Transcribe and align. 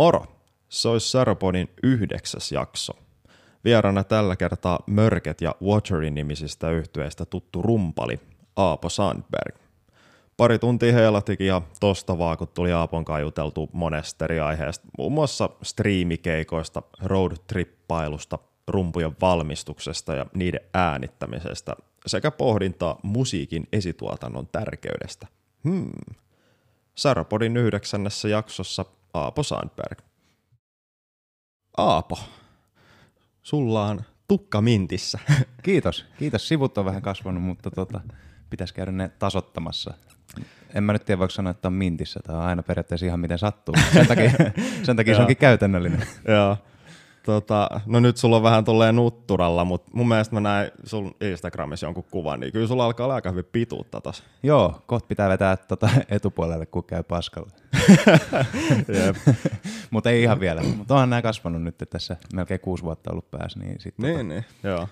Moro! 0.00 0.26
Se 0.68 0.88
olisi 0.88 1.10
Saropodin 1.10 1.68
yhdeksäs 1.82 2.52
jakso. 2.52 2.92
Vieraana 3.64 4.04
tällä 4.04 4.36
kertaa 4.36 4.78
Mörket 4.86 5.40
ja 5.40 5.54
Waterin 5.64 6.14
nimisistä 6.14 6.70
yhtyeistä 6.70 7.24
tuttu 7.24 7.62
rumpali 7.62 8.20
Aapo 8.56 8.88
Sandberg. 8.88 9.56
Pari 10.36 10.58
tuntia 10.58 10.92
heilatikin 10.92 11.46
ja 11.46 11.62
tosta 11.80 12.18
vaan, 12.18 12.38
kun 12.38 12.48
tuli 12.48 12.72
Aapon 12.72 13.04
juteltu 13.20 13.70
monesta 13.72 14.24
eri 14.24 14.40
aiheesta, 14.40 14.88
muun 14.98 15.12
muassa 15.12 15.50
striimikeikoista, 15.62 16.82
roadtrippailusta, 17.02 18.38
rumpujen 18.68 19.16
valmistuksesta 19.20 20.14
ja 20.14 20.26
niiden 20.34 20.60
äänittämisestä 20.74 21.76
sekä 22.06 22.30
pohdintaa 22.30 23.00
musiikin 23.02 23.68
esituotannon 23.72 24.48
tärkeydestä. 24.52 25.26
Hmm. 25.64 25.92
Saropodin 26.94 27.56
yhdeksännessä 27.56 28.28
jaksossa 28.28 28.84
Aapo 29.14 29.42
Sandberg. 29.42 29.98
Aapo, 31.76 32.18
sulla 33.42 33.86
on 33.86 34.00
tukka 34.28 34.60
mintissä. 34.60 35.18
Kiitos. 35.62 36.06
Kiitos. 36.18 36.48
Sivut 36.48 36.78
on 36.78 36.84
vähän 36.84 37.02
kasvanut, 37.02 37.42
mutta 37.42 37.70
tota, 37.70 38.00
pitäisi 38.50 38.74
käydä 38.74 38.92
ne 38.92 39.08
tasottamassa. 39.18 39.94
En 40.74 40.84
mä 40.84 40.92
nyt 40.92 41.04
tiedä, 41.04 41.18
voiko 41.18 41.30
sanoa, 41.30 41.50
että 41.50 41.68
on 41.68 41.74
mintissä. 41.74 42.20
Tämä 42.26 42.38
on 42.38 42.44
aina 42.44 42.62
periaatteessa 42.62 43.06
ihan 43.06 43.20
miten 43.20 43.38
sattuu. 43.38 43.74
Sen 43.92 44.06
takia, 44.06 44.30
sen 44.86 44.96
takia 44.96 45.14
se 45.14 45.20
onkin 45.20 45.36
käytännöllinen. 45.36 46.06
Joo. 46.28 46.56
Tota, 47.30 47.80
no 47.86 48.00
nyt 48.00 48.16
sulla 48.16 48.36
on 48.36 48.42
vähän 48.42 48.64
tolleen 48.64 48.96
nutturalla, 48.96 49.64
mutta 49.64 49.90
mun 49.94 50.08
mielestä 50.08 50.34
mä 50.34 50.40
näin 50.40 50.70
sun 50.84 51.14
Instagramissa 51.20 51.86
jonkun 51.86 52.04
kuvan, 52.10 52.40
niin 52.40 52.52
kyllä 52.52 52.66
sulla 52.66 52.84
alkaa 52.84 53.04
olla 53.04 53.14
aika 53.14 53.30
hyvin 53.30 53.44
pituutta 53.52 54.00
tossa. 54.00 54.24
Joo, 54.42 54.82
kohta 54.86 55.06
pitää 55.06 55.28
vetää 55.28 55.56
tota 55.56 55.88
etupuolelle, 56.08 56.66
kun 56.66 56.84
käy 56.84 57.02
paskalla. 57.02 57.50
mutta 59.90 60.10
ei 60.10 60.22
ihan 60.22 60.40
vielä. 60.40 60.62
Mutta 60.62 60.94
onhan 60.94 61.10
nämä 61.10 61.22
kasvanut 61.22 61.62
nyt 61.62 61.82
että 61.82 61.86
tässä 61.86 62.16
melkein 62.34 62.60
kuusi 62.60 62.82
vuotta 62.82 63.10
ollut 63.10 63.30
päässä. 63.30 63.58
Niin, 63.58 63.80
sit, 63.80 63.98
niin, 63.98 64.12
tota, 64.12 64.28
niin, 64.28 64.44
joo. 64.62 64.88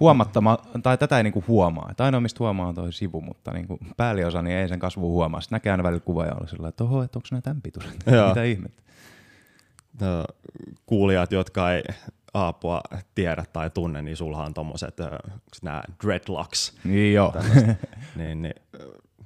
Huomattama, 0.00 0.58
tai 0.82 0.98
tätä 0.98 1.16
ei 1.16 1.22
niinku 1.22 1.44
huomaa. 1.48 1.90
Tai 1.96 2.04
ainoa, 2.04 2.20
mistä 2.20 2.38
huomaa 2.38 2.68
on 2.68 2.74
toi 2.74 2.92
sivu, 2.92 3.20
mutta 3.20 3.52
niinku 3.52 3.78
päälliosa 3.96 4.42
niin 4.42 4.56
ei 4.56 4.68
sen 4.68 4.78
kasvu 4.78 5.10
huomaa. 5.10 5.40
Sitten 5.40 5.56
näkee 5.56 5.72
aina 5.72 5.82
välillä 5.82 6.00
kuva 6.00 6.26
ja 6.26 6.34
olla 6.34 6.46
sillä 6.46 6.68
että 6.68 6.84
oho, 6.84 7.02
että 7.02 7.18
onko 7.18 7.28
nämä 7.30 7.40
tämän 7.40 7.62
pituiset? 7.62 7.92
Mitä 8.28 8.42
ihmettä? 8.44 8.82
Kuulijat, 10.86 11.32
jotka 11.32 11.72
ei 11.72 11.82
Aapua 12.34 12.80
tiedä 13.14 13.44
tai 13.52 13.70
tunne, 13.70 14.02
niin 14.02 14.16
sulla 14.16 14.44
on 14.44 14.54
tommoset 14.54 14.96
nämä 15.62 15.82
dreadlocks. 16.04 16.76
Niin 16.84 17.14
joo. 17.14 17.34
niin, 18.16 18.42
niin, 18.42 18.54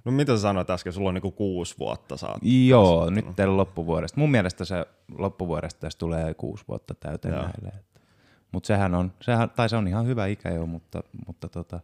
no 0.05 0.13
mitä 0.13 0.37
sä 0.37 0.43
sanoit 0.43 0.71
äsken, 0.71 0.93
sulla 0.93 1.09
on 1.09 1.15
niinku 1.15 1.31
kuusi 1.31 1.75
vuotta 1.79 2.17
saat. 2.17 2.39
Joo, 2.67 3.11
nyt 3.11 3.27
teillä 3.37 3.57
loppuvuodesta. 3.57 4.21
Mun 4.21 4.31
mielestä 4.31 4.65
se 4.65 4.87
loppuvuodesta 5.19 5.81
tässä 5.81 5.99
tulee 5.99 6.35
kuusi 6.35 6.65
vuotta 6.69 6.95
täyteen 6.95 7.35
Joo. 7.35 7.43
näille. 7.43 7.73
Mutta 8.53 8.67
sehän 8.67 8.95
on, 8.95 9.13
sehän, 9.21 9.51
tai 9.51 9.69
se 9.69 9.77
on 9.77 9.89
ihan 9.89 10.07
hyvä 10.07 10.27
ikä 10.27 10.51
jo, 10.51 10.67
mutta, 10.67 11.03
mutta 11.27 11.49
tota, 11.49 11.81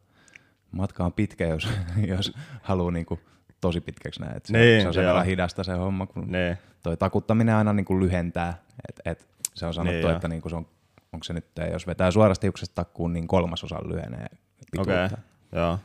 matka 0.71 1.05
on 1.05 1.13
pitkä, 1.13 1.47
jos, 1.47 1.69
jos 2.17 2.33
haluaa 2.63 2.91
niinku 2.91 3.21
tosi 3.67 3.81
pitkäksi 3.81 4.21
näin. 4.21 4.41
Se, 4.45 4.59
niin, 4.59 4.83
se 4.83 4.89
on 4.89 4.95
sen 4.95 5.07
verran 5.07 5.27
hidasta 5.27 5.65
se 5.65 5.73
homma, 5.73 6.07
kun 6.07 6.33
niin. 6.33 6.59
toi 6.83 6.97
takuttaminen 6.97 7.55
aina 7.55 7.73
niinku 7.73 8.01
lyhentää. 8.01 8.55
Et, 8.89 9.01
et 9.05 9.29
se 9.55 9.67
on 9.67 9.75
sanottu, 9.75 10.07
niin, 10.07 10.17
että 10.17 10.29
niinku 10.29 10.49
se 10.49 10.57
on, 10.57 10.67
onko 11.13 11.25
se 11.25 11.33
nyt, 11.33 11.47
jos 11.73 11.87
vetää 11.87 12.11
suorasti 12.11 12.45
hiuksesta 12.45 12.75
takkuun, 12.75 13.13
niin 13.13 13.29
kolmasosan 13.29 13.89
lyhenee 13.89 14.27
pituutta. 14.71 15.05
Okay. 15.05 15.19
Joo. 15.53 15.79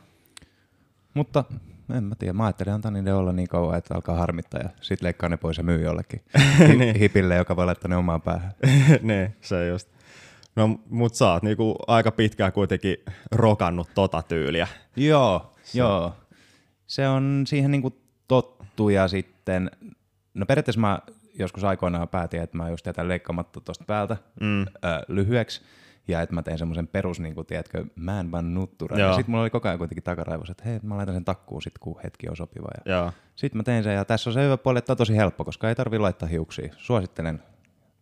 Mutta 1.14 1.44
en 1.96 2.04
mä 2.04 2.14
tiedä, 2.14 2.32
mä 2.32 2.44
ajattelin 2.44 2.72
antaa 2.72 2.90
niiden 2.90 3.14
olla 3.14 3.32
niin 3.32 3.48
kauan, 3.48 3.78
että 3.78 3.94
alkaa 3.94 4.16
harmittaa 4.16 4.60
ja 4.60 4.68
sit 4.80 5.02
leikkaa 5.02 5.28
ne 5.28 5.36
pois 5.36 5.58
ja 5.58 5.64
myy 5.64 5.82
jollekin 5.82 6.22
niin. 6.78 6.96
hipille, 6.96 7.36
joka 7.36 7.56
voi 7.56 7.66
laittaa 7.66 7.88
ne 7.88 7.96
omaan 7.96 8.22
päähän. 8.22 8.52
niin, 9.02 9.36
se 9.40 9.68
just. 9.68 9.88
No, 10.56 10.78
mut 10.90 11.14
sä 11.14 11.32
oot 11.32 11.42
niinku 11.42 11.76
aika 11.86 12.10
pitkään 12.10 12.52
kuitenkin 12.52 12.96
rokannut 13.32 13.88
tota 13.94 14.22
tyyliä. 14.22 14.68
Joo, 14.96 15.52
se. 15.62 15.78
joo. 15.78 16.14
Se 16.92 17.08
on 17.08 17.44
siihen 17.46 17.70
niinku 17.70 17.96
tottu 18.28 18.88
ja 18.88 19.08
sitten, 19.08 19.70
no 20.34 20.46
periaatteessa 20.46 20.80
mä 20.80 20.98
joskus 21.34 21.64
aikoinaan 21.64 22.08
päätin, 22.08 22.42
että 22.42 22.56
mä 22.56 22.70
just 22.70 22.86
jätän 22.86 23.08
leikkaamatta 23.08 23.60
tuosta 23.60 23.84
päältä 23.84 24.16
mm. 24.40 24.62
ö, 24.62 24.66
lyhyeksi 25.08 25.62
ja 26.08 26.20
että 26.20 26.34
mä 26.34 26.42
tein 26.42 26.58
semmoisen 26.58 26.88
perus, 26.88 27.20
niin 27.20 27.34
kuin, 27.34 27.46
tiedätkö, 27.46 27.84
man 27.96 28.30
van 28.30 28.54
nuttura. 28.54 28.98
Ja 28.98 29.14
sitten 29.14 29.30
mulla 29.30 29.42
oli 29.42 29.50
koko 29.50 29.68
ajan 29.68 29.78
kuitenkin 29.78 30.02
takaraivos, 30.02 30.50
että 30.50 30.64
hei, 30.64 30.80
mä 30.82 30.96
laitan 30.96 31.14
sen 31.14 31.24
takkuun 31.24 31.62
sit, 31.62 31.78
kun 31.78 32.00
hetki 32.04 32.28
on 32.28 32.36
sopiva. 32.36 32.68
Ja 32.84 33.12
sitten 33.36 33.56
mä 33.56 33.62
tein 33.62 33.84
sen, 33.84 33.94
ja 33.94 34.04
tässä 34.04 34.30
on 34.30 34.34
se 34.34 34.44
hyvä 34.44 34.56
puoli, 34.56 34.78
että 34.78 34.92
on 34.92 34.96
tosi 34.96 35.16
helppo, 35.16 35.44
koska 35.44 35.68
ei 35.68 35.74
tarvi 35.74 35.98
laittaa 35.98 36.28
hiuksia. 36.28 36.74
Suosittelen 36.76 37.42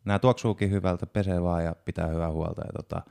nämä 0.04 0.18
tuoksuukin 0.18 0.70
hyvältä, 0.70 1.06
pesee 1.06 1.42
vaan 1.42 1.64
ja 1.64 1.74
pitää 1.84 2.06
hyvää 2.06 2.30
huolta. 2.30 2.62
Ja 2.66 2.72
tota, 2.72 3.02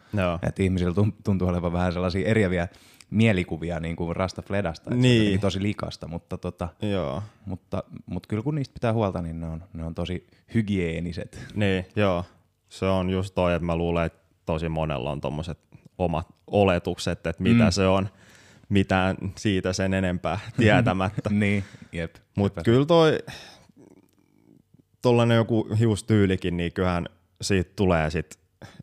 että 0.43 0.63
ihmisillä 0.63 0.93
tuntuu 1.23 1.47
olevan 1.47 1.73
vähän 1.73 1.93
sellaisia 1.93 2.27
eriäviä 2.27 2.67
mielikuvia 3.09 3.79
niin 3.79 3.95
kuin 3.95 4.15
Rasta 4.15 4.41
Fledasta, 4.41 4.89
että 4.89 5.01
niin. 5.01 5.31
se 5.31 5.33
on 5.33 5.39
tosi 5.39 5.61
likasta, 5.61 6.07
mutta, 6.07 6.37
tota, 6.37 6.67
joo. 6.81 7.23
mutta, 7.45 7.83
mutta 8.05 8.27
kyllä 8.27 8.43
kun 8.43 8.55
niistä 8.55 8.73
pitää 8.73 8.93
huolta, 8.93 9.21
niin 9.21 9.39
ne 9.39 9.47
on, 9.47 9.63
ne 9.73 9.85
on 9.85 9.95
tosi 9.95 10.27
hygieeniset. 10.53 11.39
Niin, 11.55 11.85
joo. 11.95 12.25
Se 12.69 12.85
on 12.85 13.09
just 13.09 13.35
toi, 13.35 13.53
että 13.53 13.65
mä 13.65 13.75
luulen, 13.75 14.05
että 14.05 14.19
tosi 14.45 14.69
monella 14.69 15.11
on 15.11 15.21
tommoset 15.21 15.59
omat 15.97 16.27
oletukset, 16.47 17.27
että 17.27 17.43
mitä 17.43 17.63
mm. 17.63 17.71
se 17.71 17.87
on, 17.87 18.09
mitään 18.69 19.17
siitä 19.37 19.73
sen 19.73 19.93
enempää 19.93 20.39
tietämättä. 20.57 21.29
niin, 21.29 21.63
jep. 21.91 22.15
Mutta 22.35 22.63
kyllä 22.63 22.85
toi 22.85 23.19
tollanen 25.01 25.35
joku 25.35 25.67
hiustyylikin, 25.79 26.57
niin 26.57 26.73
kyllähän 26.73 27.05
siitä 27.41 27.71
tulee 27.75 28.09
sit 28.09 28.38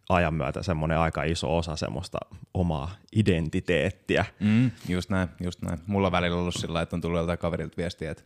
ajan 0.08 0.34
myötä 0.34 0.62
semmoinen 0.62 0.98
aika 0.98 1.22
iso 1.22 1.56
osa 1.56 1.76
semmoista 1.76 2.18
omaa 2.54 2.90
identiteettiä. 3.16 4.24
Mm, 4.40 4.70
just 4.88 5.10
näin, 5.10 5.28
just 5.44 5.62
näin. 5.62 5.78
Mulla 5.86 6.08
on 6.08 6.12
välillä 6.12 6.38
ollut 6.38 6.54
sillä 6.54 6.82
että 6.82 6.96
on 6.96 7.00
tullut 7.00 7.18
joltain 7.18 7.38
kaverilta 7.38 7.76
viestiä, 7.76 8.10
että 8.10 8.22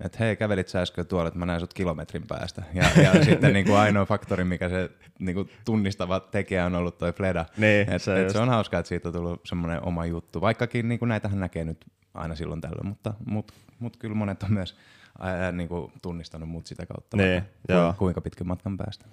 että 0.00 0.18
hei, 0.20 0.36
kävelit 0.36 0.68
sä 0.68 0.80
äsken 0.80 1.06
tuolla, 1.06 1.28
että 1.28 1.38
mä 1.38 1.46
näin 1.46 1.60
sut 1.60 1.74
kilometrin 1.74 2.26
päästä. 2.26 2.62
Ja, 2.74 3.02
ja 3.02 3.12
sitten 3.24 3.52
niin 3.52 3.66
kuin 3.66 3.78
ainoa 3.78 4.06
faktori, 4.06 4.44
mikä 4.44 4.68
se 4.68 4.90
niin 5.18 5.34
kuin 5.34 5.50
tunnistava 5.64 6.20
tekijä 6.20 6.66
on 6.66 6.74
ollut 6.74 6.98
toi 6.98 7.12
Fleda. 7.12 7.44
Niin, 7.56 7.92
et, 7.92 8.02
se, 8.02 8.22
et 8.22 8.30
se 8.30 8.38
on 8.38 8.48
hauskaa, 8.48 8.80
että 8.80 8.88
siitä 8.88 9.08
on 9.08 9.12
tullut 9.12 9.40
semmoinen 9.44 9.86
oma 9.86 10.06
juttu. 10.06 10.40
Vaikkakin 10.40 10.88
niin 10.88 10.98
kuin 10.98 11.08
näitähän 11.08 11.40
näkee 11.40 11.64
nyt 11.64 11.84
aina 12.14 12.34
silloin 12.34 12.60
tällöin, 12.60 12.86
mutta 12.86 13.14
mut, 13.26 13.52
mut 13.78 13.96
kyllä 13.96 14.14
monet 14.14 14.42
on 14.42 14.52
myös 14.52 14.76
ää, 15.18 15.52
niin 15.52 15.68
kuin 15.68 15.92
tunnistanut 16.02 16.48
mut 16.48 16.66
sitä 16.66 16.86
kautta, 16.86 17.16
niin, 17.16 17.42
joo. 17.68 17.94
kuinka 17.98 18.20
pitkän 18.20 18.46
matkan 18.46 18.76
päästä. 18.76 19.06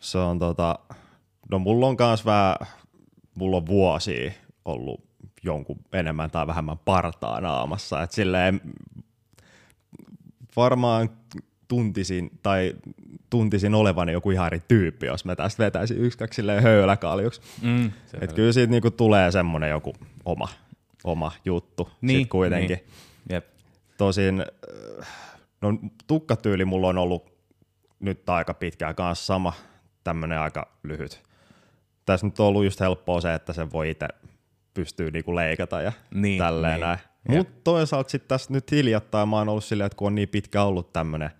Se 0.00 0.18
on 0.18 0.38
tota, 0.38 0.78
no 1.50 1.58
mulla 1.58 1.86
on 1.86 1.96
kans 1.96 2.24
vähän, 2.24 2.56
mulla 3.34 3.56
on 3.56 3.66
vuosia 3.66 4.32
ollut 4.64 5.06
jonkun 5.42 5.78
enemmän 5.92 6.30
tai 6.30 6.46
vähemmän 6.46 6.78
partaa 6.78 7.40
naamassa, 7.40 8.02
että 8.02 8.16
silleen 8.16 8.60
varmaan 10.56 11.10
tuntisin 11.68 12.30
tai 12.42 12.74
tuntisin 13.30 13.74
olevani 13.74 14.12
joku 14.12 14.30
ihan 14.30 14.46
eri 14.46 14.62
tyyppi, 14.68 15.06
jos 15.06 15.24
mä 15.24 15.36
tästä 15.36 15.64
vetäisin 15.64 15.98
yksi 15.98 16.18
kaksi 16.18 16.42
höyläkaljuksi. 16.62 17.40
Mm, 17.62 17.92
Et 18.20 18.32
kyllä 18.32 18.52
siitä 18.52 18.70
niinku 18.70 18.90
tulee 18.90 19.30
semmoinen 19.30 19.70
joku 19.70 19.94
oma, 20.24 20.48
oma 21.04 21.32
juttu 21.44 21.90
niin, 22.00 22.20
sit 22.20 22.28
kuitenkin. 22.28 22.76
Niin. 22.76 22.86
Jep. 23.30 23.46
Tosin 23.98 24.44
no, 25.60 25.78
tukkatyyli 26.06 26.64
mulla 26.64 26.88
on 26.88 26.98
ollut 26.98 27.32
nyt 28.00 28.28
aika 28.28 28.54
pitkään 28.54 28.94
kanssa 28.94 29.26
sama, 29.26 29.52
tämmöinen 30.04 30.38
aika 30.38 30.68
lyhyt. 30.82 31.22
Tässä 32.06 32.26
nyt 32.26 32.40
on 32.40 32.46
ollut 32.46 32.64
just 32.64 32.80
helppoa 32.80 33.20
se, 33.20 33.34
että 33.34 33.52
sen 33.52 33.72
voi 33.72 33.90
itse 33.90 34.08
pystyy 34.74 35.10
niinku 35.10 35.34
leikata 35.34 35.80
ja 35.80 35.92
niin, 36.14 36.38
tälleen 36.38 36.72
niin. 36.72 36.80
näin. 36.80 36.98
Mutta 37.28 37.54
toisaalta 37.64 38.10
sitten 38.10 38.28
tässä 38.28 38.52
nyt 38.52 38.70
hiljattain 38.70 39.28
mä 39.28 39.36
oon 39.36 39.48
ollut 39.48 39.64
silleen, 39.64 39.86
että 39.86 39.96
kun 39.96 40.06
on 40.06 40.14
niin 40.14 40.28
pitkä 40.28 40.62
ollut 40.62 40.92
tämmönen 40.92 41.30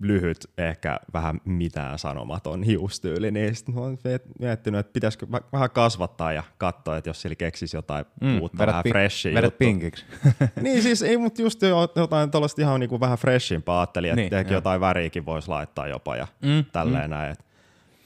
lyhyt, 0.00 0.50
ehkä 0.58 1.00
vähän 1.12 1.40
mitään 1.44 1.98
sanomaton 1.98 2.62
hiustyyli, 2.62 3.30
niin 3.30 3.56
sitten 3.56 3.74
mä 3.74 3.80
oon 3.80 3.98
miettinyt, 4.38 4.80
että 4.80 4.92
pitäisikö 4.92 5.26
vähän 5.52 5.70
kasvattaa 5.70 6.32
ja 6.32 6.42
katsoa, 6.58 6.96
että 6.96 7.10
jos 7.10 7.22
sillä 7.22 7.36
keksisi 7.36 7.76
jotain 7.76 8.04
mm, 8.20 8.40
uutta, 8.40 8.66
vähän 8.66 8.82
pi- 8.82 8.90
freshia 8.90 9.34
Vedät 9.34 9.58
pinkiksi. 9.58 10.04
niin 10.60 10.82
siis 10.82 11.02
ei, 11.02 11.16
mutta 11.16 11.42
just 11.42 11.60
jotain 11.96 12.30
tuollaista 12.30 12.62
ihan 12.62 12.80
niinku 12.80 13.00
vähän 13.00 13.18
freshimpaa 13.18 13.80
ajattelin, 13.80 14.10
että 14.10 14.20
niin, 14.20 14.34
ehkä 14.34 14.54
jotain 14.54 14.80
väriäkin 14.80 15.26
voisi 15.26 15.48
laittaa 15.48 15.88
jopa 15.88 16.16
ja 16.16 16.26
mm, 16.42 16.64
tälleen 16.72 17.10
mm. 17.10 17.10
näin. 17.10 17.36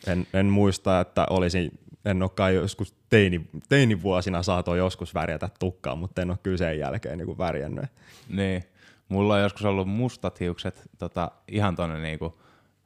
En, 0.06 0.26
en 0.34 0.46
muista, 0.46 1.00
että 1.00 1.26
olisin 1.30 1.78
en 2.04 2.22
ole 2.22 2.30
kai 2.34 2.54
joskus 2.54 2.94
teini, 3.08 3.48
teinivuosina 3.68 4.42
saato 4.42 4.74
joskus 4.74 5.14
värjätä 5.14 5.48
tukkaa, 5.58 5.96
mutta 5.96 6.22
en 6.22 6.30
ole 6.30 6.38
kyllä 6.42 6.56
sen 6.56 6.78
jälkeen 6.78 7.18
niin 7.18 7.38
värjännyt. 7.38 7.84
Niin. 8.28 8.64
Mulla 9.08 9.34
on 9.34 9.40
joskus 9.40 9.64
ollut 9.64 9.88
mustat 9.88 10.40
hiukset 10.40 10.90
tota, 10.98 11.30
ihan 11.48 11.76
tuonne 11.76 12.00
niinku 12.00 12.40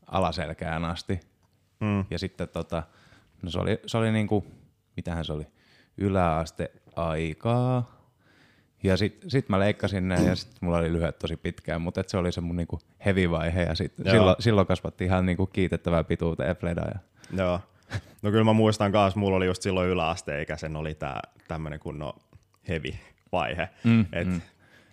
alaselkään 0.07 0.85
asti. 0.85 1.21
Mm. 1.81 2.05
Ja 2.11 2.19
sitten 2.19 2.49
tota, 2.49 2.83
no 3.43 3.51
se 3.51 3.59
oli, 3.59 3.81
se 3.87 3.99
oli 3.99 4.13
niinku, 4.13 4.47
mitähän 4.97 5.25
se 5.25 5.33
oli, 5.33 5.47
yläaste 5.99 6.71
aikaa. 6.97 8.02
Ja 8.83 8.97
sitten 8.97 9.31
sit 9.31 9.49
mä 9.49 9.59
leikkasin 9.59 10.09
ne 10.09 10.15
ja 10.15 10.37
sitten 10.37 10.59
mulla 10.61 10.79
oli 10.79 10.93
lyhyet 10.93 11.19
tosi 11.19 11.37
pitkään, 11.37 11.83
mutta 11.83 12.05
se 12.07 12.17
oli 12.17 12.33
se 12.33 12.41
mun 12.41 12.57
niinku 12.57 12.79
heavy-vaihe 13.05 13.63
ja 13.63 13.75
sit 13.75 13.93
silloin, 14.11 14.37
silloin 14.39 14.67
kasvatti 14.67 15.05
ihan 15.05 15.27
niinku 15.27 15.47
kiitettävää 15.47 16.05
pituuteen 16.05 16.57
Fleda. 16.57 16.81
Ja... 16.81 16.99
Joo. 17.37 17.61
No 18.23 18.31
kyllä 18.31 18.45
mä 18.45 18.53
muistan 18.53 18.93
kanssa, 18.93 19.21
mulla 19.21 19.37
oli 19.37 19.47
just 19.47 19.63
silloin 19.63 19.89
yläasteikäisen 19.89 20.77
oli 20.77 20.95
tää 20.95 21.21
tämmönen 21.49 21.81
kunnon 21.81 22.13
heavy 22.69 22.93
vaihe. 23.33 23.69
Mm, 23.85 24.07
Et, 24.13 24.29
mm. 24.29 24.41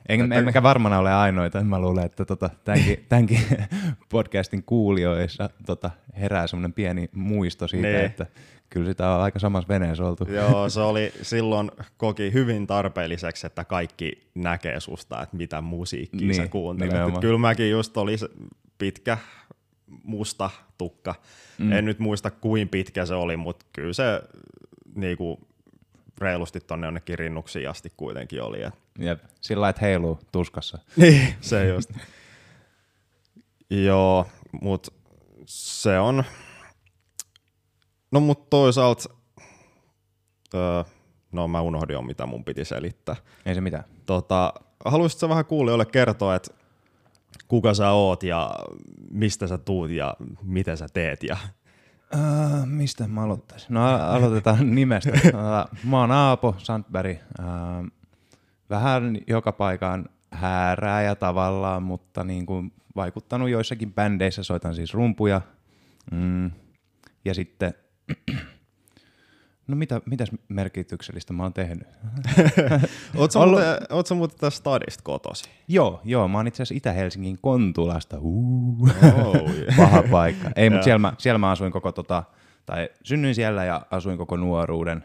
En, 0.10 0.34
emmekä 0.34 0.64
varmana 0.64 1.00
ole 1.00 1.14
ainoita. 1.14 1.64
Mä 1.64 1.80
luulen, 1.80 2.06
että 2.06 2.26
tota, 2.26 2.50
tämänkin, 2.66 3.06
tämänkin 3.10 3.42
podcastin 4.10 4.64
kuulijoissa 4.64 5.50
tota, 5.66 5.92
herää 6.20 6.48
semmoinen 6.48 6.74
pieni 6.74 7.10
muisto 7.12 7.68
siitä, 7.68 7.88
niin. 7.88 8.06
että 8.06 8.26
kyllä 8.70 8.88
sitä 8.88 9.10
on 9.10 9.22
aika 9.22 9.40
samassa 9.40 9.68
veneessä 9.68 10.06
oltu. 10.06 10.24
Joo, 10.24 10.70
se 10.70 10.80
oli 10.80 11.14
silloin 11.22 11.72
koki 11.98 12.34
hyvin 12.34 12.68
tarpeelliseksi, 12.68 13.48
että 13.48 13.66
kaikki 13.66 14.30
näkee 14.36 14.80
susta, 14.80 15.24
että 15.24 15.38
mitä 15.38 15.62
musiikkia 15.62 16.28
niin, 16.28 16.36
sä 16.36 16.48
kuuntelet. 16.48 17.20
Kyllä 17.22 17.38
mäkin 17.38 17.72
just 17.72 17.98
oli 17.98 18.16
pitkä 18.78 19.18
musta 20.04 20.50
tukka. 20.78 21.16
Mm. 21.58 21.72
En 21.72 21.86
nyt 21.86 22.00
muista 22.00 22.32
kuin 22.32 22.70
pitkä 22.70 23.06
se 23.06 23.14
oli, 23.14 23.38
mutta 23.38 23.66
kyllä 23.74 23.94
se 23.94 24.22
niinku, 24.96 25.40
reilusti 26.18 26.60
tonne 26.60 26.88
jonnekin 26.88 27.20
rinnuksiin 27.20 27.70
asti 27.70 27.92
kuitenkin 27.98 28.42
oli. 28.42 28.64
Et. 28.64 28.74
Jep, 29.00 29.24
sillä 29.42 29.70
että 29.70 29.82
heiluu 29.82 30.20
tuskassa. 30.32 30.80
Niin, 30.96 31.34
se 31.42 31.68
just. 31.68 31.92
Joo, 33.70 34.28
mutta 34.62 34.92
se 35.46 36.00
on, 36.00 36.24
No 38.12 38.20
mutta 38.20 38.48
toisaalta, 38.50 39.10
öö, 40.54 40.84
no 41.32 41.48
mä 41.48 41.62
unohdin 41.62 41.94
jo 41.94 42.02
mitä 42.02 42.26
mun 42.26 42.46
piti 42.46 42.66
selittää. 42.66 43.16
Ei 43.46 43.56
se 43.56 43.62
mitään. 43.62 43.84
Tota, 44.06 44.54
haluaisitko 44.86 45.30
vähän 45.30 45.46
kuulijoille 45.46 45.86
kertoa, 45.86 46.36
että 46.36 46.54
kuka 47.48 47.74
sä 47.74 47.90
oot 47.92 48.24
ja 48.24 48.52
mistä 49.12 49.48
sä 49.48 49.58
tuut 49.58 49.90
ja 49.90 50.16
mitä 50.42 50.76
sä 50.76 50.88
teet? 50.94 51.24
Ja... 51.24 51.38
Uh, 52.16 52.66
mistä 52.66 53.08
mä 53.08 53.24
aloittaisin? 53.24 53.74
No 53.74 53.86
aloitetaan 53.86 54.72
nimestä. 54.76 55.12
Uh, 55.14 55.90
mä 55.90 56.00
oon 56.00 56.12
Aapo 56.12 56.56
Sandberg. 56.58 57.18
Uh, 57.40 57.92
vähän 58.70 59.18
joka 59.28 59.52
paikan 59.52 60.10
häärää 60.32 61.02
ja 61.02 61.16
tavallaan, 61.16 61.84
mutta 61.84 62.24
niin 62.24 62.46
kuin 62.46 62.74
vaikuttanut 62.96 63.50
joissakin 63.50 63.94
bändeissä. 63.94 64.44
Soitan 64.44 64.76
siis 64.76 64.94
rumpuja. 64.94 65.42
Mm. 66.12 66.52
Ja 67.26 67.34
sitten 67.34 67.74
No 69.70 69.76
mitä, 69.76 70.02
mitäs 70.06 70.32
merkityksellistä 70.48 71.34
mä 71.34 71.44
oon 71.44 71.54
tehnyt? 71.54 71.88
Oletko 73.16 73.40
Ollut... 73.40 73.60
muuten, 73.92 74.18
muuten 74.18 74.40
tästä 74.40 74.58
stadista 74.58 75.04
kotosi? 75.04 75.50
Joo, 75.68 76.02
joo, 76.04 76.28
mä 76.28 76.38
oon 76.38 76.48
itse 76.48 76.64
asiassa 76.64 76.78
Itä-Helsingin 76.78 77.38
Kontulasta. 77.42 78.18
Uh, 78.20 78.90
oh, 79.28 79.36
yeah. 79.36 79.76
Paha 79.78 80.04
paikka. 80.12 80.50
Ei, 80.56 80.70
mutta 80.70 80.84
siellä, 80.84 81.14
siellä 81.18 81.38
mä 81.38 81.52
asuin 81.52 81.72
koko 81.72 81.92
tota, 81.92 82.24
tai 82.66 82.90
synnyin 83.04 83.36
siellä 83.36 83.66
ja 83.66 83.82
asuin 83.92 84.18
koko 84.18 84.38
nuoruuden, 84.38 85.04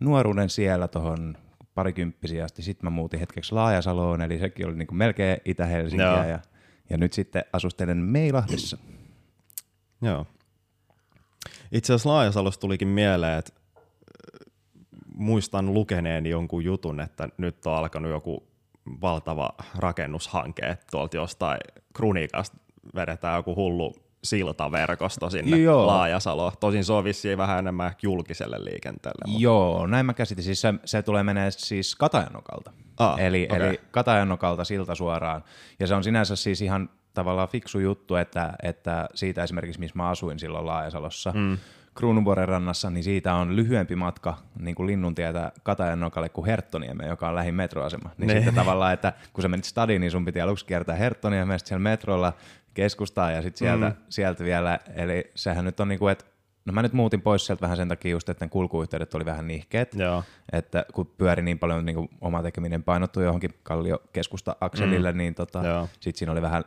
nuoruuden 0.00 0.50
siellä 0.50 0.88
tuohon 0.88 1.36
parikymppisiä 1.74 2.44
asti. 2.44 2.62
Sitten 2.62 2.86
mä 2.86 2.90
muutin 2.90 3.20
hetkeksi 3.20 3.54
Laajasaloon, 3.54 4.22
eli 4.22 4.38
sekin 4.38 4.66
oli 4.66 4.76
niinku 4.76 4.94
melkein 4.94 5.38
Itä-Helsinkiä 5.44 6.26
ja, 6.26 6.38
ja 6.90 6.98
nyt 6.98 7.12
sitten 7.12 7.44
asustelen 7.52 7.98
Meilahdessa. 7.98 8.78
Joo. 10.02 10.26
Itse 11.74 11.92
asiassa 11.92 12.10
Laajasalosta 12.10 12.60
tulikin 12.60 12.88
mieleen, 12.88 13.38
että 13.38 13.52
äh, 13.76 13.82
muistan 15.14 15.74
lukeneeni 15.74 16.30
jonkun 16.30 16.64
jutun, 16.64 17.00
että 17.00 17.28
nyt 17.38 17.66
on 17.66 17.74
alkanut 17.74 18.10
joku 18.10 18.46
valtava 19.00 19.50
rakennushanke, 19.76 20.66
että 20.66 20.86
tuolta 20.90 21.16
jostain 21.16 21.58
Krunikasta 21.94 22.56
vedetään 22.94 23.36
joku 23.36 23.56
hullu 23.56 23.94
siltaverkosto 24.24 25.30
sinne 25.30 25.56
Joo. 25.56 25.86
Laajasaloon. 25.86 26.52
Tosin 26.60 26.84
se 26.84 26.92
on 26.92 27.04
vissiin 27.04 27.38
vähän 27.38 27.58
enemmän 27.58 27.94
julkiselle 28.02 28.64
liikenteelle. 28.64 29.24
Mutta. 29.26 29.42
Joo, 29.42 29.86
näin 29.86 30.06
mä 30.06 30.14
käsitin. 30.14 30.44
Siis 30.44 30.60
se, 30.60 30.74
se 30.84 31.02
tulee 31.02 31.22
menee 31.22 31.50
siis 31.50 31.96
Katajanokalta. 31.96 32.72
Ah, 32.96 33.20
eli, 33.20 33.48
okay. 33.50 33.66
eli 33.66 33.80
Katajanokalta 33.90 34.64
silta 34.64 34.94
suoraan. 34.94 35.44
Ja 35.80 35.86
se 35.86 35.94
on 35.94 36.04
sinänsä 36.04 36.36
siis 36.36 36.62
ihan 36.62 36.88
tavallaan 37.14 37.48
fiksu 37.48 37.78
juttu, 37.78 38.16
että, 38.16 38.52
että 38.62 39.08
siitä 39.14 39.42
esimerkiksi, 39.42 39.80
missä 39.80 39.96
mä 39.96 40.08
asuin 40.08 40.38
silloin 40.38 40.66
Laajasalossa, 40.66 41.32
mm. 41.34 41.58
Kruununvuoren 41.94 42.48
rannassa, 42.48 42.90
niin 42.90 43.04
siitä 43.04 43.34
on 43.34 43.56
lyhyempi 43.56 43.96
matka 43.96 44.36
niin 44.58 44.74
kuin 44.74 44.86
Linnuntietä 44.86 45.52
Katajannokalle 45.62 46.28
kuin 46.28 46.46
Herttoniemme, 46.46 47.06
joka 47.06 47.28
on 47.28 47.34
lähin 47.34 47.54
metroasema. 47.54 48.10
Niin 48.18 48.28
ne. 48.28 48.34
sitten 48.34 48.54
tavallaan, 48.54 48.92
että 48.92 49.12
kun 49.32 49.42
sä 49.42 49.48
menit 49.48 49.64
stadiin, 49.64 50.00
niin 50.00 50.10
sun 50.10 50.24
piti 50.24 50.40
aluksi 50.40 50.66
kiertää 50.66 50.94
Herttoniemme, 50.94 51.58
sitten 51.58 51.68
siellä 51.68 51.82
metrolla 51.82 52.32
keskustaa 52.74 53.30
ja 53.30 53.42
sitten 53.42 53.58
sieltä, 53.58 53.88
mm. 53.88 53.96
sieltä 54.08 54.44
vielä, 54.44 54.78
eli 54.94 55.30
sehän 55.34 55.64
nyt 55.64 55.80
on 55.80 55.88
niin 55.88 55.98
kuin, 55.98 56.12
että 56.12 56.24
No 56.64 56.72
mä 56.72 56.82
nyt 56.82 56.92
muutin 56.92 57.22
pois 57.22 57.46
sieltä 57.46 57.60
vähän 57.60 57.76
sen 57.76 57.88
takia 57.88 58.10
just, 58.10 58.28
että 58.28 58.44
ne 58.44 58.48
kulkuyhteydet 58.48 59.14
oli 59.14 59.24
vähän 59.24 59.48
nihkeet, 59.48 59.94
Joo. 59.94 60.24
että 60.52 60.86
kun 60.92 61.06
pyöri 61.06 61.42
niin 61.42 61.58
paljon 61.58 61.86
niin 61.86 61.96
kuin 61.96 62.08
oma 62.20 62.42
tekeminen 62.42 62.82
painottui 62.82 63.24
johonkin 63.24 63.54
Kallio-keskusta-akselille, 63.62 65.12
mm. 65.12 65.18
niin 65.18 65.34
tota, 65.34 65.88
sitten 66.00 66.18
siinä 66.18 66.32
oli 66.32 66.42
vähän 66.42 66.64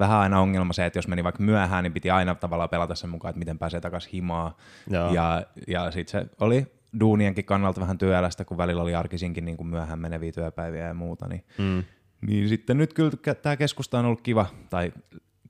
vähän 0.00 0.18
aina 0.18 0.40
ongelma 0.40 0.72
se, 0.72 0.86
että 0.86 0.98
jos 0.98 1.08
meni 1.08 1.24
vaikka 1.24 1.42
myöhään, 1.42 1.84
niin 1.84 1.92
piti 1.92 2.10
aina 2.10 2.34
tavallaan 2.34 2.68
pelata 2.68 2.94
sen 2.94 3.10
mukaan, 3.10 3.30
että 3.30 3.38
miten 3.38 3.58
pääsee 3.58 3.80
takaisin 3.80 4.12
himaa. 4.12 4.56
Joo. 4.90 5.14
Ja, 5.14 5.42
ja 5.68 5.90
sitten 5.90 6.22
se 6.22 6.30
oli 6.40 6.66
duunienkin 7.00 7.44
kannalta 7.44 7.80
vähän 7.80 7.98
työlästä, 7.98 8.44
kun 8.44 8.56
välillä 8.56 8.82
oli 8.82 8.94
arkisinkin 8.94 9.44
niin 9.44 9.56
kuin 9.56 9.66
myöhään 9.66 9.98
meneviä 9.98 10.32
työpäiviä 10.32 10.86
ja 10.86 10.94
muuta. 10.94 11.28
Niin, 11.28 11.44
mm. 11.58 11.84
niin 12.26 12.48
sitten 12.48 12.78
nyt 12.78 12.92
kyllä 12.94 13.34
tämä 13.42 13.56
keskusta 13.56 13.98
on 13.98 14.04
ollut 14.04 14.20
kiva, 14.20 14.46
tai 14.70 14.92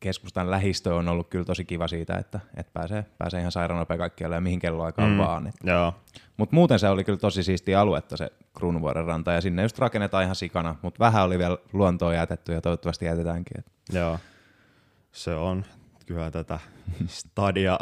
keskustan 0.01 0.51
lähistö 0.51 0.95
on 0.95 1.09
ollut 1.09 1.29
kyllä 1.29 1.45
tosi 1.45 1.65
kiva 1.65 1.89
siitä, 1.89 2.17
että, 2.17 2.41
että 2.57 2.73
pääsee, 2.73 3.05
pääsee 3.19 3.41
ihan 3.41 3.53
sairaan 3.53 3.79
nopea 3.79 3.99
kaikkialle 3.99 4.35
ja 4.35 4.41
mihin 4.41 4.59
kelloaikaan 4.59 5.11
mm. 5.11 5.19
vaan. 5.19 5.53
Mutta 6.37 6.55
muuten 6.55 6.79
se 6.79 6.89
oli 6.89 7.05
kyllä 7.05 7.19
tosi 7.19 7.43
siistiä 7.43 7.81
aluetta 7.81 8.17
se 8.17 8.33
Kruunuvuoren 8.57 9.05
ranta 9.05 9.33
ja 9.33 9.41
sinne 9.41 9.63
just 9.63 9.79
rakennetaan 9.79 10.25
ihan 10.25 10.37
sikana, 10.37 10.77
mutta 10.83 10.99
vähän 10.99 11.25
oli 11.25 11.39
vielä 11.39 11.59
luontoa 11.73 12.15
jätetty 12.15 12.53
ja 12.53 12.61
toivottavasti 12.61 13.05
jätetäänkin. 13.05 13.65
Joo 13.93 14.19
se 15.13 15.35
on 15.35 15.65
kyllä 16.07 16.31
tätä 16.31 16.59
stadia 17.07 17.79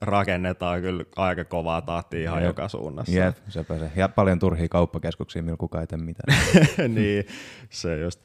rakennetaan 0.00 0.80
kyllä 0.80 1.04
aika 1.16 1.44
kovaa 1.44 1.82
tahtia 1.82 2.20
ihan 2.20 2.42
Jep. 2.42 2.46
joka 2.46 2.68
suunnassa. 2.68 3.12
Jep, 3.12 3.36
sepä 3.48 3.78
se. 3.78 3.90
Ja 3.96 4.08
paljon 4.08 4.38
turhia 4.38 4.68
kauppakeskuksia, 4.68 5.42
millä 5.42 5.56
kukaan 5.56 5.82
ei 5.82 5.86
tee 5.86 5.98
mitään. 5.98 6.38
niin, 6.94 7.24
se 7.70 8.00
just. 8.00 8.20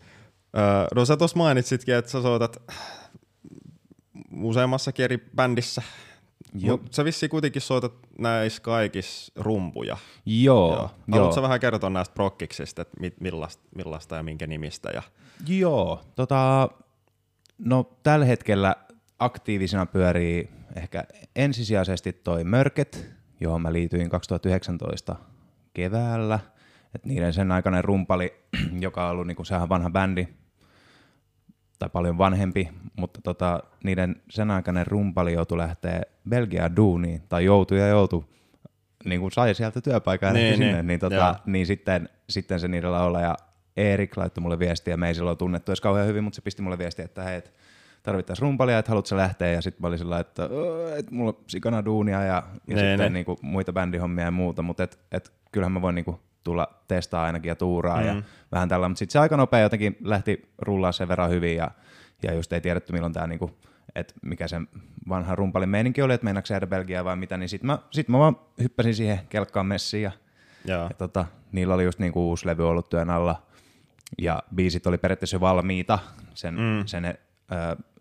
Öö, 0.58 0.88
no 0.96 1.06
sä 1.06 1.18
tuossa 1.18 1.38
mainitsitkin, 1.38 1.96
että 1.96 2.12
sä 2.12 2.22
soitat 2.22 2.58
useammassakin 4.42 5.04
eri 5.06 5.18
bändissä. 5.36 5.82
Joo. 6.54 6.78
Mut 6.78 6.94
sä 6.94 7.06
vissiin 7.06 7.30
kuitenkin 7.30 7.62
soitat 7.62 7.94
näissä 8.20 8.62
kaikissa 8.62 9.32
rumpuja. 9.36 9.98
Joo. 10.26 10.76
joo. 10.76 10.92
Haluatko 11.12 11.42
vähän 11.42 11.60
kertoa 11.60 11.90
näistä 11.90 12.14
prokkiksista, 12.14 12.82
että 12.82 12.98
millaista, 13.20 13.64
millaista 13.76 14.16
ja 14.16 14.24
minkä 14.24 14.48
nimistä? 14.48 14.90
Ja... 14.94 15.04
Joo, 15.48 16.02
tota, 16.16 16.70
No 17.58 17.98
tällä 18.04 18.26
hetkellä 18.26 18.76
aktiivisena 19.20 19.86
pyörii 19.86 20.50
ehkä 20.76 21.04
ensisijaisesti 21.36 22.14
toi 22.14 22.44
Mörket, 22.44 23.10
johon 23.40 23.62
mä 23.62 23.74
liityin 23.74 24.10
2019 24.10 25.16
keväällä. 25.74 26.40
Et 26.96 27.06
niiden 27.06 27.34
sen 27.34 27.52
aikainen 27.52 27.84
rumpali, 27.84 28.34
joka 28.80 29.06
on 29.06 29.12
ollut 29.12 29.28
niinku, 29.28 29.44
sehän 29.44 29.70
vanha 29.70 29.90
bändi, 29.90 30.28
tai 31.80 31.90
paljon 31.90 32.18
vanhempi, 32.18 32.70
mutta 32.98 33.22
tota, 33.22 33.64
niiden 33.84 34.16
sen 34.30 34.52
aikainen 34.52 34.88
rumpali 34.88 35.34
joutui 35.34 35.58
lähteä 35.58 36.02
Belgiaan 36.30 36.76
duuniin, 36.76 37.22
tai 37.30 37.46
joutui 37.46 37.80
ja 37.80 37.88
joutui, 37.88 38.26
niin 39.06 39.22
kuin 39.22 39.32
sai 39.32 39.56
sieltä 39.56 39.82
työpaikan 39.82 40.34
niin, 40.34 40.58
sinne, 40.58 40.74
niin, 40.74 40.88
niin, 40.88 41.00
tota, 41.00 41.36
niin 41.46 41.66
sitten, 41.66 42.10
sitten 42.30 42.60
se 42.60 42.68
niiden 42.68 42.92
laulaja 42.92 43.36
Erik 43.78 44.18
laittoi 44.18 44.42
mulle 44.42 44.60
viestiä, 44.60 44.98
me 44.98 45.08
ei 45.08 45.16
silloin 45.16 45.38
tunnettu 45.38 45.72
edes 45.72 45.82
kauhean 45.82 46.08
hyvin, 46.08 46.24
mutta 46.24 46.36
se 46.36 46.42
pisti 46.42 46.62
mulle 46.62 46.78
viestiä, 46.78 47.06
että 47.06 47.24
hei, 47.24 47.42
tarvittaisiin 48.04 48.42
rumpalia, 48.42 48.80
että 48.80 48.90
haluatko 48.90 49.18
lähteä, 49.18 49.52
ja 49.52 49.62
sitten 49.62 49.82
mä 49.82 49.88
olin 49.88 50.00
sillä 50.00 50.20
että, 50.20 50.50
että 50.98 51.16
mulla 51.16 51.30
on 51.30 51.44
sikana 51.48 51.86
duunia 51.86 52.24
ja, 52.24 52.44
ja 52.68 52.76
ne, 52.76 52.76
sitten 52.76 53.00
ne. 53.00 53.10
Niinku, 53.10 53.40
muita 53.42 53.74
bändihommia 53.74 54.26
ja 54.26 54.32
muuta, 54.32 54.62
mutta 54.62 54.84
et, 54.84 55.00
et, 55.12 55.34
kyllähän 55.52 55.72
mä 55.72 55.82
voin 55.82 55.96
niinku, 55.96 56.20
tulla 56.44 56.68
testaa 56.88 57.26
ainakin 57.26 57.50
ja 57.50 57.56
tuuraa 57.56 58.02
mm. 58.02 58.08
ja 58.08 58.22
vähän 58.52 58.70
tällä, 58.70 58.90
mutta 58.90 59.00
sitten 59.00 59.14
se 59.14 59.20
aika 59.20 59.38
nopea 59.38 59.60
jotenkin 59.60 59.98
lähti 60.02 60.54
rullaa 60.58 60.92
sen 60.92 61.08
verran 61.08 61.30
hyvin 61.30 61.56
ja, 61.56 61.72
ja 62.24 62.34
just 62.34 62.54
ei 62.54 62.62
tiedetty 62.62 62.94
milloin 62.94 63.14
tämä 63.14 63.28
niinku, 63.28 63.52
että 63.96 64.14
mikä 64.22 64.48
sen 64.48 64.68
vanha 65.10 65.36
rumpalin 65.36 65.70
meininki 65.70 66.02
oli, 66.02 66.14
että 66.14 66.26
meinaako 66.26 66.48
jäädä 66.50 66.68
Belgiaa 66.68 67.06
vai 67.06 67.16
mitä, 67.16 67.38
niin 67.38 67.50
sitten 67.50 67.68
mä, 67.68 67.80
sit 67.92 68.10
mä 68.10 68.20
vaan 68.20 68.36
hyppäsin 68.62 68.96
siihen 68.96 69.20
kelkkaan 69.30 69.66
messiin 69.66 70.04
ja, 70.04 70.12
ja 70.66 70.90
tota, 70.98 71.26
niillä 71.52 71.74
oli 71.74 71.84
just 71.84 72.00
niinku 72.00 72.30
uusi 72.30 72.48
levy 72.48 72.70
ollut 72.70 72.90
työn 72.90 73.10
alla, 73.10 73.42
ja 74.22 74.44
biisit 74.56 74.88
oli 74.88 74.98
periaatteessa 74.98 75.40
valmiita 75.40 76.00
sen, 76.34 76.54
mm. 76.54 76.86
sen, 76.86 77.06
ö, 77.06 77.16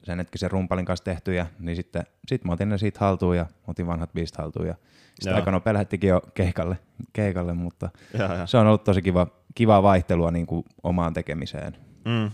sen 0.03 0.19
hetkisen 0.19 0.51
rumpalin 0.51 0.85
kanssa 0.85 1.05
tehtyjä, 1.05 1.47
niin 1.59 1.77
sitten 1.77 2.03
sit 2.29 2.45
mä 2.45 2.53
otin 2.53 2.69
ne 2.69 2.79
siitä 2.79 3.01
haltuun 3.01 3.37
ja 3.37 3.47
otin 3.67 3.87
vanhat 3.87 4.13
biisit 4.13 4.37
haltuun 4.37 4.67
ja 4.67 4.75
sitten 5.15 5.35
aika 5.35 5.51
nopea 5.51 5.73
lähettikin 5.73 6.09
jo 6.09 6.23
keikalle, 6.35 6.79
keikalle 7.13 7.53
mutta 7.55 7.91
ja, 8.19 8.35
ja. 8.35 8.47
se 8.47 8.59
on 8.59 8.67
ollut 8.67 8.85
tosi 8.85 9.03
kiva, 9.03 9.27
kivaa 9.55 9.83
vaihtelua 9.83 10.31
niin 10.31 10.47
kuin 10.47 10.65
omaan 10.83 11.15
tekemiseen. 11.15 11.77
Mm. 12.05 12.31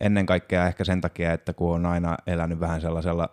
Ennen 0.00 0.26
kaikkea 0.26 0.66
ehkä 0.66 0.84
sen 0.84 1.00
takia, 1.00 1.32
että 1.32 1.52
kun 1.52 1.74
on 1.74 1.86
aina 1.86 2.16
elänyt 2.26 2.60
vähän 2.60 2.80
sellaisella 2.80 3.28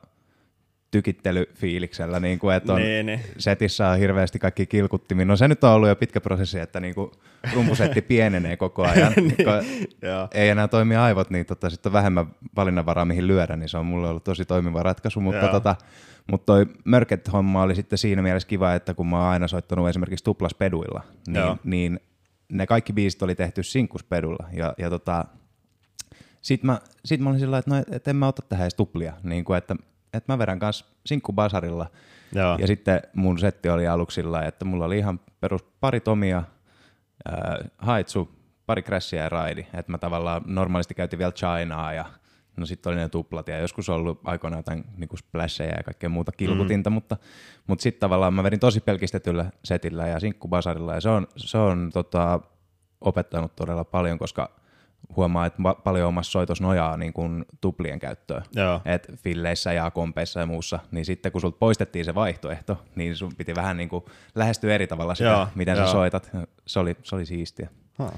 tykittelyfiiliksellä, 0.92 2.20
niin 2.20 2.40
kuin, 2.40 2.56
että 2.56 2.74
on 2.74 2.82
Niin, 2.82 3.06
niin. 3.06 3.20
setissä 3.38 3.90
on 3.90 3.98
hirveästi 4.00 4.40
kaikki 4.40 4.66
kilkuttimia. 4.66 5.26
No 5.26 5.36
se 5.36 5.48
nyt 5.48 5.64
on 5.64 5.72
ollut 5.72 5.90
jo 5.90 5.96
pitkä 5.96 6.22
prosessi, 6.22 6.60
että 6.60 6.80
niin 6.80 6.96
kuin 6.96 7.12
rumpusetti 7.54 8.02
pienenee 8.02 8.58
koko 8.58 8.84
ajan. 8.84 9.14
Niin. 9.20 9.34
ei 10.34 10.50
enää 10.50 10.68
toimi 10.68 10.96
aivot, 10.96 11.30
niin 11.30 11.46
tota, 11.46 11.70
sitten 11.70 11.90
on 11.90 11.94
vähemmän 11.94 12.26
valinnanvaraa, 12.56 13.06
mihin 13.06 13.28
lyödä, 13.28 13.56
niin 13.56 13.70
se 13.70 13.78
on 13.78 13.86
mulle 13.86 14.10
ollut 14.10 14.24
tosi 14.24 14.46
toimiva 14.46 14.84
ratkaisu. 14.84 15.22
Mutta, 15.22 15.42
Joo. 15.42 15.52
tota, 15.52 15.76
mutta 16.32 16.46
toi 16.46 16.66
Mörket-homma 16.86 17.62
oli 17.62 17.76
sitten 17.76 17.98
siinä 17.98 18.22
mielessä 18.22 18.48
kiva, 18.48 18.74
että 18.74 18.94
kun 18.94 19.08
mä 19.08 19.18
oon 19.18 19.28
aina 19.28 19.48
soittanut 19.48 19.90
esimerkiksi 19.90 20.24
tuplaspeduilla, 20.24 21.02
Joo. 21.28 21.46
niin, 21.46 21.60
niin 21.64 22.00
ne 22.50 22.68
kaikki 22.68 22.94
biisit 22.94 23.22
oli 23.22 23.36
tehty 23.36 23.64
sinkkuspedulla. 23.64 24.50
Ja, 24.54 24.74
ja 24.78 24.90
tota, 24.90 25.26
sit 26.42 26.64
mä, 26.64 26.80
sit 27.06 27.22
mä 27.22 27.30
olin 27.30 27.40
sillä 27.40 27.58
että, 27.58 27.72
no, 27.72 27.84
et 27.92 28.08
en 28.08 28.16
mä 28.16 28.28
ota 28.28 28.42
tähän 28.50 28.64
edes 28.64 28.76
tuplia, 28.76 29.14
niin 29.24 29.44
kuin, 29.44 29.58
että, 29.58 29.76
että 30.14 30.34
mä 30.34 30.38
vedän 30.38 30.60
kanssa 30.60 30.86
sinkkubasarilla. 31.06 31.88
Joo. 32.36 32.58
Ja 32.60 32.68
sitten 32.68 33.02
mun 33.14 33.40
setti 33.40 33.70
oli 33.70 33.88
aluksi 33.88 34.16
sillä 34.16 34.42
että 34.42 34.66
mulla 34.66 34.86
oli 34.86 34.98
ihan 34.98 35.20
perus 35.40 35.64
pari 35.64 36.00
tomia, 36.00 36.44
ää, 37.26 37.58
haitsu, 37.78 38.30
pari 38.66 38.82
crashia 38.82 39.24
ja 39.24 39.30
raidi. 39.30 39.66
Että 39.74 39.92
mä 39.92 39.98
tavallaan 39.98 40.42
normaalisti 40.46 40.94
käytin 40.94 41.20
vielä 41.20 41.32
Chinaa 41.32 41.94
ja 41.94 42.06
no 42.58 42.66
sitten 42.66 42.92
oli 42.92 43.00
ne 43.00 43.10
tuplat 43.10 43.48
ja 43.48 43.60
joskus 43.60 43.90
on 43.90 43.96
ollut 43.96 44.22
aikoinaan 44.24 44.60
jotain 44.60 44.84
niin 44.98 45.18
splasheja 45.18 45.76
ja 45.78 45.84
kaikkea 45.84 46.10
muuta 46.10 46.32
kilkutinta, 46.32 46.90
mm. 46.90 46.94
mutta, 46.94 47.18
mutta 47.68 47.84
sitten 47.84 48.00
tavallaan 48.00 48.34
mä 48.34 48.44
vedin 48.44 48.60
tosi 48.60 48.80
pelkistetyllä 48.80 49.46
setillä 49.64 50.08
ja 50.08 50.20
sinkkubasarilla 50.20 50.94
ja 50.94 51.02
se 51.02 51.10
on, 51.10 51.28
se 51.36 51.58
on 51.58 51.90
tota, 51.94 52.40
opettanut 53.02 53.56
todella 53.56 53.84
paljon, 53.84 54.18
koska 54.20 54.60
huomaa, 55.16 55.46
että 55.46 55.64
va- 55.64 55.76
paljon 55.84 56.08
omassa 56.08 56.32
soitossa 56.32 56.64
nojaa 56.64 56.98
niin 56.98 57.14
kuin 57.14 57.46
tuplien 57.62 58.00
käyttöön. 58.00 58.44
Joo. 58.56 58.82
Et 58.86 59.12
filleissä 59.16 59.74
ja 59.74 59.92
kompeissa 59.92 60.40
ja 60.40 60.46
muussa, 60.46 60.80
niin 60.92 61.06
sitten 61.06 61.32
kun 61.32 61.42
sulta 61.42 61.58
poistettiin 61.60 62.06
se 62.06 62.16
vaihtoehto, 62.16 62.78
niin 62.96 63.16
sun 63.16 63.32
piti 63.38 63.56
vähän 63.56 63.78
niin 63.78 63.90
kuin 63.90 64.06
lähestyä 64.36 64.76
eri 64.76 64.88
tavalla 64.88 65.16
sitä, 65.16 65.30
Joo, 65.30 65.48
miten 65.56 65.78
joo. 65.78 65.86
sä 65.86 65.92
soitat. 65.92 66.32
Se 66.68 66.80
oli, 66.80 66.96
se 67.04 67.16
oli 67.16 67.26
siistiä. 67.26 67.70
Huh. 68.00 68.12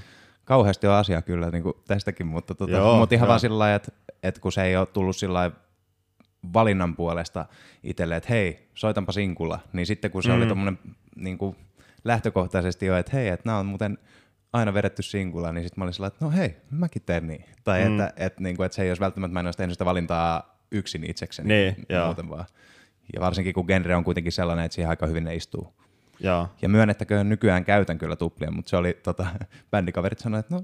Kauheasti 0.45 0.87
on 0.87 0.93
asiaa 0.93 1.21
kyllä 1.21 1.49
niin 1.49 1.63
kuin 1.63 1.73
tästäkin, 1.87 2.27
mutta, 2.27 2.55
tota, 2.55 2.71
Joo, 2.71 2.97
mutta 2.97 3.15
ihan 3.15 3.25
joo. 3.25 3.29
vaan 3.29 3.39
sillä 3.39 3.59
lailla, 3.59 3.75
että, 3.75 3.91
että 4.23 4.41
kun 4.41 4.51
se 4.51 4.63
ei 4.63 4.77
ole 4.77 4.85
tullut 4.85 5.15
sillä 5.15 5.51
valinnan 6.53 6.95
puolesta 6.95 7.45
itselle, 7.83 8.15
että 8.15 8.29
hei, 8.29 8.69
soitanpa 8.75 9.11
sinkulla, 9.11 9.59
niin 9.73 9.85
sitten 9.85 10.11
kun 10.11 10.23
se 10.23 10.29
mm. 10.29 10.35
oli 10.35 10.45
tommonen 10.45 10.79
niin 11.15 11.37
kuin 11.37 11.55
lähtökohtaisesti 12.03 12.85
jo, 12.85 12.97
että 12.97 13.11
hei, 13.13 13.27
että 13.27 13.49
nämä 13.49 13.57
on 13.59 13.65
muuten 13.65 13.97
aina 14.53 14.73
vedetty 14.73 15.01
sinkulla, 15.01 15.51
niin 15.51 15.63
sitten 15.63 15.81
mä 15.81 15.83
olin 15.83 15.93
sillä 15.93 16.03
lailla, 16.03 16.15
että 16.15 16.25
no 16.25 16.31
hei, 16.31 16.55
mäkin 16.71 17.01
teen 17.05 17.27
niin. 17.27 17.45
Tai 17.63 17.89
mm. 17.89 17.99
että, 17.99 18.13
että, 18.25 18.43
niin 18.43 18.57
kuin, 18.57 18.65
että 18.65 18.75
se 18.75 18.81
ei 18.81 18.89
olisi 18.89 19.01
välttämättä, 19.01 19.33
mä 19.33 19.39
en 19.39 19.45
olisi 19.45 19.57
tehnyt 19.57 19.73
sitä 19.73 19.85
valintaa 19.85 20.59
yksin 20.71 21.09
itsekseni 21.09 21.47
Niin, 21.47 21.75
muuten 22.05 22.29
vaan. 22.29 22.45
Ja 23.13 23.21
varsinkin 23.21 23.53
kun 23.53 23.65
genre 23.65 23.95
on 23.95 24.03
kuitenkin 24.03 24.31
sellainen, 24.31 24.65
että 24.65 24.75
siihen 24.75 24.89
aika 24.89 25.07
hyvin 25.07 25.23
ne 25.23 25.35
istuu. 25.35 25.73
Joo. 26.19 26.49
Ja 26.61 26.69
myönnettäköön 26.69 27.29
nykyään 27.29 27.65
käytän 27.65 27.97
kyllä 27.97 28.15
tuplia, 28.15 28.51
mutta 28.51 28.69
se 28.69 28.77
oli, 28.77 28.99
tota, 29.03 29.27
bändikaverit 29.71 30.19
sanoivat, 30.19 30.45
että 30.45 30.55
no 30.55 30.63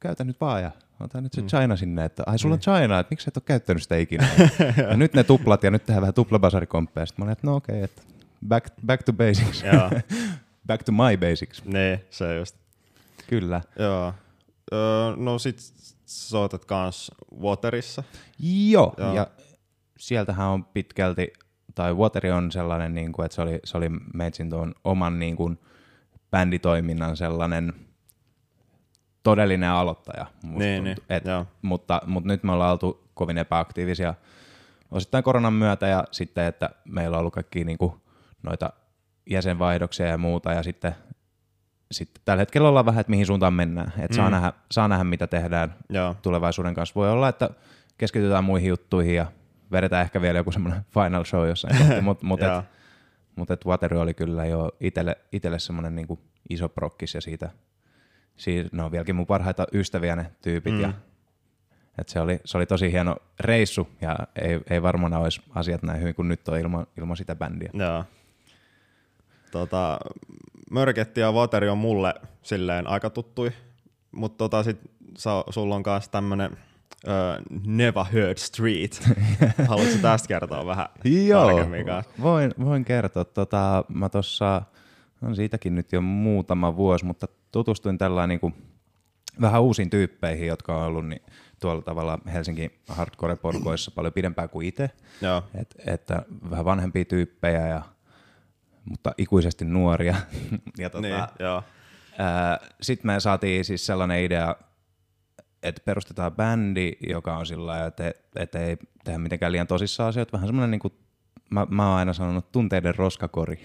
käytä 0.00 0.24
nyt 0.24 0.40
vaan 0.40 0.62
ja 0.62 0.70
ota 1.00 1.20
nyt 1.20 1.32
se 1.32 1.42
China 1.42 1.76
sinne, 1.76 2.04
että 2.04 2.22
ai 2.26 2.38
sulla 2.38 2.54
on 2.54 2.60
China, 2.60 2.98
että 2.98 3.12
miksi 3.12 3.30
et 3.30 3.36
ole 3.36 3.42
käyttänyt 3.46 3.82
sitä 3.82 3.96
ikinä. 3.96 4.28
ja 4.90 4.96
nyt 4.96 5.14
ne 5.14 5.24
tuplat 5.24 5.62
ja 5.62 5.70
nyt 5.70 5.86
tehdään 5.86 6.00
vähän 6.00 6.14
tuplabasarikomppeja. 6.14 7.06
Sitten 7.06 7.22
mä 7.22 7.24
olin, 7.24 7.32
että 7.32 7.46
no 7.46 7.56
okei, 7.56 7.82
että 7.82 8.02
back, 8.48 8.66
back 8.86 9.02
to 9.02 9.12
basics. 9.12 9.64
Back 10.66 10.82
to 10.82 10.92
my 10.92 11.16
basics. 11.16 11.64
niin, 11.64 12.00
se 12.10 12.36
just. 12.36 12.56
Kyllä. 13.28 13.60
Joo. 13.78 14.14
Öö, 14.72 15.16
no 15.16 15.38
sit 15.38 15.58
soitat 16.06 16.64
kans 16.64 17.10
Waterissa. 17.40 18.02
Joo, 18.70 18.94
Joo. 18.98 19.14
ja 19.14 19.26
sieltähän 19.98 20.46
on 20.48 20.64
pitkälti, 20.64 21.32
tai 21.74 21.94
Wateri 21.94 22.30
on 22.30 22.52
sellainen, 22.52 22.94
niin 22.94 23.12
kuin, 23.12 23.26
että 23.26 23.36
se 23.36 23.42
oli, 23.42 23.60
se 23.64 23.76
oli 23.76 23.88
Meitsin 24.14 24.50
tuon 24.50 24.74
oman 24.84 25.18
niin 25.18 25.36
kuin, 25.36 25.58
bänditoiminnan 26.30 27.16
sellainen 27.16 27.72
todellinen 29.22 29.70
aloittaja. 29.70 30.26
Niin, 30.42 30.84
niin, 30.84 30.96
Et, 31.08 31.24
joo. 31.24 31.46
mutta, 31.62 32.02
mutta 32.06 32.28
nyt 32.28 32.42
me 32.42 32.52
ollaan 32.52 32.72
oltu 32.72 33.10
kovin 33.14 33.38
epäaktiivisia 33.38 34.14
osittain 34.90 35.24
koronan 35.24 35.52
myötä 35.52 35.86
ja 35.86 36.04
sitten, 36.10 36.44
että 36.46 36.70
meillä 36.84 37.16
on 37.16 37.20
ollut 37.20 37.34
kaikki 37.34 37.64
niin 37.64 37.78
kuin, 37.78 37.92
noita 38.42 38.72
jäsenvaihdoksia 39.30 40.06
ja 40.06 40.18
muuta 40.18 40.52
ja 40.52 40.62
sitten, 40.62 40.94
sitten 41.92 42.22
tällä 42.24 42.40
hetkellä 42.40 42.68
ollaan 42.68 42.86
vähän, 42.86 43.00
että 43.00 43.10
mihin 43.10 43.26
suuntaan 43.26 43.54
mennään. 43.54 43.92
Et 43.98 44.12
saa, 44.12 44.28
Mm. 44.28 44.32
nähdä, 44.32 44.52
saa 44.70 44.88
nähdä, 44.88 45.04
mitä 45.04 45.26
tehdään 45.26 45.74
Joo. 45.88 46.16
tulevaisuuden 46.22 46.74
kanssa. 46.74 46.92
Voi 46.94 47.10
olla, 47.10 47.28
että 47.28 47.50
keskitytään 47.98 48.44
muihin 48.44 48.68
juttuihin 48.68 49.14
ja 49.14 49.26
vedetään 49.72 50.02
ehkä 50.02 50.20
vielä 50.22 50.38
joku 50.38 50.52
semmoinen 50.52 50.82
final 50.94 51.24
show 51.24 51.48
jossain 51.48 52.04
mutta 52.04 52.26
mut 52.30 52.42
et, 52.42 52.64
mut 53.36 53.50
et 53.50 53.66
Watery 53.66 54.00
oli 54.00 54.14
kyllä 54.14 54.44
jo 54.46 54.70
itelle, 54.80 55.16
itelle 55.32 55.58
semmoinen 55.58 55.94
niinku 55.96 56.18
iso 56.50 56.68
prokkis 56.68 57.14
ja 57.14 57.20
siitä, 57.20 57.50
siitä, 58.36 58.68
ne 58.72 58.82
on 58.82 58.92
vieläkin 58.92 59.16
mun 59.16 59.26
parhaita 59.26 59.66
ystäviä 59.72 60.16
ne 60.16 60.30
tyypit 60.42 60.74
mm. 60.74 60.80
ja 60.80 60.92
et 61.98 62.08
se, 62.08 62.20
oli, 62.20 62.40
se 62.44 62.56
oli 62.58 62.66
tosi 62.66 62.92
hieno 62.92 63.16
reissu 63.40 63.88
ja 64.00 64.16
ei, 64.42 64.60
ei 64.70 64.82
varmaan 64.82 65.14
olisi 65.14 65.42
asiat 65.54 65.82
näin 65.82 66.00
hyvin 66.00 66.14
kuin 66.14 66.28
nyt 66.28 66.48
on 66.48 66.58
ilman, 66.58 66.86
ilman 66.98 67.16
sitä 67.16 67.36
bändiä. 67.36 67.70
Joo. 67.72 68.04
Tota, 69.50 69.98
Mörketti 70.70 71.20
ja 71.20 71.32
Wateri 71.32 71.68
on 71.68 71.78
mulle 71.78 72.14
silleen 72.42 72.86
aika 72.86 73.10
tuttui, 73.10 73.52
mutta 74.12 74.38
tota 74.38 74.62
sit 74.62 74.78
sa, 75.18 75.44
sulla 75.50 75.74
on 75.74 75.82
kanssa 75.82 76.10
tämmönen 76.10 76.50
uh, 76.52 77.60
Never 77.66 78.04
Heard 78.12 78.38
Street. 78.38 79.02
Haluatko 79.68 79.96
tästä 80.02 80.28
kertoa 80.28 80.66
vähän 80.66 80.86
tarkemmin 81.32 81.86
kanssa? 81.86 82.12
voin, 82.22 82.54
voin 82.64 82.84
kertoa. 82.84 83.24
Tota, 83.24 83.84
mä 83.88 84.08
tossa, 84.08 84.62
on 85.22 85.36
siitäkin 85.36 85.74
nyt 85.74 85.92
jo 85.92 86.00
muutama 86.00 86.76
vuosi, 86.76 87.04
mutta 87.04 87.28
tutustuin 87.52 87.98
tällainen 87.98 88.28
niin 88.28 88.40
kuin 88.40 88.54
vähän 89.40 89.62
uusiin 89.62 89.90
tyyppeihin, 89.90 90.46
jotka 90.46 90.76
on 90.76 90.86
ollut 90.86 91.06
niin, 91.06 91.22
tuolla 91.60 91.82
tavalla 91.82 92.18
Helsingin 92.32 92.70
hardcore-porkoissa 92.88 93.90
paljon 93.94 94.12
pidempään 94.12 94.48
kuin 94.48 94.66
itse. 94.66 94.90
Joo. 95.22 95.42
Et, 95.54 95.74
että 95.86 96.22
vähän 96.50 96.64
vanhempia 96.64 97.04
tyyppejä, 97.04 97.66
ja, 97.66 97.82
mutta 98.88 99.12
ikuisesti 99.18 99.64
nuoria. 99.64 100.16
ja 100.78 100.90
tota, 100.90 101.02
Niin, 101.02 101.24
joo. 101.38 101.62
sitten 102.80 103.06
me 103.06 103.20
saatiin 103.20 103.64
siis 103.64 103.86
sellainen 103.86 104.24
idea, 104.24 104.56
että 105.62 105.82
perustetaan 105.84 106.32
bändi, 106.32 106.92
joka 107.08 107.36
on 107.36 107.46
sillä 107.46 107.66
lailla, 107.66 107.86
että, 107.86 108.12
että 108.36 108.58
ei 108.58 108.76
tehdä 109.04 109.18
mitenkään 109.18 109.52
liian 109.52 109.66
tosissaan 109.66 110.08
asioita. 110.08 110.32
Vähän 110.32 110.48
semmoinen, 110.48 110.70
niin 110.70 110.80
kuin, 110.80 110.94
mä, 111.50 111.66
mä 111.70 111.88
oon 111.88 111.98
aina 111.98 112.12
sanonut, 112.12 112.52
tunteiden 112.52 112.94
roskakori. 112.94 113.62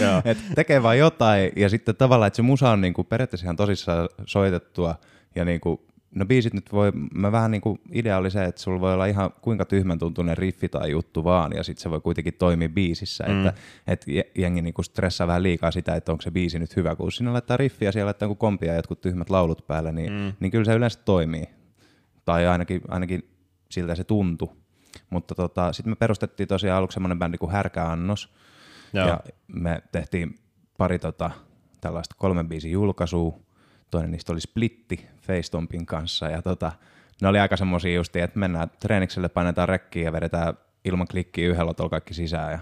Että 0.24 0.44
tekee 0.54 0.82
vaan 0.82 0.98
jotain 0.98 1.52
ja 1.56 1.68
sitten 1.68 1.96
tavallaan, 1.96 2.26
että 2.26 2.36
se 2.36 2.42
musa 2.42 2.70
on 2.70 2.80
niin 2.80 2.94
kuin 2.94 3.06
periaatteessa 3.06 3.46
ihan 3.46 3.56
tosissaan 3.56 4.08
soitettua 4.26 4.94
ja 5.34 5.44
niin 5.44 5.60
kuin, 5.60 5.80
no 6.14 6.26
biisit 6.26 6.54
nyt 6.54 6.72
voi, 6.72 6.92
mä 7.14 7.32
vähän 7.32 7.50
niin 7.50 7.60
kuin 7.60 7.80
idea 7.92 8.18
oli 8.18 8.30
se, 8.30 8.44
että 8.44 8.60
sulla 8.60 8.80
voi 8.80 8.94
olla 8.94 9.06
ihan 9.06 9.30
kuinka 9.40 9.64
tyhmän 9.64 9.98
tuntunen 9.98 10.38
riffi 10.38 10.68
tai 10.68 10.90
juttu 10.90 11.24
vaan 11.24 11.52
ja 11.56 11.62
sitten 11.62 11.82
se 11.82 11.90
voi 11.90 12.00
kuitenkin 12.00 12.34
toimia 12.34 12.68
biisissä, 12.68 13.24
mm. 13.24 13.46
että, 13.46 13.60
että 13.86 14.10
je- 14.10 14.30
jengi 14.34 14.62
niin 14.62 14.74
kuin 14.74 14.84
stressaa 14.84 15.26
vähän 15.26 15.42
liikaa 15.42 15.70
sitä, 15.70 15.94
että 15.94 16.12
onko 16.12 16.22
se 16.22 16.30
biisi 16.30 16.58
nyt 16.58 16.76
hyvä, 16.76 16.96
kun 16.96 17.12
sinne 17.12 17.30
laittaa 17.30 17.56
riffiä 17.56 17.88
ja 17.88 17.92
siellä 17.92 18.06
laittaa 18.06 18.34
kompia 18.34 18.68
ja 18.68 18.76
jotkut 18.76 19.00
tyhmät 19.00 19.30
laulut 19.30 19.66
päälle, 19.66 19.92
niin, 19.92 20.12
mm. 20.12 20.32
niin 20.40 20.50
kyllä 20.50 20.64
se 20.64 20.74
yleensä 20.74 21.00
toimii. 21.04 21.44
Tai 22.24 22.46
ainakin, 22.46 22.80
ainakin 22.88 23.30
siltä 23.70 23.94
se 23.94 24.04
tuntui. 24.04 24.48
Mutta 25.10 25.34
tota, 25.34 25.72
sitten 25.72 25.92
me 25.92 25.96
perustettiin 25.96 26.48
tosiaan 26.48 26.78
aluksi 26.78 26.94
semmoinen 26.94 27.18
bändi 27.18 27.38
kuin 27.38 27.52
Härkäannos, 27.52 28.34
Joo. 28.92 29.06
ja 29.08 29.20
me 29.48 29.82
tehtiin 29.92 30.38
pari 30.78 30.98
tota, 30.98 31.30
tällaista 31.80 32.14
kolmen 32.18 32.48
biisin 32.48 32.70
julkaisua. 32.70 33.38
Toinen 33.90 34.10
niistä 34.10 34.32
oli 34.32 34.40
Splitti 34.40 35.06
Facetompin 35.20 35.86
kanssa. 35.86 36.26
Ja 36.26 36.42
tota, 36.42 36.72
ne 37.22 37.28
oli 37.28 37.38
aika 37.38 37.56
semmosia 37.56 37.94
justiin, 37.94 38.24
että 38.24 38.38
mennään 38.38 38.70
treenikselle, 38.80 39.28
painetaan 39.28 39.68
rekkiin 39.68 40.04
ja 40.04 40.12
vedetään 40.12 40.54
ilman 40.84 41.08
klikkiä 41.08 41.48
yhdellä 41.48 41.70
otolla 41.70 41.90
kaikki 41.90 42.14
sisään. 42.14 42.52
Ja 42.52 42.58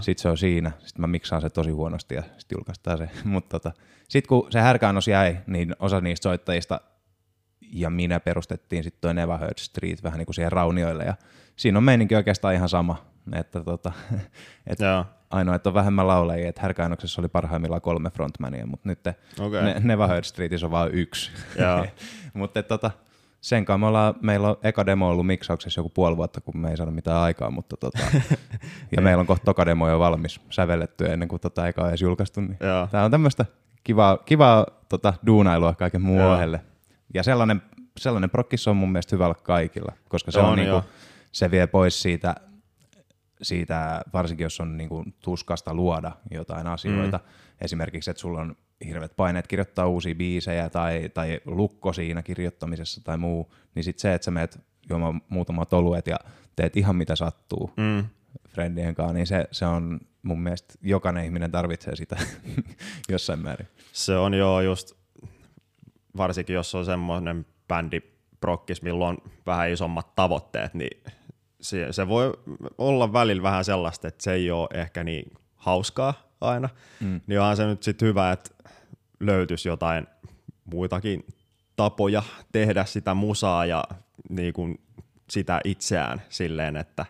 sitten 0.00 0.22
se 0.22 0.28
on 0.28 0.38
siinä. 0.38 0.70
Sitten 0.78 1.00
mä 1.00 1.06
miksaan 1.06 1.42
se 1.42 1.50
tosi 1.50 1.70
huonosti 1.70 2.14
ja 2.14 2.22
sitten 2.22 2.56
julkaistaan 2.56 2.98
se. 2.98 3.08
Mutta 3.24 3.60
tota, 3.60 3.72
sitten 4.08 4.28
kun 4.28 4.46
se 4.50 4.60
härkäannos 4.60 5.08
jäi, 5.08 5.38
niin 5.46 5.76
osa 5.78 6.00
niistä 6.00 6.22
soittajista 6.22 6.80
ja 7.72 7.90
minä 7.90 8.20
perustettiin 8.20 8.84
sitten 8.84 9.00
toi 9.00 9.14
Never 9.14 9.38
Heard 9.38 9.58
Street 9.58 10.02
vähän 10.02 10.18
niin 10.18 10.26
kuin 10.26 10.34
siihen 10.34 10.52
raunioille. 10.52 11.04
Ja 11.04 11.14
siinä 11.56 11.78
on 11.78 11.84
meininki 11.84 12.14
oikeastaan 12.14 12.54
ihan 12.54 12.68
sama. 12.68 13.06
Että 13.32 13.64
tota, 13.64 13.92
et 14.66 14.80
Joo. 14.80 15.04
Ainoa, 15.30 15.54
että 15.54 15.68
on 15.68 15.74
vähemmän 15.74 16.08
laulajia, 16.08 16.48
että 16.48 16.62
härkäannoksessa 16.62 17.22
oli 17.22 17.28
parhaimmillaan 17.28 17.80
kolme 17.80 18.10
frontmania, 18.10 18.66
mutta 18.66 18.88
nyt 18.88 18.98
Okei. 19.40 19.62
ne, 19.62 19.80
Never 19.84 20.08
Heard 20.08 20.24
Streetissä 20.24 20.66
on 20.66 20.70
vain 20.70 20.94
yksi. 20.94 21.30
Mutta 22.34 22.62
tota, 22.62 22.90
sen 23.40 23.64
kanssa 23.64 23.78
me 23.78 23.86
ollaan, 23.86 24.14
meillä 24.22 24.48
on 24.48 24.56
eka 24.62 24.86
demo 24.86 25.08
ollut 25.08 25.26
miksauksessa 25.26 25.78
joku 25.78 25.88
puoli 25.88 26.16
vuotta, 26.16 26.40
kun 26.40 26.58
me 26.58 26.70
ei 26.70 26.76
saada 26.76 26.90
mitään 26.90 27.16
aikaa, 27.16 27.50
mutta 27.50 27.76
tota, 27.76 27.98
ja 28.96 29.02
meillä 29.02 29.20
on 29.20 29.26
kohta 29.26 29.44
toka 29.44 29.66
demo 29.66 29.88
jo 29.88 29.98
valmis 29.98 30.40
sävelletty 30.50 31.06
ennen 31.06 31.28
kuin 31.28 31.40
tota 31.40 31.68
eka 31.68 31.82
on 31.82 31.88
edes 31.88 32.02
julkaistu. 32.02 32.40
Niin. 32.40 32.58
Tämä 32.90 33.04
on 33.04 33.10
tämmöistä 33.10 33.44
kiva, 33.84 34.18
kiva 34.24 34.66
tota, 34.88 35.14
duunailua 35.26 35.74
kaiken 35.74 36.02
muun 36.02 36.22
ohelle. 36.22 36.60
Ja 37.14 37.22
sellainen, 37.22 37.62
sellainen 37.96 38.30
prokkis 38.30 38.68
on 38.68 38.76
mun 38.76 38.92
mielestä 38.92 39.16
hyvä 39.16 39.24
olla 39.24 39.34
kaikilla, 39.34 39.92
koska 40.08 40.30
se 40.30 40.38
on, 40.38 40.46
on 40.46 40.58
niinku, 40.58 40.82
se 41.32 41.50
vie 41.50 41.66
pois 41.66 42.02
siitä, 42.02 42.34
siitä 43.42 44.02
varsinkin 44.12 44.44
jos 44.44 44.60
on 44.60 44.76
niinku 44.76 45.04
tuskasta 45.22 45.74
luoda 45.74 46.12
jotain 46.30 46.66
asioita. 46.66 47.18
Mm. 47.18 47.24
Esimerkiksi, 47.60 48.10
että 48.10 48.20
sulla 48.20 48.40
on 48.40 48.56
hirveät 48.86 49.16
paineet 49.16 49.46
kirjoittaa 49.46 49.86
uusia 49.86 50.14
biisejä 50.14 50.70
tai, 50.70 51.08
tai 51.14 51.40
lukko 51.44 51.92
siinä 51.92 52.22
kirjoittamisessa 52.22 53.04
tai 53.04 53.18
muu, 53.18 53.54
niin 53.74 53.84
sitten 53.84 54.00
se, 54.00 54.14
että 54.14 54.24
sä 54.24 54.30
meet 54.30 54.60
juomaan 54.90 55.22
muutamat 55.28 55.72
oluet 55.72 56.06
ja 56.06 56.16
teet 56.56 56.76
ihan 56.76 56.96
mitä 56.96 57.16
sattuu 57.16 57.70
mm. 57.76 58.04
friendien 58.48 58.94
kanssa, 58.94 59.14
niin 59.14 59.26
se, 59.26 59.48
se 59.52 59.66
on 59.66 60.00
mun 60.22 60.40
mielestä 60.40 60.74
jokainen 60.82 61.24
ihminen 61.24 61.50
tarvitsee 61.50 61.96
sitä 61.96 62.16
jossain 63.08 63.40
määrin. 63.40 63.68
Se 63.92 64.16
on 64.16 64.34
jo 64.34 64.60
just, 64.60 64.92
varsinkin 66.16 66.54
jos 66.54 66.74
on 66.74 66.84
semmoinen 66.84 67.46
bändi 67.68 68.00
prokkis, 68.40 68.82
millä 68.82 69.06
on 69.06 69.18
vähän 69.46 69.70
isommat 69.70 70.14
tavoitteet, 70.14 70.74
niin 70.74 71.02
se, 71.68 71.92
se 71.92 72.08
voi 72.08 72.32
olla 72.78 73.12
välillä 73.12 73.42
vähän 73.42 73.64
sellaista, 73.64 74.08
että 74.08 74.22
se 74.22 74.32
ei 74.32 74.50
ole 74.50 74.68
ehkä 74.74 75.04
niin 75.04 75.32
hauskaa 75.56 76.14
aina, 76.40 76.68
mm. 77.00 77.20
niin 77.26 77.40
onhan 77.40 77.56
se 77.56 77.66
nyt 77.66 77.82
sitten 77.82 78.08
hyvä, 78.08 78.32
että 78.32 78.50
löytyisi 79.20 79.68
jotain 79.68 80.06
muitakin 80.64 81.26
tapoja 81.76 82.22
tehdä 82.52 82.84
sitä 82.84 83.14
musaa 83.14 83.66
ja 83.66 83.84
niin 84.28 84.52
kuin 84.52 84.80
sitä 85.30 85.60
itseään 85.64 86.22
silleen, 86.28 86.76
että 86.76 87.06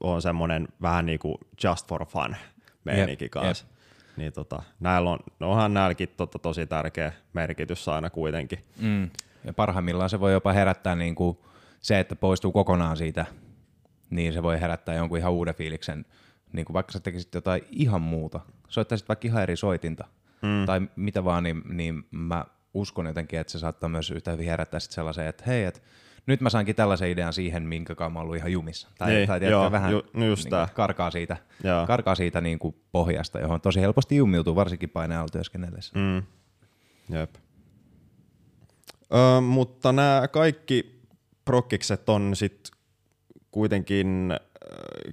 on 0.00 0.22
semmoinen 0.22 0.68
vähän 0.82 1.06
niin 1.06 1.18
kuin 1.18 1.34
just 1.64 1.88
for 1.88 2.06
fun 2.06 2.36
meininki 2.84 3.28
kanssa. 3.28 3.66
Yep. 3.66 3.76
Niin 4.16 4.32
tota, 4.32 4.62
näillä 4.80 5.10
on, 5.10 5.18
no 5.40 5.50
onhan 5.50 5.74
näilläkin 5.74 6.08
tota 6.16 6.38
tosi 6.38 6.66
tärkeä 6.66 7.12
merkitys 7.32 7.88
aina 7.88 8.10
kuitenkin. 8.10 8.58
Mm. 8.80 9.10
Ja 9.44 9.52
parhaimmillaan 9.52 10.10
se 10.10 10.20
voi 10.20 10.32
jopa 10.32 10.52
herättää 10.52 10.94
niin 10.94 11.14
kuin 11.14 11.38
se, 11.80 12.00
että 12.00 12.16
poistuu 12.16 12.52
kokonaan 12.52 12.96
siitä, 12.96 13.26
niin 14.10 14.32
se 14.32 14.42
voi 14.42 14.60
herättää 14.60 14.94
jonkun 14.94 15.18
ihan 15.18 15.32
uuden 15.32 15.54
fiiliksen, 15.54 16.04
niin 16.52 16.64
kuin 16.64 16.74
vaikka 16.74 16.92
sä 16.92 17.00
tekisit 17.00 17.34
jotain 17.34 17.62
ihan 17.70 18.02
muuta. 18.02 18.40
Soittaisit 18.68 19.08
vaikka 19.08 19.28
ihan 19.28 19.42
eri 19.42 19.56
soitinta, 19.56 20.04
mm. 20.42 20.66
tai 20.66 20.80
mitä 20.96 21.24
vaan, 21.24 21.42
niin, 21.42 21.62
niin 21.68 22.04
mä 22.10 22.44
uskon 22.74 23.06
jotenkin, 23.06 23.38
että 23.38 23.50
se 23.50 23.58
saattaa 23.58 23.88
myös 23.88 24.10
yhtä 24.10 24.30
hyvin 24.30 24.46
herättää 24.46 24.80
sit 24.80 24.90
sellaisen, 24.90 25.26
että 25.26 25.44
hei, 25.46 25.64
että 25.64 25.80
nyt 26.26 26.40
mä 26.40 26.50
saankin 26.50 26.74
tällaisen 26.74 27.10
idean 27.10 27.32
siihen, 27.32 27.62
minkä 27.62 27.94
mä 28.10 28.20
ollut 28.20 28.36
ihan 28.36 28.52
jumissa. 28.52 28.88
Tai, 28.98 29.10
niin, 29.10 29.28
tai 29.28 29.40
tiedätkö, 29.40 29.60
joo, 29.60 29.72
vähän 29.72 29.92
ju, 29.92 30.02
no 30.12 30.26
just 30.26 30.44
niin 30.44 30.68
karkaa 30.74 31.10
siitä, 31.10 31.36
karkaa 31.86 32.14
siitä 32.14 32.40
niin 32.40 32.58
kuin 32.58 32.76
pohjasta, 32.92 33.40
johon 33.40 33.60
tosi 33.60 33.80
helposti 33.80 34.16
jumiutuu, 34.16 34.56
varsinkin 34.56 34.90
painealla 34.90 35.28
työskennellessä. 35.32 35.98
Mm. 35.98 36.22
Jep. 37.16 37.34
Ö, 39.14 39.40
mutta 39.40 39.92
nämä 39.92 40.28
kaikki 40.28 41.00
prokkikset 41.44 42.08
on 42.08 42.36
sitten 42.36 42.75
kuitenkin 43.56 44.32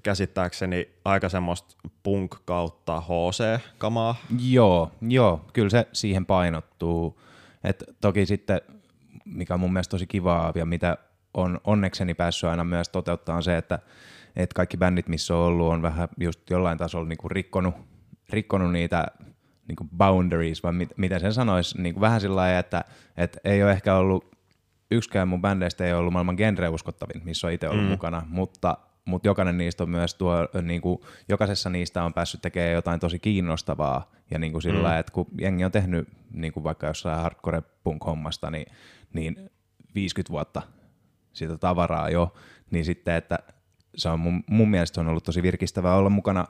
käsittääkseni 0.03 0.89
aika 1.05 1.29
semmoista 1.29 1.75
punk 2.03 2.35
kautta 2.45 3.01
HC-kamaa. 3.01 4.15
Joo, 4.39 4.91
joo, 5.01 5.45
kyllä 5.53 5.69
se 5.69 5.87
siihen 5.93 6.25
painottuu. 6.25 7.21
Et 7.63 7.83
toki 8.01 8.25
sitten, 8.25 8.61
mikä 9.25 9.53
on 9.53 9.59
mun 9.59 9.73
mielestä 9.73 9.91
tosi 9.91 10.07
kivaa 10.07 10.51
ja 10.55 10.65
mitä 10.65 10.97
on 11.33 11.59
onnekseni 11.63 12.13
päässyt 12.13 12.49
aina 12.49 12.63
myös 12.63 12.89
toteuttaa 12.89 13.35
on 13.35 13.43
se, 13.43 13.57
että, 13.57 13.79
että 14.35 14.55
kaikki 14.55 14.77
bändit, 14.77 15.07
missä 15.07 15.35
on 15.35 15.41
ollut, 15.41 15.73
on 15.73 15.81
vähän 15.81 16.07
just 16.19 16.49
jollain 16.49 16.77
tasolla 16.77 17.07
niinku 17.07 17.29
rikkonut, 17.29 17.75
rikkonut 18.29 18.71
niitä 18.71 19.05
niinku 19.67 19.87
boundaries, 19.97 20.63
vai 20.63 20.73
mit, 20.73 20.89
miten 20.97 21.19
sen 21.19 21.33
sanoisi, 21.33 21.81
niinku 21.81 22.01
vähän 22.01 22.21
sillä 22.21 22.35
lailla, 22.35 22.59
että, 22.59 22.83
että 23.17 23.39
ei 23.43 23.63
ole 23.63 23.71
ehkä 23.71 23.95
ollut, 23.95 24.32
yksikään 24.91 25.27
mun 25.27 25.41
bändeistä 25.41 25.85
ei 25.85 25.93
ollut 25.93 26.13
maailman 26.13 26.37
genre-uskottavin, 26.37 27.23
missä 27.23 27.47
on 27.47 27.53
itse 27.53 27.69
ollut 27.69 27.85
mm. 27.85 27.91
mukana, 27.91 28.23
mutta 28.27 28.77
mutta 29.05 29.27
jokainen 29.27 29.57
niistä 29.57 29.83
on 29.83 29.89
myös 29.89 30.15
tuo, 30.15 30.35
niin 30.61 30.81
kuin, 30.81 30.99
jokaisessa 31.29 31.69
niistä 31.69 32.03
on 32.03 32.13
päässyt 32.13 32.41
tekemään 32.41 32.73
jotain 32.73 32.99
tosi 32.99 33.19
kiinnostavaa. 33.19 34.11
Ja 34.31 34.39
niin 34.39 34.51
kuin 34.51 34.61
sillä 34.61 34.89
mm. 34.89 34.99
että 34.99 35.11
kun 35.11 35.27
jengi 35.39 35.65
on 35.65 35.71
tehnyt 35.71 36.09
niin 36.31 36.53
kuin 36.53 36.63
vaikka 36.63 36.87
jossain 36.87 37.21
hardcore 37.21 37.61
punk 37.83 38.05
hommasta, 38.05 38.51
niin, 38.51 38.65
niin 39.13 39.49
50 39.95 40.31
vuotta 40.31 40.61
sitä 41.33 41.57
tavaraa 41.57 42.09
jo, 42.09 42.33
niin 42.71 42.85
sitten, 42.85 43.15
että 43.15 43.39
se 43.95 44.09
on 44.09 44.19
mun, 44.19 44.43
mun 44.47 44.69
mielestä 44.69 45.01
on 45.01 45.07
ollut 45.07 45.23
tosi 45.23 45.43
virkistävää 45.43 45.95
olla 45.95 46.09
mukana 46.09 46.45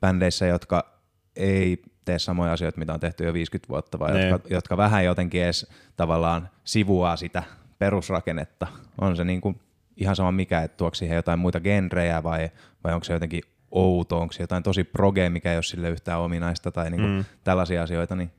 bändeissä, 0.00 0.46
jotka 0.46 1.00
ei 1.36 1.82
tee 2.04 2.18
samoja 2.18 2.52
asioita, 2.52 2.78
mitä 2.78 2.94
on 2.94 3.00
tehty 3.00 3.24
jo 3.24 3.32
50 3.32 3.68
vuotta, 3.68 3.98
vaan 3.98 4.30
jotka, 4.30 4.48
jotka 4.48 4.76
vähän 4.76 5.04
jotenkin 5.04 5.42
edes 5.42 5.70
tavallaan 5.96 6.48
sivuaa 6.64 7.16
sitä 7.16 7.42
perusrakennetta. 7.78 8.66
On 9.00 9.16
se 9.16 9.24
niin 9.24 9.40
kuin 9.40 9.60
ihan 9.96 10.16
sama 10.16 10.32
mikä, 10.32 10.62
että 10.62 10.76
tuoksi 10.76 10.98
siihen 10.98 11.16
jotain 11.16 11.38
muita 11.38 11.60
genrejä 11.60 12.22
vai, 12.22 12.50
vai 12.84 12.94
onko 12.94 13.04
se 13.04 13.12
jotenkin 13.12 13.42
outo, 13.70 14.18
onko 14.20 14.32
se 14.32 14.42
jotain 14.42 14.62
tosi 14.62 14.84
proge, 14.84 15.28
mikä 15.28 15.50
ei 15.50 15.56
ole 15.56 15.62
sille 15.62 15.90
yhtään 15.90 16.20
ominaista 16.20 16.72
tai 16.72 16.90
niinku 16.90 17.06
mm. 17.06 17.24
tällaisia 17.44 17.82
asioita, 17.82 18.16
niin 18.16 18.30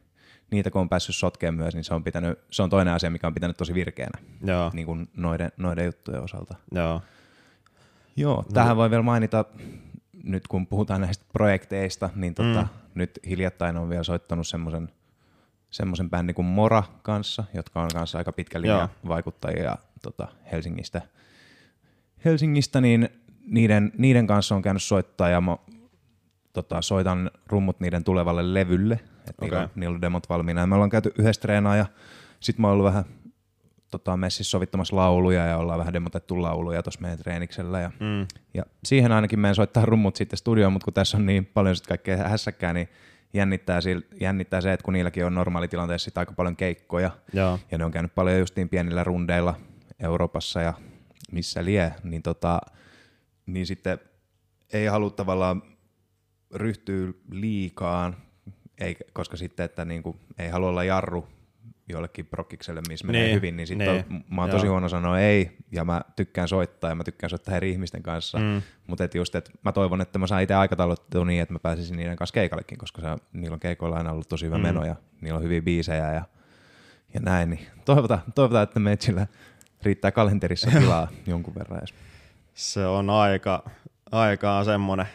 niitä 0.52 0.72
kun 0.72 0.82
on 0.82 0.90
päässyt 0.90 1.16
sotkeen 1.16 1.54
myös, 1.54 1.74
niin 1.74 1.84
se 1.84 1.94
on, 1.94 2.04
pitänyt, 2.04 2.40
se 2.52 2.64
on 2.64 2.70
toinen 2.70 2.94
asia, 2.94 3.10
mikä 3.10 3.28
on 3.28 3.34
pitänyt 3.34 3.58
tosi 3.58 3.74
virkeänä 3.74 4.20
Joo. 4.44 4.72
Niin 4.74 4.86
kuin 4.86 5.10
noiden, 5.18 5.52
noiden 5.58 5.86
juttujen 5.86 6.22
osalta. 6.22 6.56
Joo. 6.72 7.02
Joo, 8.16 8.36
no. 8.36 8.44
tähän 8.54 8.78
voi 8.78 8.90
vielä 8.90 9.04
mainita, 9.04 9.46
nyt 10.24 10.48
kun 10.48 10.68
puhutaan 10.68 11.02
näistä 11.02 11.26
projekteista, 11.34 12.10
niin 12.16 12.36
tota, 12.36 12.62
mm. 12.62 12.68
nyt 12.96 13.20
hiljattain 13.30 13.78
on 13.78 13.90
vielä 13.90 14.04
soittanut 14.04 14.48
semmoisen 14.48 14.90
semmoisen 15.70 16.10
bändin 16.10 16.36
kuin 16.36 16.46
Mora 16.46 16.84
kanssa, 17.02 17.44
jotka 17.54 17.82
on 17.82 17.90
kanssa 17.94 18.18
aika 18.18 18.32
pitkä 18.32 18.62
linja 18.62 18.90
vaikuttajia 19.08 19.78
tota, 20.02 20.28
Helsingistä– 20.52 21.02
Helsingistä, 22.26 22.82
niin 22.82 23.10
niiden, 23.46 23.92
niiden 23.98 24.28
kanssa 24.28 24.56
on 24.56 24.62
käynyt 24.62 24.84
soittaa 24.84 25.30
ja 25.30 25.42
mä 25.42 25.58
tota, 26.54 26.82
soitan 26.82 27.32
rummut 27.48 27.80
niiden 27.80 28.04
tulevalle 28.04 28.54
levylle. 28.54 28.94
että 28.94 29.46
okay. 29.46 29.50
niillä, 29.50 29.64
on, 29.64 29.70
niillä 29.76 29.96
on 29.96 30.02
demot 30.02 30.30
valmiina. 30.30 30.62
Ja 30.62 30.68
me 30.68 30.76
ollaan 30.76 30.90
käyty 30.90 31.14
yhdessä 31.18 31.42
treenaa 31.42 31.76
ja 31.76 31.86
sitten 32.40 32.62
mä 32.62 32.68
oon 32.68 32.74
ollut 32.74 32.86
vähän 32.86 33.06
tota, 33.92 34.18
messissä 34.18 34.52
sovittamassa 34.52 34.96
lauluja 34.96 35.46
ja 35.46 35.58
ollaan 35.58 35.80
vähän 35.80 35.94
demotettu 35.94 36.42
lauluja 36.42 36.84
tuossa 36.84 37.02
meidän 37.02 37.20
treeniksellä. 37.20 37.80
Ja, 37.80 37.92
mm. 38.00 38.28
ja 38.54 38.64
siihen 38.84 39.12
ainakin 39.12 39.40
meidän 39.40 39.56
soittaa 39.56 39.86
rummut 39.86 40.16
sitten 40.16 40.38
studioon, 40.38 40.74
mutta 40.74 40.86
kun 40.86 40.94
tässä 40.94 41.18
on 41.18 41.26
niin 41.26 41.46
paljon 41.46 41.76
sitten 41.76 41.90
kaikkea 41.90 42.30
hässäkkää, 42.30 42.74
niin 42.74 42.90
jännittää, 43.38 43.80
jännittää 44.22 44.62
se, 44.62 44.74
että 44.74 44.84
kun 44.84 44.94
niilläkin 44.94 45.26
on 45.26 45.34
normaalitilanteessa 45.34 46.12
aika 46.16 46.32
paljon 46.32 46.56
keikkoja 46.56 47.12
Joo. 47.34 47.60
ja 47.72 47.78
ne 47.78 47.86
on 47.86 47.92
käynyt 47.92 48.16
paljon 48.16 48.40
justiin 48.40 48.70
pienillä 48.70 49.04
rundeilla 49.04 49.56
Euroopassa 50.00 50.62
ja 50.62 50.74
missä 51.32 51.66
lie, 51.66 51.96
niin, 52.04 52.24
tota, 52.24 52.62
niin 53.46 53.66
sitten 53.66 54.00
ei 54.74 54.86
halua 54.86 55.10
tavallaan 55.10 55.62
ryhtyä 56.54 57.14
liikaan, 57.32 58.18
ei, 58.78 58.98
koska 59.14 59.38
sitten, 59.38 59.64
että 59.64 59.86
niin 59.86 60.04
kuin, 60.04 60.20
ei 60.38 60.50
halua 60.50 60.70
olla 60.70 60.84
jarru 60.84 61.28
jollekin 61.90 62.26
prokkikselle, 62.26 62.82
missä 62.88 63.08
menee 63.08 63.24
niin, 63.24 63.36
hyvin, 63.36 63.58
niin 63.58 63.68
sitten 63.68 64.06
niin, 64.10 64.26
mä 64.30 64.42
oon 64.42 64.50
tosi 64.50 64.68
huono 64.68 64.90
sanoa 64.90 65.20
ei, 65.20 65.58
ja 65.72 65.86
mä 65.86 66.02
tykkään 66.16 66.48
soittaa, 66.48 66.90
ja 66.90 66.96
mä 66.96 67.04
tykkään 67.04 67.30
soittaa 67.30 67.56
eri 67.56 67.72
ihmisten 67.72 68.04
kanssa, 68.04 68.40
mm. 68.40 68.62
mutta 68.88 69.04
et 69.04 69.16
just, 69.16 69.36
että 69.36 69.52
mä 69.62 69.72
toivon, 69.72 70.02
että 70.02 70.20
mä 70.20 70.28
saan 70.28 70.42
itse 70.42 70.54
aikatauluttua 70.54 71.26
niin, 71.26 71.42
että 71.42 71.54
mä 71.54 71.60
pääsisin 71.60 71.98
niiden 71.98 72.16
kanssa 72.16 72.34
keikallekin, 72.34 72.78
koska 72.78 73.02
se, 73.02 73.08
niillä 73.34 73.54
on 73.54 73.60
keikoilla 73.60 73.98
aina 73.98 74.12
ollut 74.12 74.30
tosi 74.30 74.46
hyvä 74.46 74.58
mm. 74.58 74.64
meno, 74.64 74.86
ja 74.86 74.96
niillä 75.22 75.38
on 75.38 75.44
hyviä 75.44 75.62
biisejä, 75.62 76.14
ja, 76.14 76.24
ja 77.14 77.20
näin, 77.20 77.50
niin 77.50 77.68
toivotaan, 77.86 78.22
toivotaan 78.36 78.64
että 78.64 78.80
meitsillä 78.80 79.28
riittää 79.84 80.12
kalenterissa 80.12 80.72
tilaa 80.72 81.08
jonkun 81.28 81.56
verran 81.56 81.80
edes. 81.80 81.94
Se 82.54 82.86
on 82.86 83.10
aika, 83.10 83.70
aika 84.12 84.64
semmoinen 84.64 85.08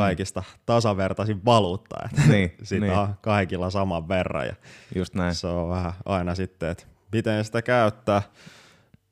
kaikista 0.00 0.42
tasavertaisin 0.66 1.44
valuutta, 1.44 1.96
että 2.04 2.22
niin, 2.32 2.52
sitä 2.62 2.86
niin. 2.86 2.98
on 2.98 3.14
kaikilla 3.20 3.70
saman 3.70 4.08
verran 4.08 4.46
ja 4.46 4.54
Just 4.94 5.14
näin. 5.14 5.34
se 5.34 5.46
on 5.46 5.68
vähän 5.68 5.92
aina 6.04 6.34
sitten, 6.34 6.70
että 6.70 6.84
miten 7.12 7.44
sitä 7.44 7.62
käyttää. 7.62 8.22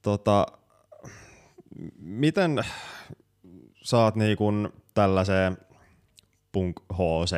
Tota, 0.02 0.46
miten 1.98 2.64
saat 3.82 4.16
niin 4.16 4.36
kuin 4.36 4.68
tällaiseen 4.94 5.58
punk 6.52 6.80
HC 6.92 7.36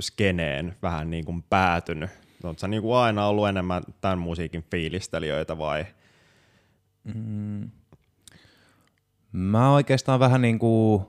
skeneen 0.00 0.76
vähän 0.82 1.10
niin 1.10 1.24
kuin 1.24 1.42
päätynyt 1.42 2.10
Oletko 2.46 2.60
sä 2.60 2.68
niinku 2.68 2.92
aina 2.92 3.26
ollut 3.26 3.48
enemmän 3.48 3.82
tämän 4.00 4.18
musiikin 4.18 4.64
fiilistelijöitä 4.70 5.58
vai? 5.58 5.86
Mm. 7.14 7.70
Mä 9.32 9.72
oikeastaan 9.72 10.20
vähän 10.20 10.42
niin 10.42 10.58
kuin 10.58 11.06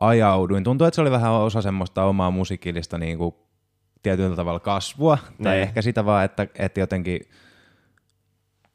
ajauduin. 0.00 0.64
Tuntuu, 0.64 0.86
että 0.86 0.94
se 0.94 1.00
oli 1.00 1.10
vähän 1.10 1.32
osa 1.32 1.62
semmoista 1.62 2.04
omaa 2.04 2.30
musiikillista 2.30 2.98
niin 2.98 3.18
kuin 3.18 3.34
tietyllä 4.02 4.36
tavalla 4.36 4.60
kasvua. 4.60 5.18
Ne. 5.38 5.44
Tai 5.44 5.52
niin. 5.52 5.62
ehkä 5.62 5.82
sitä 5.82 6.04
vaan, 6.04 6.24
että, 6.24 6.46
että 6.58 6.80
jotenkin 6.80 7.20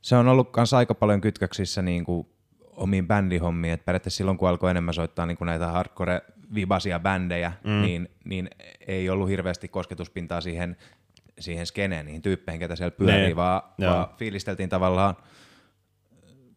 se 0.01 0.15
on 0.15 0.27
ollut 0.27 0.51
kanssa 0.51 0.77
aika 0.77 0.95
paljon 0.95 1.21
kytköksissä 1.21 1.81
niin 1.81 2.05
kuin 2.05 2.27
omiin 2.75 3.07
bändihommiin, 3.07 3.73
että 3.73 3.85
periaatteessa 3.85 4.17
silloin 4.17 4.37
kun 4.37 4.49
alkoi 4.49 4.71
enemmän 4.71 4.93
soittaa 4.93 5.25
niin 5.25 5.37
kuin 5.37 5.45
näitä 5.45 5.67
hardcore 5.67 6.21
vibasia 6.55 6.99
bändejä, 6.99 7.53
mm. 7.63 7.81
niin, 7.81 8.09
niin 8.25 8.49
ei 8.87 9.09
ollut 9.09 9.29
hirveästi 9.29 9.67
kosketuspintaa 9.67 10.41
siihen, 10.41 10.77
siihen 11.39 11.65
skeneen, 11.65 12.05
niihin 12.05 12.21
tyyppeihin, 12.21 12.59
ketä 12.59 12.75
siellä 12.75 12.91
pyörii, 12.91 13.29
ne. 13.29 13.35
vaan, 13.35 13.61
vaan 13.81 14.07
fiilisteltiin 14.17 14.69
tavallaan 14.69 15.15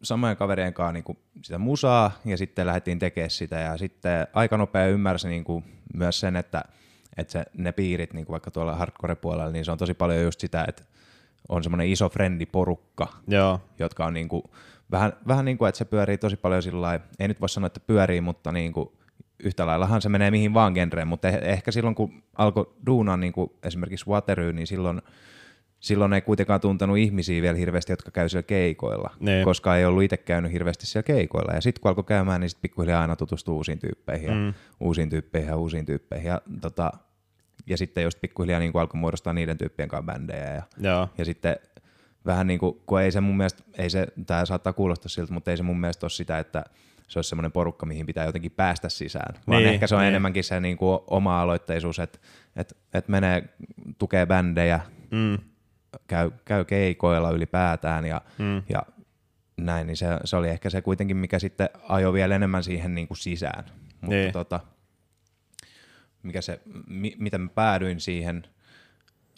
samojen 0.03 0.37
kaverien 0.37 0.73
kanssa 0.73 0.91
niin 0.91 1.03
kuin 1.03 1.17
sitä 1.41 1.57
musaa 1.57 2.11
ja 2.25 2.37
sitten 2.37 2.67
lähdettiin 2.67 2.99
tekemään 2.99 3.29
sitä. 3.29 3.55
Ja 3.55 3.77
sitten 3.77 4.27
aika 4.33 4.57
nopea 4.57 4.85
ymmärsi 4.87 5.27
niin 5.27 5.43
kuin 5.43 5.63
myös 5.93 6.19
sen, 6.19 6.35
että, 6.35 6.63
että 7.17 7.31
se, 7.31 7.45
ne 7.53 7.71
piirit 7.71 8.13
niin 8.13 8.25
kuin 8.25 8.31
vaikka 8.33 8.51
tuolla 8.51 8.75
hardcore-puolella, 8.75 9.51
niin 9.51 9.65
se 9.65 9.71
on 9.71 9.77
tosi 9.77 9.93
paljon 9.93 10.23
just 10.23 10.39
sitä, 10.39 10.65
että 10.67 10.83
on 11.49 11.63
semmoinen 11.63 11.87
iso 11.87 12.09
frendiporukka, 12.09 13.07
Joo. 13.27 13.61
jotka 13.79 14.05
on 14.05 14.13
niin 14.13 14.29
kuin, 14.29 14.43
vähän, 14.91 15.13
vähän 15.27 15.45
niin 15.45 15.57
kuin, 15.57 15.69
että 15.69 15.77
se 15.77 15.85
pyörii 15.85 16.17
tosi 16.17 16.37
paljon 16.37 16.63
sillä 16.63 16.99
ei 17.19 17.27
nyt 17.27 17.41
voi 17.41 17.49
sanoa, 17.49 17.67
että 17.67 17.79
pyörii, 17.79 18.21
mutta 18.21 18.51
niin 18.51 18.73
kuin, 18.73 18.89
yhtä 19.43 19.65
laillahan 19.65 20.01
se 20.01 20.09
menee 20.09 20.31
mihin 20.31 20.53
vaan 20.53 20.73
genreen, 20.73 21.07
mutta 21.07 21.27
eh, 21.27 21.39
ehkä 21.41 21.71
silloin 21.71 21.95
kun 21.95 22.23
alkoi 22.37 22.73
duunaa 22.85 23.17
niin 23.17 23.33
kuin 23.33 23.51
esimerkiksi 23.63 24.09
Wateroo, 24.09 24.51
niin 24.51 24.67
silloin, 24.67 25.01
silloin 25.87 26.13
ei 26.13 26.21
kuitenkaan 26.21 26.61
tuntenut 26.61 26.97
ihmisiä 26.97 27.41
vielä 27.41 27.57
hirveästi, 27.57 27.91
jotka 27.91 28.11
käy 28.11 28.29
siellä 28.29 28.43
keikoilla, 28.43 29.09
ne. 29.19 29.41
koska 29.43 29.77
ei 29.77 29.85
ollut 29.85 30.03
itse 30.03 30.17
käynyt 30.17 30.51
hirveästi 30.51 30.85
siellä 30.85 31.05
keikoilla. 31.05 31.53
Ja 31.53 31.61
sitten 31.61 31.81
kun 31.81 31.89
alkoi 31.89 32.03
käymään, 32.03 32.41
niin 32.41 32.49
sitten 32.49 32.61
pikkuhiljaa 32.61 33.01
aina 33.01 33.15
tutustui 33.15 33.55
uusiin 33.55 33.79
tyyppeihin 33.79 34.29
ja 34.29 34.35
mm. 34.35 34.53
uusiin 34.79 35.09
tyyppeihin 35.09 35.49
ja 35.49 35.57
uusiin 35.57 35.85
tyyppeihin. 35.85 36.27
Ja, 36.27 36.41
tota, 36.61 36.91
ja 37.67 37.77
sitten 37.77 38.03
just 38.03 38.21
pikkuhiljaa 38.21 38.59
niin 38.59 38.71
alkoi 38.75 38.99
muodostaa 38.99 39.33
niiden 39.33 39.57
tyyppien 39.57 39.89
kanssa 39.89 40.05
bändejä. 40.05 40.53
Ja, 40.53 40.63
Joo. 40.79 41.09
ja 41.17 41.25
sitten 41.25 41.55
vähän 42.25 42.47
niin 42.47 42.59
kuin, 42.59 42.81
kun 42.85 43.01
ei 43.01 43.11
se 43.11 43.21
mun 43.21 43.37
mielestä, 43.37 43.63
ei 43.77 43.89
se, 43.89 44.07
tämä 44.25 44.45
saattaa 44.45 44.73
kuulostaa 44.73 45.09
siltä, 45.09 45.33
mutta 45.33 45.51
ei 45.51 45.57
se 45.57 45.63
mun 45.63 45.79
mielestä 45.79 46.05
ole 46.05 46.09
sitä, 46.09 46.39
että 46.39 46.63
se 47.07 47.19
olisi 47.19 47.29
semmoinen 47.29 47.51
porukka, 47.51 47.85
mihin 47.85 48.05
pitää 48.05 48.25
jotenkin 48.25 48.51
päästä 48.51 48.89
sisään, 48.89 49.35
vaan 49.47 49.63
niin, 49.63 49.73
ehkä 49.73 49.87
se 49.87 49.95
on 49.95 50.01
niin. 50.01 50.09
enemmänkin 50.09 50.43
se 50.43 50.59
niin 50.59 50.77
kuin 50.77 50.99
oma-aloitteisuus, 51.07 51.99
että 51.99 52.19
että 52.55 52.75
että 52.93 53.11
menee, 53.11 53.43
tukee 53.97 54.25
bändejä, 54.25 54.79
mm. 55.11 55.37
Käy, 56.07 56.31
käy 56.45 56.65
keikoilla 56.65 57.31
ylipäätään 57.31 58.05
ja, 58.05 58.21
mm. 58.37 58.63
ja 58.69 58.83
näin, 59.57 59.87
niin 59.87 59.97
se, 59.97 60.05
se 60.25 60.35
oli 60.35 60.49
ehkä 60.49 60.69
se 60.69 60.81
kuitenkin, 60.81 61.17
mikä 61.17 61.39
sitten 61.39 61.69
ajoi 61.89 62.13
vielä 62.13 62.35
enemmän 62.35 62.63
siihen 62.63 62.95
niin 62.95 63.07
kuin 63.07 63.17
sisään. 63.17 63.63
Mutta 64.01 64.15
niin. 64.15 64.33
tota, 64.33 64.59
mikä 66.23 66.41
se, 66.41 66.61
mi, 66.87 67.15
miten 67.19 67.41
mä 67.41 67.49
päädyin 67.55 67.99
siihen, 67.99 68.43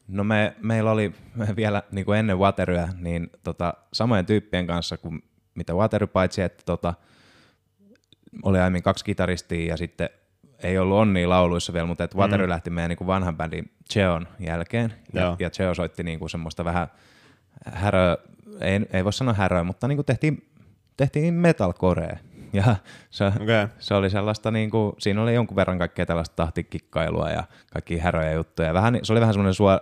no 0.07 0.23
me, 0.23 0.55
meillä 0.61 0.91
oli 0.91 1.13
vielä 1.55 1.83
niin 1.91 2.05
kuin 2.05 2.19
ennen 2.19 2.39
Wateryä, 2.39 2.89
niin 2.97 3.29
tota, 3.43 3.73
samojen 3.93 4.25
tyyppien 4.25 4.67
kanssa 4.67 4.97
kuin 4.97 5.23
mitä 5.55 5.73
Watery, 5.73 6.07
paitsi 6.07 6.41
että 6.41 6.63
tota, 6.65 6.93
oli 8.43 8.59
aiemmin 8.59 8.83
kaksi 8.83 9.05
kitaristia 9.05 9.69
ja 9.69 9.77
sitten 9.77 10.09
ei 10.63 10.77
ollut 10.77 10.97
onni 10.97 11.25
lauluissa 11.25 11.73
vielä, 11.73 11.87
mutta 11.87 12.03
että 12.03 12.17
Watery 12.17 12.45
mm. 12.45 12.49
lähti 12.49 12.69
meidän 12.69 12.89
niin 12.89 12.97
kuin 12.97 13.07
vanhan 13.07 13.37
bändin 13.37 13.71
Cheon 13.91 14.27
jälkeen 14.39 14.93
ja, 15.13 15.35
ja 15.39 15.49
Cheo 15.49 15.73
soitti 15.73 16.03
niin 16.03 16.19
kuin 16.19 16.29
semmoista 16.29 16.65
vähän 16.65 16.87
häröä, 17.65 18.17
ei, 18.61 18.79
ei 18.93 19.03
voi 19.03 19.13
sanoa 19.13 19.33
häröä, 19.33 19.63
mutta 19.63 19.87
niin 19.87 19.97
kuin 19.97 20.05
tehtiin, 20.05 20.49
tehtiin 20.97 21.33
metalcorea. 21.33 22.17
Ja 22.53 22.75
se, 23.09 23.25
okay. 23.25 23.67
se 23.79 23.93
oli 23.93 24.09
sellaista, 24.09 24.51
niin 24.51 24.69
kuin, 24.69 24.93
siinä 24.97 25.23
oli 25.23 25.33
jonkun 25.33 25.55
verran 25.55 25.77
kaikkea 25.77 26.05
tällaista 26.05 26.35
tahtikikkailua 26.35 27.29
ja 27.29 27.43
kaikki 27.73 27.97
häröjä 27.97 28.31
juttuja. 28.31 28.73
Vähän, 28.73 28.99
se 29.03 29.13
oli 29.13 29.21
vähän 29.21 29.33
semmoinen 29.33 29.53
suor, 29.53 29.79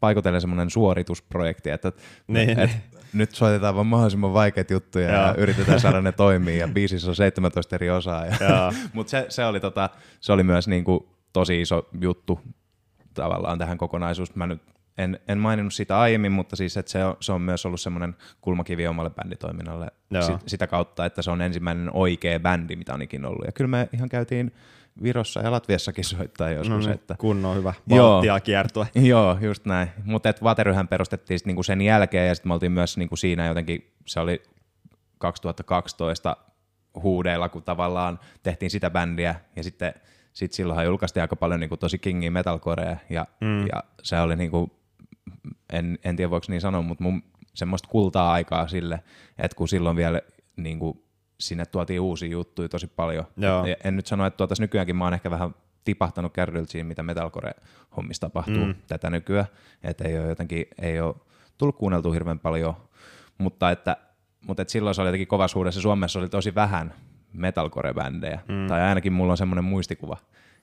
paikotellen 0.00 0.40
semmoinen 0.40 0.70
suoritusprojekti, 0.70 1.70
että, 1.70 1.92
niin, 2.26 2.58
et, 2.58 2.70
nyt 3.12 3.34
soitetaan 3.34 3.74
vaan 3.74 3.86
mahdollisimman 3.86 4.34
vaikeita 4.34 4.72
juttuja 4.72 5.10
ja, 5.10 5.12
ja 5.12 5.34
yritetään 5.38 5.80
saada 5.80 6.00
ne 6.00 6.12
toimii 6.26 6.58
ja 6.58 6.68
biisissä 6.68 7.10
on 7.10 7.16
17 7.16 7.76
eri 7.76 7.90
osaa. 7.90 8.26
Ja, 8.26 8.32
Mutta 8.92 9.10
se, 9.10 9.26
se, 9.28 9.44
oli 9.44 9.60
tota, 9.60 9.90
se 10.20 10.32
oli 10.32 10.42
myös 10.42 10.68
niinku 10.68 11.08
tosi 11.32 11.60
iso 11.60 11.88
juttu 12.00 12.40
tavallaan 13.14 13.58
tähän 13.58 13.78
kokonaisuuteen. 13.78 14.38
Mä 14.38 14.46
nyt 14.46 14.62
en, 14.98 15.20
en 15.28 15.38
maininnut 15.38 15.74
sitä 15.74 15.98
aiemmin, 15.98 16.32
mutta 16.32 16.56
siis 16.56 16.76
että 16.76 16.92
se, 16.92 17.04
on, 17.04 17.16
se 17.20 17.32
on 17.32 17.42
myös 17.42 17.66
ollut 17.66 17.80
semmoinen 17.80 18.16
kulmakivi 18.40 18.86
omalle 18.86 19.10
bänditoiminnalle 19.10 19.86
sit, 20.20 20.36
sitä 20.46 20.66
kautta, 20.66 21.04
että 21.04 21.22
se 21.22 21.30
on 21.30 21.42
ensimmäinen 21.42 21.90
oikea 21.92 22.40
bändi, 22.40 22.76
mitä 22.76 22.94
on 22.94 23.02
ikinä 23.02 23.28
ollut. 23.28 23.46
Ja 23.46 23.52
kyllä 23.52 23.68
me 23.68 23.88
ihan 23.92 24.08
käytiin 24.08 24.52
Virossa 25.02 25.40
ja 25.40 25.50
Latviassakin 25.50 26.04
soittaa 26.04 26.50
joskus. 26.50 26.68
No 26.68 26.78
niin, 26.78 26.90
että... 26.90 27.14
Kunnon 27.18 27.56
hyvä 27.56 27.74
Baltia 27.88 28.40
kiertue. 28.40 28.88
Joo, 29.12 29.38
just 29.40 29.64
näin. 29.64 29.88
Mutta 30.04 30.34
Vateryhän 30.42 30.88
perustettiin 30.88 31.40
niinku 31.44 31.62
sen 31.62 31.80
jälkeen 31.80 32.28
ja 32.28 32.34
sitten 32.34 32.50
me 32.50 32.54
oltiin 32.54 32.72
myös 32.72 32.96
niinku 32.96 33.16
siinä 33.16 33.46
jotenkin, 33.46 33.92
se 34.06 34.20
oli 34.20 34.42
2012 35.18 36.36
huudeilla, 37.02 37.48
kun 37.48 37.62
tavallaan 37.62 38.18
tehtiin 38.42 38.70
sitä 38.70 38.90
bändiä 38.90 39.34
ja 39.56 39.62
sitten 39.62 39.94
sit 40.32 40.52
silloinhan 40.52 40.86
julkaistiin 40.86 41.22
aika 41.22 41.36
paljon 41.36 41.60
niinku 41.60 41.76
tosi 41.76 41.98
kingiä 41.98 42.30
metalcorea 42.30 42.96
ja, 43.10 43.26
mm. 43.40 43.66
ja 43.66 43.84
se 44.02 44.20
oli 44.20 44.36
niinku, 44.36 44.70
en, 45.72 45.98
en 46.04 46.16
tiedä 46.16 46.30
voiko 46.30 46.46
niin 46.48 46.60
sanoa, 46.60 46.82
mutta 46.82 47.04
mun 47.04 47.22
semmoista 47.54 47.88
kultaa 47.88 48.32
aikaa 48.32 48.68
sille, 48.68 49.02
että 49.38 49.56
kun 49.56 49.68
silloin 49.68 49.96
vielä 49.96 50.20
niinku 50.56 51.07
sinne 51.40 51.66
tuotiin 51.66 52.00
uusia 52.00 52.28
juttuja 52.28 52.68
tosi 52.68 52.86
paljon. 52.86 53.24
Joo. 53.36 53.64
En 53.84 53.96
nyt 53.96 54.06
sano, 54.06 54.26
että 54.26 54.36
tuotaisiin 54.36 54.64
nykyäänkin 54.64 54.96
mä 54.96 55.04
oon 55.04 55.14
ehkä 55.14 55.30
vähän 55.30 55.54
tipahtanut 55.84 56.32
kärryltä 56.32 56.72
siinä, 56.72 56.88
mitä 56.88 57.02
metalcore-hommissa 57.02 58.20
tapahtuu 58.20 58.64
mm. 58.64 58.74
tätä 58.86 59.10
nykyään. 59.10 59.46
Että 59.82 60.08
ei 60.08 60.18
ole 60.18 60.28
jotenkin, 60.28 60.66
ei 60.82 61.00
ole 61.00 61.14
tullut 61.58 61.76
kuunneltua 61.76 62.12
hirveän 62.12 62.38
paljon, 62.38 62.74
mutta 63.38 63.70
että, 63.70 63.96
mutta 64.46 64.62
että 64.62 64.72
silloin 64.72 64.94
se 64.94 65.00
oli 65.00 65.08
jotenkin 65.08 65.28
kova 65.28 65.48
suudessa. 65.48 65.80
Suomessa 65.80 66.18
oli 66.18 66.28
tosi 66.28 66.54
vähän 66.54 66.94
metalcore-bändejä, 67.32 68.38
mm. 68.48 68.66
tai 68.68 68.80
ainakin 68.80 69.12
mulla 69.12 69.32
on 69.32 69.38
semmoinen 69.38 69.64
muistikuva, 69.64 70.16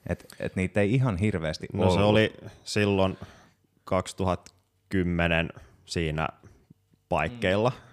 että, 0.06 0.24
että 0.40 0.60
niitä 0.60 0.80
ei 0.80 0.94
ihan 0.94 1.16
hirveästi 1.16 1.66
no, 1.72 1.82
ollut. 1.82 1.94
se 1.94 2.04
oli 2.04 2.32
silloin 2.64 3.18
2010 3.84 5.50
siinä 5.84 6.28
paikkeilla, 7.08 7.70
mm 7.70 7.85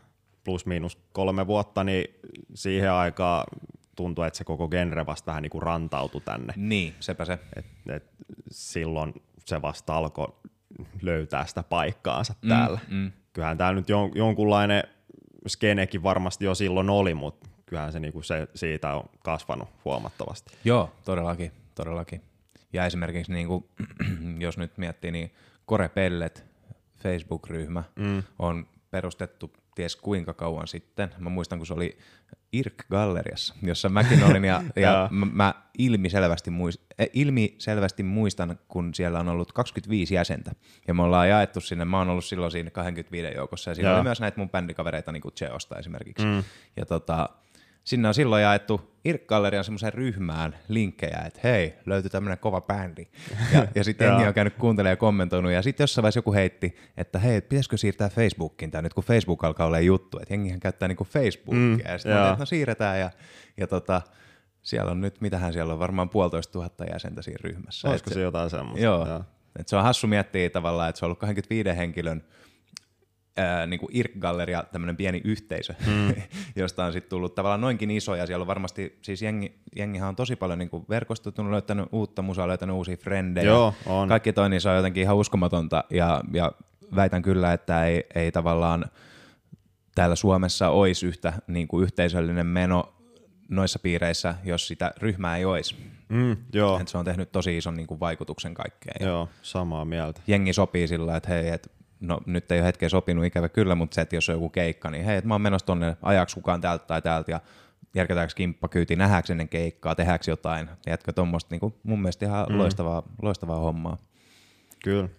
plus 0.44 0.66
miinus 0.66 0.98
kolme 1.12 1.48
vuotta, 1.48 1.84
niin 1.84 2.06
siihen 2.54 2.92
aikaan 2.92 3.46
tuntui, 3.96 4.28
että 4.28 4.38
se 4.38 4.44
koko 4.44 4.68
genre 4.68 5.06
vasta 5.06 5.32
vähän 5.32 5.44
niin 5.44 5.50
kuin 5.50 5.62
rantautui 5.62 6.22
tänne. 6.22 6.54
Niin, 6.56 6.96
sepä 7.00 7.26
se. 7.26 7.40
Et, 7.56 7.66
et 7.90 8.04
silloin 8.52 9.14
se 9.46 9.62
vasta 9.62 9.98
alkoi 9.98 10.34
löytää 11.02 11.46
sitä 11.46 11.64
paikkaansa 11.64 12.34
mm, 12.42 12.50
täällä. 12.50 12.80
Mm. 12.90 13.12
Kyllähän 13.34 13.58
täällä 13.58 13.80
nyt 13.80 13.90
jon, 13.90 14.12
jonkunlainen 14.16 14.84
skenekin 15.48 16.04
varmasti 16.04 16.46
jo 16.46 16.56
silloin 16.56 16.90
oli, 16.90 17.14
mutta 17.14 17.50
kyllähän 17.66 17.92
se, 17.92 18.00
niinku 18.00 18.22
se 18.22 18.48
siitä 18.56 18.96
on 18.96 19.04
kasvanut 19.24 19.70
huomattavasti. 19.86 20.54
Joo, 20.66 20.92
todellakin, 21.06 21.52
todellakin. 21.76 22.22
Ja 22.74 22.86
esimerkiksi 22.86 23.34
niin 23.34 23.48
kuin, 23.48 23.66
jos 24.46 24.58
nyt 24.58 24.78
miettii, 24.78 25.12
niin 25.12 25.32
Kore 25.66 25.90
Pellet, 25.90 26.46
Facebook-ryhmä, 26.98 27.84
mm. 27.96 28.24
on 28.40 28.68
perustettu 28.92 29.54
ties 29.76 29.96
kuinka 29.96 30.34
kauan 30.34 30.68
sitten. 30.68 31.10
Mä 31.20 31.30
muistan, 31.30 31.60
kun 31.60 31.68
se 31.68 31.74
oli 31.74 31.98
IRK-galleriassa, 32.54 33.56
jossa 33.64 33.90
mäkin 33.90 34.24
olin, 34.24 34.46
ja, 34.46 34.64
ja 34.76 35.08
mä, 35.12 35.26
mä 35.26 35.54
ilmiselvästi, 35.78 36.52
muist, 36.52 36.82
eh, 37.00 37.10
ilmiselvästi 37.14 38.04
muistan, 38.04 38.60
kun 38.68 38.94
siellä 38.94 39.20
on 39.20 39.30
ollut 39.30 39.54
25 39.54 40.16
jäsentä, 40.16 40.52
ja 40.88 40.94
me 40.94 41.04
ollaan 41.04 41.30
jaettu 41.30 41.62
sinne, 41.62 41.86
mä 41.86 41.98
oon 41.98 42.10
ollut 42.10 42.26
silloin 42.26 42.52
siinä 42.52 42.70
25 42.70 43.36
joukossa, 43.36 43.72
ja 43.72 43.76
siinä 43.76 43.96
oli 43.96 44.04
myös 44.04 44.22
näitä 44.22 44.38
mun 44.38 44.50
bändikavereita, 44.50 45.12
niin 45.12 45.22
kuin 45.22 45.34
Cheosta 45.34 45.80
esimerkiksi, 45.80 46.26
mm. 46.26 46.44
ja 46.78 46.86
tota, 46.86 47.30
sinne 47.84 48.08
on 48.08 48.14
silloin 48.14 48.44
jaettu 48.44 48.94
Irk-gallerian 49.06 49.64
semmoiseen 49.64 49.94
ryhmään 49.94 50.56
linkkejä, 50.68 51.24
että 51.26 51.40
hei, 51.44 51.74
löytyi 51.86 52.10
tämmöinen 52.10 52.38
kova 52.38 52.62
bändi. 52.62 53.08
Ja, 53.54 53.68
ja 53.76 53.84
sitten 53.84 54.08
jengi 54.10 54.28
on 54.28 54.34
käynyt 54.34 54.54
kuuntelemaan 54.54 54.92
ja 54.92 54.98
kommentoinut. 54.98 55.52
Ja 55.52 55.62
sitten 55.62 55.84
jossain 55.84 56.04
vaiheessa 56.04 56.18
joku 56.18 56.34
heitti, 56.34 56.78
että 56.98 57.20
hei, 57.20 57.42
pitäisikö 57.42 57.78
siirtää 57.78 58.10
Facebookiin 58.10 58.72
tämä 58.72 58.82
nyt, 58.82 58.94
kun 58.94 59.04
Facebook 59.04 59.44
alkaa 59.44 59.68
olla 59.68 59.80
juttu. 59.80 60.20
Että 60.20 60.34
jengihän 60.34 60.60
käyttää 60.60 60.88
niinku 60.88 61.04
Facebookia. 61.04 61.60
Mm, 61.60 61.80
ja 61.80 61.98
sitten 61.98 62.40
no 62.40 62.46
siirretään. 62.46 63.00
Ja, 63.00 63.10
ja 63.58 63.68
tota, 63.68 64.02
siellä 64.62 64.92
on 64.92 65.02
nyt, 65.02 65.22
mitähän 65.22 65.54
siellä 65.54 65.74
on, 65.74 65.80
varmaan 65.80 66.10
puolitoista 66.10 66.54
tuhatta 66.54 66.84
jäsentä 66.84 67.22
siinä 67.22 67.40
ryhmässä. 67.42 67.90
Olisiko 67.90 68.10
se, 68.10 68.14
se 68.14 68.22
jotain 68.22 68.50
semmoista? 68.50 68.86
Joo. 68.86 69.08
joo. 69.08 69.24
Et 69.60 69.68
se 69.68 69.76
on 69.76 69.84
hassu 69.84 70.08
miettiä 70.08 70.50
tavallaan, 70.50 70.90
että 70.90 71.00
se 71.00 71.06
on 71.06 71.08
ollut 71.08 71.20
25 71.20 71.78
henkilön 71.78 72.24
ää, 73.38 73.68
niin 73.68 73.80
kuin 73.80 73.90
IRK-galleria, 73.94 74.64
tämmöinen 74.72 74.98
pieni 74.98 75.22
yhteisö, 75.24 75.74
mm. 75.88 76.16
josta 76.62 76.86
on 76.86 76.94
sitten 76.94 77.10
tullut 77.10 77.36
tavallaan 77.36 77.62
noinkin 77.62 77.92
iso, 77.92 78.16
ja 78.16 78.28
siellä 78.28 78.44
on 78.44 78.48
varmasti, 78.48 78.98
siis 79.02 79.22
jengi, 79.22 79.60
jengihan 79.76 80.10
on 80.10 80.16
tosi 80.16 80.36
paljon 80.36 80.60
niin 80.60 80.70
kuin 80.70 80.86
verkostotunut, 80.90 81.52
löytänyt 81.52 81.86
uutta 81.92 82.22
musaa, 82.22 82.48
löytänyt 82.48 82.76
uusia 82.76 82.98
frendejä. 82.98 83.46
Joo, 83.46 83.74
on. 83.86 84.10
Kaikki 84.10 84.34
toi, 84.34 84.50
niin 84.50 84.62
se 84.62 84.70
on 84.70 84.76
jotenkin 84.76 85.04
ihan 85.04 85.16
uskomatonta, 85.16 85.84
ja, 85.90 86.22
ja 86.34 86.52
väitän 86.96 87.22
kyllä, 87.22 87.54
että 87.54 87.86
ei, 87.86 88.04
ei 88.16 88.32
tavallaan 88.32 88.86
täällä 89.96 90.16
Suomessa 90.16 90.70
olisi 90.70 91.06
yhtä 91.06 91.34
niin 91.48 91.68
kuin 91.68 91.84
yhteisöllinen 91.84 92.46
meno 92.46 92.94
noissa 93.50 93.80
piireissä, 93.80 94.36
jos 94.44 94.68
sitä 94.68 94.94
ryhmää 94.98 95.38
ei 95.38 95.46
olisi. 95.46 95.76
Mm, 96.10 96.38
joo. 96.54 96.80
Et 96.80 96.88
se 96.88 96.98
on 96.98 97.06
tehnyt 97.06 97.32
tosi 97.32 97.58
ison 97.58 97.76
niin 97.76 97.88
kuin, 97.88 98.00
vaikutuksen 98.00 98.54
kaikkeen. 98.54 99.08
Joo, 99.08 99.30
samaa 99.42 99.86
mieltä. 99.86 100.22
Jengi 100.28 100.54
sopii 100.54 100.88
sillä, 100.88 101.18
että 101.18 101.30
hei, 101.30 101.50
et 101.50 101.72
no 102.04 102.20
nyt 102.26 102.52
ei 102.52 102.60
ole 102.60 102.68
hetkeä 102.68 102.90
sopinut 102.90 103.26
ikävä 103.26 103.50
kyllä, 103.50 103.76
mutta 103.76 103.96
se, 103.96 104.02
että 104.02 104.16
jos 104.16 104.30
on 104.30 104.36
joku 104.36 104.50
keikka, 104.50 104.90
niin 104.90 105.06
hei, 105.06 105.18
että 105.18 105.28
mä 105.28 105.34
oon 105.34 105.42
menossa 105.42 105.66
tonne 105.66 105.98
ajaksi 106.02 106.36
kukaan 106.36 106.62
täältä 106.62 106.86
tai 106.86 107.02
täältä 107.02 107.32
ja 107.32 107.40
järkätäänkö 107.96 108.34
kimppakyyti, 108.36 108.96
nähdäänkö 108.96 109.34
ennen 109.34 109.50
keikkaa, 109.50 109.96
tehdäänkö 109.96 110.32
jotain, 110.32 110.70
tiedätkö, 110.82 111.14
tuommoista 111.14 111.56
niin 111.56 111.74
mun 111.84 112.02
mielestä 112.02 112.26
ihan 112.26 112.46
mm. 112.50 112.58
loistavaa, 112.58 113.04
loistavaa 113.22 113.60
hommaa. 113.60 113.98
Kyllä. 114.84 115.10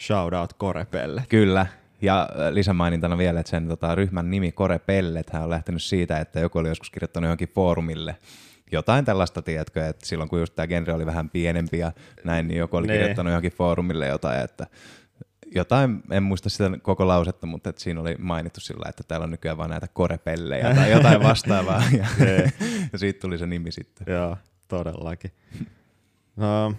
Shout 0.00 0.34
out 0.34 0.52
Korepelle. 0.52 1.22
Kyllä, 1.28 1.66
ja 2.02 2.28
lisämainintana 2.50 3.18
vielä, 3.18 3.40
että 3.40 3.50
sen 3.50 3.68
tota, 3.68 3.94
ryhmän 3.94 4.30
nimi 4.30 4.52
Kore 4.52 4.78
Pellet 4.78 5.30
hän 5.30 5.42
on 5.42 5.50
lähtenyt 5.50 5.82
siitä, 5.82 6.18
että 6.18 6.40
joku 6.40 6.58
oli 6.58 6.68
joskus 6.68 6.90
kirjoittanut 6.90 7.26
johonkin 7.26 7.48
foorumille 7.48 8.16
jotain 8.72 9.04
tällaista, 9.04 9.42
tiedätkö, 9.42 9.86
että 9.86 10.06
silloin 10.06 10.30
kun 10.30 10.40
just 10.40 10.54
tämä 10.54 10.66
genre 10.66 10.92
oli 10.92 11.06
vähän 11.06 11.30
pienempi 11.30 11.78
ja 11.78 11.92
näin, 12.24 12.48
niin 12.48 12.58
joku 12.58 12.76
oli 12.76 12.86
ne. 12.86 12.92
kirjoittanut 12.92 13.30
johonkin 13.30 13.52
foorumille 13.52 14.06
jotain, 14.06 14.40
että 14.40 14.66
jotain, 15.54 16.02
en 16.10 16.22
muista 16.22 16.48
sitä 16.50 16.70
koko 16.82 17.06
lausetta, 17.06 17.46
mutta 17.46 17.70
että 17.70 17.82
siinä 17.82 18.00
oli 18.00 18.16
mainittu 18.18 18.60
sillä, 18.60 18.86
että 18.88 19.02
täällä 19.02 19.24
on 19.24 19.30
nykyään 19.30 19.58
vaan 19.58 19.70
näitä 19.70 19.88
korepellejä 19.88 20.74
tai 20.74 20.90
jotain 20.90 21.22
vastaavaa, 21.28 21.82
ja, 21.98 22.06
ja 22.92 22.98
siitä 22.98 23.20
tuli 23.20 23.38
se 23.38 23.46
nimi 23.46 23.72
sitten. 23.72 24.14
Joo, 24.14 24.36
todellakin. 24.68 25.32
No, 26.36 26.74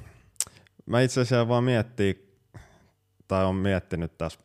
mä 0.86 1.02
itse 1.02 1.22
asiassa 1.22 1.48
vaan 1.48 1.64
miettii, 1.64 2.38
tai 3.28 3.46
on 3.46 3.56
miettinyt 3.56 4.18
tässä 4.18 4.40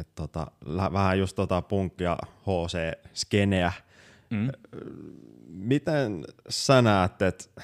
et 0.00 0.14
tota, 0.14 0.46
vähän 0.92 1.18
just 1.18 1.36
tota 1.36 1.62
punkkia 1.62 2.16
HC-skeneä. 2.42 3.72
Mm. 4.30 4.50
Miten 5.48 6.24
sä 6.48 6.82
näet, 6.82 7.22
että 7.22 7.62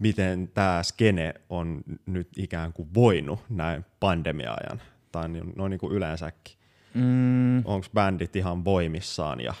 miten 0.00 0.48
tämä 0.54 0.82
skene 0.82 1.34
on 1.48 1.82
nyt 2.06 2.28
ikään 2.36 2.72
kuin 2.72 2.94
voinut 2.94 3.40
näin 3.48 3.84
pandemia-ajan, 4.00 4.82
tai 5.12 5.28
noin 5.56 5.70
niin 5.70 5.80
kuin 5.80 5.92
yleensäkin? 5.92 6.56
Mm. 6.94 7.58
Onko 7.58 7.86
bändit 7.94 8.36
ihan 8.36 8.64
voimissaan? 8.64 9.40
Ja... 9.40 9.54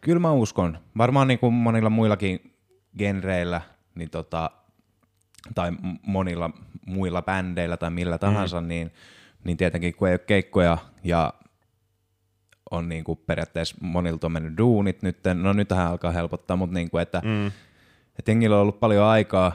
Kyllä 0.00 0.20
mä 0.20 0.32
uskon. 0.32 0.78
Varmaan 0.98 1.28
niin 1.28 1.38
kuin 1.38 1.54
monilla 1.54 1.90
muillakin 1.90 2.52
genreillä, 2.98 3.60
niin 3.94 4.10
tota, 4.10 4.50
tai 5.54 5.72
monilla 6.06 6.50
muilla 6.86 7.22
bändeillä 7.22 7.76
tai 7.76 7.90
millä 7.90 8.18
tahansa, 8.18 8.60
mm. 8.60 8.68
niin– 8.68 8.90
niin 9.44 9.56
tietenkin 9.56 9.94
kun 9.94 10.08
ei 10.08 10.12
ole 10.12 10.18
keikkoja 10.18 10.78
ja 11.04 11.34
on 12.70 12.88
niin 12.88 13.04
kuin 13.04 13.18
periaatteessa 13.26 13.76
monilta 13.80 14.26
on 14.26 14.32
mennyt 14.32 14.58
duunit 14.58 15.02
nyt, 15.02 15.18
no 15.34 15.52
nyt 15.52 15.68
tähän 15.68 15.86
alkaa 15.86 16.10
helpottaa, 16.10 16.56
mutta 16.56 16.74
niin 16.74 16.90
kuin, 16.90 17.02
että, 17.02 17.22
mm. 17.24 17.52
Että 18.18 18.30
jengillä 18.30 18.56
on 18.56 18.62
ollut 18.62 18.80
paljon 18.80 19.04
aikaa 19.04 19.52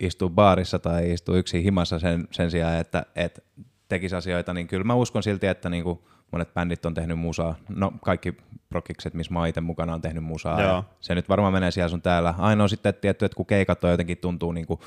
istua 0.00 0.28
baarissa 0.28 0.78
tai 0.78 1.12
istua 1.12 1.36
yksin 1.36 1.62
himassa 1.62 1.98
sen, 1.98 2.28
sen 2.30 2.50
sijaan, 2.50 2.76
että, 2.76 3.06
että 3.16 3.42
tekisi 3.88 4.16
asioita, 4.16 4.54
niin 4.54 4.66
kyllä 4.66 4.84
mä 4.84 4.94
uskon 4.94 5.22
silti, 5.22 5.46
että 5.46 5.68
niin 5.68 5.84
kuin 5.84 5.98
monet 6.32 6.54
bändit 6.54 6.86
on 6.86 6.94
tehnyt 6.94 7.18
musaa. 7.18 7.54
No 7.68 7.92
kaikki 8.04 8.36
prokikset, 8.68 9.14
missä 9.14 9.34
mä 9.34 9.46
itse 9.46 9.60
mukana 9.60 9.94
on 9.94 10.00
tehnyt 10.00 10.24
musaa. 10.24 10.62
Joo. 10.62 10.84
se 11.00 11.14
nyt 11.14 11.28
varmaan 11.28 11.52
menee 11.52 11.70
siellä 11.70 11.88
sun 11.88 12.02
täällä. 12.02 12.34
Ainoa 12.38 12.68
sitten 12.68 12.94
tietty, 12.94 13.24
että 13.24 13.36
kun 13.36 13.46
keikat 13.46 13.84
on 13.84 13.90
jotenkin 13.90 14.18
tuntuu 14.18 14.52
niin 14.52 14.66
kuin 14.66 14.80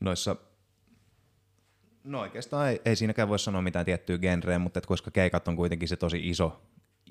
noissa 0.00 0.36
No 2.04 2.20
oikeastaan 2.20 2.68
ei, 2.68 2.80
ei 2.84 2.96
siinäkään 2.96 3.28
voi 3.28 3.38
sanoa 3.38 3.62
mitään 3.62 3.84
tiettyä 3.84 4.18
genreä, 4.18 4.58
mutta 4.58 4.78
et 4.78 4.86
koska 4.86 5.10
keikat 5.10 5.48
on 5.48 5.56
kuitenkin 5.56 5.88
se 5.88 5.96
tosi 5.96 6.28
iso, 6.28 6.62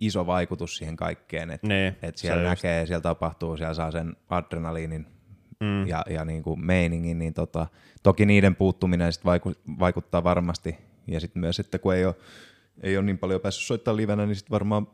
iso 0.01 0.25
vaikutus 0.25 0.77
siihen 0.77 0.95
kaikkeen, 0.95 1.51
että 1.51 1.67
niin, 1.67 1.95
et 2.01 2.17
siellä 2.17 2.43
näkee, 2.43 2.79
just. 2.79 2.87
siellä 2.87 3.01
tapahtuu, 3.01 3.57
siellä 3.57 3.73
saa 3.73 3.91
sen 3.91 4.15
adrenaliinin 4.29 5.07
mm. 5.59 5.87
ja, 5.87 6.03
ja 6.09 6.25
niin 6.25 6.43
kuin 6.43 6.65
meiningin, 6.65 7.19
niin 7.19 7.33
tota, 7.33 7.67
toki 8.03 8.25
niiden 8.25 8.55
puuttuminen 8.55 9.13
sit 9.13 9.25
vaiku, 9.25 9.51
vaikuttaa 9.79 10.23
varmasti, 10.23 10.77
ja 11.07 11.19
sitten 11.19 11.39
myös, 11.39 11.59
että 11.59 11.79
kun 11.79 11.95
ei 11.95 12.05
ole, 12.05 12.15
ei 12.83 12.97
ole 12.97 13.05
niin 13.05 13.17
paljon 13.17 13.41
päässyt 13.41 13.67
soittaa 13.67 13.95
livenä, 13.95 14.25
niin 14.25 14.35
sitten 14.35 14.51
varmaan 14.51 14.87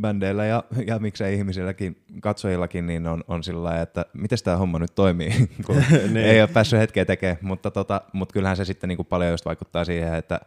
bändeillä 0.00 0.46
ja, 0.46 0.64
ja 0.86 0.98
miksei 0.98 1.34
ihmisilläkin, 1.34 2.02
katsojillakin, 2.20 2.86
niin 2.86 3.06
on, 3.06 3.24
on 3.28 3.44
sillä 3.44 3.62
lailla, 3.62 3.82
että 3.82 4.06
miten 4.12 4.38
tämä 4.44 4.56
homma 4.56 4.78
nyt 4.78 4.94
toimii, 4.94 5.30
kun 5.66 5.76
niin. 6.12 6.16
ei 6.16 6.40
ole 6.40 6.48
päässyt 6.52 6.78
hetkeä 6.78 7.04
tekemään, 7.04 7.38
mutta, 7.40 7.70
tota, 7.70 8.00
mutta 8.12 8.32
kyllähän 8.32 8.56
se 8.56 8.64
sitten 8.64 8.88
niin 8.88 8.96
kuin 8.96 9.06
paljon 9.06 9.30
just 9.30 9.44
vaikuttaa 9.44 9.84
siihen, 9.84 10.14
että 10.14 10.40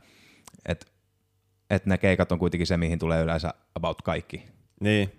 et, 0.65 0.91
et 1.69 1.85
ne 1.85 1.97
keikat 1.97 2.31
on 2.31 2.39
kuitenkin 2.39 2.67
se, 2.67 2.77
mihin 2.77 2.99
tulee 2.99 3.23
yleensä 3.23 3.53
about 3.75 4.01
kaikki. 4.01 4.45
Niin. 4.79 5.11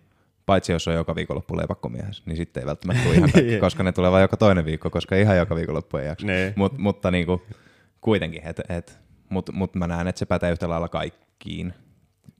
Paitsi 0.46 0.72
jos 0.72 0.88
on 0.88 0.94
joka 0.94 1.14
viikonloppu 1.14 1.56
lepakkomiehessä, 1.56 2.22
niin 2.26 2.36
sitten 2.36 2.60
ei 2.60 2.66
välttämättä 2.66 3.02
tule 3.02 3.14
ihan 3.18 3.32
kaikki, 3.32 3.60
koska 3.60 3.82
ne 3.82 3.92
tulee 3.92 4.10
vain 4.10 4.22
joka 4.22 4.36
toinen 4.36 4.64
viikko, 4.64 4.90
koska 4.90 5.16
ihan 5.16 5.36
joka 5.36 5.56
viikonloppu 5.56 5.96
ei 5.96 6.06
jaksa. 6.06 6.26
Niin. 6.26 6.52
Mut, 6.56 6.78
mutta 6.78 7.10
niin 7.10 7.26
kuin, 7.26 7.42
kuitenkin, 8.00 8.46
et, 8.46 8.60
et, 8.68 8.98
mutta 9.28 9.52
mut 9.52 9.74
mä 9.74 9.86
näen, 9.86 10.08
että 10.08 10.18
se 10.18 10.26
pätee 10.26 10.52
yhtä 10.52 10.68
lailla 10.68 10.88
kaikkiin. 10.88 11.74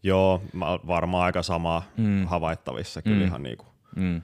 Joo, 0.03 0.43
varmaan 0.87 1.25
aika 1.25 1.43
sama 1.43 1.83
mm. 1.97 2.27
havaittavissa 2.27 3.03
kyllä 3.03 3.21
mm. 3.21 3.27
ihan 3.27 3.43
niin 3.43 3.57
kuin. 3.57 3.69
Mm. 3.97 4.23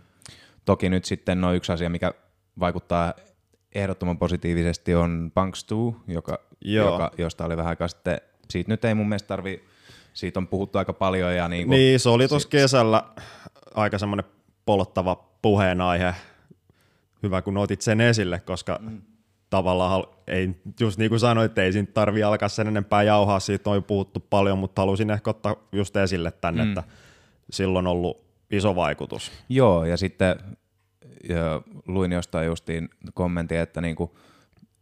Toki 0.65 0.89
nyt 0.89 1.05
sitten 1.05 1.41
no 1.41 1.53
yksi 1.53 1.73
asia, 1.73 1.91
mikä 1.91 2.13
vaikuttaa 2.61 3.15
ehdottoman 3.75 4.19
positiivisesti 4.19 4.95
on 4.95 5.33
Punks 5.35 5.65
2, 5.65 6.13
joka, 6.13 6.41
joka, 6.61 7.11
josta 7.19 7.45
oli 7.45 7.57
vähän 7.57 7.71
aikaa 7.71 7.89
sitten, 7.89 8.21
siitä 8.51 8.73
nyt 8.73 8.85
ei 8.85 8.95
mun 8.95 9.09
mielestä 9.09 9.29
tarvi, 9.29 9.65
siitä 10.17 10.41
on 10.41 10.49
puhuttu 10.49 10.79
aika 10.79 10.93
paljon. 10.93 11.37
Ja 11.37 11.49
niin, 11.49 11.67
kuin, 11.67 11.77
niin 11.77 12.01
se 12.01 12.09
oli 12.09 12.29
tuossa 12.29 12.49
kesällä 12.49 13.03
aika 13.75 13.99
semmoinen 13.99 14.25
polttava 14.67 15.17
puheenaihe, 15.43 16.15
hyvä 17.23 17.43
kun 17.43 17.57
otit 17.57 17.81
sen 17.81 18.01
esille, 18.01 18.41
koska 18.41 18.79
mm 18.83 19.03
tavallaan 19.51 20.05
ei, 20.27 20.57
just 20.81 20.99
niin 20.99 21.09
kuin 21.09 21.21
sanoit, 21.21 21.59
ei 21.59 21.73
siinä 21.73 21.89
tarvi 21.95 22.23
alkaa 22.23 22.49
sen 22.49 22.69
enempää 22.69 23.03
jauhaa, 23.03 23.41
siitä 23.41 23.71
on 23.71 23.77
jo 23.77 23.83
puhuttu 23.83 24.21
paljon, 24.31 24.59
mutta 24.59 24.83
halusin 24.83 25.11
ehkä 25.11 25.31
ottaa 25.31 25.57
just 25.73 25.97
esille 25.97 26.31
tänne, 26.31 26.65
mm. 26.65 26.69
että 26.69 26.83
silloin 27.51 27.87
on 27.87 27.93
ollut 27.93 28.25
iso 28.51 28.77
vaikutus. 28.77 29.33
Joo, 29.49 29.85
ja 29.85 29.97
sitten 29.97 30.39
ja 31.29 31.63
luin 31.87 32.13
jostain 32.13 32.47
justiin 32.47 32.89
kommentin, 33.15 33.59
että 33.59 33.81
niinku, 33.81 34.19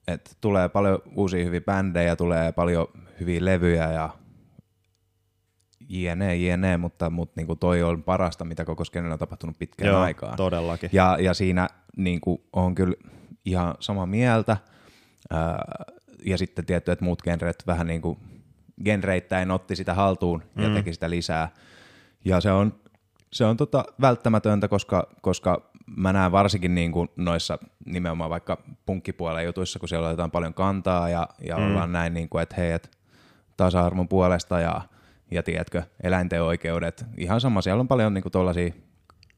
että 0.08 0.30
tulee 0.40 0.68
paljon 0.68 0.98
uusia 1.16 1.44
hyviä 1.44 1.60
bändejä, 1.60 2.16
tulee 2.16 2.52
paljon 2.52 2.86
hyviä 3.20 3.44
levyjä 3.44 3.92
ja 3.92 4.10
jne, 5.88 6.36
jne, 6.36 6.76
mutta, 6.76 7.10
mutta 7.10 7.32
niin 7.36 7.46
kuin 7.46 7.58
toi 7.58 7.82
on 7.82 8.02
parasta, 8.02 8.44
mitä 8.44 8.64
koko 8.64 8.84
skenellä 8.84 9.12
on 9.12 9.18
tapahtunut 9.18 9.58
pitkään 9.58 9.88
Joo, 9.88 10.00
aikaan. 10.00 10.36
todellakin. 10.36 10.90
Ja, 10.92 11.16
ja 11.20 11.34
siinä 11.34 11.68
niin 11.96 12.20
kuin, 12.20 12.42
on 12.52 12.74
kyllä 12.74 12.94
ihan 13.44 13.74
samaa 13.80 14.06
mieltä. 14.06 14.56
Ää, 15.30 15.64
ja 16.26 16.38
sitten 16.38 16.66
tietty, 16.66 16.92
että 16.92 17.04
muut 17.04 17.22
genret 17.22 17.64
vähän 17.66 17.86
niin 17.86 18.02
kuin 18.02 18.18
genreittäin 18.84 19.50
otti 19.50 19.76
sitä 19.76 19.94
haltuun 19.94 20.42
ja 20.56 20.68
mm. 20.68 20.74
teki 20.74 20.92
sitä 20.92 21.10
lisää. 21.10 21.48
Ja 22.24 22.40
se 22.40 22.52
on, 22.52 22.74
se 23.32 23.44
on 23.44 23.56
tota 23.56 23.84
välttämätöntä, 24.00 24.68
koska, 24.68 25.08
koska 25.20 25.70
mä 25.96 26.12
näen 26.12 26.32
varsinkin 26.32 26.74
niin 26.74 26.92
kuin 26.92 27.08
noissa 27.16 27.58
nimenomaan 27.86 28.30
vaikka 28.30 28.58
punkkipuolen 28.86 29.44
jutuissa, 29.44 29.78
kun 29.78 29.88
siellä 29.88 30.08
otetaan 30.08 30.30
paljon 30.30 30.54
kantaa 30.54 31.08
ja, 31.08 31.28
ja 31.46 31.56
mm. 31.56 31.66
ollaan 31.66 31.92
näin, 31.92 32.14
niin 32.14 32.28
kuin, 32.28 32.42
että 32.42 32.56
hei, 32.58 32.72
et 32.72 32.98
tasa-arvon 33.56 34.08
puolesta 34.08 34.60
ja, 34.60 34.80
ja 35.30 35.42
tiedätkö, 35.42 35.82
eläinten 36.02 36.42
oikeudet. 36.42 37.04
Ihan 37.16 37.40
sama, 37.40 37.62
siellä 37.62 37.80
on 37.80 37.88
paljon 37.88 38.14
niin 38.14 38.22
kuin 38.22 38.32
tuollaisia 38.32 38.74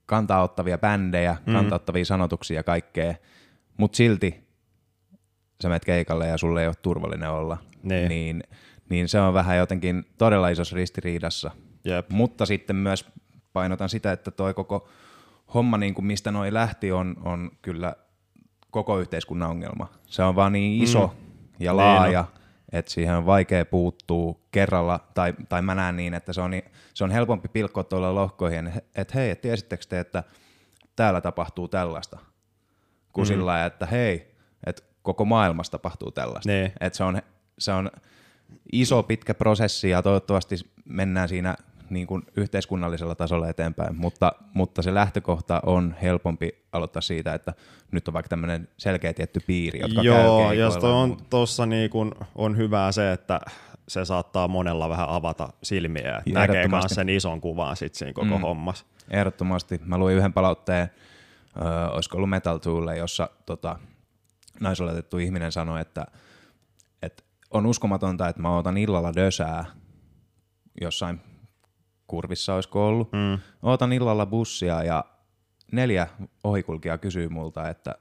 kantaa 0.07 0.43
ottavia 0.43 0.79
bändejä, 0.79 1.37
mm. 1.47 1.53
kantaa 1.53 1.77
ottavia 1.77 2.05
sanotuksia 2.05 2.57
ja 2.57 2.63
kaikkea, 2.63 3.15
mutta 3.77 3.97
silti 3.97 4.47
sä 5.63 5.69
menet 5.69 5.85
keikalle 5.85 6.27
ja 6.27 6.39
sulle 6.39 6.63
ei 6.63 6.67
ole 6.67 6.75
turvallinen 6.83 7.31
olla, 7.31 7.59
niin, 7.83 8.09
niin, 8.09 8.43
niin 8.89 9.09
se 9.09 9.21
on 9.21 9.35
vähän 9.35 9.57
jotenkin 9.57 10.05
todella 10.19 10.49
isossa 10.49 10.77
ristiriidassa. 10.77 11.51
Jep. 11.85 12.11
Mutta 12.11 12.47
sitten 12.47 12.77
myös 12.77 13.07
painotan 13.53 13.89
sitä, 13.89 14.13
että 14.13 14.31
toi 14.31 14.55
koko 14.55 14.89
homma, 15.55 15.79
niin 15.79 15.95
kuin 15.95 16.05
mistä 16.05 16.31
noi 16.31 16.53
lähti, 16.53 16.93
on, 16.93 17.17
on 17.25 17.51
kyllä 17.63 17.97
koko 18.71 18.99
yhteiskunnan 18.99 19.51
ongelma. 19.51 19.89
Se 20.07 20.23
on 20.23 20.37
vaan 20.37 20.53
niin 20.53 20.83
iso 20.83 21.07
mm. 21.07 21.15
ja 21.61 21.73
niin 21.73 21.77
laaja, 21.77 22.25
niin 22.35 22.46
että 22.77 22.91
siihen 22.93 23.15
on 23.15 23.27
vaikea 23.27 23.65
puuttua 23.65 24.39
kerralla, 24.51 25.01
tai, 25.15 25.35
tai 25.49 25.63
mä 25.63 25.75
näen 25.75 25.97
niin, 25.97 26.15
että 26.15 26.33
se 26.33 26.41
on, 26.41 26.51
se 26.95 27.05
on 27.05 27.11
helpompi 27.11 27.49
pilkkoa 27.49 27.85
tuolla 27.85 28.15
lohkoihin, 28.15 28.73
että 28.95 29.15
hei, 29.15 29.37
tiesittekö 29.37 29.85
te, 29.89 30.01
että 30.01 30.25
täällä 30.97 31.21
tapahtuu 31.21 31.69
tällaista 31.69 32.19
kuin 33.13 33.27
mm. 33.27 33.29
sillä 33.29 33.67
että 33.67 33.87
hei, 33.87 34.35
että 34.67 34.83
koko 35.03 35.25
maailmassa 35.25 35.71
tapahtuu 35.71 36.11
tällaista. 36.11 36.53
Niin. 36.53 36.73
Että 36.81 36.97
se 36.97 37.05
on, 37.05 37.23
se 37.59 37.73
on 37.73 37.91
iso 38.73 39.03
pitkä 39.03 39.35
prosessi 39.35 39.91
ja 39.91 40.03
toivottavasti 40.03 40.57
mennään 40.85 41.29
siinä 41.29 41.57
niin 41.91 42.07
kuin 42.07 42.23
yhteiskunnallisella 42.37 43.15
tasolla 43.15 43.49
eteenpäin, 43.49 43.97
mutta, 43.97 44.33
mutta 44.55 44.83
se 44.83 44.95
lähtökohta 44.95 45.61
on 45.67 45.95
helpompi 46.03 46.65
aloittaa 46.73 47.03
siitä, 47.03 47.35
että 47.35 47.55
nyt 47.93 48.09
on 48.09 48.15
vaikka 48.15 48.29
tämmöinen 48.29 48.69
selkeä 48.79 49.13
tietty 49.13 49.41
piiri, 49.47 49.81
jotka 49.81 50.03
Joo, 50.03 50.53
jos 50.53 50.77
on 50.77 51.17
tuossa 51.31 51.67
niin 51.67 51.91
kuin 51.91 52.13
on 52.35 52.57
hyvää 52.57 52.93
se, 52.93 53.13
että 53.13 53.41
se 53.89 54.05
saattaa 54.05 54.49
monella 54.49 54.89
vähän 54.89 55.09
avata 55.09 55.49
silmiä, 55.63 56.17
että 56.17 56.41
näkee 56.41 56.69
myös 56.69 56.85
sen 56.89 57.09
ison 57.09 57.41
kuvan 57.41 57.77
sitten 57.77 57.99
siinä 57.99 58.13
koko 58.13 58.39
mm. 58.39 58.41
hommassa. 58.41 58.87
Ehdottomasti. 59.11 59.81
Mä 59.85 59.99
luin 59.99 60.17
yhden 60.17 60.33
palautteen 60.33 60.91
ö, 61.57 61.91
olisiko 61.91 62.17
ollut 62.17 62.31
Metal 62.31 62.59
Toolle, 62.59 62.97
jossa 62.97 63.29
tota, 63.47 63.79
naisoletettu 64.61 65.19
ihminen 65.19 65.53
sanoi, 65.53 65.81
että, 65.81 66.07
että 67.03 67.23
on 67.51 67.67
uskomatonta, 67.67 68.29
että 68.29 68.43
mä 68.43 68.57
otan 68.57 68.77
illalla 68.77 69.15
dösää 69.15 69.65
jossain 70.81 71.21
kurvissa 72.07 72.55
olisiko 72.55 72.89
ollut. 72.89 73.13
Mm. 73.13 73.39
Ootan 73.63 73.93
illalla 73.93 74.27
bussia 74.27 74.83
ja 74.83 75.05
neljä 75.73 76.07
ohikulkijaa 76.45 76.99
kysyy 76.99 77.29
multa, 77.29 77.69
että 77.69 77.95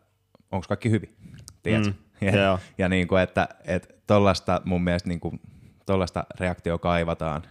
onko 0.51 0.65
kaikki 0.67 0.89
hyvin, 0.89 1.15
tiedätkö? 1.63 1.89
Mm. 1.89 1.95
Ja, 2.21 2.33
yeah. 2.33 2.61
ja 2.77 2.89
niin 2.89 3.07
kuin, 3.07 3.21
että, 3.21 3.47
että 3.65 3.93
tollasta 4.07 4.61
mun 4.65 4.83
mielestä 4.83 5.09
niin 5.09 5.19
kuin, 5.19 5.39
tollasta 5.85 6.25
reaktio 6.39 6.77
kaivataan. 6.77 7.43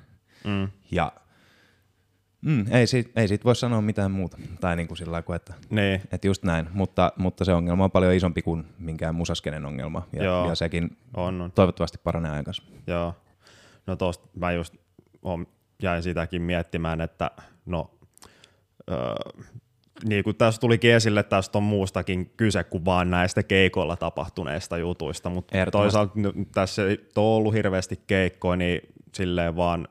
Mm. 0.45 0.69
Ja 0.91 1.13
Mm, 2.45 2.65
ei, 2.71 2.87
siitä, 2.87 3.21
ei 3.21 3.29
siitä 3.29 3.45
voi 3.45 3.57
sanoa 3.57 3.81
mitään 3.81 4.11
muuta. 4.11 4.39
Tai 4.61 4.77
niin 4.77 4.89
kuin 4.89 4.99
sillä 4.99 5.13
lailla, 5.13 5.37
että, 5.37 5.55
niin. 5.71 6.01
että 6.13 6.27
just 6.27 6.43
näin. 6.43 6.69
Mutta, 6.73 7.13
mutta 7.17 7.45
se 7.45 7.55
ongelma 7.55 7.85
on 7.85 7.91
paljon 7.91 8.15
isompi 8.15 8.43
kuin 8.43 8.67
minkään 8.79 9.15
musaskenen 9.15 9.67
ongelma. 9.67 10.09
Ja, 10.13 10.25
Joo. 10.25 10.49
ja 10.49 10.55
sekin 10.55 10.97
on, 11.17 11.41
on. 11.41 11.53
toivottavasti 11.53 11.99
paranee 12.05 12.33
ajan 12.33 12.45
kanssa. 12.45 12.63
Joo. 12.87 13.15
No 13.87 13.97
tosta 13.97 14.29
mä 14.37 14.53
just 14.53 14.75
on, 15.23 15.47
jäin 15.83 16.03
sitäkin 16.03 16.43
miettimään, 16.43 17.01
että 17.01 17.31
no 17.67 17.91
öö, 18.91 19.15
niin 20.05 20.25
kuin 20.25 20.37
tässä 20.37 20.61
tuli 20.61 20.79
esille, 20.83 21.23
tästä 21.23 21.59
on 21.59 21.65
muustakin 21.65 22.33
kyse 22.37 22.65
kuin 22.65 22.85
vaan 22.85 23.11
näistä 23.11 23.43
keikoilla 23.43 23.97
tapahtuneista 23.97 24.79
jutuista, 24.79 25.31
mutta 25.31 25.57
toisaalta 25.73 26.13
tässä 26.55 26.87
ei 26.87 26.99
ole 27.17 27.37
ollut 27.37 27.55
hirveästi 27.55 28.01
keikkoja, 28.07 28.57
niin 28.57 28.81
silleen 29.15 29.57
vaan 29.57 29.89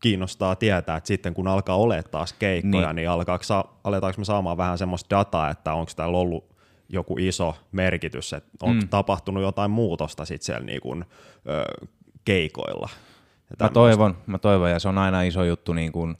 kiinnostaa 0.00 0.56
tietää, 0.56 0.96
että 0.96 1.08
sitten 1.08 1.34
kun 1.34 1.48
alkaa 1.48 1.76
olemaan 1.76 2.04
taas 2.10 2.32
keikkoja, 2.32 2.86
niin, 2.86 2.96
niin 2.96 3.10
alkaako, 3.10 3.44
aletaanko 3.84 4.18
me 4.18 4.24
saamaan 4.24 4.56
vähän 4.56 4.78
semmoista 4.78 5.16
dataa, 5.16 5.50
että 5.50 5.74
onko 5.74 5.92
täällä 5.96 6.18
ollut 6.18 6.50
joku 6.88 7.16
iso 7.18 7.56
merkitys, 7.72 8.32
että 8.32 8.50
onko 8.62 8.82
mm. 8.82 8.88
tapahtunut 8.88 9.42
jotain 9.42 9.70
muutosta 9.70 10.24
sitten 10.24 10.46
siellä 10.46 10.66
niin 10.66 10.80
kuin, 10.80 11.04
ö, 11.48 11.86
keikoilla. 12.24 12.88
Mä 13.60 13.68
toivon, 13.68 14.16
mä 14.26 14.38
toivon, 14.38 14.70
ja 14.70 14.78
se 14.78 14.88
on 14.88 14.98
aina 14.98 15.22
iso 15.22 15.44
juttu, 15.44 15.72
niin 15.72 15.92
kuin, 15.92 16.16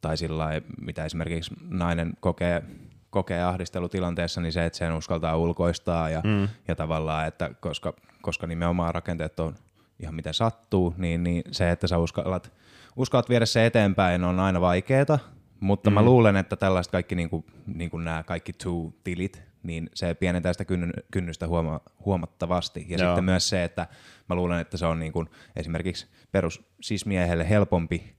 tai 0.00 0.16
sillä 0.16 0.48
mitä 0.80 1.04
esimerkiksi 1.04 1.54
nainen 1.68 2.12
kokee, 2.20 2.62
kokee 3.10 3.42
ahdistelutilanteessa, 3.42 4.40
niin 4.40 4.52
se, 4.52 4.64
että 4.64 4.78
sen 4.78 4.92
uskaltaa 4.92 5.36
ulkoistaa, 5.36 6.10
ja, 6.10 6.20
mm. 6.24 6.48
ja 6.68 6.76
tavallaan, 6.76 7.26
että 7.26 7.50
koska, 7.60 7.92
koska 8.22 8.46
nimenomaan 8.46 8.94
rakenteet 8.94 9.40
on 9.40 9.54
ihan 10.00 10.14
miten 10.14 10.34
sattuu, 10.34 10.94
niin, 10.96 11.24
niin 11.24 11.42
se, 11.50 11.70
että 11.70 11.86
sä 11.86 11.98
uskallat– 11.98 12.52
uskallat 12.96 13.28
viedä 13.28 13.46
se 13.46 13.66
eteenpäin 13.66 14.24
on 14.24 14.40
aina 14.40 14.60
vaikeeta, 14.60 15.18
mutta 15.60 15.90
mm. 15.90 15.94
mä 15.94 16.02
luulen, 16.02 16.36
että 16.36 16.56
tällaiset 16.56 16.92
kaikki 16.92 17.14
niin 17.14 17.30
kuin, 17.30 17.44
niin 17.66 17.90
kuin 17.90 18.04
nämä 18.04 18.22
kaikki 18.22 18.52
two-tilit, 18.52 19.42
niin 19.62 19.90
se 19.94 20.14
pienentää 20.14 20.52
sitä 20.52 20.64
kynnystä 21.10 21.46
huoma- 21.46 21.80
huomattavasti. 22.04 22.86
Ja 22.88 22.98
Joo. 22.98 23.08
sitten 23.08 23.24
myös 23.24 23.48
se, 23.48 23.64
että 23.64 23.86
mä 24.28 24.36
luulen, 24.36 24.60
että 24.60 24.76
se 24.76 24.86
on 24.86 24.98
niin 24.98 25.12
kuin 25.12 25.30
esimerkiksi 25.56 26.06
perus 26.32 26.62
siis 26.80 27.06
miehelle 27.06 27.48
helpompi 27.48 28.14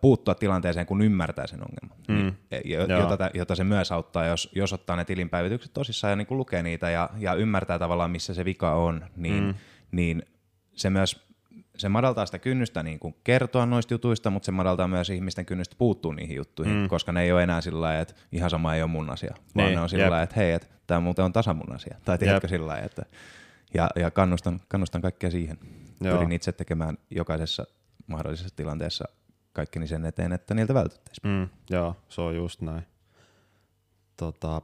puuttua 0.00 0.34
tilanteeseen, 0.34 0.86
kun 0.86 1.02
ymmärtää 1.02 1.46
sen 1.46 1.60
ongelman. 1.62 1.98
Mm. 2.08 2.14
Niin, 2.14 2.36
e, 2.50 2.60
jota, 2.98 3.30
jota 3.34 3.54
se 3.54 3.64
myös 3.64 3.92
auttaa, 3.92 4.26
jos, 4.26 4.50
jos 4.54 4.72
ottaa 4.72 4.96
ne 4.96 5.04
tilinpäivitykset 5.04 5.72
tosissaan 5.72 6.12
ja 6.12 6.16
niin 6.16 6.26
kuin 6.26 6.38
lukee 6.38 6.62
niitä 6.62 6.90
ja, 6.90 7.10
ja 7.18 7.34
ymmärtää 7.34 7.78
tavallaan, 7.78 8.10
missä 8.10 8.34
se 8.34 8.44
vika 8.44 8.72
on, 8.74 9.04
niin, 9.16 9.44
mm. 9.44 9.54
niin 9.90 10.22
se 10.74 10.90
myös 10.90 11.26
se 11.76 11.88
madaltaa 11.88 12.26
sitä 12.26 12.38
kynnystä 12.38 12.82
niin 12.82 12.98
kuin 12.98 13.14
kertoa 13.24 13.66
noista 13.66 13.94
jutuista, 13.94 14.30
mutta 14.30 14.46
se 14.46 14.52
madaltaa 14.52 14.88
myös 14.88 15.10
ihmisten 15.10 15.46
kynnystä 15.46 15.76
puuttua 15.78 16.14
niihin 16.14 16.36
juttuihin, 16.36 16.76
mm. 16.76 16.88
koska 16.88 17.12
ne 17.12 17.22
ei 17.22 17.32
ole 17.32 17.42
enää 17.42 17.60
sillä 17.60 17.80
lailla, 17.80 18.00
että 18.00 18.14
ihan 18.32 18.50
sama 18.50 18.74
ei 18.74 18.82
ole 18.82 18.90
mun 18.90 19.10
asia, 19.10 19.34
vaan 19.56 19.66
niin, 19.66 19.76
ne 19.76 19.80
on 19.80 19.88
sillä 19.88 20.02
lailla, 20.02 20.22
että 20.22 20.36
hei, 20.36 20.52
että 20.52 20.66
tämä 20.86 21.00
muuten 21.00 21.24
on 21.24 21.32
tasa 21.32 21.54
mun 21.54 21.72
asia. 21.72 21.96
Tai 22.04 22.18
tiedätkö 22.18 22.48
sillä 22.48 22.66
lailla, 22.66 22.86
että 22.86 23.02
ja, 23.74 23.90
ja 23.96 24.10
kannustan, 24.10 24.60
kannustan 24.68 25.02
kaikkea 25.02 25.30
siihen. 25.30 25.58
Joo. 26.00 26.14
Pyrin 26.14 26.32
itse 26.32 26.52
tekemään 26.52 26.98
jokaisessa 27.10 27.66
mahdollisessa 28.06 28.56
tilanteessa 28.56 29.04
kaikkeni 29.52 29.86
sen 29.86 30.04
eteen, 30.04 30.32
että 30.32 30.54
niiltä 30.54 30.74
vältyttäisiin. 30.74 31.32
Mm, 31.32 31.48
joo, 31.70 31.96
se 32.08 32.20
on 32.20 32.36
just 32.36 32.60
näin. 32.60 32.82
Tota, 34.16 34.62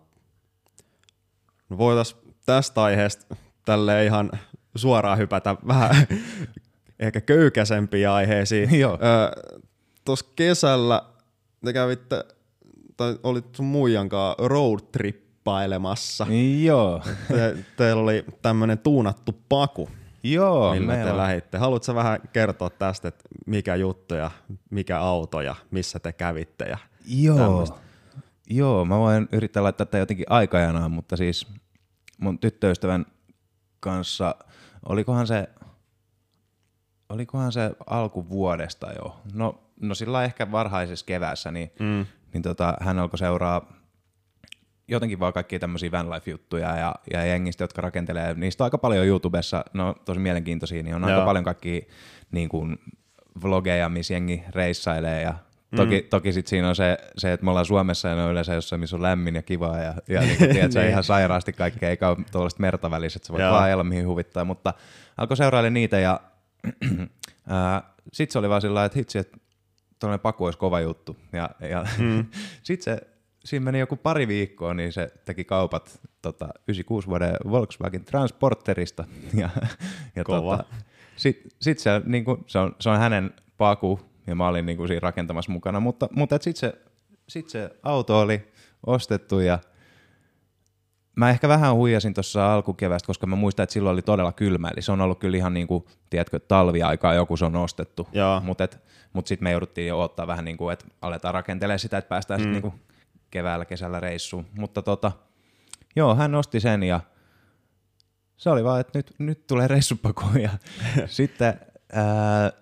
no 1.69 1.79
voitaisiin 1.79 2.35
tästä 2.47 2.83
aiheesta 2.83 3.37
tälle 3.65 4.05
ihan 4.05 4.31
suoraan 4.75 5.19
hypätä 5.19 5.57
vähän 5.67 6.07
ehkä 6.99 7.21
köykäisempiin 7.21 8.09
aiheisiin. 8.09 8.75
Joo. 8.81 8.99
Tuossa 10.05 10.27
kesällä 10.37 11.03
te 11.65 11.73
kävitte, 11.73 12.25
tai 12.97 13.19
olit 13.23 13.55
sun 13.55 13.67
muijankaan 13.67 14.35
roadtrippailemassa. 15.47 16.27
Joo. 16.63 17.03
Te, 17.29 17.57
teillä 17.77 18.03
oli 18.03 18.25
tämmöinen 18.43 18.79
tuunattu 18.79 19.43
paku. 19.49 19.89
Joo, 20.23 20.75
millä 20.75 20.97
te 20.97 21.11
on... 21.11 21.17
lähditte. 21.17 21.59
Haluatko 21.59 21.95
vähän 21.95 22.21
kertoa 22.33 22.71
tästä, 22.71 23.09
että 23.09 23.25
mikä 23.47 23.77
juttu 23.77 24.15
ja 24.15 24.31
mikä 24.71 24.99
auto 24.99 25.41
ja 25.41 25.55
missä 25.71 25.99
te 26.01 26.13
kävitte 26.13 26.65
ja 26.65 26.79
Joo. 27.07 27.39
Tämmöistä. 27.39 27.77
Joo, 28.51 28.85
mä 28.85 28.99
voin 28.99 29.29
yrittää 29.33 29.63
laittaa 29.63 29.87
tätä 29.87 29.99
jotenkin 29.99 30.27
aikajanaan, 30.29 30.91
mutta 30.91 31.17
siis 31.17 31.47
mun 32.19 32.39
tyttöystävän 32.39 33.07
kanssa, 33.81 34.35
olikohan 34.89 35.27
se 35.27 35.49
olikohan 37.09 37.53
se 37.53 37.71
alkuvuodesta 37.87 38.93
jo, 38.93 39.21
no, 39.35 39.61
no 39.81 39.95
sillä 39.95 40.25
ehkä 40.25 40.53
varhaisessa 40.53 41.07
keväässä, 41.07 41.51
niin, 41.51 41.73
mm. 41.81 42.07
niin 42.33 42.43
tota, 42.43 42.77
hän 42.81 42.99
alkoi 42.99 43.19
seuraa 43.19 43.82
jotenkin 44.93 45.21
vaan 45.21 45.33
kaikkia 45.33 45.59
tämmöisiä 45.59 45.91
vanlife-juttuja 45.91 46.77
ja, 46.77 46.95
ja 47.13 47.25
jengistä, 47.25 47.65
jotka 47.65 47.83
rakentelee, 47.83 48.35
niistä 48.35 48.65
on 48.65 48.67
aika 48.67 48.79
paljon 48.79 49.07
YouTubessa, 49.07 49.65
no 49.73 49.95
tosi 50.05 50.21
mielenkiintoisia, 50.21 50.83
niin 50.83 50.95
on 50.95 51.03
Joo. 51.03 51.11
aika 51.11 51.25
paljon 51.25 51.45
kaikki 51.45 51.89
niin 52.33 52.49
kuin, 52.49 52.79
vlogeja, 53.43 53.89
missä 53.89 54.15
jengi 54.15 54.43
reissailee 54.55 55.23
ja 55.23 55.35
Toki, 55.77 56.01
mm. 56.01 56.09
toki 56.09 56.33
sit 56.33 56.47
siinä 56.47 56.69
on 56.69 56.77
se, 56.77 56.99
se, 57.19 57.33
että 57.33 57.45
me 57.45 57.51
ollaan 57.51 57.67
Suomessa 57.67 58.09
ja 58.09 58.15
ne 58.15 58.23
on 58.23 58.31
yleensä 58.31 58.55
jossain, 58.55 58.81
missä 58.81 58.97
on 58.97 59.03
lämmin 59.03 59.35
ja 59.35 59.43
kivaa 59.43 59.79
ja, 59.79 59.95
ja 60.09 60.21
niin 60.21 60.39
kuin, 60.39 60.51
tiedät, 60.53 60.75
niin. 60.75 60.89
ihan 60.89 61.05
sairaasti 61.05 61.53
kaikkea, 61.53 61.91
eikä 61.91 62.09
ole 62.09 62.17
tuollaista 62.33 62.61
merta 62.61 62.91
välissä, 62.91 63.19
että 63.19 63.27
sä 63.27 63.33
voit 63.33 63.45
vaan 63.45 63.65
ajella 63.65 63.85
mihin 63.85 64.07
huvittaa, 64.07 64.45
mutta 64.45 64.75
alkoi 65.17 65.37
seurailla 65.37 65.71
niitä 65.71 65.99
ja 65.99 66.21
sitten 68.13 68.33
se 68.33 68.39
oli 68.39 68.49
vaan 68.49 68.61
sillä 68.61 68.85
että 68.85 68.99
hitsi, 68.99 69.19
että 69.19 69.37
tuollainen 69.99 70.23
paku 70.23 70.45
olisi 70.45 70.59
kova 70.59 70.81
juttu. 70.81 71.17
Ja, 71.33 71.51
ja 71.61 71.87
mm. 71.99 72.25
sitten 72.63 72.85
se, 72.85 73.07
siinä 73.45 73.65
meni 73.65 73.79
joku 73.79 73.97
pari 73.97 74.29
viikkoa, 74.29 74.75
niin 74.75 74.93
se 74.93 75.13
teki 75.25 75.45
kaupat 75.45 76.01
tota, 76.23 76.49
96 76.69 77.09
vuoden 77.09 77.37
Volkswagen 77.51 78.05
Transporterista. 78.05 79.05
Ja, 79.41 79.51
ja 80.17 80.25
kova. 80.25 80.57
Tota, 80.57 80.75
sitten 81.17 81.51
sit 81.61 81.79
se, 81.79 82.03
niin 82.05 82.25
kuin, 82.25 82.45
se, 82.47 82.59
on, 82.59 82.77
se 82.81 82.91
on 82.91 82.99
hänen 82.99 83.35
paku, 83.57 84.01
ja 84.27 84.35
mä 84.35 84.49
olin 84.49 84.67
niin 84.67 84.77
kuin 84.77 84.89
siinä 84.89 85.01
rakentamassa 85.01 85.53
mukana, 85.53 85.81
mutta, 85.81 86.09
mutta 86.17 86.39
sitten 86.41 86.71
se, 86.71 86.79
sit 87.29 87.49
se 87.49 87.71
auto 87.83 88.21
oli 88.21 88.53
ostettu 88.87 89.41
ja– 89.41 89.59
Mä 91.17 91.31
ehkä 91.31 91.49
vähän 91.49 91.75
huijasin 91.75 92.15
tuossa 92.15 92.55
alkukevästä, 92.55 93.07
koska 93.07 93.27
mä 93.27 93.37
muistan, 93.37 93.65
että 93.65 93.73
silloin 93.73 93.93
oli 93.93 94.03
todella 94.03 94.33
kylmä. 94.33 94.69
Eli 94.69 94.83
se 94.83 94.93
on 94.93 95.01
ollut 95.01 95.19
kyllä 95.19 95.37
ihan 95.37 95.55
niin 95.55 95.67
kuin, 95.67 95.85
tiedätkö, 96.11 96.39
talviaikaa 96.39 97.15
joku 97.15 97.37
se 97.37 97.45
on 97.45 97.57
ostettu. 97.57 98.09
Mutta 98.41 98.69
mut 99.13 99.27
sitten 99.27 99.45
me 99.45 99.51
jouduttiin 99.51 99.89
jo 99.89 100.01
ottaa 100.01 100.27
vähän 100.27 100.45
niin 100.45 100.57
kuin, 100.57 100.73
että 100.73 100.85
aletaan 101.03 101.35
rakentelemaan 101.35 101.79
sitä, 101.79 101.99
että 101.99 102.09
päästään 102.09 102.41
mm. 102.41 102.43
sitten 102.43 102.53
niin 102.53 102.63
kuin 102.63 102.75
keväällä, 103.33 103.65
kesällä 103.65 104.01
reissuun. 104.01 104.47
Mutta 104.59 104.83
tota, 104.83 105.13
joo, 105.97 106.15
hän 106.15 106.35
osti 106.35 106.61
sen 106.61 106.83
ja 106.83 107.01
se 108.37 108.51
oli 108.51 108.65
vaan, 108.65 108.81
että 108.81 108.99
nyt, 108.99 109.15
nyt 109.19 109.47
tulee 109.47 109.69
reissupaku. 109.69 110.25
Ja 110.43 110.51
sitten, 111.07 111.61
ää, 111.93 112.53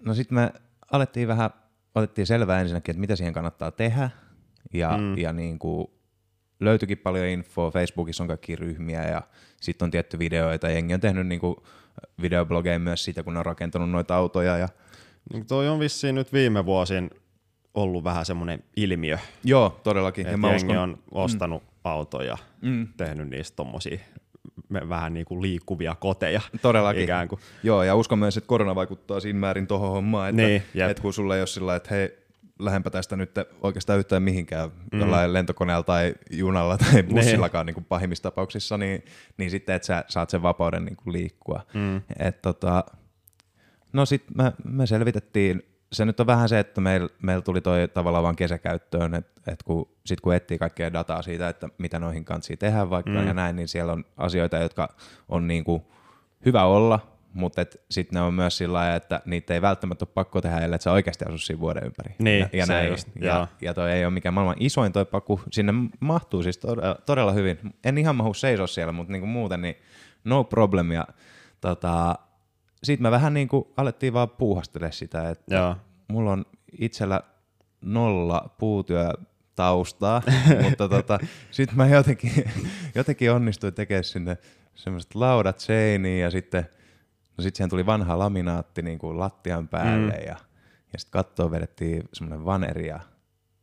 no 0.00 0.14
sitten 0.14 0.34
me 0.34 0.52
alettiin 0.92 1.28
vähän, 1.28 1.50
otettiin 1.94 2.26
selvää 2.26 2.60
ensinnäkin, 2.60 2.92
että 2.92 3.00
mitä 3.00 3.16
siihen 3.16 3.34
kannattaa 3.34 3.70
tehdä. 3.70 4.10
Ja, 4.72 4.96
mm. 4.96 5.18
ja 5.18 5.32
niin 5.32 5.58
kuin, 5.58 5.86
löytyikin 6.60 6.98
paljon 6.98 7.26
infoa, 7.26 7.70
Facebookissa 7.70 8.24
on 8.24 8.28
kaikki 8.28 8.56
ryhmiä 8.56 9.02
ja 9.02 9.22
sitten 9.60 9.86
on 9.86 9.90
tietty 9.90 10.18
videoita, 10.18 10.70
jengi 10.70 10.94
on 10.94 11.00
tehnyt 11.00 11.26
niinku 11.26 11.66
videoblogeja 12.22 12.78
myös 12.78 13.04
siitä, 13.04 13.22
kun 13.22 13.32
ne 13.32 13.38
on 13.38 13.46
rakentanut 13.46 13.90
noita 13.90 14.16
autoja. 14.16 14.58
Ja... 14.58 14.68
No, 15.34 15.44
toi 15.48 15.68
on 15.68 15.80
vissiin 15.80 16.14
nyt 16.14 16.32
viime 16.32 16.66
vuosin 16.66 17.10
ollut 17.74 18.04
vähän 18.04 18.26
semmoinen 18.26 18.64
ilmiö. 18.76 19.18
Joo, 19.44 19.80
todellakin. 19.82 20.26
Että 20.26 20.46
jengi 20.46 20.56
uskon... 20.56 20.76
on 20.78 20.98
ostanut 21.10 21.62
mm. 21.62 21.68
autoja, 21.84 22.38
mm. 22.62 22.88
tehnyt 22.96 23.28
niistä 23.28 23.56
tommosia 23.56 23.98
vähän 24.88 25.14
niin 25.14 25.26
kuin 25.26 25.42
liikkuvia 25.42 25.94
koteja. 25.94 26.40
Todellakin. 26.62 27.02
Ikään 27.02 27.28
kuin. 27.28 27.40
Joo, 27.62 27.82
ja 27.82 27.96
uskon 27.96 28.18
myös, 28.18 28.36
että 28.36 28.48
korona 28.48 28.74
vaikuttaa 28.74 29.20
siinä 29.20 29.38
määrin 29.38 29.66
tuohon 29.66 29.90
hommaan, 29.90 30.30
että, 30.30 30.42
niin, 30.42 30.62
että 30.90 31.02
kun 31.02 31.12
sulle 31.12 31.34
ei 31.34 31.40
ole 31.40 31.46
sillä 31.46 31.76
että 31.76 31.94
hei, 31.94 32.18
lähempä 32.58 32.90
tästä 32.90 33.16
nyt 33.16 33.30
oikeastaan 33.62 33.98
yhtään 33.98 34.22
mihinkään 34.22 34.70
mm. 34.92 35.00
jollain 35.00 35.32
lentokoneella 35.32 35.82
tai 35.82 36.14
junalla 36.30 36.78
tai 36.78 36.92
niin. 36.92 37.06
bussillakaan 37.08 37.66
niin 37.66 37.74
kuin 37.74 37.84
pahimmissa 37.84 38.22
tapauksissa, 38.22 38.78
niin, 38.78 39.04
niin 39.36 39.50
sitten, 39.50 39.74
että 39.74 39.86
sä 39.86 40.04
saat 40.08 40.30
sen 40.30 40.42
vapauden 40.42 40.84
niin 40.84 40.96
kuin 40.96 41.12
liikkua. 41.12 41.66
Mm. 41.74 42.02
Et 42.18 42.42
tota, 42.42 42.84
no 43.92 44.06
sitten 44.06 44.36
me, 44.36 44.52
me 44.64 44.86
selvitettiin, 44.86 45.62
se 45.92 46.04
nyt 46.04 46.20
on 46.20 46.26
vähän 46.26 46.48
se, 46.48 46.58
että 46.58 46.80
meillä 46.80 47.08
meil 47.22 47.40
tuli 47.40 47.60
toi 47.60 47.88
tavallaan 47.88 48.24
vaan 48.24 48.36
kesäkäyttöön, 48.36 49.14
että 49.14 49.52
et 49.52 49.62
kun, 49.62 49.88
sit 50.06 50.20
kun 50.20 50.34
etsii 50.34 50.58
kaikkea 50.58 50.92
dataa 50.92 51.22
siitä, 51.22 51.48
että 51.48 51.68
mitä 51.78 51.98
noihin 51.98 52.24
kansiin 52.24 52.58
tehdään 52.58 52.90
vaikka 52.90 53.10
mm. 53.10 53.26
ja 53.26 53.34
näin, 53.34 53.56
niin 53.56 53.68
siellä 53.68 53.92
on 53.92 54.04
asioita, 54.16 54.56
jotka 54.56 54.88
on 55.28 55.46
niin 55.46 55.64
kuin 55.64 55.82
hyvä 56.44 56.64
olla, 56.64 57.00
mutta 57.34 57.62
sitten 57.90 58.16
ne 58.16 58.20
on 58.20 58.34
myös 58.34 58.56
sillä 58.56 58.78
lailla, 58.78 58.96
että 58.96 59.20
niitä 59.24 59.54
ei 59.54 59.62
välttämättä 59.62 60.04
ole 60.04 60.12
pakko 60.14 60.40
tehdä, 60.40 60.58
ellei 60.58 60.80
sä 60.80 60.92
oikeasti 60.92 61.24
asu 61.24 61.38
siinä 61.38 61.60
vuoden 61.60 61.84
ympäri. 61.84 62.14
Niin, 62.18 62.40
ja, 62.40 62.48
ja, 62.52 62.66
se 62.66 62.72
näin. 62.72 62.90
just, 62.90 63.08
ja, 63.20 63.34
joo. 63.34 63.46
ja 63.60 63.74
toi 63.74 63.92
ei 63.92 64.04
ole 64.04 64.14
mikään 64.14 64.34
maailman 64.34 64.56
isoin 64.60 64.92
toi 64.92 65.04
paku. 65.04 65.40
Sinne 65.50 65.72
mahtuu 66.00 66.42
siis 66.42 66.58
todella, 66.58 66.96
todella 67.06 67.32
hyvin. 67.32 67.58
En 67.84 67.98
ihan 67.98 68.16
mahu 68.16 68.34
seisoa 68.34 68.66
siellä, 68.66 68.92
mutta 68.92 69.12
niinku 69.12 69.26
muuten 69.26 69.62
niin 69.62 69.76
no 70.24 70.44
problem. 70.44 70.92
Ja 70.92 71.06
tota, 71.60 72.18
sitten 72.84 73.02
me 73.02 73.10
vähän 73.10 73.34
niinku 73.34 73.72
alettiin 73.76 74.12
vaan 74.12 74.30
puuhastelemaan 74.30 74.92
sitä, 74.92 75.30
että 75.30 75.54
Joo. 75.54 75.76
mulla 76.08 76.32
on 76.32 76.44
itsellä 76.78 77.20
nolla 77.80 78.54
puutyö 78.58 79.10
taustaa, 79.56 80.22
mutta 80.62 80.88
tota, 80.88 81.18
sitten 81.50 81.76
mä 81.76 81.86
jotenkin, 81.86 82.32
jotenkin 82.94 83.32
onnistuin 83.32 83.74
tekemään 83.74 84.04
sinne 84.04 84.38
semmoiset 84.74 85.14
laudat 85.14 85.58
seiniin 85.58 86.20
ja 86.20 86.30
sitten 86.30 86.66
no 87.38 87.42
sit 87.42 87.56
siihen 87.56 87.70
tuli 87.70 87.86
vanha 87.86 88.18
laminaatti 88.18 88.82
niin 88.82 88.98
kuin 88.98 89.18
lattian 89.18 89.68
päälle 89.68 90.12
mm. 90.12 90.26
ja, 90.26 90.36
ja 90.92 90.98
sitten 90.98 91.12
kattoon 91.12 91.50
vedettiin 91.50 92.02
semmoinen 92.12 92.44
vaneri 92.44 92.86
ja 92.86 93.00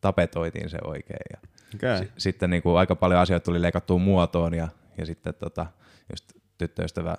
tapetoitiin 0.02 0.70
se 0.70 0.78
oikein. 0.84 1.20
Ja 1.34 1.38
Okay. 1.76 2.06
s- 2.06 2.10
sitten 2.18 2.50
niin 2.50 2.64
kuin 2.64 2.78
aika 2.78 2.96
paljon 2.96 3.20
asioita 3.22 3.44
tuli 3.46 3.62
leikattua 3.62 3.98
muotoon 3.98 4.54
ja, 4.54 4.68
ja 4.98 5.06
sitten 5.06 5.34
tota, 5.34 5.66
just 6.10 6.34
tyttöystävä, 6.58 7.18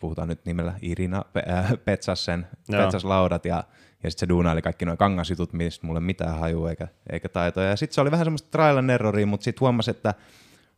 puhutaan 0.00 0.28
nyt 0.28 0.44
nimellä 0.44 0.74
Irina, 0.82 1.24
pe- 1.32 1.44
äh, 1.48 1.72
petsas 1.84 2.24
sen, 2.24 2.46
Joo. 2.68 2.82
petsas 2.82 3.04
laudat 3.04 3.44
ja, 3.44 3.64
ja 4.02 4.10
sitten 4.10 4.20
se 4.20 4.28
duunaili 4.28 4.62
kaikki 4.62 4.84
nuo 4.84 4.96
kangasjutut, 4.96 5.52
mistä 5.52 5.86
mulle 5.86 6.00
mitään 6.00 6.38
hajua 6.38 6.70
eikä, 6.70 6.88
eikä 7.10 7.28
taitoja. 7.28 7.68
Ja 7.68 7.76
sitten 7.76 7.94
se 7.94 8.00
oli 8.00 8.10
vähän 8.10 8.26
semmoista 8.26 8.50
trial 8.50 8.76
and 8.76 8.90
erroria, 8.90 9.26
mutta 9.26 9.44
sitten 9.44 9.60
huomasi, 9.60 9.90
että 9.90 10.14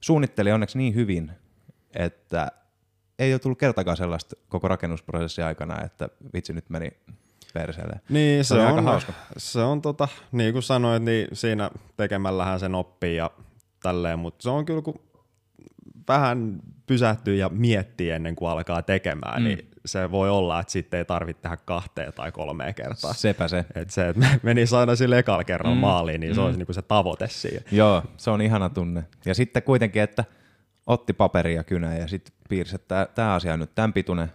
suunnitteli 0.01 0.53
onneksi 0.53 0.79
niin 0.79 0.95
hyvin, 0.95 1.33
että 1.95 2.49
ei 3.19 3.35
ole 3.35 3.39
tullut 3.39 3.59
kertakaan 3.59 3.97
sellaista 3.97 4.37
koko 4.49 4.69
rakennusprosessin 4.69 5.45
aikana, 5.45 5.85
että 5.85 6.09
vitsi 6.35 6.53
nyt 6.53 6.71
meni 6.71 6.91
perseelle. 7.55 8.01
Niin, 8.09 8.45
se, 8.45 8.55
oli 8.55 8.63
on, 8.63 8.69
aika 8.69 8.83
hauska. 8.83 9.13
se 9.37 9.61
on 9.61 9.83
tota, 9.83 10.09
niin 10.33 10.53
kuin 10.53 10.63
sanoit, 10.63 11.03
niin 11.03 11.29
siinä 11.33 11.71
tekemällähän 11.97 12.61
sen 12.61 12.75
oppii 12.75 13.17
ja 13.17 13.31
tälleen, 13.83 14.19
mutta 14.19 14.43
se 14.43 14.51
on 14.51 14.65
kyllä 14.65 14.83
kun 14.83 15.01
vähän 16.09 16.59
pysähtyy 16.87 17.37
ja 17.37 17.49
miettii 17.49 18.11
ennen 18.11 18.37
kuin 18.37 18.51
alkaa 18.51 18.83
tekemään, 18.83 19.43
mm. 19.43 19.49
niin 19.49 19.71
se 19.87 20.11
voi 20.11 20.31
olla, 20.31 20.61
että 20.61 20.73
sitten 20.73 20.99
ei 20.99 21.05
tarvitse 21.05 21.43
tehdä 21.43 21.57
kahteen 21.57 22.13
tai 22.13 22.33
kolmeen 22.33 22.75
kertaa. 22.75 23.15
Sepä 23.15 23.49
se. 23.49 23.65
Et 23.75 23.91
se, 23.91 24.09
että 24.09 24.27
menisi 24.43 24.77
aina 24.77 24.97
sille 24.97 25.19
ekalla 25.19 25.45
kerralla 25.45 25.75
mm. 25.75 25.81
maaliin, 25.81 26.21
niin 26.21 26.35
se 26.35 26.41
olisi 26.41 26.59
niinku 26.59 26.73
se 26.73 26.83
tavoite 26.83 27.29
siihen. 27.29 27.63
Joo, 27.73 28.03
se 28.17 28.31
on 28.31 28.43
ihana 28.43 28.69
tunne. 28.69 29.05
Ja 29.25 29.35
sitten 29.35 29.63
kuitenkin, 29.63 30.03
että 30.03 30.25
otti 30.87 31.13
paperia 31.13 31.65
kynä 31.65 31.97
ja 31.97 32.09
sitten 32.09 32.35
piirsi, 32.49 32.75
että 32.75 33.09
tämä 33.15 33.35
asia 33.35 33.53
on 33.53 33.59
nyt 33.59 33.75
tämän 33.75 33.93
pituinen, 33.93 34.33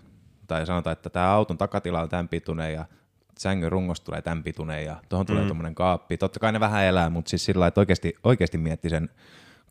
tai 0.48 0.66
sanotaan, 0.66 0.92
että 0.92 1.10
tämä 1.10 1.32
auton 1.32 1.58
takatila 1.58 2.02
on 2.02 2.10
tämän 2.10 2.28
pituinen 2.28 2.74
ja 2.74 2.86
sängyn 3.40 3.72
rungosta 3.72 4.06
tulee 4.06 4.22
tämän 4.22 4.44
pituinen 4.44 4.86
ja 4.86 4.96
tuohon 5.10 5.26
tulee 5.26 5.42
mm. 5.42 5.48
tuommoinen 5.48 5.76
kaappi. 5.76 6.18
Totta 6.18 6.40
kai 6.40 6.52
ne 6.52 6.60
vähän 6.60 6.84
elää, 6.84 7.10
mutta 7.10 7.30
siis 7.30 7.46
sillä 7.46 7.60
lailla, 7.60 7.68
että 7.68 7.82
oikeasti, 7.82 8.16
oikeasti 8.24 8.58
mietti 8.58 8.90
sen 8.90 9.10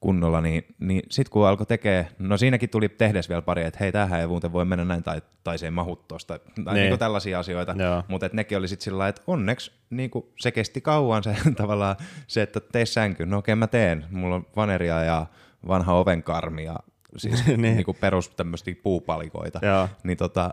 kunnolla, 0.01 0.41
niin, 0.41 0.65
niin 0.79 1.03
sitten 1.11 1.33
kun 1.33 1.47
alkoi 1.47 1.67
tekee, 1.67 2.09
no 2.19 2.37
siinäkin 2.37 2.71
tuli 2.71 2.89
tehdes 2.89 3.29
vielä 3.29 3.43
pari, 3.43 3.65
että 3.65 3.79
hei, 3.81 3.93
tämähän 3.93 4.21
ei 4.21 4.27
muuten 4.27 4.53
voi 4.53 4.65
mennä 4.65 4.85
näin, 4.85 5.03
tai, 5.03 5.23
tai 5.45 5.59
se 5.59 5.67
ei 5.67 5.71
mahu 5.71 5.97
tosta, 5.97 6.39
tai 6.65 6.75
Niin. 6.75 6.89
niin. 6.89 6.99
tällaisia 6.99 7.39
asioita, 7.39 7.75
Joo. 7.79 8.03
mutta 8.09 8.31
nekin 8.33 8.59
oli 8.59 8.69
sitten 8.69 8.85
sillä 8.85 9.09
että 9.09 9.23
onneksi 9.27 9.73
niin 9.91 10.11
se 10.39 10.51
kesti 10.51 10.81
kauan 10.81 11.23
se 11.23 11.37
tavallaan 11.57 11.97
se, 12.27 12.43
että 12.43 12.61
tee 12.61 12.87
sänky, 12.87 13.27
no 13.27 13.39
okei 13.39 13.55
mä 13.55 13.67
teen, 13.67 14.05
mulla 14.11 14.35
on 14.35 14.47
vaneria 14.57 15.05
ja 15.05 15.27
vanha 15.69 15.93
ovenkarmi 15.95 16.65
ja 16.65 16.77
siis 17.17 17.45
Niin. 17.47 17.63
niin. 17.63 17.77
niin 17.77 17.97
perus 18.01 18.29
tämmöisiä 18.31 18.75
puupalikoita, 18.83 19.67
Joo. 19.67 19.89
niin 20.05 20.19
tota, 20.19 20.51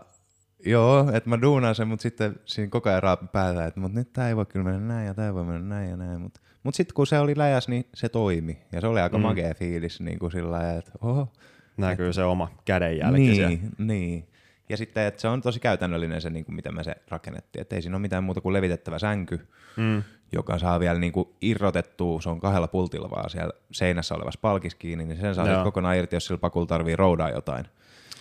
joo, 0.66 1.10
että 1.12 1.30
mä 1.30 1.40
duunaan 1.42 1.74
sen, 1.74 1.88
mutta 1.88 2.02
sitten 2.02 2.36
siinä 2.44 2.70
koko 2.70 2.88
ajan 2.90 3.02
raapi 3.02 3.26
päätä, 3.32 3.66
että 3.66 3.80
mut 3.80 3.92
nyt 3.92 4.12
tää 4.12 4.28
ei 4.28 4.36
voi 4.36 4.46
kyllä 4.46 4.64
mennä 4.64 4.94
näin 4.94 5.06
ja 5.06 5.14
tää 5.14 5.34
voi 5.34 5.44
mennä 5.44 5.74
näin 5.76 5.90
ja 5.90 5.96
näin, 5.96 6.20
mutta 6.20 6.40
mut 6.68 6.74
sitten 6.74 6.94
kun 6.94 7.06
se 7.06 7.18
oli 7.18 7.36
läjäs, 7.36 7.68
niin 7.68 7.86
se 7.94 8.08
toimi 8.08 8.58
ja 8.72 8.80
se 8.80 8.86
oli 8.86 9.00
aika 9.00 9.18
mm. 9.18 9.22
magea 9.22 9.54
fiilis 9.54 10.00
niin 10.00 10.18
kuin 10.18 10.32
sillä 10.32 10.50
lailla, 10.50 10.78
että 10.78 10.92
oho, 11.02 11.32
Näkyy 11.76 12.12
se 12.12 12.24
oma 12.24 12.50
kädenjälki 12.64 13.34
siellä. 13.34 13.48
niin, 13.48 13.70
niin. 13.78 14.28
Ja 14.68 14.76
sitten, 14.76 15.04
että 15.04 15.20
se 15.20 15.28
on 15.28 15.42
tosi 15.42 15.60
käytännöllinen 15.60 16.20
se, 16.20 16.30
niin 16.30 16.44
kuin 16.44 16.54
miten 16.54 16.74
me 16.74 16.84
se 16.84 16.94
rakennettiin. 17.08 17.60
Että 17.60 17.76
ei 17.76 17.82
siinä 17.82 17.96
ole 17.96 18.02
mitään 18.02 18.24
muuta 18.24 18.40
kuin 18.40 18.52
levitettävä 18.52 18.98
sänky, 18.98 19.48
mm. 19.76 20.02
joka 20.32 20.58
saa 20.58 20.80
vielä 20.80 20.98
niin 20.98 21.12
kuin 21.12 21.28
irrotettua, 21.40 22.20
se 22.20 22.28
on 22.28 22.40
kahdella 22.40 22.68
pultilla 22.68 23.10
vaan 23.10 23.30
siellä 23.30 23.52
seinässä 23.70 24.14
olevassa 24.14 24.40
palkis 24.42 24.74
kiinni, 24.74 25.04
niin 25.04 25.20
sen 25.20 25.34
saa 25.34 25.46
Joo. 25.46 25.56
sit 25.56 25.64
kokonaan 25.64 25.96
irti, 25.96 26.16
jos 26.16 26.26
sillä 26.26 26.38
pakulla 26.38 26.66
tarvii 26.66 26.96
roudaa 26.96 27.30
jotain. 27.30 27.64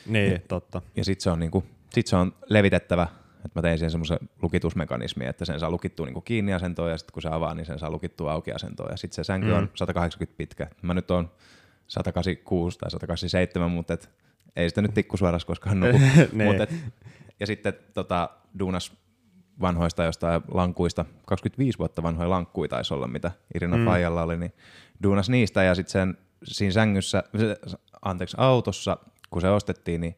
Niin, 0.06 0.42
totta. 0.48 0.82
Ja 0.96 1.06
sitten 1.06 1.24
se 1.24 1.30
on, 1.30 1.40
niin 1.40 1.52
kuin, 1.52 1.66
sit 1.90 2.08
se 2.08 2.16
on 2.16 2.34
levitettävä, 2.50 3.08
että 3.48 3.60
mä 3.60 3.62
tein 3.62 3.78
siihen 3.78 3.92
semmoisen 3.92 4.20
lukitusmekanismi, 4.42 5.26
että 5.26 5.46
sen 5.46 5.60
saa 5.60 5.72
lukittua 5.72 6.06
niin 6.06 6.14
kuin 6.14 6.24
kiinni 6.24 6.54
asentoon 6.54 6.92
ja 6.92 6.98
sitten 6.98 7.14
kun 7.14 7.22
se 7.22 7.30
avaa, 7.30 7.56
niin 7.56 7.66
sen 7.66 7.80
saa 7.80 7.92
lukittua 7.92 8.32
auki 8.32 8.52
asentoon. 8.52 8.92
Ja 8.92 8.98
sitten 8.98 9.16
se 9.16 9.24
sänky 9.24 9.48
mm. 9.48 9.54
on 9.54 9.70
180 9.76 10.38
pitkä. 10.38 10.68
Mä 10.82 10.94
nyt 10.94 11.12
on 11.12 11.32
186 11.88 12.80
tai 12.80 12.92
187, 12.92 13.72
mutta 13.72 13.94
et, 13.94 14.10
ei 14.56 14.70
sitä 14.70 14.82
nyt 14.82 14.94
tikkusuoras 14.94 15.46
koskaan 15.46 15.80
nuku. 15.80 16.00
Niin. 16.34 16.52
Mut 16.52 16.62
et, 16.62 16.76
ja 17.40 17.48
sitten 17.48 17.74
tota, 17.94 18.30
duunas 18.60 18.94
vanhoista 19.62 20.04
jostain 20.04 20.42
lankuista, 20.52 21.06
25 21.26 21.80
vuotta 21.80 22.04
vanhoja 22.04 22.30
lankkuja 22.30 22.70
taisi 22.70 22.94
olla, 22.94 23.08
mitä 23.08 23.32
Irina 23.56 23.78
mm. 23.78 23.86
Fajalla 23.86 24.24
oli, 24.24 24.38
niin 24.38 24.54
duunas 25.04 25.30
niistä 25.30 25.64
ja 25.64 25.76
sitten 25.76 25.92
sen 25.92 26.18
siinä 26.44 26.72
sängyssä, 26.72 27.24
anteeksi 28.02 28.38
autossa, 28.40 28.98
kun 29.30 29.42
se 29.42 29.50
ostettiin, 29.50 30.02
niin 30.02 30.18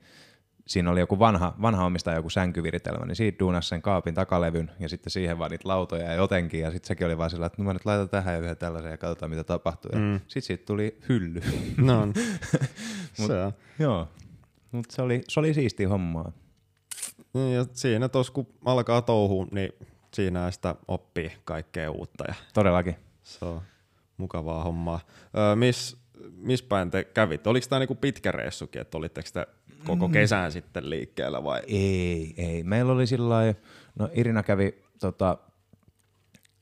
siinä 0.70 0.92
oli 0.92 1.00
joku 1.00 1.20
vanha, 1.20 1.54
vanha 1.62 1.86
omistaja, 1.86 2.18
joku 2.18 2.30
sänkyviritelmä, 2.30 3.06
niin 3.06 3.16
siitä 3.16 3.40
duunas 3.40 3.70
sen 3.70 3.82
kaapin 3.82 4.14
takalevyn 4.14 4.72
ja 4.80 4.90
sitten 4.90 5.12
siihen 5.12 5.40
vaan 5.40 5.52
niitä 5.52 5.68
lautoja 5.68 6.06
ja 6.06 6.14
jotenkin, 6.14 6.60
ja 6.60 6.72
sitten 6.72 6.88
sekin 6.88 7.08
oli 7.08 7.18
vaan 7.18 7.30
sillä, 7.30 7.46
että 7.46 7.62
no 7.62 7.66
mä 7.66 7.74
nyt 7.74 7.86
laitan 7.86 8.10
tähän 8.10 8.34
ja 8.34 8.40
yhden 8.40 8.58
tällaisen 8.58 8.92
ja 8.92 8.98
katsotaan 8.98 9.30
mitä 9.30 9.44
tapahtuu. 9.44 9.92
Mm. 9.96 10.20
sitten 10.20 10.42
siitä 10.42 10.66
tuli 10.66 10.98
hylly. 11.10 11.42
No, 11.78 12.02
on. 12.02 12.14
se 13.28 13.44
on. 13.44 13.52
Joo, 13.80 14.08
mutta 14.72 14.96
se 14.96 15.02
oli, 15.02 15.22
se 15.28 15.40
oli 15.40 15.54
siistiä 15.54 15.90
hommaa. 15.90 16.32
Niin, 17.34 17.56
Ja 17.56 17.66
siinä 17.74 18.10
tos 18.10 18.32
kun 18.32 18.48
alkaa 18.66 19.02
touhuun, 19.02 19.48
niin 19.52 19.72
siinä 20.14 20.52
sitä 20.52 20.76
oppii 20.88 21.32
kaikkea 21.46 21.92
uutta 21.92 22.24
ja 22.28 22.34
Todellakin. 22.54 22.96
se 23.24 23.46
on 23.46 23.62
mukavaa 24.18 24.64
hommaa. 24.64 25.00
Öö, 25.38 25.56
miss, 25.56 25.98
miss 26.36 26.64
päin 26.64 26.92
te 26.92 27.04
kävitte? 27.04 27.50
Oliko 27.50 27.68
tämä 27.70 27.80
niinku 27.80 27.96
pitkä 27.96 28.32
reissukin, 28.32 28.82
että 28.82 28.98
olitteko 28.98 29.30
te 29.34 29.48
koko 29.86 30.08
Mm. 30.08 30.12
kesän 30.14 30.52
sitten 30.52 30.90
liikkeellä 30.90 31.44
vai? 31.44 31.62
Ei, 31.68 32.34
ei. 32.38 32.64
Meillä 32.64 32.92
oli 32.94 33.08
sillä 33.08 33.54
no 34.00 34.10
Irina 34.14 34.44
kävi 34.44 34.84
tota, 35.00 35.38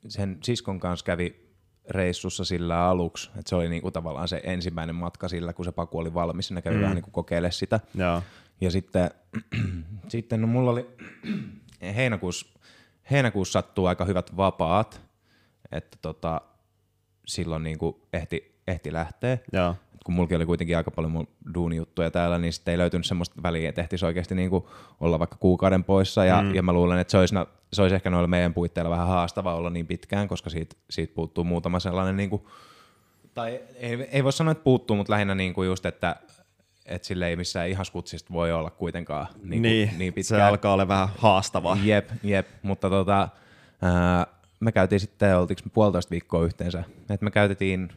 sen 0.07 0.37
siskon 0.43 0.79
kanssa 0.79 1.05
kävi 1.05 1.47
reissussa 1.89 2.45
sillä 2.45 2.85
aluksi, 2.85 3.29
että 3.29 3.49
se 3.49 3.55
oli 3.55 3.69
niinku 3.69 3.91
tavallaan 3.91 4.27
se 4.27 4.41
ensimmäinen 4.43 4.95
matka 4.95 5.27
sillä, 5.27 5.53
kun 5.53 5.65
se 5.65 5.71
paku 5.71 5.97
oli 5.97 6.13
valmis, 6.13 6.51
ne 6.51 6.61
kävi 6.61 6.75
mm. 6.75 6.81
vähän 6.81 6.95
niinku 6.95 7.11
kokeilemaan 7.11 7.53
sitä. 7.53 7.79
Joo. 7.95 8.23
Ja 8.61 8.71
sitten, 8.71 9.11
sitten 10.07 10.41
no 10.41 10.47
mulla 10.47 10.71
oli 10.71 10.87
heinäkuussa, 11.95 12.59
heinäkuussa 13.11 13.51
sattuu 13.51 13.85
aika 13.85 14.05
hyvät 14.05 14.37
vapaat, 14.37 15.01
että 15.71 15.97
tota, 16.01 16.41
silloin 17.27 17.63
niinku 17.63 18.07
ehti, 18.13 18.56
ehti 18.67 18.93
lähteä. 18.93 19.37
Joo. 19.53 19.75
Et 19.95 20.03
kun 20.05 20.15
mullakin 20.15 20.37
oli 20.37 20.45
kuitenkin 20.45 20.77
aika 20.77 20.91
paljon 20.91 21.11
mun 21.11 21.27
duunijuttuja 21.53 22.11
täällä, 22.11 22.37
niin 22.37 22.53
sitten 22.53 22.71
ei 22.71 22.77
löytynyt 22.77 23.05
semmoista 23.05 23.43
väliä, 23.43 23.69
että 23.69 23.81
ehtisi 23.81 24.05
oikeasti 24.05 24.35
niinku 24.35 24.69
olla 24.99 25.19
vaikka 25.19 25.37
kuukauden 25.39 25.83
poissa. 25.83 26.25
Ja, 26.25 26.41
mm. 26.41 26.55
ja 26.55 26.61
mä 26.63 26.73
luulen, 26.73 26.99
että 26.99 27.11
se 27.11 27.17
olisi, 27.17 27.35
se 27.73 27.81
olisi 27.81 27.95
ehkä 27.95 28.09
noilla 28.09 28.27
meidän 28.27 28.53
puitteilla 28.53 28.89
vähän 28.91 29.07
haastava 29.07 29.55
olla 29.55 29.69
niin 29.69 29.87
pitkään, 29.87 30.27
koska 30.27 30.49
siitä, 30.49 30.75
siitä 30.89 31.15
puuttuu 31.15 31.43
muutama 31.43 31.79
sellainen, 31.79 32.17
niinku, 32.17 32.49
tai 33.33 33.59
ei, 33.75 34.07
ei 34.11 34.23
voi 34.23 34.33
sanoa, 34.33 34.51
että 34.51 34.63
puuttuu, 34.63 34.95
mutta 34.95 35.13
lähinnä 35.13 35.35
niinku 35.35 35.63
just, 35.63 35.85
että 35.85 36.15
et 36.85 37.03
sille 37.03 37.27
ei 37.27 37.35
missään 37.35 37.69
ihaskutsista 37.69 38.33
voi 38.33 38.51
olla 38.51 38.69
kuitenkaan 38.69 39.27
niin, 39.43 39.61
Niin, 39.61 39.91
niin 39.97 40.13
se 40.13 40.15
pitkään. 40.15 40.49
alkaa 40.49 40.73
olla 40.73 40.87
vähän 40.87 41.09
haastavaa. 41.17 41.77
Jep, 41.83 42.09
jep, 42.23 42.47
mutta 42.61 42.89
tota, 42.89 43.29
ää, 43.81 44.27
me 44.59 44.71
käytiin 44.71 44.99
sitten, 44.99 45.37
oltiinko 45.37 45.61
me 45.65 45.71
puolitoista 45.73 46.11
viikkoa 46.11 46.45
yhteensä, 46.45 46.83
että 47.09 47.23
me 47.23 47.31
käytettiin, 47.31 47.89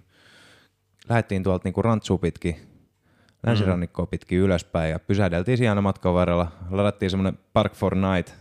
lähdettiin 1.09 1.42
tuolta 1.42 1.62
niinku 1.64 1.82
rantsua 1.82 2.18
pitkin, 2.18 2.57
länsirannikkoa 3.46 4.07
pitkin 4.07 4.38
ylöspäin 4.38 4.90
ja 4.90 4.98
pysähdeltiin 4.98 5.59
siinä 5.59 5.80
matkan 5.80 6.14
varrella. 6.14 6.53
Ladattiin 6.70 7.11
semmoinen 7.11 7.38
Park 7.53 7.74
for 7.74 7.94
Night 7.94 8.34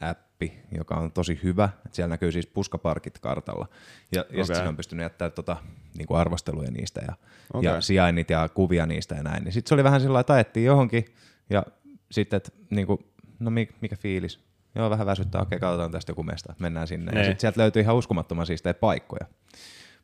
appi, 0.00 0.58
joka 0.78 0.94
on 0.94 1.12
tosi 1.12 1.40
hyvä. 1.42 1.68
Et 1.86 1.94
siellä 1.94 2.12
näkyy 2.12 2.32
siis 2.32 2.46
puskaparkit 2.46 3.18
kartalla. 3.18 3.68
Ja, 4.12 4.18
ja 4.18 4.24
okay. 4.30 4.44
Sitten 4.44 4.68
on 4.68 4.76
pystynyt 4.76 5.02
jättää 5.02 5.30
tota, 5.30 5.56
niinku 5.98 6.14
arvosteluja 6.14 6.70
niistä 6.70 7.00
ja, 7.06 7.14
Okei. 7.54 7.70
ja 7.70 7.80
sijainnit 7.80 8.30
ja 8.30 8.48
kuvia 8.48 8.86
niistä 8.86 9.14
ja 9.14 9.22
näin. 9.22 9.44
Niin 9.44 9.52
sitten 9.52 9.68
se 9.68 9.74
oli 9.74 9.84
vähän 9.84 10.00
sillä 10.00 10.12
lailla, 10.12 10.20
että 10.20 10.32
ajettiin 10.32 10.66
johonkin 10.66 11.04
ja 11.50 11.62
sitten, 12.10 12.36
että 12.36 12.50
niinku, 12.70 13.02
no 13.40 13.50
mikä, 13.50 13.74
mikä 13.80 13.96
fiilis? 13.96 14.40
Joo, 14.74 14.90
vähän 14.90 15.06
väsyttää, 15.06 15.42
okei, 15.42 15.58
katsotaan 15.60 15.90
tästä 15.92 16.10
joku 16.10 16.22
mesta, 16.22 16.54
mennään 16.58 16.86
sinne. 16.88 17.12
Ja 17.12 17.14
Niin. 17.14 17.24
sitten 17.24 17.40
sieltä 17.40 17.60
löytyi 17.60 17.82
ihan 17.82 17.96
uskomattoman 17.96 18.46
siistejä 18.46 18.74
paikkoja. 18.74 19.26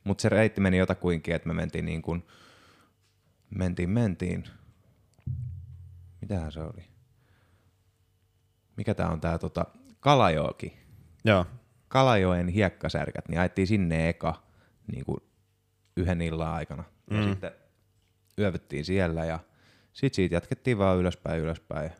Mutta 0.04 0.22
se 0.22 0.28
reitti 0.28 0.60
meni 0.60 0.78
jotakuinkin, 0.78 1.34
että 1.34 1.48
me 1.48 1.54
mentiin 1.54 1.84
niin 1.84 2.02
kuin, 2.02 2.26
mentiin, 3.50 3.90
mentiin. 3.90 4.44
Mitähän 6.20 6.52
se 6.52 6.60
oli? 6.60 6.88
mikä 8.76 8.94
tää 8.94 9.08
on 9.10 9.20
tää 9.20 9.38
tota, 9.38 9.66
Kalajoki. 10.00 10.78
Joo. 11.24 11.46
Kalajoen 11.88 12.48
hiekkasärkät, 12.48 13.28
niin 13.28 13.40
ajettiin 13.40 13.66
sinne 13.66 14.08
eka 14.08 14.42
niin 14.92 15.04
kuin 15.04 15.20
yhden 15.96 16.22
illan 16.22 16.52
aikana. 16.54 16.84
Ja 17.10 17.16
Mm. 17.16 17.28
sitten 17.28 17.50
yövyttiin 18.38 18.84
siellä 18.84 19.24
ja 19.24 19.38
sitten 19.92 20.16
siitä 20.16 20.34
jatkettiin 20.34 20.78
vaan 20.78 20.98
ylöspäin 20.98 21.40
ylöspäin. 21.40 21.90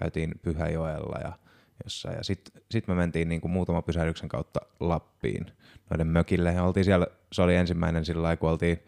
Käytiin 0.00 0.34
Pyhäjoella 0.42 1.18
ja 1.18 1.38
jossain. 1.84 2.16
Ja 2.16 2.24
sitten 2.24 2.62
sit 2.70 2.88
me 2.88 2.94
mentiin 2.94 3.28
niin 3.28 3.40
kuin 3.40 3.52
muutama 3.52 3.82
pysähdyksen 3.82 4.28
kautta 4.28 4.60
Lappiin 4.80 5.46
noiden 5.90 6.06
mökille. 6.06 6.52
Ja 6.52 6.64
oltiin 6.64 6.84
siellä, 6.84 7.06
se 7.32 7.42
oli 7.42 7.56
ensimmäinen 7.56 8.04
sillä 8.04 8.22
lailla, 8.22 8.36
kun 8.36 8.50
oltiin 8.50 8.82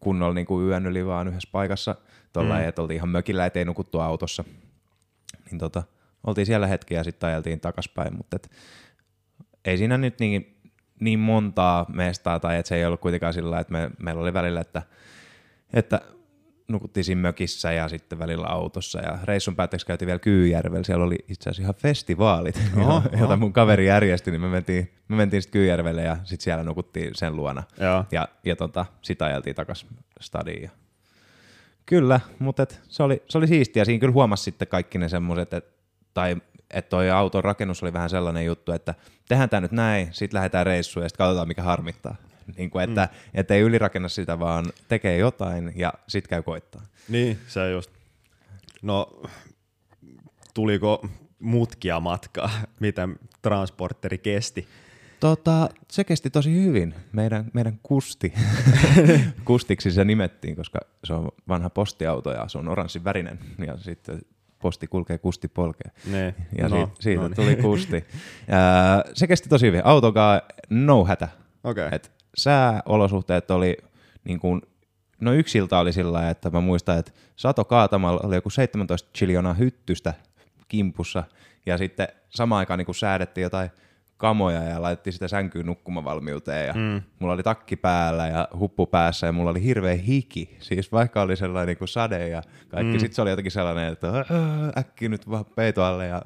kunnolla 0.00 0.34
niin 0.34 0.46
kuin 0.46 0.66
yön 0.66 0.86
yli 0.86 1.06
vaan 1.06 1.28
yhdessä 1.28 1.48
paikassa. 1.52 1.96
Tuolla 2.32 2.54
mm. 2.54 2.68
että 2.68 2.82
oltiin 2.82 2.96
ihan 2.96 3.08
mökillä, 3.08 3.46
ettei 3.46 3.64
nukuttu 3.64 4.00
autossa. 4.00 4.44
Niin 5.50 5.58
tota, 5.58 5.82
oltiin 6.26 6.46
siellä 6.46 6.66
hetki 6.66 6.94
ja 6.94 7.04
sitten 7.04 7.28
ajeltiin 7.28 7.60
takaspäin, 7.60 8.16
mutta 8.16 8.36
et, 8.36 8.50
ei 9.64 9.78
siinä 9.78 9.98
nyt 9.98 10.20
niin, 10.20 10.56
niin 11.00 11.18
montaa 11.18 11.86
mestaa, 11.88 12.40
tai 12.40 12.58
että 12.58 12.68
se 12.68 12.76
ei 12.76 12.84
ollut 12.84 13.00
kuitenkaan 13.00 13.34
sillä 13.34 13.50
lailla, 13.50 13.60
että 13.60 13.72
me, 13.72 13.90
meillä 13.98 14.22
oli 14.22 14.32
välillä, 14.32 14.60
että, 14.60 14.82
että 15.72 16.00
nukuttiin 16.72 17.04
siinä 17.04 17.20
mökissä 17.20 17.72
ja 17.72 17.88
sitten 17.88 18.18
välillä 18.18 18.46
autossa 18.46 19.00
ja 19.00 19.18
reissun 19.24 19.56
päätteeksi 19.56 19.86
käytiin 19.86 20.06
vielä 20.06 20.18
Kyyjärvellä. 20.18 20.84
Siellä 20.84 21.04
oli 21.04 21.16
itse 21.28 21.50
asiassa 21.50 21.62
ihan 21.62 21.74
festivaalit, 21.74 22.62
Oho, 22.80 23.02
jota 23.20 23.36
mun 23.36 23.52
kaveri 23.52 23.86
järjesti, 23.86 24.30
niin 24.30 24.40
me 24.40 24.48
mentiin, 24.48 24.92
me 25.08 25.16
mentiin 25.16 25.42
sitten 25.42 25.60
Kyyjärvelle 25.60 26.02
ja 26.02 26.16
sitten 26.24 26.44
siellä 26.44 26.64
nukuttiin 26.64 27.10
sen 27.14 27.36
luona. 27.36 27.62
Joo. 27.80 28.04
Ja, 28.12 28.28
ja 28.44 28.56
tota, 28.56 28.86
sitä 29.02 29.24
ajeltiin 29.24 29.56
takas 29.56 29.86
stadiin. 30.20 30.70
Kyllä, 31.86 32.20
mutta 32.38 32.62
et, 32.62 32.80
se, 32.88 33.02
oli, 33.02 33.22
se 33.28 33.38
oli 33.38 33.46
siistiä. 33.46 33.84
Siinä 33.84 34.00
kyllä 34.00 34.12
huomasi 34.12 34.42
sitten 34.42 34.68
kaikki 34.68 34.98
ne 34.98 35.08
semmoiset, 35.08 35.54
et, 35.54 35.64
tai 36.14 36.36
että 36.70 36.88
toi 36.88 37.10
auton 37.10 37.44
rakennus 37.44 37.82
oli 37.82 37.92
vähän 37.92 38.10
sellainen 38.10 38.44
juttu, 38.44 38.72
että 38.72 38.94
tehdään 39.28 39.48
tämä 39.48 39.60
nyt 39.60 39.72
näin, 39.72 40.08
sitten 40.12 40.36
lähdetään 40.36 40.66
reissuun 40.66 41.04
ja 41.04 41.08
sitten 41.08 41.24
katsotaan 41.24 41.48
mikä 41.48 41.62
harmittaa. 41.62 42.16
Niin 42.56 42.70
kuin, 42.70 42.84
että, 42.84 43.08
mm. 43.12 43.30
että 43.40 43.54
ei 43.54 43.60
ylirakenna 43.60 44.08
sitä, 44.08 44.38
vaan 44.38 44.72
tekee 44.88 45.16
jotain 45.18 45.72
ja 45.76 45.92
sitten 46.08 46.30
käy 46.30 46.42
koittaa. 46.42 46.82
Niin, 47.08 47.38
se 47.46 47.70
just. 47.70 47.90
No, 48.82 49.22
tuliko 50.54 51.08
mutkia 51.38 52.00
matkaa? 52.00 52.50
Miten 52.80 53.18
transporteri 53.42 54.18
kesti? 54.18 54.68
Tota, 55.20 55.68
se 55.90 56.04
kesti 56.04 56.30
tosi 56.30 56.54
hyvin. 56.54 56.94
Meidän, 57.12 57.50
meidän 57.52 57.78
kusti, 57.82 58.32
kustiksi 59.44 59.90
se 59.90 60.04
nimettiin, 60.04 60.56
koska 60.56 60.78
se 61.04 61.12
on 61.12 61.28
vanha 61.48 61.70
postiauto 61.70 62.32
ja 62.32 62.48
se 62.48 62.58
on 62.58 62.68
oranssin 62.68 63.04
värinen. 63.04 63.38
Ja 63.66 63.76
sitten 63.76 64.20
posti 64.58 64.86
kulkee, 64.86 65.18
kusti 65.18 65.48
polkee. 65.48 65.90
Ne. 66.10 66.34
Ja 66.58 66.68
no, 66.68 66.76
siitä, 66.76 66.92
siitä 67.00 67.22
no 67.22 67.28
niin. 67.28 67.36
tuli 67.36 67.56
kusti. 67.56 68.04
Ää, 68.48 69.04
se 69.14 69.26
kesti 69.26 69.48
tosi 69.48 69.66
hyvin. 69.66 69.80
Autokaa 69.84 70.40
no 70.70 71.04
hätä. 71.04 71.28
Okei. 71.64 71.88
Et 71.92 72.12
sääolosuhteet 72.36 73.50
oli 73.50 73.76
niin 74.24 74.40
kuin, 74.40 74.62
no 75.20 75.32
yksi 75.32 75.58
ilta 75.58 75.78
oli 75.78 75.92
sillä 75.92 76.30
että 76.30 76.50
mä 76.50 76.60
muistan, 76.60 76.98
että 76.98 77.12
sato 77.36 77.64
kaatamalla 77.64 78.20
oli 78.24 78.34
joku 78.34 78.50
17 78.50 79.10
chiljoonaa 79.18 79.54
hyttystä 79.54 80.14
kimpussa 80.68 81.24
ja 81.66 81.78
sitten 81.78 82.08
samaan 82.28 82.58
aikaan 82.58 82.78
niin 82.78 82.86
kuin 82.86 82.94
säädettiin 82.96 83.42
jotain 83.42 83.70
kamoja 84.16 84.62
ja 84.62 84.82
laitettiin 84.82 85.12
sitä 85.12 85.28
sänkyyn 85.28 85.66
nukkumavalmiuteen 85.66 86.66
ja 86.66 86.74
mm. 86.74 87.02
mulla 87.18 87.34
oli 87.34 87.42
takki 87.42 87.76
päällä 87.76 88.26
ja 88.26 88.48
huppu 88.58 88.86
päässä 88.86 89.26
ja 89.26 89.32
mulla 89.32 89.50
oli 89.50 89.62
hirveä 89.62 89.94
hiki, 89.94 90.56
siis 90.60 90.92
vaikka 90.92 91.22
oli 91.22 91.36
sellainen 91.36 91.66
niin 91.66 91.78
kuin 91.78 91.88
sade 91.88 92.28
ja 92.28 92.42
kaikki, 92.68 92.92
mm. 92.92 92.98
sitten 92.98 93.14
se 93.14 93.22
oli 93.22 93.30
jotenkin 93.30 93.52
sellainen, 93.52 93.92
että 93.92 94.08
"Ää, 94.08 94.24
äkkiä 94.78 95.08
nyt 95.08 95.30
vaan 95.30 95.44
peito 95.44 95.84
alle 95.84 96.06
ja, 96.06 96.22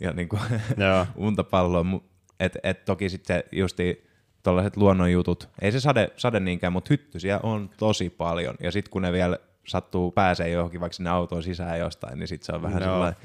ja 0.00 0.12
niin 0.12 0.28
kuin 0.28 0.42
Joo. 0.76 1.06
untapalloon. 1.26 2.00
Et, 2.40 2.56
et 2.62 2.84
toki 2.84 3.08
sitten 3.08 3.42
justi 3.52 4.09
tuollaiset 4.42 4.76
luonnonjutut, 4.76 5.48
ei 5.60 5.72
se 5.72 5.80
sade, 5.80 6.10
sade 6.16 6.40
niinkään, 6.40 6.72
mutta 6.72 6.88
hyttysiä 6.90 7.40
on 7.42 7.70
tosi 7.76 8.10
paljon. 8.10 8.54
Ja 8.60 8.72
sitten 8.72 8.90
kun 8.90 9.02
ne 9.02 9.12
vielä 9.12 9.38
sattuu 9.66 10.10
pääsee 10.10 10.48
johonkin 10.48 10.80
vaikka 10.80 10.96
sinne 10.96 11.10
autoon 11.10 11.42
sisään 11.42 11.78
jostain, 11.78 12.18
niin 12.18 12.28
sitten 12.28 12.46
se 12.46 12.52
on 12.52 12.62
vähän 12.62 12.82
Joo, 12.82 12.90
sellainen... 12.92 13.16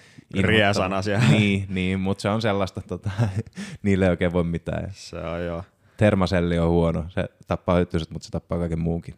riesana 0.43 1.01
siellä. 1.01 1.25
Niin, 1.39 1.65
niin 1.69 1.99
mutta 1.99 2.21
se 2.21 2.29
on 2.29 2.41
sellaista, 2.41 2.81
tota, 2.81 3.11
niille 3.83 4.05
ei 4.05 4.09
oikein 4.11 4.33
voi 4.33 4.43
mitään. 4.43 4.89
Se 4.93 5.17
on 5.17 5.45
joo. 5.45 5.63
Termaselli 5.97 6.59
on 6.59 6.69
huono, 6.69 7.05
se 7.09 7.25
tappaa 7.47 7.75
hyttyset, 7.75 8.09
mutta 8.09 8.25
se 8.25 8.31
tappaa 8.31 8.57
kaiken 8.59 8.79
muunkin. 8.79 9.15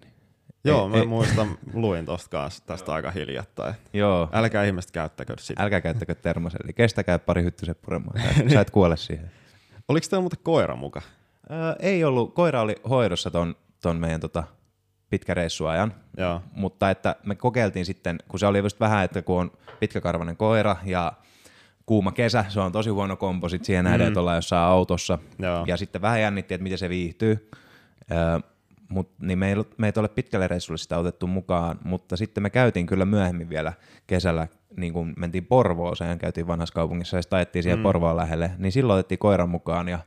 Joo, 0.64 0.84
Ei- 0.84 0.90
mä 0.90 0.98
ei- 0.98 1.06
muistan, 1.06 1.48
luin 1.74 2.06
tosta 2.06 2.30
kanssa 2.30 2.66
tästä 2.66 2.94
aika 2.94 3.12
hiljattain. 3.12 3.74
Joo, 3.94 4.30
Älkää 4.34 4.64
ihmiset 4.64 4.92
käyttäkö 4.92 5.34
sitä. 5.40 5.64
älkää 5.64 5.82
käyttäkö 5.82 6.16
termaselli. 6.16 6.74
Kestäkää 6.74 7.20
pari 7.20 7.44
hyttyset 7.44 7.82
puremaan. 7.82 8.20
Sä 8.54 8.62
et 8.62 8.70
kuole 8.70 8.98
siihen. 8.98 9.32
Oliko 9.88 10.08
teillä 10.10 10.22
muuten 10.22 10.40
koira 10.44 10.76
muka? 10.76 11.02
Öö, 11.52 11.76
ei 11.80 12.04
ollut, 12.04 12.34
koira 12.34 12.62
oli 12.62 12.76
hoidossa 12.90 13.32
ton, 13.32 13.56
ton 13.82 13.98
meidän 13.98 14.20
tota, 14.20 14.44
pitkä 15.10 15.34
reissuajan, 15.34 15.94
Joo. 16.18 16.42
mutta 16.52 16.90
että 16.90 17.16
me 17.26 17.36
kokeiltiin 17.36 17.86
sitten, 17.86 18.18
kun 18.28 18.40
se 18.40 18.48
oli 18.48 18.60
just 18.60 18.80
vähän, 18.80 19.06
että 19.06 19.22
kun 19.22 19.42
on 19.42 19.52
pitkäkarvainen 19.80 20.38
koira 20.38 20.76
ja 20.86 21.14
kuuma 21.86 22.12
kesä, 22.12 22.46
se 22.50 22.60
on 22.60 22.72
tosi 22.72 22.90
huono 22.90 23.16
kompo 23.16 23.50
sit 23.50 23.66
siihen 23.66 23.86
nähden, 23.86 24.08
että 24.08 24.20
ollaan 24.20 24.38
jossain 24.38 24.70
autossa. 24.70 25.20
Joo. 25.40 25.64
Ja 25.68 25.78
sitten 25.78 26.02
vähän 26.02 26.22
jännitti, 26.22 26.54
että 26.54 26.64
miten 26.64 26.78
se 26.78 26.90
viihtyy. 26.90 27.50
Öö, 28.12 28.40
mut, 28.90 29.12
niin 29.22 29.40
me 29.40 29.50
ei, 29.50 29.56
me 29.78 29.88
ei 29.88 29.94
ole 29.98 30.08
pitkälle 30.08 30.48
reissulle 30.48 30.78
sitä 30.78 30.98
otettu 30.98 31.28
mukaan, 31.28 31.80
mutta 31.84 32.18
sitten 32.18 32.44
me 32.44 32.50
käytiin 32.50 32.86
kyllä 32.86 33.06
myöhemmin 33.06 33.50
vielä 33.50 33.74
kesällä, 34.08 34.48
niin 34.78 34.94
kun 34.94 35.14
mentiin 35.18 35.46
Porvooseen, 35.46 36.20
käytiin 36.20 36.48
vanhassa 36.48 36.74
kaupungissa 36.74 37.18
ja 37.18 37.22
sitten 37.22 37.38
ajettiin 37.38 37.64
siihen 37.64 37.80
mm. 37.80 37.84
Porvoon 37.84 38.18
lähelle, 38.18 38.52
niin 38.58 38.72
silloin 38.72 39.00
otettiin 39.00 39.20
koiran 39.20 39.50
mukaan 39.50 39.90
ja 39.90 40.00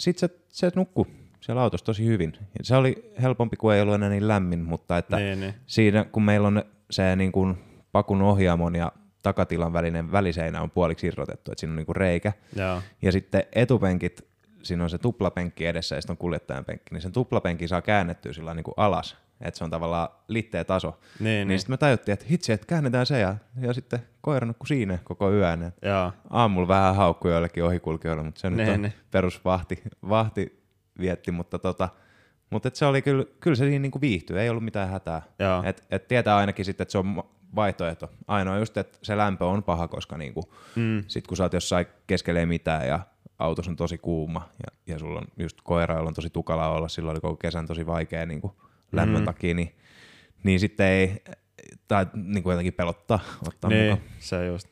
sitten 0.00 0.28
se, 0.28 0.36
se 0.48 0.72
nukkui 0.76 1.06
siellä 1.40 1.62
autossa 1.62 1.86
tosi 1.86 2.06
hyvin. 2.06 2.32
Ja 2.38 2.64
se 2.64 2.76
oli 2.76 3.12
helpompi, 3.22 3.56
kun 3.56 3.74
ei 3.74 3.82
ollut 3.82 3.94
enää 3.94 4.08
niin 4.08 4.28
lämmin, 4.28 4.60
mutta 4.60 4.98
että 4.98 5.16
Niin, 5.16 5.40
niin. 5.40 5.54
siinä, 5.66 6.04
kun 6.04 6.22
meillä 6.22 6.48
on 6.48 6.64
se 6.90 7.16
niin 7.16 7.32
kuin 7.32 7.56
pakun 7.92 8.22
ohjaamon 8.22 8.76
ja 8.76 8.92
takatilan 9.22 9.72
välinen 9.72 10.12
väliseinä 10.12 10.62
on 10.62 10.70
puoliksi 10.70 11.06
irrotettu, 11.06 11.52
että 11.52 11.60
siinä 11.60 11.72
on 11.72 11.76
niin 11.76 11.86
kuin 11.86 11.96
reikä. 11.96 12.32
Joo. 12.56 12.82
Ja 13.02 13.12
sitten 13.12 13.42
etupenkit, 13.52 14.28
siinä 14.62 14.84
on 14.84 14.90
se 14.90 14.98
tuplapenkki 14.98 15.66
edessä 15.66 15.96
ja 15.96 16.00
sitten 16.00 16.14
on 16.14 16.18
kuljettajan 16.18 16.64
penkki, 16.64 16.94
niin 16.94 17.02
sen 17.02 17.12
tuplapenkin 17.12 17.68
saa 17.68 17.82
käännettyä 17.82 18.32
sillä 18.32 18.54
niin 18.54 18.64
kuin 18.64 18.74
alas, 18.76 19.16
että 19.40 19.58
se 19.58 19.64
on 19.64 19.70
tavallaan 19.70 20.08
litteä 20.28 20.64
taso. 20.64 20.88
Niin, 20.90 21.24
niin 21.24 21.48
niin. 21.48 21.58
sitten 21.58 21.72
me 21.72 21.76
tajuttiin, 21.76 22.12
että 22.12 22.26
hitsi, 22.30 22.52
että 22.52 22.66
käännetään 22.66 23.06
se 23.06 23.20
ja, 23.20 23.34
ja 23.60 23.72
sitten 23.72 24.00
koira 24.20 24.46
nukkui 24.46 24.66
siinä 24.66 24.98
koko 25.04 25.32
yön. 25.32 25.72
Joo. 25.82 26.12
aamulla 26.30 26.68
vähän 26.68 26.96
haukkui 26.96 27.30
joillekin 27.30 27.64
ohikulkijoille, 27.64 28.22
mutta 28.22 28.40
se 28.40 28.50
nyt 28.50 28.66
Ne, 28.66 28.72
on 28.72 28.82
ne. 28.82 28.92
perusvahti 29.10 29.82
vahti 30.08 30.62
vietti, 31.00 31.32
mutta 31.32 31.58
tota, 31.58 31.88
mutta 32.50 32.68
et 32.68 32.74
se 32.76 32.86
oli 32.86 33.02
kyllä, 33.02 33.24
kyllä 33.40 33.56
se 33.56 33.64
siinä 33.64 33.82
niinku 33.82 34.00
viihtyi, 34.00 34.38
ei 34.38 34.50
ollut 34.50 34.64
mitään 34.64 34.88
hätää. 34.88 35.22
Joo. 35.38 35.62
Et, 35.66 35.84
et 35.90 36.08
tietää 36.08 36.36
ainakin 36.36 36.64
sitten, 36.64 36.84
että 36.84 36.92
se 36.92 36.98
on 36.98 37.22
vaihtoehto. 37.54 38.10
Ainoa 38.26 38.58
just, 38.58 38.76
että 38.76 38.98
se 39.02 39.16
lämpö 39.16 39.46
on 39.46 39.62
paha, 39.62 39.88
koska 39.88 40.18
niinku, 40.18 40.52
mm. 40.76 41.04
sit 41.06 41.26
kun 41.26 41.36
sä 41.36 41.42
oot 41.42 41.52
jossain 41.52 41.86
keskelee 42.06 42.46
mitään 42.46 42.88
ja 42.88 43.00
autossa 43.38 43.70
on 43.70 43.76
tosi 43.76 43.98
kuuma 43.98 44.48
ja, 44.66 44.92
ja 44.94 44.98
sulla 44.98 45.18
on 45.18 45.26
just 45.38 45.58
koira, 45.62 45.94
jolla 45.94 46.08
on 46.08 46.14
tosi 46.14 46.30
tukala 46.30 46.68
olla, 46.68 46.88
silloin 46.88 47.14
oli 47.14 47.20
koko 47.20 47.36
kesän 47.36 47.66
tosi 47.66 47.86
vaikea 47.86 48.26
niinku 48.26 48.62
lämmön 48.92 49.20
mm. 49.22 49.24
takia, 49.26 49.54
niin, 49.54 49.74
niin 50.42 50.60
sitten 50.60 50.86
ei, 50.86 51.22
tai 51.88 52.06
niinku 52.14 52.50
jotenkin 52.50 52.72
pelottaa 52.74 53.20
ottaa 53.48 53.70
Niin, 53.70 53.90
mukaan. 53.90 54.08
se 54.18 54.46
just. 54.46 54.68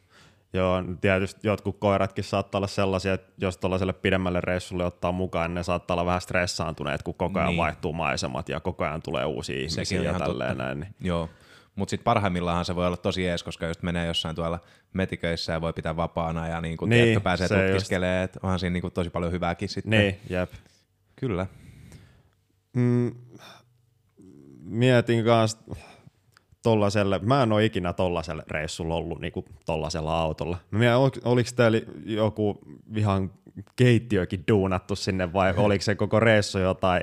Joo, 0.52 0.82
tietysti 1.00 1.40
jotkut 1.48 1.76
koiratkin 1.78 2.24
saattaa 2.24 2.58
olla 2.58 2.66
sellaisia, 2.66 3.14
että 3.14 3.32
jos 3.38 3.56
tuollaiselle 3.58 3.92
pidemmälle 3.92 4.40
reissulle 4.40 4.84
ottaa 4.84 5.12
mukaan, 5.12 5.50
niin 5.50 5.54
ne 5.54 5.62
saattaa 5.62 5.94
olla 5.94 6.06
vähän 6.06 6.20
stressaantuneet, 6.20 7.02
kun 7.02 7.14
koko 7.14 7.38
ajan 7.38 7.48
Niin. 7.48 7.56
vaihtuu 7.58 7.92
maisemat 7.92 8.48
ja 8.48 8.60
koko 8.60 8.84
ajan 8.84 9.02
tulee 9.02 9.24
uusia 9.24 9.56
ihmisiä 9.56 9.84
Sekin 9.84 10.04
ja 10.04 10.18
tälleen 10.18 10.50
totta. 10.50 10.64
näin. 10.64 10.80
Niin. 10.80 10.94
Joo, 11.00 11.28
mutta 11.74 11.90
sitten 11.90 12.04
parhaimmillaan 12.04 12.64
se 12.64 12.76
voi 12.76 12.86
olla 12.86 12.96
tosi 12.96 13.26
ees, 13.28 13.42
koska 13.42 13.66
just 13.66 13.82
menee 13.82 14.06
jossain 14.06 14.36
tuolla 14.36 14.60
metiköissä 14.92 15.52
ja 15.52 15.60
voi 15.60 15.72
pitää 15.72 15.96
vapaana 15.96 16.48
ja 16.48 16.60
niin 16.60 16.76
kuin 16.76 16.88
Niin, 16.88 17.04
tiedätkö, 17.04 17.20
pääsee 17.24 17.44
just. 17.48 17.66
tutkiskelemaan, 17.66 18.24
että 18.24 18.40
onhan 18.42 18.58
siinä 18.58 18.72
niin 18.72 18.80
kuin 18.82 18.92
tosi 18.92 19.10
paljon 19.10 19.32
hyvääkin 19.32 19.68
sitten. 19.68 19.90
niin, 20.00 20.20
jep. 20.30 20.52
Kyllä. 21.16 21.46
Mm, 22.72 23.14
mietin 24.68 25.24
kanssa 25.24 25.58
tollaselle, 26.62 27.18
mä 27.22 27.42
en 27.42 27.52
ole 27.52 27.64
ikinä 27.64 27.92
tollaselle 27.92 28.42
reissulla 28.50 28.94
ollut 28.94 29.20
niinku 29.20 29.44
tollasella 29.66 30.20
autolla. 30.20 30.56
Mä 30.70 30.78
mietin, 30.78 30.96
ol, 30.96 31.10
oliko 31.24 31.50
teillä 31.56 31.80
joku 32.04 32.58
ihan 32.96 33.30
keittiökin 33.76 34.44
duunattu 34.48 34.96
sinne 34.96 35.32
vai 35.32 35.54
oliko 35.56 35.82
se 35.82 35.94
koko 35.94 36.20
reissu 36.20 36.58
jotain 36.58 37.02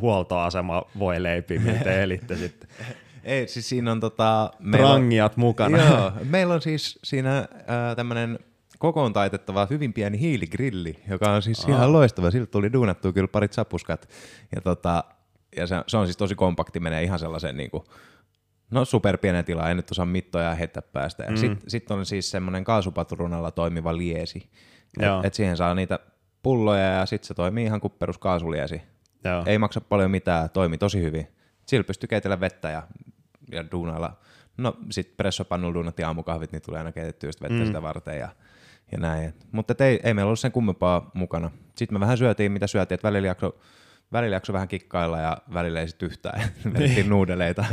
huoltoasema 0.00 0.82
voi 0.98 1.22
leipiä, 1.22 1.60
mitä 1.60 1.84
te 1.84 2.02
elitte 2.02 2.36
sitten? 2.36 2.68
Ei, 3.24 3.48
siis 3.48 3.68
siinä 3.68 3.92
on 3.92 4.00
tota... 4.00 4.50
meillä 4.58 4.88
on- 4.88 4.94
Trangiat 4.94 5.36
mukana. 5.36 5.78
Joo, 5.78 6.12
meillä 6.30 6.54
on 6.54 6.62
siis 6.62 6.98
siinä 7.04 7.38
äh, 7.38 7.46
tämmöinen 7.96 8.38
kokoon 8.78 9.12
taitettava 9.12 9.66
hyvin 9.70 9.92
pieni 9.92 10.20
hiiligrilli, 10.20 10.98
joka 11.10 11.30
on 11.32 11.42
siis 11.42 11.64
ihan 11.68 11.92
loistava. 11.92 12.30
Siltä 12.30 12.50
tuli 12.50 12.72
duunattua 12.72 13.12
kyllä 13.12 13.28
parit 13.28 13.52
sapuskat. 13.52 14.08
Ja, 14.54 14.60
tota, 14.60 15.04
ja 15.56 15.66
se, 15.66 15.76
se, 15.86 15.96
on 15.96 16.06
siis 16.06 16.16
tosi 16.16 16.34
kompakti, 16.34 16.80
menee 16.80 17.02
ihan 17.02 17.18
sellaiseen 17.18 17.56
niin 17.56 17.70
kuin, 17.70 17.84
No 18.70 18.84
super 18.84 19.18
pienen 19.18 19.44
tila, 19.44 19.68
ei 19.68 19.74
nyt 19.74 19.90
osaa 19.90 20.06
mittoja 20.06 20.54
heittää 20.54 20.82
päästä. 20.92 21.24
Ja 21.24 21.30
mm. 21.30 21.36
Sitten 21.36 21.70
sit 21.70 21.90
on 21.90 22.06
siis 22.06 22.30
semmoinen 22.30 22.64
kaasupatruunalla 22.64 23.50
toimiva 23.50 23.96
liesi. 23.96 24.50
Että 25.00 25.20
et 25.24 25.34
siihen 25.34 25.56
saa 25.56 25.74
niitä 25.74 25.98
pulloja 26.42 26.84
ja 26.84 27.06
sitten 27.06 27.28
se 27.28 27.34
toimii 27.34 27.64
ihan 27.64 27.80
kuin 27.80 27.92
perus 27.98 28.18
kaasuliesi. 28.18 28.82
Joo. 29.24 29.42
Ei 29.46 29.58
maksa 29.58 29.80
paljon 29.80 30.10
mitään, 30.10 30.50
toimii 30.50 30.78
tosi 30.78 31.02
hyvin. 31.02 31.28
Sillä 31.66 31.84
pystyy 31.84 32.06
keitellä 32.06 32.40
vettä 32.40 32.70
ja, 32.70 32.82
ja 33.52 33.64
duunailla. 33.72 34.16
No 34.56 34.76
sit 34.90 35.16
pressopannulla 35.16 35.74
duunat 35.74 35.98
ja 35.98 36.06
aamukahvit, 36.06 36.52
niin 36.52 36.62
tulee 36.62 36.78
aina 36.78 36.92
keitettyä 36.92 37.30
vettä 37.42 37.58
mm. 37.58 37.66
sitä 37.66 37.82
varten 37.82 38.18
ja, 38.18 38.28
ja 38.92 38.98
näin. 38.98 39.34
Mutta 39.52 39.84
ei, 39.84 40.00
ei 40.02 40.14
meillä 40.14 40.28
ollut 40.28 40.40
sen 40.40 40.52
kummempaa 40.52 41.10
mukana. 41.14 41.50
Sitten 41.76 41.94
me 41.94 42.00
vähän 42.00 42.18
syötiin, 42.18 42.52
mitä 42.52 42.66
syötiin, 42.66 42.94
että 42.94 43.08
välillä 43.08 43.28
jakso 43.28 43.58
välillä 44.14 44.36
jakso 44.36 44.52
vähän 44.52 44.68
kikkailla 44.68 45.20
ja 45.20 45.38
välillä 45.54 45.80
ei 45.80 45.88
sitten 45.88 46.06
yhtään. 46.06 46.40
Vedettiin 46.64 46.94
niin. 46.94 47.08
nuudeleita. 47.08 47.64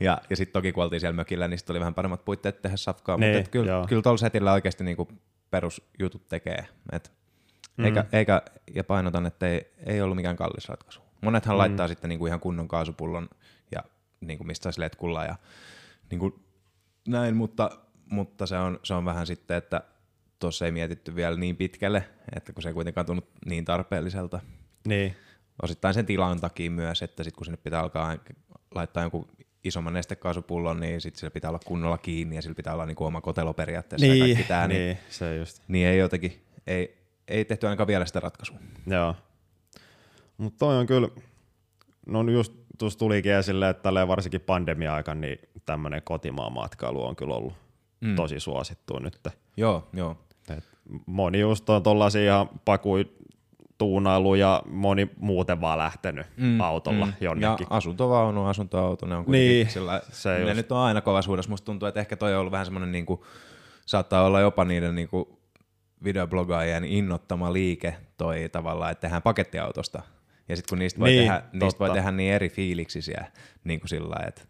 ja, 0.00 0.18
ja 0.30 0.36
sitten 0.36 0.52
toki 0.52 0.72
kun 0.72 0.84
oltiin 0.84 1.00
siellä 1.00 1.16
mökillä, 1.16 1.48
niin 1.48 1.58
sitten 1.58 1.74
oli 1.74 1.80
vähän 1.80 1.94
paremmat 1.94 2.24
puitteet 2.24 2.62
tehdä 2.62 2.76
safkaa. 2.76 3.16
Niin, 3.16 3.36
mutta 3.36 3.50
kyllä, 3.50 3.84
kyllä 3.88 4.02
tuolla 4.02 4.18
setillä 4.18 4.52
oikeasti 4.52 4.84
niinku 4.84 5.08
perusjutut 5.50 6.28
tekee. 6.28 6.66
Et, 6.92 7.12
mm. 7.76 7.84
eikä, 7.84 8.04
eikä, 8.12 8.42
ja 8.74 8.84
painotan, 8.84 9.26
että 9.26 9.48
ei, 9.48 9.72
ei 9.86 10.02
ollut 10.02 10.16
mikään 10.16 10.36
kallis 10.36 10.68
ratkaisu. 10.68 11.00
Monethan 11.20 11.54
mm. 11.54 11.58
laittaa 11.58 11.88
sitten 11.88 12.08
niinku 12.08 12.26
ihan 12.26 12.40
kunnon 12.40 12.68
kaasupullon 12.68 13.28
ja 13.72 13.80
niinku 14.20 14.44
mistä 14.44 14.62
saisi 14.62 14.80
letkulla 14.80 15.24
ja 15.24 15.36
niinku 16.10 16.40
näin, 17.08 17.36
mutta, 17.36 17.70
mutta 18.06 18.46
se, 18.46 18.58
on, 18.58 18.80
se 18.82 18.94
on 18.94 19.04
vähän 19.04 19.26
sitten, 19.26 19.56
että 19.56 19.80
tuossa 20.38 20.64
ei 20.64 20.72
mietitty 20.72 21.14
vielä 21.14 21.36
niin 21.36 21.56
pitkälle, 21.56 22.04
että 22.36 22.52
kun 22.52 22.62
se 22.62 22.68
ei 22.68 22.74
kuitenkaan 22.74 23.06
tunnu 23.06 23.22
niin 23.46 23.64
tarpeelliselta. 23.64 24.40
Niin 24.86 25.16
osittain 25.62 25.94
sen 25.94 26.06
tilan 26.06 26.40
takia 26.40 26.70
myös, 26.70 27.02
että 27.02 27.24
sitten 27.24 27.38
kun 27.38 27.44
sinne 27.44 27.56
pitää 27.56 27.80
alkaa 27.80 28.16
laittaa 28.74 29.02
jonkun 29.02 29.28
isomman 29.64 29.92
nestekaasupullon, 29.92 30.80
niin 30.80 31.00
sitten 31.00 31.20
sillä 31.20 31.30
pitää 31.30 31.50
olla 31.50 31.60
kunnolla 31.66 31.98
kiinni 31.98 32.36
ja 32.36 32.42
sillä 32.42 32.54
pitää 32.54 32.74
olla 32.74 32.86
niinku 32.86 33.04
oma 33.04 33.20
kotelo 33.20 33.54
periaatteessa 33.54 34.06
niin, 34.06 34.18
ja 34.18 34.24
kaikki 34.24 34.48
tää, 34.48 34.68
niin, 34.68 34.80
niin, 34.80 34.98
se 35.08 35.36
just. 35.36 35.62
niin 35.68 35.86
ei 35.86 35.98
jotenkin, 35.98 36.44
ei, 36.66 36.98
ei 37.28 37.44
tehty 37.44 37.66
ainakaan 37.66 37.86
vielä 37.86 38.06
sitä 38.06 38.20
ratkaisua. 38.20 38.58
Joo. 38.86 39.16
Mutta 40.36 40.58
toi 40.58 40.76
on 40.76 40.86
kyllä, 40.86 41.08
no 42.06 42.22
just 42.22 42.52
tuossa 42.78 42.98
tulikin 42.98 43.32
esille, 43.32 43.68
että 43.68 44.08
varsinkin 44.08 44.40
pandemia-aikana 44.40 45.20
niin 45.20 45.38
tämmöinen 45.66 46.02
kotimaan 46.04 46.52
matkailu 46.52 47.04
on 47.04 47.16
kyllä 47.16 47.34
ollut 47.34 47.54
mm. 48.00 48.16
tosi 48.16 48.40
suosittu 48.40 48.98
nyt. 48.98 49.18
Joo, 49.56 49.88
joo. 49.92 50.16
Et 50.48 50.64
moni 51.06 51.40
just 51.40 51.70
on 51.70 51.82
tollasia 51.82 52.22
ihan 52.22 52.48
pakui 52.64 53.12
tuunailu 53.80 54.34
ja 54.34 54.62
moni 54.66 55.10
muuten 55.16 55.60
vaan 55.60 55.78
lähtenyt 55.78 56.26
mm, 56.36 56.60
autolla 56.60 57.06
mm. 57.06 57.12
jonnekin. 57.20 57.66
Ja 57.70 57.76
asuntovaunu, 57.76 58.46
asuntoauto, 58.46 59.06
ne 59.06 59.16
on 59.16 59.24
niin, 59.26 59.70
sillä, 59.70 60.02
se 60.10 60.30
ne 60.30 60.40
just. 60.40 60.54
nyt 60.54 60.72
on 60.72 60.78
aina 60.78 61.00
kovasuudessa. 61.00 61.50
Musta 61.50 61.64
tuntuu, 61.64 61.88
että 61.88 62.00
ehkä 62.00 62.16
toi 62.16 62.34
on 62.34 62.40
ollut 62.40 62.52
vähän 62.52 62.66
semmoinen, 62.66 62.92
niin 62.92 63.06
kuin, 63.06 63.20
saattaa 63.86 64.24
olla 64.24 64.40
jopa 64.40 64.64
niiden 64.64 64.94
niin 64.94 65.08
kuin, 65.08 65.24
videoblogaajien 66.04 66.84
innottama 66.84 67.52
liike 67.52 67.96
toi 68.16 68.48
tavallaan, 68.52 68.92
että 68.92 69.00
tehdään 69.00 69.22
pakettiautosta. 69.22 70.02
Ja 70.48 70.56
sitten 70.56 70.70
kun 70.70 70.78
niistä 70.78 71.00
voi, 71.00 71.08
niin, 71.08 71.22
tehdä, 71.22 71.42
niistä 71.52 71.78
voi 71.78 71.90
tehdä 71.90 72.10
niin 72.10 72.32
eri 72.32 72.48
fiiliksisiä 72.48 73.24
niin 73.64 73.80
kuin 73.80 73.88
sillä 73.88 74.16
että 74.28 74.42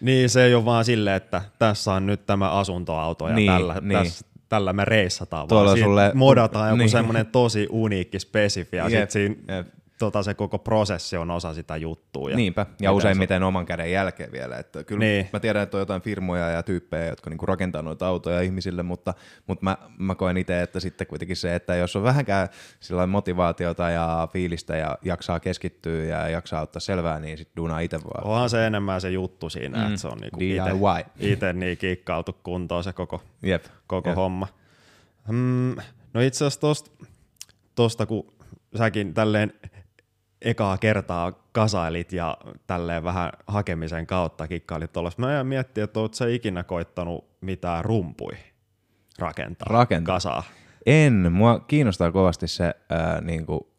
niin, 0.00 0.30
se 0.30 0.44
ei 0.44 0.54
ole 0.54 0.64
vaan 0.64 0.84
silleen, 0.84 1.16
että 1.16 1.42
tässä 1.58 1.92
on 1.92 2.06
nyt 2.06 2.26
tämä 2.26 2.50
asuntoauto 2.50 3.28
ja 3.28 3.34
niin, 3.34 3.52
tällä, 3.52 3.74
niin. 3.80 3.98
tässä, 3.98 4.26
tällä 4.48 4.72
me 4.72 4.84
reissataan, 4.84 5.48
Tuolla 5.48 5.70
vaan 5.70 5.78
sulle... 5.78 6.10
modataan 6.14 6.68
joku 6.68 6.78
niin. 6.78 6.90
semmoinen 6.90 7.26
tosi 7.26 7.66
uniikki, 7.70 8.18
spesifi, 8.18 8.76
ja 8.76 8.84
sitten 8.90 9.10
siinä 9.10 9.34
yep 9.56 9.66
tota, 9.98 10.22
se 10.22 10.34
koko 10.34 10.58
prosessi 10.58 11.16
on 11.16 11.30
osa 11.30 11.54
sitä 11.54 11.76
juttua. 11.76 12.30
Ja 12.30 12.36
Niinpä, 12.36 12.66
ja 12.80 12.92
useimmiten 12.92 13.40
se... 13.40 13.44
oman 13.44 13.66
käden 13.66 13.92
jälkeen 13.92 14.32
vielä. 14.32 14.58
Että 14.58 14.84
kyllä 14.84 14.98
niin. 14.98 15.28
Mä 15.32 15.40
tiedän, 15.40 15.62
että 15.62 15.76
on 15.76 15.80
jotain 15.80 16.02
firmoja 16.02 16.48
ja 16.48 16.62
tyyppejä, 16.62 17.06
jotka 17.06 17.30
niinku 17.30 17.46
rakentaa 17.46 17.82
noita 17.82 18.06
autoja 18.06 18.40
ihmisille, 18.40 18.82
mutta, 18.82 19.14
mutta 19.46 19.64
mä, 19.64 19.76
mä 19.98 20.14
koen 20.14 20.36
itse, 20.36 20.62
että 20.62 20.80
sitten 20.80 21.06
kuitenkin 21.06 21.36
se, 21.36 21.54
että 21.54 21.74
jos 21.74 21.96
on 21.96 22.02
vähänkään 22.02 22.48
sillä 22.80 23.06
motivaatiota 23.06 23.90
ja 23.90 24.28
fiilistä 24.32 24.76
ja 24.76 24.98
jaksaa 25.02 25.40
keskittyä 25.40 26.04
ja 26.04 26.28
jaksaa 26.28 26.62
ottaa 26.62 26.80
selvää, 26.80 27.20
niin 27.20 27.38
sitten 27.38 27.56
duunaa 27.56 27.80
itse 27.80 27.98
vaan. 28.04 28.26
Onhan 28.26 28.50
se 28.50 28.66
enemmän 28.66 29.00
se 29.00 29.10
juttu 29.10 29.50
siinä, 29.50 29.78
mm. 29.78 29.86
että 29.86 29.96
se 29.96 30.08
on 30.08 30.18
niinku 30.18 30.40
itse 31.18 31.52
niin 31.52 31.78
kikkautu 31.78 32.36
kuntoon 32.42 32.84
se 32.84 32.92
koko, 32.92 33.22
Jep. 33.42 33.64
koko 33.86 34.08
Jep. 34.08 34.16
homma. 34.16 34.48
Hmm, 35.28 35.76
no 36.14 36.20
itse 36.20 36.36
asiassa 36.36 36.60
tosta, 36.60 36.90
tosta, 37.74 38.06
kun 38.06 38.34
säkin 38.76 39.14
tälleen 39.14 39.52
ekaa 40.44 40.78
kertaa 40.78 41.32
kasailit 41.52 42.12
ja 42.12 42.36
tälleen 42.66 43.04
vähän 43.04 43.30
hakemisen 43.46 44.06
kautta 44.06 44.48
kikkailit 44.48 44.92
tuollaista. 44.92 45.22
Mä 45.22 45.40
en 45.40 45.46
miettiä, 45.46 45.84
että 45.84 46.00
ootko 46.00 46.14
sä 46.14 46.26
ikinä 46.28 46.64
koittanut 46.64 47.24
mitään 47.40 47.84
rumpui 47.84 48.32
rakentaa, 49.18 49.66
rakentaa. 49.70 50.14
kasaa? 50.14 50.42
En. 50.86 51.32
Mua 51.32 51.58
kiinnostaa 51.58 52.12
kovasti 52.12 52.48
se 52.48 52.74
ää, 52.90 53.20
niinku, 53.20 53.74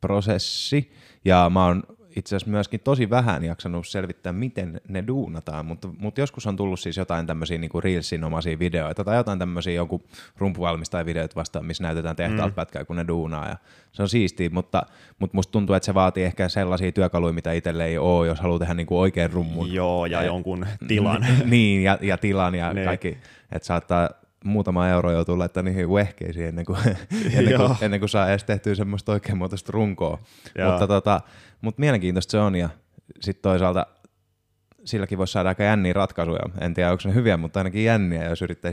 prosessi 0.00 0.92
ja 1.24 1.50
mä 1.50 1.64
oon 1.64 1.82
itse 2.18 2.36
asiassa 2.36 2.50
myöskin 2.50 2.80
tosi 2.80 3.10
vähän 3.10 3.44
jaksanut 3.44 3.86
selvittää, 3.86 4.32
miten 4.32 4.80
ne 4.88 5.04
duunataan, 5.06 5.66
mutta, 5.66 5.88
mutta 5.98 6.20
joskus 6.20 6.46
on 6.46 6.56
tullut 6.56 6.80
siis 6.80 6.96
jotain 6.96 7.26
tämmöisiä 7.26 7.58
niin 7.58 7.70
Reelsin-omaisia 7.84 8.58
videoita 8.58 9.04
tai 9.04 9.16
jotain 9.16 9.38
tämmöisiä 9.38 9.72
joku 9.72 10.02
rumpuvalmistaja-videoita 10.36 11.34
vastaan, 11.34 11.64
missä 11.64 11.82
näytetään 11.82 12.16
tehtaalta 12.16 12.48
mm. 12.48 12.54
pätkää, 12.54 12.84
kun 12.84 12.96
ne 12.96 13.04
duunaa 13.08 13.48
ja 13.48 13.56
se 13.92 14.02
on 14.02 14.08
siistiä, 14.08 14.50
mutta, 14.50 14.82
mutta 15.18 15.36
musta 15.36 15.52
tuntuu, 15.52 15.74
että 15.74 15.86
se 15.86 15.94
vaatii 15.94 16.24
ehkä 16.24 16.48
sellaisia 16.48 16.92
työkaluja, 16.92 17.32
mitä 17.32 17.52
itselle 17.52 17.84
ei 17.84 17.98
ole, 17.98 18.26
jos 18.26 18.40
haluaa 18.40 18.58
tehdä 18.58 18.74
niin 18.74 18.86
kuin 18.86 18.98
oikein 18.98 19.32
rummun. 19.32 19.72
Joo, 19.72 20.06
ja, 20.06 20.22
ja 20.22 20.26
jonkun 20.26 20.66
tilan. 20.88 21.26
niin, 21.44 21.82
ja, 21.82 21.98
ja 22.00 22.18
tilan 22.18 22.54
ja 22.54 22.72
niin. 22.72 22.84
kaikki, 22.84 23.18
että 23.52 23.66
saattaa 23.66 24.10
muutama 24.44 24.88
euro 24.88 25.12
joutuu 25.12 25.38
laittaa 25.38 25.62
niihin 25.62 25.94
vehkeisiin 25.94 26.48
ennen 26.48 26.64
kuin, 26.64 26.78
ennen, 27.36 27.56
kuin, 27.56 27.76
ennen 27.80 28.00
kuin 28.00 28.10
saa 28.10 28.30
edes 28.30 28.44
tehtyä 28.44 28.74
semmoista 28.74 29.12
oikeanmuotoista 29.12 29.72
runkoa. 29.72 30.18
Mutta, 30.70 30.86
tota, 30.86 31.20
mutta 31.60 31.80
mielenkiintoista 31.80 32.30
se 32.30 32.38
on 32.38 32.56
ja 32.56 32.68
sitten 33.20 33.42
toisaalta 33.42 33.86
silläkin 34.84 35.18
voisi 35.18 35.32
saada 35.32 35.48
aika 35.48 35.62
jänniä 35.62 35.92
ratkaisuja. 35.92 36.40
En 36.60 36.74
tiedä, 36.74 36.90
onko 36.90 37.02
ne 37.06 37.14
hyviä, 37.14 37.36
mutta 37.36 37.60
ainakin 37.60 37.84
jänniä, 37.84 38.24
jos 38.24 38.42
yrittää 38.42 38.72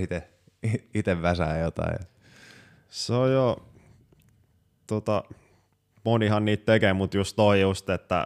itse 0.93 1.21
väsää 1.21 1.57
jotain. 1.57 1.99
Se 2.89 3.13
on 3.13 3.33
jo, 3.33 3.65
tota, 4.87 5.23
monihan 6.05 6.45
niitä 6.45 6.65
tekee, 6.65 6.93
mutta 6.93 7.17
just 7.17 7.35
toi 7.35 7.61
just, 7.61 7.89
että 7.89 8.25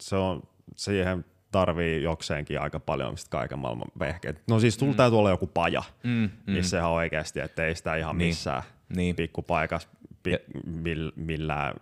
se 0.00 0.16
on 0.16 0.42
siihen 0.76 1.24
tarvii 1.52 2.02
jokseenkin 2.02 2.60
aika 2.60 2.80
paljon 2.80 3.16
kaiken 3.30 3.58
maailman 3.58 3.88
vehkeet. 3.98 4.42
No 4.48 4.60
siis 4.60 4.78
tulla 4.78 4.92
mm. 4.92 4.96
täytyy 4.96 5.18
olla 5.18 5.30
joku 5.30 5.46
paja, 5.46 5.82
mm, 6.02 6.10
mm. 6.10 6.52
missä 6.52 6.78
ihan 6.78 6.90
oikeasti, 6.90 7.40
että 7.40 7.66
ei 7.66 7.74
sitä 7.74 7.96
ihan 7.96 8.18
niin. 8.18 8.28
missään 8.28 8.62
niin. 8.96 9.16
pikkupaikassa 9.16 9.88
pi, 10.22 10.38
mill, 10.66 11.10
millään 11.16 11.74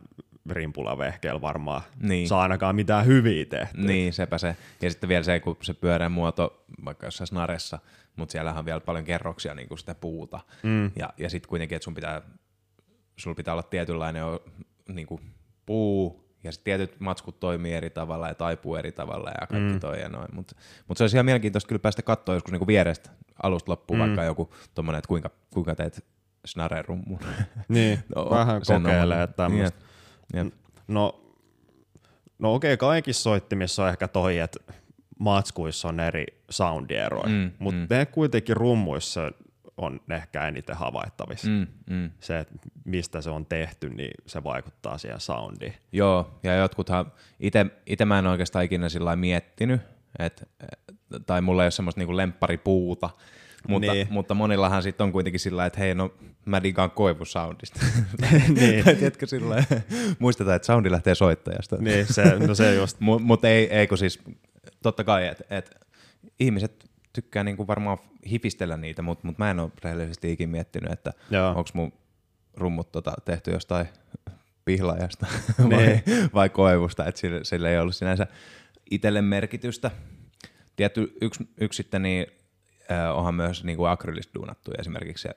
vehkeellä 0.98 1.40
varmaan 1.40 1.82
niin. 2.02 2.28
saa 2.28 2.42
ainakaan 2.42 2.76
mitään 2.76 3.06
hyviä 3.06 3.44
tehtyä. 3.44 3.82
Niin, 3.82 4.12
sepä 4.12 4.38
se. 4.38 4.56
Ja 4.82 4.90
sitten 4.90 5.08
vielä 5.08 5.22
se, 5.22 5.40
kun 5.40 5.56
se 5.62 5.74
pyöreä 5.74 6.08
muoto, 6.08 6.64
vaikka 6.84 7.06
jossain 7.06 7.26
snaressa, 7.26 7.78
mutta 8.16 8.32
siellähän 8.32 8.58
on 8.58 8.64
vielä 8.64 8.80
paljon 8.80 9.04
kerroksia 9.04 9.54
niin 9.54 9.68
kuin 9.68 9.78
sitä 9.78 9.94
puuta. 9.94 10.40
Mm. 10.62 10.90
Ja, 10.96 11.12
ja 11.18 11.30
sitten 11.30 11.48
kuitenkin, 11.48 11.76
että 11.76 11.84
sun 11.84 11.94
pitää, 11.94 12.22
sulla 13.16 13.34
pitää 13.34 13.54
olla 13.54 13.62
tietynlainen 13.62 14.24
niin 14.88 15.06
kuin 15.06 15.20
puu, 15.66 16.29
ja 16.44 16.52
sitten 16.52 16.64
tietyt 16.64 17.00
matskut 17.00 17.40
toimii 17.40 17.72
eri 17.72 17.90
tavalla 17.90 18.28
ja 18.28 18.34
taipuu 18.34 18.76
eri 18.76 18.92
tavalla 18.92 19.30
ja 19.40 19.46
kaikki 19.46 19.72
mm. 19.72 19.80
toi 19.80 20.00
ja 20.00 20.08
noin. 20.08 20.28
Mutta 20.34 20.54
mut 20.88 20.96
se 20.98 21.04
olisi 21.04 21.16
ihan 21.16 21.24
mielenkiintoista 21.24 21.68
kyllä 21.68 21.78
päästä 21.78 22.02
katsoa 22.02 22.34
joskus 22.34 22.52
niinku 22.52 22.66
vierestä 22.66 23.10
alusta 23.42 23.72
loppuun 23.72 23.98
mm. 23.98 24.00
vaikka 24.00 24.24
joku 24.24 24.54
tommonen, 24.74 24.98
että 24.98 25.08
kuinka, 25.08 25.30
kuinka 25.54 25.74
teet 25.74 26.04
snare-rummun. 26.44 27.20
Niin, 27.68 27.98
no, 28.16 28.30
vähän 28.30 28.62
kokeilee 28.66 29.26
tämmöistä. 29.26 29.78
Yep. 30.34 30.54
No, 30.88 31.20
no 32.38 32.54
okei, 32.54 32.74
okay, 32.74 32.88
kaikissa 32.88 33.22
soittimissa 33.22 33.82
on 33.82 33.88
ehkä 33.88 34.08
toi, 34.08 34.38
että 34.38 34.60
matskuissa 35.18 35.88
on 35.88 36.00
eri 36.00 36.24
soundieroja, 36.50 37.28
mm, 37.28 37.50
mutta 37.58 37.80
mm. 37.80 37.86
ne 37.90 38.06
kuitenkin 38.06 38.56
rummuissa 38.56 39.30
on 39.80 40.00
ehkä 40.10 40.48
eniten 40.48 40.76
havaittavissa. 40.76 41.48
Mm, 41.48 41.66
mm. 41.90 42.10
Se, 42.20 42.38
että 42.38 42.54
mistä 42.84 43.20
se 43.20 43.30
on 43.30 43.46
tehty, 43.46 43.88
niin 43.88 44.14
se 44.26 44.44
vaikuttaa 44.44 44.98
siihen 44.98 45.20
soundiin. 45.20 45.74
Joo, 45.92 46.38
ja 46.42 46.56
jotkuthan, 46.56 47.12
itse 47.86 48.04
mä 48.04 48.18
en 48.18 48.26
oikeastaan 48.26 48.64
ikinä 48.64 48.88
sillä 48.88 49.16
miettinyt, 49.16 49.80
et, 50.18 50.48
tai 51.26 51.40
mulla 51.40 51.62
ei 51.62 51.64
ole 51.64 51.70
semmoista 51.70 52.00
niinku 52.00 52.16
lempparipuuta, 52.16 53.10
mutta, 53.68 53.92
niin. 53.92 54.06
mutta 54.10 54.34
monillahan 54.34 54.82
sitten 54.82 55.04
on 55.04 55.12
kuitenkin 55.12 55.40
sillä 55.40 55.66
että 55.66 55.80
hei, 55.80 55.94
no 55.94 56.14
mä 56.44 56.62
digaan 56.62 56.90
koivusoundista. 56.90 57.80
niin. 58.60 58.84
tai 58.84 58.94
tiedätkö 58.94 59.26
sillä 59.26 59.64
muistetaan, 60.18 60.56
että 60.56 60.66
soundi 60.66 60.90
lähtee 60.90 61.14
soittajasta. 61.14 61.76
niin, 61.76 62.06
se, 62.06 62.38
no 62.46 62.54
se 62.54 62.74
just. 62.74 62.96
mutta 63.00 63.48
ei, 63.48 63.74
ei 63.74 63.86
kun 63.86 63.98
siis, 63.98 64.22
totta 64.82 65.04
kai, 65.04 65.26
että 65.26 65.44
et, 65.50 65.70
ihmiset 66.40 66.89
tykkää 67.12 67.44
niinku 67.44 67.66
varmaan 67.66 67.98
hifistellä 68.30 68.76
niitä, 68.76 69.02
mutta 69.02 69.26
mut 69.26 69.38
mä 69.38 69.50
en 69.50 69.60
ole 69.60 69.70
rehellisesti 69.84 70.32
ikin 70.32 70.48
miettinyt, 70.48 70.92
että 70.92 71.12
onko 71.54 71.70
mun 71.72 71.92
rummut 72.56 72.92
tota, 72.92 73.12
tehty 73.24 73.50
jostain 73.50 73.86
pihlaajasta 74.64 75.26
vai, 75.70 76.00
vai 76.34 76.48
koivusta, 76.48 77.06
että 77.06 77.20
sillä, 77.20 77.40
sillä 77.42 77.70
ei 77.70 77.78
ollut 77.78 77.96
sinänsä 77.96 78.26
itselle 78.90 79.22
merkitystä. 79.22 79.90
tietty 80.76 81.16
yksi, 81.20 81.48
yksi 81.60 81.76
sitten 81.76 82.02
niin, 82.02 82.26
äh, 82.90 83.18
onhan 83.18 83.34
myös 83.34 83.64
niin 83.64 83.76
kuin 83.76 83.90
akrylistä 83.90 84.34
duunattu 84.34 84.70
esimerkiksi 84.78 85.22
se, 85.22 85.30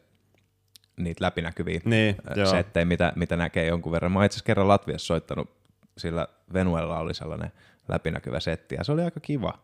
niitä 0.97 1.25
läpinäkyviä 1.25 1.81
Niin, 1.85 2.15
joo. 2.35 2.51
settejä, 2.51 2.85
mitä, 2.85 3.13
mitä 3.15 3.35
näkee 3.35 3.65
jonkun 3.65 3.91
verran. 3.91 4.11
Mä 4.11 4.19
oon 4.19 4.25
itse 4.25 4.35
asiassa 4.35 4.45
kerran 4.45 4.67
Latviassa 4.67 5.05
soittanut, 5.05 5.57
sillä 5.97 6.27
Venuella 6.53 6.99
oli 6.99 7.13
sellainen 7.13 7.51
läpinäkyvä 7.87 8.39
setti, 8.39 8.75
ja 8.75 8.83
se 8.83 8.91
oli 8.91 9.01
aika 9.01 9.19
kiva. 9.19 9.63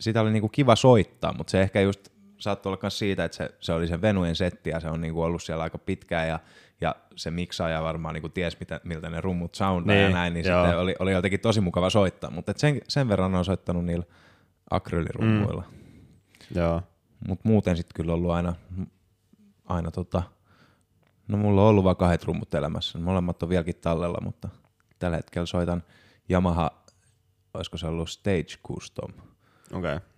Sitä 0.00 0.20
oli 0.20 0.30
niinku 0.30 0.48
kiva 0.48 0.76
soittaa, 0.76 1.32
mutta 1.32 1.50
se 1.50 1.62
ehkä 1.62 1.80
just 1.80 2.08
saattoi 2.38 2.70
olla 2.70 2.80
myös 2.82 2.98
siitä, 2.98 3.24
että 3.24 3.36
se, 3.36 3.50
se 3.60 3.72
oli 3.72 3.88
sen 3.88 4.02
Venuen 4.02 4.36
setti, 4.36 4.70
ja 4.70 4.80
se 4.80 4.88
on 4.88 5.00
niinku 5.00 5.22
ollut 5.22 5.42
siellä 5.42 5.64
aika 5.64 5.78
pitkään, 5.78 6.28
ja, 6.28 6.38
ja 6.80 6.96
se 7.16 7.30
miksaaja 7.30 7.82
varmaan 7.82 8.14
niinku 8.14 8.28
ties, 8.28 8.60
mitä, 8.60 8.80
miltä 8.84 9.10
ne 9.10 9.20
rummut 9.20 9.54
soundaa 9.54 9.96
niin, 9.96 10.04
ja 10.04 10.10
näin, 10.10 10.34
niin 10.34 10.46
joo. 10.46 10.64
sitten 10.64 10.78
oli, 10.78 10.94
oli 10.98 11.12
jotenkin 11.12 11.40
tosi 11.40 11.60
mukava 11.60 11.90
soittaa, 11.90 12.30
mutta 12.30 12.50
et 12.50 12.58
sen, 12.58 12.80
sen 12.88 13.08
verran 13.08 13.34
on 13.34 13.44
soittanut 13.44 13.84
niillä 13.84 14.04
akrylirummuilla. 14.70 15.64
Mm. 15.70 16.60
Joo. 16.60 16.82
Mutta 17.28 17.48
muuten 17.48 17.76
sitten 17.76 17.94
kyllä 17.94 18.14
ollut 18.14 18.30
aina, 18.30 18.54
aina 19.64 19.90
tota, 19.90 20.22
no 21.28 21.38
mulla 21.38 21.62
on 21.62 21.68
ollut 21.68 21.84
vaan 21.84 21.96
kahdet 21.96 22.24
rummut 22.24 22.54
elämässä. 22.54 22.98
Molemmat 22.98 23.42
on 23.42 23.48
vieläkin 23.48 23.76
tallella, 23.80 24.18
mutta 24.22 24.48
tällä 24.98 25.16
hetkellä 25.16 25.46
soitan 25.46 25.82
Yamaha, 26.30 26.70
olisiko 27.54 27.76
se 27.76 27.86
ollut 27.86 28.10
Stage 28.10 28.56
Custom, 28.68 29.12
Okei. 29.72 29.96
Okay. 29.96 30.08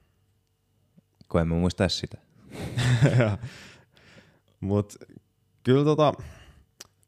kun 1.29 1.41
en 1.41 1.49
mä 1.49 1.55
muista 1.55 1.89
sitä. 1.89 2.19
Mut 4.61 4.95
kyllä 5.63 5.85
tota, 5.85 6.15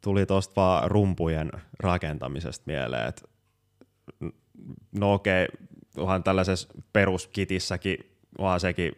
tuli 0.01 0.26
tosta 0.26 0.53
vaan 0.57 0.90
rumpujen 0.90 1.51
rakentamisesta 1.78 2.64
mieleen, 2.66 3.09
että 3.09 3.22
no 4.92 5.14
okei, 5.14 5.49
onhan 5.97 6.22
tällaisessa 6.22 6.68
peruskitissäkin 6.92 7.99
vaan 8.38 8.61
sekin 8.61 8.92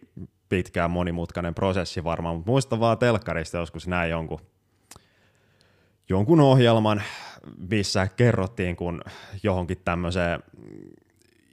pitkään 0.49 0.91
monimutkainen 0.91 1.55
prosessi 1.55 2.05
varmaan, 2.05 2.37
mutta 2.37 2.51
muistan 2.51 2.81
vaan 2.81 2.99
telkkarista 2.99 3.59
joskus 3.59 3.87
näin 3.87 4.11
jonkun, 4.11 4.41
jonkun 6.09 6.41
ohjelman, 6.41 7.03
missä 7.71 8.09
kerrottiin, 8.17 8.77
kun 8.77 9.01
johonkin 9.43 9.79
tämmöiseen 9.85 10.43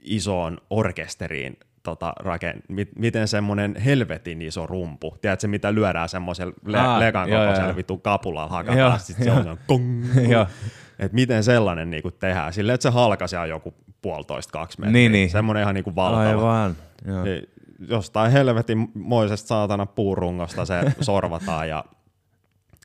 isoon 0.02 0.58
orkesteriin 0.70 1.56
tota, 1.86 2.12
raken, 2.18 2.62
mit, 2.68 2.88
miten 2.98 3.28
semmoinen 3.28 3.76
helvetin 3.76 4.42
iso 4.42 4.66
rumpu, 4.66 5.16
tiedätkö 5.20 5.48
mitä 5.48 5.74
lyödään 5.74 6.08
semmoisella 6.08 6.54
le- 6.66 6.78
Aa, 6.78 7.00
lekan 7.00 7.28
kokoisella 7.30 7.68
joo. 7.68 7.76
vittu 7.76 7.98
kapulalla 7.98 8.42
Joo, 8.50 8.56
hakataan, 8.56 9.00
sit 9.00 9.16
se 9.24 9.32
on 9.32 9.58
kong, 9.66 10.04
Joo. 10.28 10.46
että 10.98 11.14
miten 11.14 11.44
sellainen 11.44 11.90
niinku 11.90 12.10
tehdään, 12.10 12.52
silleen, 12.52 12.74
että 12.74 12.82
se 12.82 12.90
halkaisee 12.90 13.46
joku 13.46 13.74
puolitoista 14.02 14.52
kaksi 14.52 14.80
metriä, 14.80 14.92
Niin, 14.92 15.12
niin. 15.12 15.30
semmoinen 15.30 15.62
ihan 15.62 15.74
niinku 15.74 15.94
valtava. 15.94 16.28
Aivan. 16.28 16.76
Joo. 17.06 17.24
Niin, 17.24 17.48
jostain 17.88 18.32
helvetin 18.32 18.88
moisesta 18.94 19.48
saatana 19.48 19.86
puurungosta 19.86 20.64
se 20.64 20.80
sorvataan 21.00 21.68
ja 21.68 21.84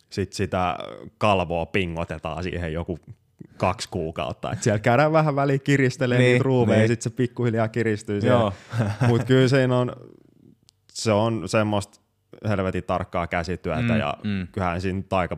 sit 0.09 0.33
sitä 0.33 0.77
kalvoa 1.17 1.65
pingotetaan 1.65 2.43
siihen 2.43 2.73
joku 2.73 2.99
kaksi 3.57 3.89
kuukautta. 3.89 4.51
Et 4.51 4.63
siellä 4.63 4.79
käydään 4.79 5.11
vähän 5.11 5.35
väliin 5.35 5.61
kiristelee 5.61 6.17
Niin, 6.17 6.31
niitä 6.31 6.43
ruumeja 6.43 6.77
niin. 6.77 6.83
ja 6.83 6.87
sitten 6.87 7.11
se 7.11 7.15
pikkuhiljaa 7.15 7.67
kiristyy. 7.67 8.21
Mutta 9.07 9.25
kyllä 9.25 9.47
siinä 9.47 9.77
on, 9.77 9.95
se 10.93 11.11
on 11.11 11.49
semmoista 11.49 11.99
helvetin 12.49 12.83
tarkkaa 12.83 13.27
käsityötä 13.27 13.81
Mm, 13.81 13.99
ja 13.99 14.17
mm. 14.23 14.47
kyllähän 14.51 14.81
siinä 14.81 15.03
aika 15.11 15.37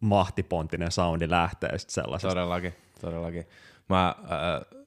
mahtiponttinen 0.00 0.90
soundi 0.90 1.30
lähtee 1.30 1.78
sit 1.78 1.90
sellaisesta. 1.90 2.34
Todellakin, 2.34 2.74
todellakin. 3.00 3.44
Mä 3.88 4.08
äh, 4.08 4.80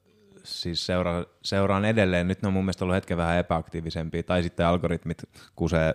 siis 0.44 0.86
seuraan, 0.86 1.26
seuraan 1.42 1.84
edelleen, 1.84 2.28
nyt 2.28 2.42
ne 2.42 2.46
on 2.46 2.52
mun 2.52 2.64
mielestä 2.64 2.84
ollut 2.84 2.94
hetken 2.94 3.16
vähän 3.16 3.38
epäaktiivisempia, 3.38 4.22
tai 4.22 4.42
sitten 4.42 4.66
algoritmit 4.66 5.22
kusee 5.56 5.94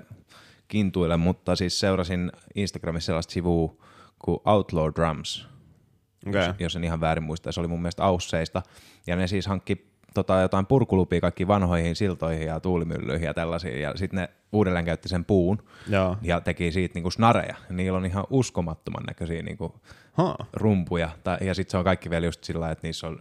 kintuille, 0.67 1.17
mutta 1.17 1.55
siis 1.55 1.79
seurasin 1.79 2.31
Instagramissa 2.55 3.05
sellaista 3.05 3.33
sivua 3.33 3.75
kuin 4.19 4.39
Outlaw 4.45 4.89
Drums, 4.95 5.47
Okay. 6.27 6.45
jos, 6.47 6.55
jos 6.59 6.75
en 6.75 6.83
ihan 6.83 7.01
väärin 7.01 7.23
muista, 7.23 7.51
se 7.51 7.59
oli 7.59 7.67
mun 7.67 7.81
mielestä 7.81 8.03
Ausseista, 8.03 8.61
ja 9.07 9.15
ne 9.15 9.27
siis 9.27 9.47
hankki 9.47 9.95
tota, 10.13 10.41
jotain 10.41 10.65
purkulupia 10.65 11.21
kaikki 11.21 11.47
vanhoihin 11.47 11.95
siltoihin 11.95 12.47
ja 12.47 12.59
tuulimyllyihin 12.59 13.25
ja 13.25 13.33
tällaisiin, 13.33 13.81
ja 13.81 13.91
sitten 13.97 14.17
ne 14.19 14.29
uudelleen 14.51 14.85
käytti 14.85 15.09
sen 15.09 15.25
puun, 15.25 15.63
Joo. 15.89 16.17
ja 16.21 16.41
teki 16.41 16.71
siitä 16.71 16.93
niinku 16.93 17.11
snareja. 17.11 17.55
Niillä 17.69 17.97
on 17.97 18.05
ihan 18.05 18.23
uskomattoman 18.29 19.03
näköisiä 19.07 19.41
niinku 19.43 19.75
Ha. 20.13 20.35
rumpuja, 20.53 21.09
tai, 21.23 21.37
ja 21.41 21.53
sitten 21.53 21.71
se 21.71 21.77
on 21.77 21.83
kaikki 21.83 22.09
vielä 22.09 22.25
just 22.25 22.43
sillä 22.43 22.71
että 22.71 22.87
niissä 22.87 23.07
on 23.07 23.19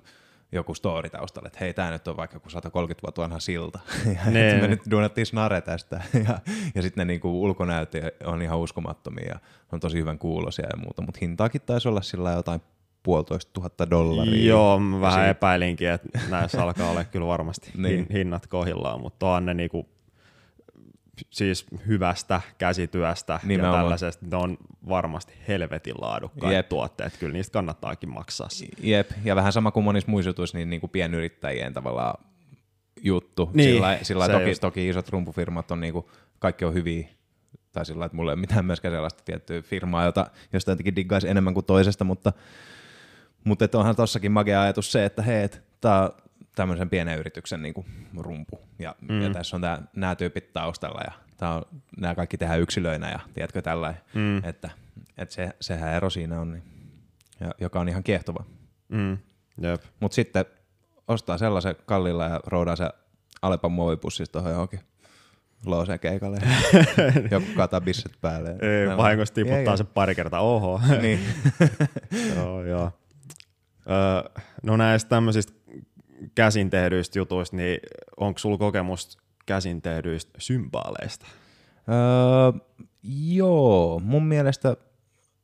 joku 0.53 0.75
story 0.75 1.11
taustalla, 1.11 1.47
että 1.47 1.59
hei, 1.61 1.75
tämä 1.75 1.91
nyt 1.91 2.09
on 2.09 2.17
vaikka 2.17 2.37
joku 2.37 2.51
130 2.51 3.03
vuotta 3.07 3.23
vanha 3.23 3.41
silta. 3.41 3.79
Ja 4.25 4.31
Nee. 4.31 4.55
et 4.55 4.61
me 4.63 4.69
nyt 4.69 4.81
duunattiin 4.91 5.27
snare 5.27 5.61
tästä. 5.61 6.03
Ja, 6.29 6.39
ja 6.75 6.83
sitten 6.83 7.07
ne 7.07 7.13
niinku 7.13 7.43
ulkonäöt 7.43 7.93
on 8.25 8.43
ihan 8.43 8.59
uskomattomia 8.59 9.29
ja 9.29 9.39
on 9.73 9.81
tosi 9.81 9.99
hyvän 9.99 10.19
kuulosia 10.19 10.67
ja 10.71 10.77
muuta, 10.77 11.03
mutta 11.03 11.19
hintaakin 11.23 11.61
taisi 11.67 11.89
olla 11.89 12.03
sillä 12.03 12.31
jotain 12.33 12.61
puolitoista 13.05 13.53
tuhatta 13.53 13.91
dollaria. 13.91 14.45
Joo, 14.47 14.79
mä 14.79 15.01
vähän 15.01 15.13
siitä- 15.15 15.29
epäilinkin, 15.29 15.89
että 15.89 16.09
näissä 16.31 16.63
alkaa 16.63 16.91
olla 16.91 17.05
kyllä 17.05 17.27
varmasti 17.27 17.71
Niin. 17.83 18.07
hinnat 18.13 18.47
kohillaan, 18.47 19.01
mutta 19.01 19.29
on 19.29 19.47
ne 19.47 19.55
niinku, 19.55 19.89
siis 21.31 21.67
hyvästä 21.87 22.41
käsityöstä 22.59 23.41
Nimenomaan. 23.45 23.79
ja 23.79 23.83
tällaisesta, 23.83 24.27
ne 24.31 24.37
on 24.37 24.59
varmasti 24.89 25.35
helvetin 25.49 25.95
laadukkaita 26.01 26.55
Jep. 26.57 26.69
tuotteet, 26.69 27.17
kyllä 27.17 27.33
niistä 27.33 27.53
kannattaakin 27.53 28.09
maksaa. 28.11 28.49
Jep, 28.83 29.11
ja 29.25 29.37
vähän 29.37 29.53
sama 29.53 29.71
kuin 29.71 29.85
monissa 29.85 30.11
muissa 30.11 30.29
jutuissa, 30.29 30.59
niin, 30.59 30.71
niin 30.71 30.81
kuin 30.81 30.91
pienyrittäjien 30.91 31.73
tavallaan 31.75 32.25
juttu. 33.03 33.51
Niin, 33.55 33.75
sillä, 33.75 33.99
sillä 34.03 34.29
toki, 34.29 34.49
just. 34.49 34.61
toki 34.61 34.89
isot 34.89 35.09
rumpufirmat 35.09 35.71
on 35.71 35.81
niinku, 35.81 36.11
kaikki 36.39 36.65
on 36.65 36.75
hyviä, 36.75 37.09
tai 37.73 37.87
sillä 37.87 38.05
että 38.05 38.17
mulla 38.17 38.31
ei 38.31 38.35
ole 38.35 38.41
mitään 38.41 38.65
myöskään 38.65 38.95
sellaista 38.95 39.23
tiettyä 39.25 39.63
firmaa, 39.63 40.05
jota, 40.05 40.27
josta 40.53 40.71
jotenkin 40.71 40.97
diggaisi 40.97 41.29
enemmän 41.29 41.55
kuin 41.55 41.67
toisesta, 41.67 42.05
mutta, 42.05 42.33
mutta 43.45 43.69
onhan 43.75 43.97
tossakin 43.97 44.33
magea 44.33 44.63
ajatus 44.63 44.93
se, 44.93 45.05
että 45.05 45.23
hei, 45.23 45.49
tämä 45.81 46.03
on 46.03 46.11
tämmöisen 46.57 46.91
pienen 46.91 47.19
yrityksen 47.19 47.63
niinku 47.63 47.85
rumpu, 48.17 48.61
ja, 48.79 48.95
mm. 49.09 49.23
ja 49.23 49.31
tässä 49.31 49.57
on 49.57 49.63
nämä 49.97 50.15
tyypit 50.15 50.53
taustalla, 50.53 51.01
ja 51.05 51.13
tää 51.37 51.55
on, 51.55 51.63
nämä 52.01 52.15
kaikki 52.15 52.39
tehdään 52.39 52.61
yksilöinä, 52.61 53.11
ja 53.11 53.19
tiedätkö 53.35 53.63
tällä, 53.63 53.95
Mm. 54.15 54.39
että, 54.45 54.71
että 55.19 55.35
se, 55.35 55.51
sehän 55.61 55.95
ero 55.95 56.11
siinä 56.11 56.41
on, 56.41 56.53
niin, 56.53 56.63
ja, 57.41 57.51
joka 57.61 57.81
on 57.81 57.89
ihan 57.89 58.03
kiehtova. 58.03 58.45
Mm. 58.89 59.19
Mutta 60.01 60.15
sitten 60.15 60.45
ostaa 61.09 61.39
sellaisen 61.39 61.77
kallilla 61.87 62.25
ja 62.25 62.41
roudaa 62.47 62.77
se 62.77 62.91
Alepan 63.43 63.73
muovipussista 63.73 64.33
tuohon 64.33 64.53
johonkin 64.53 64.81
looseen 65.67 66.01
keikalle. 66.01 66.39
Joku 67.31 67.47
kataa 67.57 67.81
bisset 67.81 68.13
päälle. 68.21 68.51
Ei, 68.51 68.97
vahingossa 68.97 69.35
tiputtaa 69.35 69.77
se 69.77 69.85
pari 69.85 70.15
kertaa, 70.15 70.41
oho. 70.41 70.81
Niin. 71.01 71.21
joo, 72.37 72.65
joo. 72.65 72.93
Öö, 73.91 74.43
no 74.63 74.77
näistä 74.77 75.09
tämmöisistä 75.09 75.53
käsin 76.35 76.71
tehdyistä 76.71 77.19
jutuista, 77.19 77.57
niin 77.57 77.79
onko 78.17 78.39
sulla 78.39 78.59
kokemusta 78.59 79.23
käsin 79.47 79.83
tehdyistä 79.83 80.33
symbaaleista? 80.39 81.27
öö, 81.89 82.61
joo, 83.33 84.01
mun 84.05 84.25
mielestä 84.27 84.77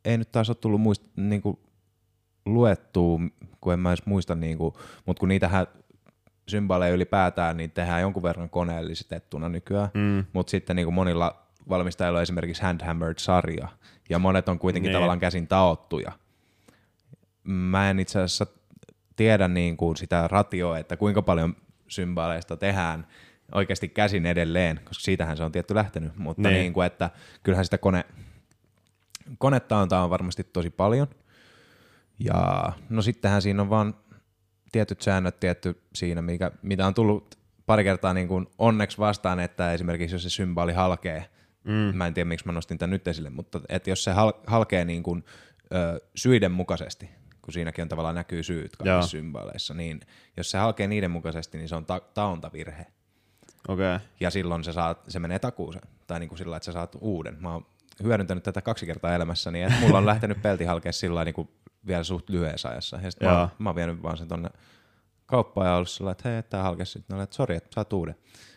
ei 0.05 0.19
nyt 0.19 0.33
taas 0.33 0.51
ole 0.51 0.57
tullut 0.61 0.81
muist, 0.81 1.05
niinku, 1.17 1.61
luettua, 2.47 3.19
kun 3.61 3.73
en 3.73 3.79
mä 3.81 3.91
edes 3.91 4.07
muista, 4.07 4.35
niinku, 4.35 4.79
mutta 5.07 5.21
kun 5.21 5.29
niitähän 5.29 5.67
symbaaleja 6.49 6.95
ylipäätään, 6.95 7.57
niin 7.57 7.71
tehdään 7.71 8.01
jonkun 8.01 8.23
verran 8.23 8.51
koneellisesti 8.51 9.15
nykyään, 9.49 9.89
Mm. 9.95 10.25
mutta 10.33 10.51
sitten 10.51 10.77
niin 10.77 10.87
kuin 10.87 10.95
monilla 10.95 11.47
valmistajilla 11.69 12.19
on 12.19 12.23
esimerkiksi 12.23 12.63
handhammered-sarja, 12.63 13.69
ja 14.11 14.19
monet 14.19 14.49
on 14.49 14.59
kuitenkin 14.59 14.89
Niin. 14.89 14.97
tavallaan 14.97 15.21
käsin 15.21 15.49
taottuja. 15.49 16.13
Mä 17.45 17.91
en 17.91 17.99
itse 17.99 18.19
asiassa 18.19 18.47
tiedä 19.17 19.49
niin 19.49 19.77
kuin 19.77 19.97
sitä 19.97 20.29
ratioa, 20.29 20.79
että 20.79 20.97
kuinka 20.97 21.23
paljon 21.23 21.57
symbaaleista 21.89 22.57
tehdään 22.57 23.07
oikeasti 23.55 23.89
käsin 23.89 24.27
edelleen, 24.27 24.81
koska 24.85 25.03
siitähän 25.03 25.37
se 25.37 25.45
on 25.45 25.53
tietty 25.53 25.75
lähtenyt, 25.75 26.17
mutta 26.17 26.49
niin. 26.49 26.59
Niin. 26.59 26.73
Kuin, 26.73 26.87
että 26.87 27.11
kyllähän 27.43 27.65
sitä 27.65 27.79
kone, 27.79 28.05
konetaontaa 29.39 30.05
on 30.05 30.11
varmasti 30.11 30.45
tosi 30.45 30.71
paljon, 30.71 31.09
ja 32.19 32.73
no 32.89 33.03
sittenhän 33.03 33.43
siinä 33.43 33.63
on 33.63 33.71
vaan 33.71 33.95
tietyt 34.73 35.03
säännöt 35.03 35.41
tietty 35.41 35.83
siinä, 35.95 36.23
mikä, 36.23 36.51
mitä 36.63 36.87
on 36.87 36.95
tullut 36.95 37.39
pari 37.67 37.85
kertaa 37.85 38.15
niin 38.15 38.29
kuin 38.29 38.47
onneksi 38.59 38.99
vastaan, 38.99 39.41
että 39.41 39.73
esimerkiksi 39.73 40.15
jos 40.15 40.23
se 40.23 40.31
symbaali 40.31 40.73
halkee, 40.73 41.27
mm. 41.65 41.73
mä 41.73 42.07
en 42.07 42.15
tiedä 42.15 42.29
miksi 42.29 42.47
mä 42.47 42.53
nostin 42.53 42.79
tämän 42.79 42.91
nyt 42.91 43.09
esille, 43.09 43.31
mutta 43.31 43.61
että 43.69 43.91
jos 43.91 44.05
se 44.05 44.13
hal- 44.13 44.41
halkee 44.47 44.85
niin 44.85 45.03
kuin, 45.03 45.25
ö, 45.75 46.01
syiden 46.15 46.53
mukaisesti, 46.53 47.11
kun 47.43 47.53
siinäkin 47.53 47.83
on 47.83 47.89
tavallaan 47.89 48.15
näkyy 48.15 48.43
syyt 48.43 48.73
Joo. 48.85 48.85
kaikissa 48.95 49.11
symbaaleissa, 49.11 49.75
niin 49.75 50.01
jos 50.37 50.51
se 50.51 50.59
halkee 50.59 50.87
niiden 50.87 51.11
mukaisesti, 51.11 51.59
niin 51.59 51.69
se 51.69 51.77
on 51.77 51.87
ta- 51.87 52.01
taontavirhe. 52.15 52.87
Okay. 53.69 53.99
Ja 54.21 54.31
silloin 54.31 54.65
se, 54.65 54.73
saa, 54.73 54.95
se 55.09 55.19
menee 55.19 55.39
takuuseen. 55.39 55.89
Tai 56.07 56.21
niin 56.21 56.29
kuin 56.29 56.39
sillä 56.39 56.57
että 56.57 56.65
sä 56.65 56.73
saat 56.73 56.97
uuden. 57.01 57.37
Mä 57.41 57.53
oon 57.53 57.67
hyödyntänyt 58.03 58.45
tätä 58.45 58.61
kaksi 58.63 58.87
kertaa 58.87 59.15
elämässäni, 59.15 59.63
että 59.63 59.81
mulla 59.81 59.99
on 59.99 60.07
lähtenyt 60.07 60.43
pelti 60.43 60.65
halkea 60.65 60.93
sillä 60.93 61.25
niin 61.25 61.35
kuin 61.35 61.49
vielä 61.87 62.05
suht 62.05 62.31
lyhyessä 62.31 62.69
ajassa. 62.69 62.99
Ja 63.03 63.11
sitten 63.11 63.29
mä, 63.29 63.33
Joo. 63.35 63.41
oon- 63.41 63.51
mä 63.59 63.69
oon 63.69 63.77
vienyt 63.77 64.03
vaan 64.03 64.17
sen 64.17 64.29
tonne 64.29 64.51
kauppaan 65.27 65.67
ja 65.67 65.75
ollut 65.75 65.89
sillä 65.89 66.11
että 66.11 66.29
hei, 66.29 66.43
tää 66.43 66.63
halkesi. 66.63 66.93
Sitten 66.93 67.21
että 67.21 67.37
sori, 67.37 67.57
että 67.57 67.71
saat 67.75 67.93
uuden. 67.93 68.17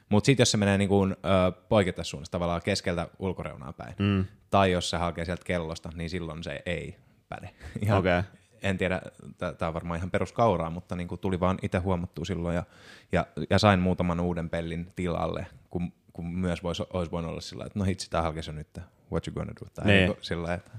Mutta 0.09 0.25
sitten 0.25 0.41
jos 0.41 0.51
se 0.51 0.57
menee 0.57 0.77
niin 0.77 0.89
kuin, 0.89 1.11
ö, 1.11 2.27
tavallaan 2.31 2.61
keskeltä 2.61 3.07
ulkoreunaa 3.19 3.73
päin, 3.73 3.95
mm. 3.99 4.25
tai 4.49 4.71
jos 4.71 4.89
se 4.89 4.97
hakee 4.97 5.25
sieltä 5.25 5.43
kellosta, 5.45 5.89
niin 5.95 6.09
silloin 6.09 6.43
se 6.43 6.61
ei 6.65 6.97
päde. 7.29 7.49
Ja 7.87 7.97
Okei. 7.97 8.21
En 8.63 8.77
tiedä, 8.77 9.01
tämä 9.37 9.67
on 9.67 9.73
varmaan 9.73 9.97
ihan 9.97 10.11
peruskauraa, 10.11 10.69
mutta 10.69 10.95
niin 10.95 11.07
kuin 11.07 11.21
tuli 11.21 11.39
vaan 11.39 11.57
itse 11.61 11.77
huomattua 11.77 12.25
silloin 12.25 12.55
ja, 12.55 12.63
ja, 13.11 13.25
ja 13.49 13.59
sain 13.59 13.79
muutaman 13.79 14.19
uuden 14.19 14.49
pellin 14.49 14.91
tilalle, 14.95 15.45
kun, 15.69 15.93
kun 16.13 16.25
myös 16.25 16.63
vois, 16.63 16.81
olisi 16.81 17.11
voinut 17.11 17.31
olla 17.31 17.41
sillä 17.41 17.65
että 17.65 17.79
no 17.79 17.85
hitsi, 17.85 18.09
tämä 18.09 18.21
halkesi 18.23 18.51
nyt, 18.53 18.79
what 19.11 19.27
you 19.27 19.33
gonna 19.33 19.53
do? 19.61 19.67
Tai 19.73 19.85
Niin. 19.85 20.07
niin. 20.09 20.17
sillä 20.21 20.53
että, 20.53 20.71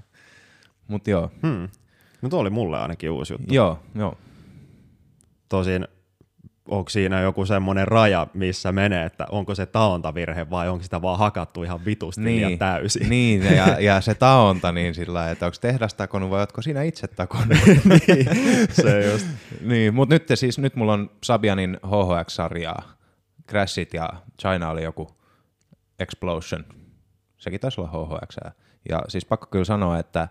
mutta 0.87 1.09
joo, 1.09 1.31
Hmm. 1.43 1.69
No 2.21 2.29
tuo 2.29 2.39
oli 2.39 2.49
mulle 2.49 2.77
ainakin 2.77 3.11
uusi 3.11 3.33
juttu. 3.33 3.53
joo, 3.53 3.79
joo. 3.95 4.17
Tosin 5.49 5.87
onko 6.67 6.89
siinä 6.89 7.21
joku 7.21 7.45
semmoinen 7.45 7.87
raja, 7.87 8.27
missä 8.33 8.71
menee, 8.71 9.05
että 9.05 9.25
onko 9.31 9.55
se 9.55 9.65
taontavirhe 9.65 10.49
vai 10.49 10.69
onko 10.69 10.83
sitä 10.83 11.01
vaan 11.01 11.19
hakattu 11.19 11.63
ihan 11.63 11.85
vitusti 11.85 12.21
niin. 12.21 12.35
liian 12.35 12.59
täysin. 12.59 13.09
Niin, 13.09 13.43
ja, 13.43 13.79
ja 13.89 14.01
se 14.01 14.15
taonta 14.15 14.71
niin 14.71 14.93
sillä 14.93 15.31
että 15.31 15.45
onko 15.45 15.57
tehdas 15.61 15.93
takonut 15.93 16.29
vai 16.29 16.39
ootko 16.39 16.61
sinä 16.61 16.83
itse 16.83 17.07
takonut. 17.07 17.47
niin, 18.07 18.27
se 18.71 19.11
just. 19.11 19.27
niin, 19.61 19.93
mutta 19.93 20.15
nyt, 20.15 20.27
siis, 20.35 20.59
nyt 20.59 20.75
mulla 20.75 20.93
on 20.93 21.09
Sabianin 21.23 21.77
HHX-sarjaa, 21.85 22.83
Crashit 23.49 23.93
ja 23.93 24.09
China 24.41 24.69
oli 24.69 24.83
joku 24.83 25.07
Explosion. 25.99 26.65
Sekin 27.37 27.59
taisi 27.59 27.81
olla 27.81 27.89
HHX. 27.89 28.37
Ja 28.89 29.01
siis 29.07 29.25
pakko 29.25 29.47
kyllä 29.51 29.65
sanoa, 29.65 29.99
että 29.99 30.27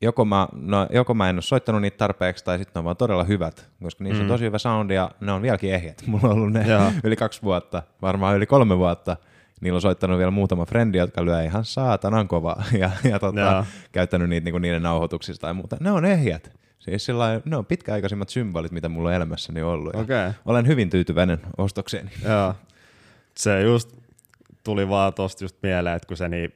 joko 0.00 0.24
mä, 0.24 0.48
no, 0.52 0.86
joko 0.90 1.14
mä 1.14 1.30
en 1.30 1.36
ole 1.36 1.42
soittanut 1.42 1.82
niitä 1.82 1.96
tarpeeksi, 1.96 2.44
tai 2.44 2.58
sitten 2.58 2.72
ne 2.74 2.78
on 2.78 2.84
vaan 2.84 2.96
todella 2.96 3.24
hyvät, 3.24 3.68
koska 3.82 4.04
niissä 4.04 4.22
mm. 4.22 4.30
on 4.30 4.34
tosi 4.34 4.44
hyvä 4.44 4.58
soundi 4.58 4.94
ja 4.94 5.10
ne 5.20 5.32
on 5.32 5.42
vieläkin 5.42 5.74
ehjät. 5.74 6.02
Mulla 6.06 6.28
on 6.28 6.32
ollut 6.32 6.52
ne 6.52 6.68
Joo. 6.68 6.92
yli 7.04 7.16
kaksi 7.16 7.42
vuotta, 7.42 7.82
varmaan 8.02 8.36
yli 8.36 8.46
kolme 8.46 8.78
vuotta. 8.78 9.16
Niillä 9.60 9.76
on 9.76 9.82
soittanut 9.82 10.18
vielä 10.18 10.30
muutama 10.30 10.66
frendi, 10.66 10.98
jotka 10.98 11.24
lyö 11.24 11.42
ihan 11.42 11.64
saatanan 11.64 12.28
kovaa 12.28 12.64
ja, 12.80 12.90
ja 13.04 13.18
tota, 13.18 13.40
Joo. 13.40 13.64
käyttänyt 13.92 14.28
niitä 14.28 14.44
niinku 14.44 14.58
niiden 14.58 14.82
nauhoituksista 14.82 15.40
tai 15.40 15.54
muuta. 15.54 15.76
Ne 15.80 15.90
on 15.90 16.04
ehjät. 16.04 16.52
Siis 16.78 17.04
sillä 17.04 17.40
ne 17.44 17.56
on 17.56 17.66
pitkäaikaisimmat 17.66 18.28
symbolit, 18.28 18.72
mitä 18.72 18.88
mulla 18.88 19.08
on 19.08 19.14
elämässäni 19.14 19.62
ollut. 19.62 19.94
Okei. 19.94 20.30
Olen 20.46 20.66
hyvin 20.66 20.90
tyytyväinen 20.90 21.38
ostokseeni. 21.58 22.10
Joo. 22.24 22.54
Se 23.34 23.62
just 23.62 23.96
tuli 24.64 24.88
vaan 24.88 25.14
tosta 25.14 25.44
just 25.44 25.56
mieleen, 25.62 25.96
että 25.96 26.08
kun 26.08 26.16
se 26.16 26.28
niin 26.28 26.52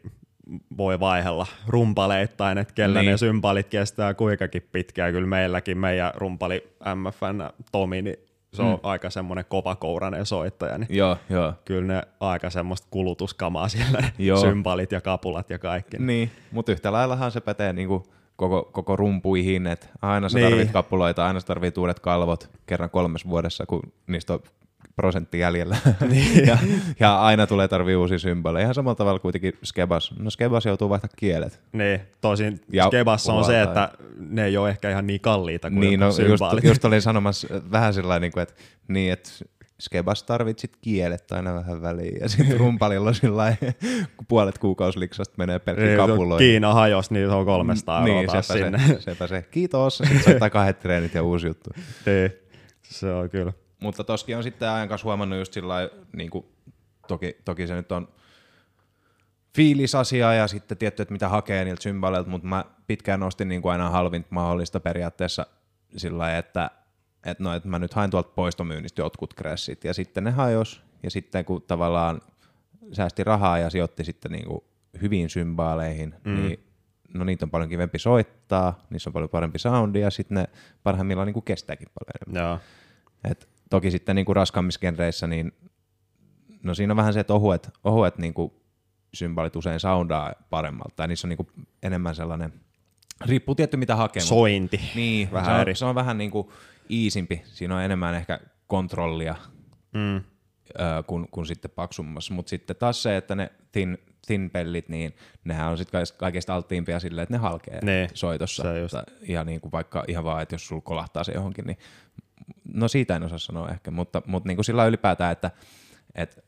voi 0.76 1.00
vaihella 1.00 1.46
rumpaleittain, 1.66 2.58
että 2.58 2.74
kellä 2.74 2.98
niin. 2.98 3.06
Niin. 3.06 3.12
ne 3.12 3.18
sympalit 3.18 3.68
kestää 3.68 4.14
kuinkakin 4.14 4.68
pitkään. 4.72 5.12
Kyllä 5.12 5.26
meilläkin 5.26 5.78
meidän 5.78 6.12
rumpali 6.14 6.72
MFN 6.94 7.62
Tomi, 7.72 8.02
niin 8.02 8.16
se 8.52 8.62
on 8.62 8.70
mm. 8.74 8.78
aika 8.82 9.10
semmoinen 9.10 9.44
kovakourainen 9.48 10.26
soittaja, 10.26 10.78
niin 10.78 10.96
Joo, 10.96 11.16
joo. 11.30 11.52
kyllä 11.64 11.94
ne 11.94 12.02
aika 12.20 12.50
semmoista 12.50 12.88
kulutuskamaa 12.90 13.68
siellä, 13.68 14.04
Joo. 14.18 14.40
sympalit 14.40 14.92
ja 14.92 15.00
kapulat 15.00 15.50
ja 15.50 15.58
kaikki. 15.58 15.96
Niin, 15.98 16.30
mutta 16.50 16.72
yhtä 16.72 16.92
laillahan 16.92 17.30
se 17.30 17.40
pätee 17.40 17.72
niinku 17.72 18.02
koko, 18.36 18.68
koko 18.72 18.96
rumpuihin, 18.96 19.66
että 19.66 19.86
aina 20.02 20.28
sä 20.28 20.38
Niin. 20.38 20.50
tarvit 20.50 20.70
kappuloita, 20.70 21.26
aina 21.26 21.40
sä 21.40 21.46
tarvit 21.46 21.78
uudet 21.78 22.00
kalvot 22.00 22.50
kerran 22.66 22.90
kolmes 22.90 23.28
vuodessa, 23.28 23.66
kun 23.66 23.82
niistä 24.06 24.32
on 24.32 24.40
prosentti 24.96 25.38
jäljellä. 25.38 25.76
Niin. 26.10 26.46
ja, 26.48 26.58
ja, 27.00 27.20
aina 27.20 27.46
tulee 27.46 27.68
tarvii 27.68 27.96
uusia 27.96 28.18
symboleja. 28.18 28.62
Ihan 28.62 28.74
samalla 28.74 28.94
tavalla 28.94 29.18
kuitenkin 29.18 29.52
Skebas. 29.64 30.14
No 30.18 30.30
Skebas 30.30 30.66
joutuu 30.66 30.88
vaihtaa 30.88 31.10
kielet. 31.16 31.60
Niin, 31.72 32.00
tosin 32.20 32.60
Ja 32.72 32.86
Skebassa 32.86 33.32
on 33.32 33.44
se, 33.44 33.62
että 33.62 33.90
ne 34.16 34.44
ei 34.44 34.56
ole 34.56 34.70
ehkä 34.70 34.90
ihan 34.90 35.06
niin 35.06 35.20
kalliita 35.20 35.70
kuin 35.70 35.80
Niin, 35.80 36.00
no, 36.00 36.06
just, 36.06 36.64
just 36.64 36.84
olin 36.84 37.02
sanomassa 37.02 37.48
vähän 37.70 37.94
sillä 37.94 38.18
niin 38.18 38.32
kuin, 38.32 38.42
että, 38.42 38.54
niin, 38.88 39.12
että 39.12 39.30
Skebas 39.80 40.22
tarvitsit 40.22 40.76
kielet 40.80 41.32
aina 41.32 41.54
vähän 41.54 41.82
väliin. 41.82 42.20
Ja 42.20 42.28
sitten 42.28 42.58
rumpalilla 42.58 43.12
sillä 43.12 43.56
puolet 44.28 44.58
kuukausiliksasta 44.58 45.34
menee 45.38 45.58
pelkkiin 45.58 45.86
Niin, 45.86 45.96
kapuloihin. 45.96 46.48
Kiina 46.48 46.74
hajos, 46.74 47.10
niin 47.10 47.28
se 47.28 47.34
on 47.34 47.46
300 47.46 48.00
euroa 48.00 48.20
niin, 48.20 48.30
taas 48.30 48.48
sepä 48.48 48.64
sinne. 48.64 48.78
Se, 48.78 49.00
sepä 49.00 49.26
se. 49.26 49.42
Kiitos. 49.50 49.98
Sitten 49.98 50.22
soittaa 50.22 50.50
kahdet 50.50 50.80
treenit 50.80 51.14
ja 51.14 51.22
uusi 51.22 51.46
juttu. 51.46 51.70
niin, 52.06 52.32
se 52.82 53.12
on 53.12 53.30
kyllä. 53.30 53.52
Mutta 53.82 54.04
toskin 54.04 54.36
on 54.36 54.42
sitten 54.42 54.68
ajan 54.68 54.88
kanssa 54.88 55.04
huomannut 55.04 55.38
just 55.38 55.52
sillä 55.52 55.90
niin 56.12 56.30
kuin, 56.30 56.46
toki, 57.08 57.36
toki 57.44 57.66
se 57.66 57.74
nyt 57.74 57.92
on 57.92 58.08
fiilisasia 59.56 60.34
ja 60.34 60.46
sitten 60.46 60.78
tietty, 60.78 61.02
että 61.02 61.12
mitä 61.12 61.28
hakee 61.28 61.64
niiltä 61.64 61.82
symbaleilta, 61.82 62.30
mutta 62.30 62.48
mä 62.48 62.64
pitkään 62.86 63.20
nostin 63.20 63.48
niin 63.48 63.62
kuin 63.62 63.72
aina 63.72 63.90
halvinta 63.90 64.28
mahdollista 64.30 64.80
periaatteessa 64.80 65.46
sillä 65.96 66.38
että, 66.38 66.70
että, 67.26 67.44
no, 67.44 67.54
että 67.54 67.68
mä 67.68 67.78
nyt 67.78 67.94
hain 67.94 68.10
tuolta 68.10 68.30
poistomyynnistä 68.34 69.02
jotkut 69.02 69.34
crashit 69.34 69.84
ja 69.84 69.94
sitten 69.94 70.24
ne 70.24 70.30
hajos 70.30 70.82
ja 71.02 71.10
sitten 71.10 71.44
kun 71.44 71.62
tavallaan 71.62 72.20
säästi 72.92 73.24
rahaa 73.24 73.58
ja 73.58 73.70
sijoitti 73.70 74.04
sitten 74.04 74.32
niin 74.32 74.46
kuin 74.46 74.64
hyviin 75.02 75.30
symbaaleihin, 75.30 76.14
mm. 76.24 76.34
niin 76.34 76.64
no 77.14 77.24
niitä 77.24 77.46
on 77.46 77.50
paljon 77.50 77.70
kivempi 77.70 77.98
soittaa, 77.98 78.86
niissä 78.90 79.10
on 79.10 79.14
paljon 79.14 79.30
parempi 79.30 79.58
soundi 79.58 80.00
ja 80.00 80.10
sitten 80.10 80.34
ne 80.34 80.44
parhaimmillaan 80.82 81.26
niin 81.26 81.34
kuin 81.34 81.44
kestääkin 81.44 81.88
paljon 81.98 82.34
enemmän. 82.36 82.50
Joo. 82.50 82.58
Et 83.30 83.48
toki 83.72 83.90
sitten 83.90 84.16
niin 84.16 84.26
kuin 84.26 84.36
raskaammissa 84.36 84.80
genreissä, 84.80 85.26
niin 85.26 85.52
no 86.62 86.74
siinä 86.74 86.92
on 86.92 86.96
vähän 86.96 87.12
se, 87.12 87.20
että 87.20 87.34
ohuet, 87.34 87.70
ohuet 87.84 88.18
niin 88.18 88.34
kuin 88.34 88.52
symbolit 89.14 89.56
usein 89.56 89.80
soundaa 89.80 90.32
paremmalta, 90.50 90.92
tai 90.96 91.08
niissä 91.08 91.26
on 91.26 91.28
niin 91.28 91.36
kuin 91.36 91.48
enemmän 91.82 92.14
sellainen, 92.14 92.52
riippuu 93.24 93.54
tietty 93.54 93.76
mitä 93.76 93.96
hakee. 93.96 94.22
Sointi. 94.22 94.80
Niin, 94.94 95.32
vähän 95.32 95.46
se 95.46 95.52
on, 95.54 95.60
eri. 95.60 95.74
se 95.74 95.84
on 95.84 95.94
vähän 95.94 96.18
niin 96.18 96.30
kuin 96.30 96.48
iisimpi, 96.90 97.42
siinä 97.44 97.76
on 97.76 97.82
enemmän 97.82 98.14
ehkä 98.14 98.40
kontrollia 98.66 99.34
Mm. 99.94 100.16
ö, 100.16 100.22
kuin, 101.06 101.28
kuin 101.30 101.46
sitten 101.46 101.70
paksummassa, 101.70 102.34
mutta 102.34 102.50
sitten 102.50 102.76
taas 102.76 103.02
se, 103.02 103.16
että 103.16 103.34
ne 103.34 103.52
thin, 103.72 103.98
thin 104.26 104.50
pellit, 104.50 104.88
niin 104.88 105.14
nehän 105.44 105.70
on 105.70 105.78
sitten 105.78 106.02
kaikista 106.16 106.54
alttiimpia 106.54 107.00
silleen, 107.00 107.22
että 107.22 107.34
ne 107.34 107.38
halkee 107.38 107.78
Niin, 107.84 108.08
soitossa. 108.14 108.62
se 108.62 108.78
just. 108.80 108.94
Ja 109.28 109.44
niin 109.44 109.60
kuin 109.60 109.72
vaikka 109.72 110.04
ihan 110.08 110.24
vaan, 110.24 110.42
että 110.42 110.54
jos 110.54 110.66
sulla 110.66 110.82
kolahtaa 110.82 111.24
se 111.24 111.32
johonkin, 111.32 111.64
niin 111.66 111.78
no 112.74 112.88
siitä 112.88 113.16
en 113.16 113.22
osaa 113.22 113.38
sanoa 113.38 113.68
ehkä, 113.68 113.90
mutta, 113.90 114.22
mutta 114.26 114.48
niin 114.48 114.56
kuin 114.56 114.64
sillä 114.64 114.86
ylipäätään, 114.86 115.32
että, 115.32 115.50
että, 116.14 116.42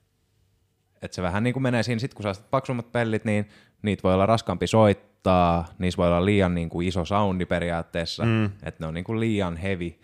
että 1.02 1.14
se 1.14 1.22
vähän 1.22 1.44
niin 1.44 1.52
kuin 1.52 1.62
menee 1.62 1.82
siinä, 1.82 1.98
sit 1.98 2.14
kun 2.14 2.22
sä 2.22 2.42
paksummat 2.50 2.92
pellit, 2.92 3.24
niin 3.24 3.48
niitä 3.82 4.02
voi 4.02 4.14
olla 4.14 4.26
raskaampi 4.26 4.66
soittaa, 4.66 5.68
niissä 5.78 5.98
voi 5.98 6.06
olla 6.06 6.24
liian 6.24 6.54
niin 6.54 6.68
kuin 6.68 6.88
iso 6.88 7.04
soundi 7.04 7.46
periaatteessa, 7.46 8.24
mm. 8.24 8.44
että 8.44 8.76
ne 8.80 8.86
on 8.86 8.94
niin 8.94 9.04
kuin 9.04 9.20
liian 9.20 9.56
heavy, 9.56 9.94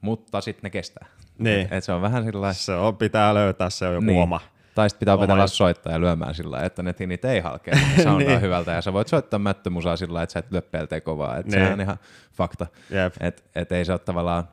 mutta 0.00 0.40
sitten 0.40 0.62
ne 0.62 0.70
kestää. 0.70 1.06
Niin. 1.38 1.60
Et, 1.60 1.72
et 1.72 1.84
se 1.84 1.92
on 1.92 2.02
vähän 2.02 2.24
sillä 2.24 2.52
Se 2.52 2.74
on, 2.74 2.96
pitää 2.96 3.34
löytää 3.34 3.70
se 3.70 3.86
on 3.86 3.94
joku 3.94 4.06
niin. 4.06 4.22
oma. 4.22 4.40
Tai 4.74 4.90
sitten 4.90 5.00
pitää 5.00 5.14
opetella 5.14 5.46
soittaa 5.46 5.92
ja 5.92 6.00
lyömään 6.00 6.34
sillä 6.34 6.62
että 6.62 6.82
ne 6.82 6.92
tinit 6.92 7.24
ei 7.24 7.40
halkea, 7.40 7.74
ne 7.74 8.02
soundaa 8.02 8.28
Niin. 8.28 8.40
hyvältä 8.40 8.72
ja 8.72 8.82
sä 8.82 8.92
voit 8.92 9.08
soittaa 9.08 9.38
mättömusaa 9.38 9.96
sillä 9.96 10.22
että 10.22 10.32
sä 10.32 10.38
et 10.38 10.52
lyö 10.52 10.62
pelteen 10.62 11.02
kovaa. 11.02 11.36
Et 11.36 11.46
Niin. 11.46 11.52
sehän 11.52 11.72
on 11.72 11.80
ihan 11.80 11.98
fakta. 12.32 12.66
Jep. 12.90 13.14
Et, 13.20 13.44
et 13.54 13.72
ei 13.72 13.84
se 13.84 13.92
ole 13.92 13.98
tavallaan, 13.98 14.48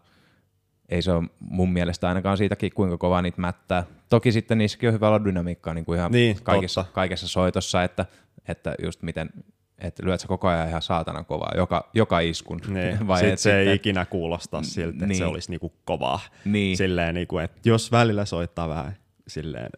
ei 0.90 1.02
se 1.02 1.12
ole 1.12 1.28
mun 1.40 1.74
mielestä 1.74 2.08
ainakaan 2.08 2.38
siitäkin, 2.38 2.72
kuinka 2.76 2.98
kovaa 2.98 3.22
niitä 3.22 3.42
mättää. 3.42 3.84
Toki 4.10 4.32
sitten 4.32 4.58
niissäkin 4.58 4.90
on 4.90 4.94
hyvä 4.94 5.08
olla 5.08 5.24
dynamiikkaa 5.26 5.74
niin 5.74 5.86
kuin 5.86 5.98
ihan 6.00 6.12
Niin, 6.12 6.38
kaikessa, 6.44 6.82
totta. 6.84 6.94
kaikessa 6.96 7.28
soitossa, 7.28 7.84
että, 7.84 8.06
että 8.48 8.76
just 8.84 9.02
miten, 9.02 9.30
että 9.78 10.06
lyöt 10.06 10.20
sä 10.20 10.28
koko 10.28 10.48
ajan 10.48 10.70
ihan 10.70 10.82
saatanan 10.82 11.26
kovaa, 11.26 11.52
joka, 11.56 11.90
joka 11.94 12.20
iskun. 12.20 12.62
Niin. 12.68 12.98
Vai 13.08 13.18
Sitten 13.20 13.34
et 13.34 13.40
se 13.40 13.52
ei 13.60 13.64
sitten- 13.66 13.76
ikinä 13.76 14.06
kuulosta 14.06 14.62
siltä, 14.64 14.90
että 14.96 15.06
Niin. 15.06 15.18
se 15.18 15.26
olisi 15.26 15.50
niinku 15.52 15.74
kovaa. 15.86 16.20
Niin. 16.46 16.78
Silleen, 16.78 17.16
niinku, 17.16 17.38
että 17.38 17.70
jos 17.70 17.92
välillä 17.92 18.26
soittaa 18.26 18.70
vähän 18.70 18.96
silleen 19.28 19.70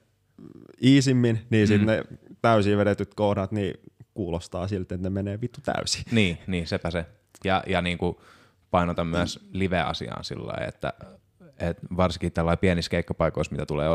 iisimmin, 0.83 1.39
niin 1.49 1.67
sitten 1.67 1.87
Mm. 1.87 1.91
ne 2.11 2.17
täysin 2.41 2.77
vedetyt 2.77 3.13
kohdat 3.13 3.51
niin 3.51 3.73
kuulostaa 4.13 4.67
siltä, 4.67 4.95
että 4.95 5.05
ne 5.09 5.13
menee 5.13 5.41
vittu 5.41 5.59
täysin. 5.61 6.03
Niin, 6.11 6.37
niin 6.47 6.67
sepä 6.67 6.91
se. 6.91 7.05
Ja, 7.43 7.63
ja 7.67 7.81
niin 7.81 7.97
kuin 7.97 8.15
painotan 8.71 9.07
myös 9.07 9.49
live-asiaan 9.51 10.23
sillä 10.23 10.47
lailla, 10.47 10.67
että, 10.67 10.93
että 11.59 11.87
varsinkin 11.97 12.31
tällä 12.31 12.57
pienissä 12.57 12.91
keikkapaikoissa, 12.91 13.51
mitä 13.51 13.65
tulee, 13.65 13.89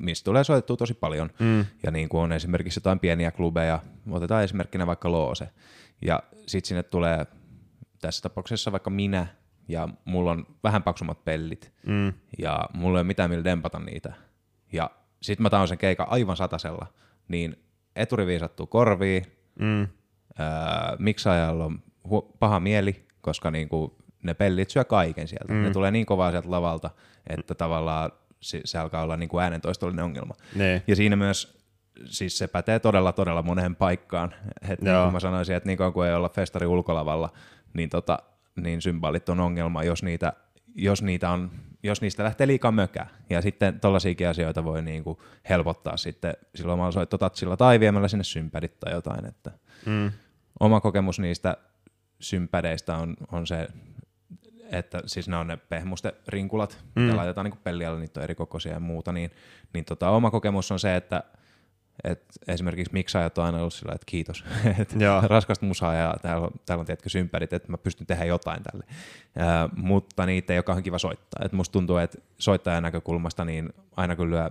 mistä 0.00 0.24
tulee 0.24 0.44
soitettua 0.44 0.76
tosi 0.76 0.94
paljon, 0.94 1.30
mm. 1.38 1.64
ja 1.82 1.90
niin 1.90 2.08
kuin 2.08 2.20
on 2.20 2.32
esimerkiksi 2.32 2.78
jotain 2.80 2.98
pieniä 2.98 3.30
klubeja, 3.30 3.80
otetaan 4.10 4.44
esimerkkinä 4.44 4.86
vaikka 4.86 5.12
Loose, 5.12 5.48
ja 6.02 6.22
sitten 6.46 6.68
sinne 6.68 6.82
tulee 6.82 7.26
tässä 8.00 8.22
tapauksessa 8.22 8.72
vaikka 8.72 8.90
minä, 8.90 9.26
ja 9.68 9.88
mulla 10.04 10.30
on 10.30 10.46
vähän 10.64 10.82
paksummat 10.82 11.24
pellit, 11.24 11.72
mm. 11.86 12.12
ja 12.38 12.68
mulla 12.74 12.98
ei 12.98 13.00
ole 13.00 13.06
mitään 13.06 13.30
millä 13.30 13.44
dempata 13.44 13.78
niitä, 13.78 14.12
ja 14.72 14.90
sitten 15.22 15.42
mä 15.42 15.50
taon 15.50 15.68
sen 15.68 15.78
keikan 15.78 16.06
aivan 16.10 16.36
satasella, 16.36 16.86
niin 17.28 17.56
eturivi 17.96 18.38
sattuu 18.38 18.66
korviin, 18.66 19.24
Mm. 19.58 19.80
öö, 19.80 19.88
miksaajalla 20.98 21.64
on 21.64 21.82
paha 22.38 22.60
mieli, 22.60 23.07
koska 23.28 23.50
niinku 23.50 23.96
ne 24.22 24.34
pellit 24.34 24.70
syö 24.70 24.84
kaiken 24.84 25.28
sieltä. 25.28 25.52
Mm. 25.52 25.62
Ne 25.62 25.70
tulee 25.70 25.90
niin 25.90 26.06
kovaa 26.06 26.30
sieltä 26.30 26.50
lavalta, 26.50 26.90
että 27.26 27.54
tavallaan 27.54 28.12
se, 28.40 28.60
se 28.64 28.78
alkaa 28.78 29.02
olla 29.02 29.16
niinku 29.16 29.38
äänentoistollinen 29.38 30.04
ongelma. 30.04 30.34
Niin. 30.54 30.82
Ja 30.86 30.96
siinä 30.96 31.16
myös, 31.16 31.58
siis 32.04 32.38
se 32.38 32.48
pätee 32.48 32.78
todella 32.78 33.12
todella 33.12 33.42
moneen 33.42 33.76
paikkaan. 33.76 34.34
Et 34.68 34.82
niin 34.82 34.96
kuin 35.02 35.12
mä 35.12 35.20
sanoisin, 35.20 35.56
että 35.56 35.66
niin 35.66 35.78
kauan 35.78 35.92
kuin 35.92 36.08
ei 36.08 36.14
olla 36.14 36.28
festari 36.28 36.66
ulkolavalla, 36.66 37.32
niin, 37.74 37.90
tota, 37.90 38.18
niin 38.56 38.82
symbolit 38.82 39.28
on 39.28 39.40
ongelma, 39.40 39.82
jos 39.82 40.02
niitä, 40.02 40.32
jos 40.74 41.02
niitä 41.02 41.30
on 41.30 41.50
jos 41.82 42.00
niistä 42.00 42.24
lähtee 42.24 42.46
liikaa 42.46 42.72
mökää. 42.72 43.08
Ja 43.30 43.42
sitten 43.42 43.80
tollaisiakin 43.80 44.28
asioita 44.28 44.64
voi 44.64 44.82
niin 44.82 45.04
kuin 45.04 45.18
helpottaa 45.48 45.96
sitten 45.96 46.34
sillä 46.54 46.72
omalla 46.72 46.92
soittotatsilla 46.92 47.56
tai 47.56 47.80
viemällä 47.80 48.08
sinne 48.08 48.24
sympärit 48.24 48.80
tai 48.80 48.92
jotain. 48.92 49.26
Että 49.26 49.50
Mm. 49.86 50.12
oma 50.60 50.80
kokemus 50.80 51.18
niistä 51.18 51.56
sympädeistä 52.20 52.96
on, 52.96 53.16
on 53.32 53.46
se, 53.46 53.68
että 54.70 55.02
siis 55.06 55.28
ne 55.28 55.36
on 55.36 55.46
ne 55.46 55.56
pehmuste 55.56 56.14
rinkulat, 56.28 56.84
mm. 56.96 57.02
mitä 57.02 57.16
laitetaan 57.16 57.44
niin 57.44 57.60
pellialle, 57.64 58.00
niitä 58.00 58.20
on 58.20 58.24
eri 58.24 58.34
kokoisia 58.34 58.72
ja 58.72 58.80
muuta, 58.80 59.12
niin, 59.12 59.30
niin 59.74 59.84
tota, 59.84 60.10
oma 60.10 60.30
kokemus 60.30 60.72
on 60.72 60.78
se, 60.78 60.96
että 60.96 61.22
et 62.04 62.24
esimerkiksi 62.48 62.92
miksaajat 62.92 63.38
on 63.38 63.44
aina 63.44 63.58
ollut 63.58 63.74
sillä, 63.74 63.92
että 63.94 64.06
kiitos, 64.06 64.44
että 64.80 65.22
raskasta 65.22 65.66
musaa 65.66 65.94
ja 65.94 66.14
täällä 66.22 66.46
on, 66.46 66.50
täällä 66.66 66.80
on 66.80 66.86
tietkö 66.86 67.08
sympärit, 67.08 67.52
että 67.52 67.70
mä 67.70 67.78
pystyn 67.78 68.06
tehdä 68.06 68.24
jotain 68.24 68.62
tälle. 68.62 68.84
Ää, 69.36 69.68
mutta 69.76 70.26
niitä 70.26 70.52
ei 70.52 70.58
ole 70.58 70.62
kauhean 70.62 70.82
kiva 70.82 70.98
soittaa. 70.98 71.44
Et 71.44 71.52
musta 71.52 71.72
tuntuu, 71.72 71.96
että 71.96 72.18
soittajan 72.38 72.82
näkökulmasta 72.82 73.44
niin 73.44 73.72
aina 73.96 74.16
lyö, 74.18 74.50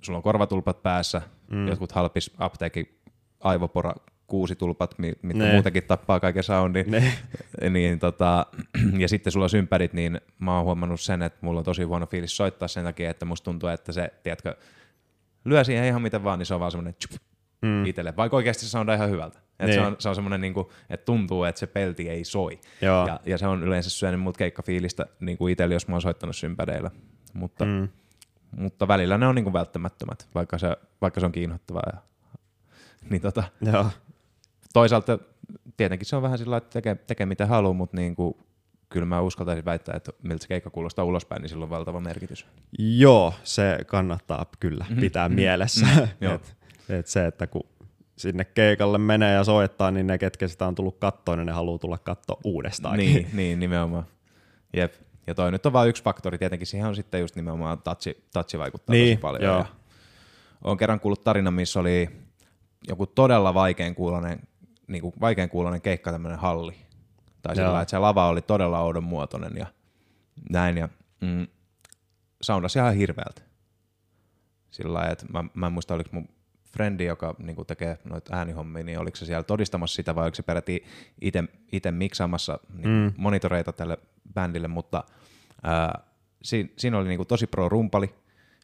sulla 0.00 0.16
on 0.16 0.22
korvatulpat 0.22 0.82
päässä, 0.82 1.22
mm. 1.50 1.68
jotkut 1.68 1.92
halpis 1.92 2.30
apteekin 2.38 3.00
aivopora 3.40 3.94
kuusitulpat, 4.26 4.98
mi- 4.98 5.12
mitkä 5.22 5.44
Ne. 5.44 5.52
muutenkin 5.52 5.82
tappaa 5.82 6.20
kaiken 6.20 6.42
soundin, 6.42 6.90
Ne. 6.90 7.12
niin 7.70 7.98
tota, 7.98 8.46
ja 8.98 9.08
sitten 9.08 9.32
sulla 9.32 9.44
on 9.44 9.90
niin 9.92 10.20
mä 10.38 10.56
oon 10.56 10.64
huomannut 10.64 11.00
sen, 11.00 11.22
että 11.22 11.38
mulla 11.42 11.58
on 11.58 11.64
tosi 11.64 11.82
huono 11.82 12.06
fiilis 12.06 12.36
soittaa 12.36 12.68
sen 12.68 12.84
takia, 12.84 13.10
että 13.10 13.24
musta 13.24 13.44
tuntuu, 13.44 13.68
että 13.68 13.92
se, 13.92 14.12
tiedätkö, 14.22 14.56
lyö 15.44 15.64
siihen 15.64 15.84
ihan 15.86 16.02
miten 16.02 16.24
vaan, 16.24 16.38
niin 16.38 16.46
se 16.46 16.54
on 16.54 16.60
vaan 16.60 16.70
semmoinen 16.70 16.94
tjup, 16.94 17.20
mm. 17.62 17.86
itselle, 17.86 18.16
vaikka 18.16 18.36
oikeasti 18.36 18.64
se 18.64 18.70
soundaa 18.70 18.94
ihan 18.94 19.10
hyvältä. 19.10 19.38
Et 19.60 19.66
se 19.66 19.76
Niin. 19.76 19.86
on, 19.86 19.96
se 19.98 20.08
on 20.08 20.14
semmoinen, 20.14 20.40
niin 20.40 20.54
kuin, 20.54 20.66
että 20.90 21.04
tuntuu, 21.04 21.44
että 21.44 21.58
se 21.58 21.66
pelti 21.66 22.08
ei 22.08 22.24
soi. 22.24 22.60
Joo. 22.82 23.06
Ja, 23.06 23.20
ja 23.26 23.38
se 23.38 23.46
on 23.46 23.62
yleensä 23.62 23.90
syönyt 23.90 24.20
mut 24.20 24.36
keikkafiilistä 24.36 25.06
niin 25.20 25.38
kuin 25.38 25.52
itsellä, 25.52 25.74
jos 25.74 25.88
mä 25.88 25.94
oon 25.94 26.02
soittanut 26.02 26.36
sympäreillä. 26.36 26.90
Mutta, 27.32 27.64
mm. 27.64 27.88
Mutta 28.56 28.88
välillä 28.88 29.18
ne 29.18 29.26
on 29.26 29.34
niin 29.34 29.44
kuin 29.44 29.52
välttämättömät, 29.52 30.28
vaikka 30.34 30.58
se, 30.58 30.76
vaikka 31.00 31.20
se 31.20 31.26
on 31.26 31.32
kiinnostavaa. 31.32 31.82
Ja, 31.92 31.98
niin 33.10 33.22
tota, 33.22 33.44
Joo. 33.60 33.86
Toisaalta 34.76 35.18
tietenkin 35.76 36.06
se 36.06 36.16
on 36.16 36.22
vähän 36.22 36.38
sillä 36.38 36.56
että 36.56 36.70
tekee, 36.70 36.94
tekee 36.94 37.26
mitä 37.26 37.46
haluaa, 37.46 37.72
mutta 37.72 37.96
niin 37.96 38.16
kuin, 38.16 38.34
kyllä 38.88 39.06
mä 39.06 39.20
uskaltaisin 39.20 39.64
väittää, 39.64 39.96
että 39.96 40.12
miltä 40.22 40.42
se 40.42 40.48
keikka 40.48 40.70
kuulostaa 40.70 41.04
ulospäin, 41.04 41.42
niin 41.42 41.48
sillä 41.50 41.62
on 41.62 41.70
valtava 41.70 42.00
merkitys. 42.00 42.46
Joo, 42.78 43.34
se 43.44 43.78
kannattaa 43.86 44.46
kyllä 44.60 44.84
mm-hmm. 44.84 45.00
pitää 45.00 45.28
mm-hmm. 45.28 45.36
mielessä. 45.36 45.86
Mhm. 45.86 46.04
Joo. 46.20 46.34
et, 46.34 46.56
et 46.88 47.06
se, 47.06 47.26
että 47.26 47.46
kun 47.46 47.62
sinne 48.16 48.44
keikalle 48.44 48.98
menee 48.98 49.34
ja 49.34 49.44
soittaa, 49.44 49.90
niin 49.90 50.06
ne, 50.06 50.18
ketkä 50.18 50.48
sitä 50.48 50.66
on 50.66 50.74
tullut 50.74 50.98
kattoon, 50.98 51.38
niin 51.38 51.46
ne 51.46 51.52
haluaa 51.52 51.78
tulla 51.78 51.98
katsoa 51.98 52.40
uudestaan. 52.44 52.98
Niin, 52.98 53.26
niin, 53.38 53.60
nimenomaan. 53.60 54.06
Jep. 54.76 54.92
Ja 55.26 55.34
toi 55.34 55.52
nyt 55.52 55.66
on 55.66 55.72
vain 55.72 55.88
yksi 55.88 56.02
faktori. 56.02 56.38
Tietenkin 56.38 56.66
siihen 56.66 56.88
on 56.88 56.96
sitten 56.96 57.20
just 57.20 57.36
nimenomaan 57.36 57.82
touchi, 57.82 58.24
touchi 58.32 58.58
vaikuttaa 58.58 58.92
Niin, 58.94 59.16
tosi 59.16 59.20
paljon. 59.20 59.42
joo. 59.42 59.58
Ja 59.58 59.66
olen 60.64 60.78
kerran 60.78 61.00
kuullut 61.00 61.24
tarina, 61.24 61.50
missä 61.50 61.80
oli 61.80 62.10
joku 62.88 63.06
todella 63.06 63.54
vaikean 63.54 63.94
kuulonen, 63.94 64.38
niin 64.88 65.02
kuin 65.02 65.14
vaikean 65.20 65.48
kuulonen 65.48 65.80
keikka, 65.80 66.12
tämmöinen 66.12 66.38
halli. 66.38 66.76
Tai 67.42 67.56
sillä 67.56 67.80
että 67.80 67.90
se 67.90 67.98
lava 67.98 68.28
oli 68.28 68.42
todella 68.42 68.80
oudon 68.80 69.04
muotoinen 69.04 69.56
ja 69.56 69.66
näin. 70.50 70.76
Ja 70.76 70.88
mm, 71.20 71.46
soundasi 72.40 72.78
ihan 72.78 72.94
hirveältä. 72.94 73.42
Sillä 74.70 74.94
lailla, 74.94 75.12
että 75.12 75.26
mä, 75.28 75.44
mä 75.54 75.66
en 75.66 75.72
muista, 75.72 75.94
oliko 75.94 76.10
mun 76.12 76.28
frendi, 76.76 77.04
joka 77.04 77.34
niin 77.38 77.56
kuin 77.56 77.66
tekee 77.66 77.98
noita 78.04 78.36
äänihommia, 78.36 78.84
niin 78.84 78.98
oliko 78.98 79.16
se 79.16 79.26
siellä 79.26 79.42
todistamassa 79.42 79.96
sitä 79.96 80.14
vai 80.14 80.24
oliko 80.24 80.34
se 80.34 80.42
peräti 80.42 80.84
itse 81.72 81.90
miksaamassa 81.90 82.58
niin 82.72 82.88
mm. 82.88 83.12
monitoreita 83.16 83.72
tälle 83.72 83.98
bändille, 84.34 84.68
mutta 84.68 85.04
ää, 85.62 85.98
siinä, 86.42 86.68
siinä 86.76 86.98
oli 86.98 87.08
niin 87.08 87.18
kuin 87.18 87.26
tosi 87.26 87.46
pro-rumpali, 87.46 88.14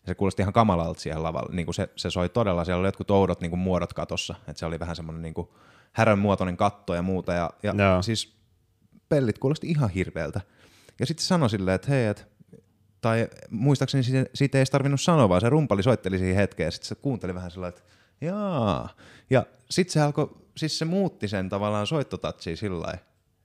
ja 0.03 0.07
se 0.07 0.15
kuulosti 0.15 0.43
ihan 0.43 0.53
kamalalta 0.53 1.01
siellä 1.01 1.23
lavalla. 1.23 1.55
Niin 1.55 1.67
kuin 1.67 1.75
se, 1.75 1.89
se 1.97 2.11
soi 2.11 2.29
todella, 2.29 2.65
siellä 2.65 2.81
oli 2.81 2.89
jotkut 2.89 3.11
oudot 3.11 3.41
niin 3.41 3.51
kuin 3.51 3.61
muodot 3.61 3.93
katossa, 3.93 4.35
että 4.49 4.61
se 4.61 4.67
oli 4.67 4.81
vähän 4.81 4.97
semmoinen 4.97 5.23
niin 5.23 5.35
kuin 5.35 5.49
härän 5.93 6.19
muotoinen 6.19 6.57
katto 6.57 6.95
ja 6.95 7.03
muuta, 7.03 7.33
ja, 7.33 7.51
ja 7.63 7.75
Joo. 7.79 8.03
siis 8.03 8.37
pellit 9.09 9.39
kuulosti 9.39 9.67
ihan 9.67 9.91
hirveältä. 9.91 10.41
Ja 11.01 11.07
sitten 11.07 11.27
sanoi 11.27 11.51
silleen, 11.51 11.75
että 11.75 11.91
hei, 11.91 12.07
et, 12.07 12.29
tai 13.01 13.29
muistaakseni 13.51 14.03
siitä, 14.03 14.31
siitä 14.35 14.59
ei 14.59 14.61
edes 14.61 14.71
tarvinnut 14.71 15.01
sanoa, 15.01 15.29
vaan 15.29 15.41
se 15.41 15.49
rumpali 15.49 15.83
soitteli 15.83 16.19
siihen 16.19 16.37
hetkeen, 16.37 16.67
ja 16.67 16.71
sitten 16.71 16.89
se 16.89 16.95
kuunteli 16.95 17.35
vähän 17.35 17.51
sillä 17.51 17.69
että 17.69 17.83
jaa. 18.21 18.89
Ja 19.31 19.47
sitten 19.71 19.93
se 19.93 20.01
alkoi, 20.01 20.31
siis 20.57 20.79
se 20.79 20.85
muutti 20.85 21.29
sen 21.29 21.49
tavallaan 21.49 21.87
soittotatsia 21.87 22.57
sillä 22.57 22.99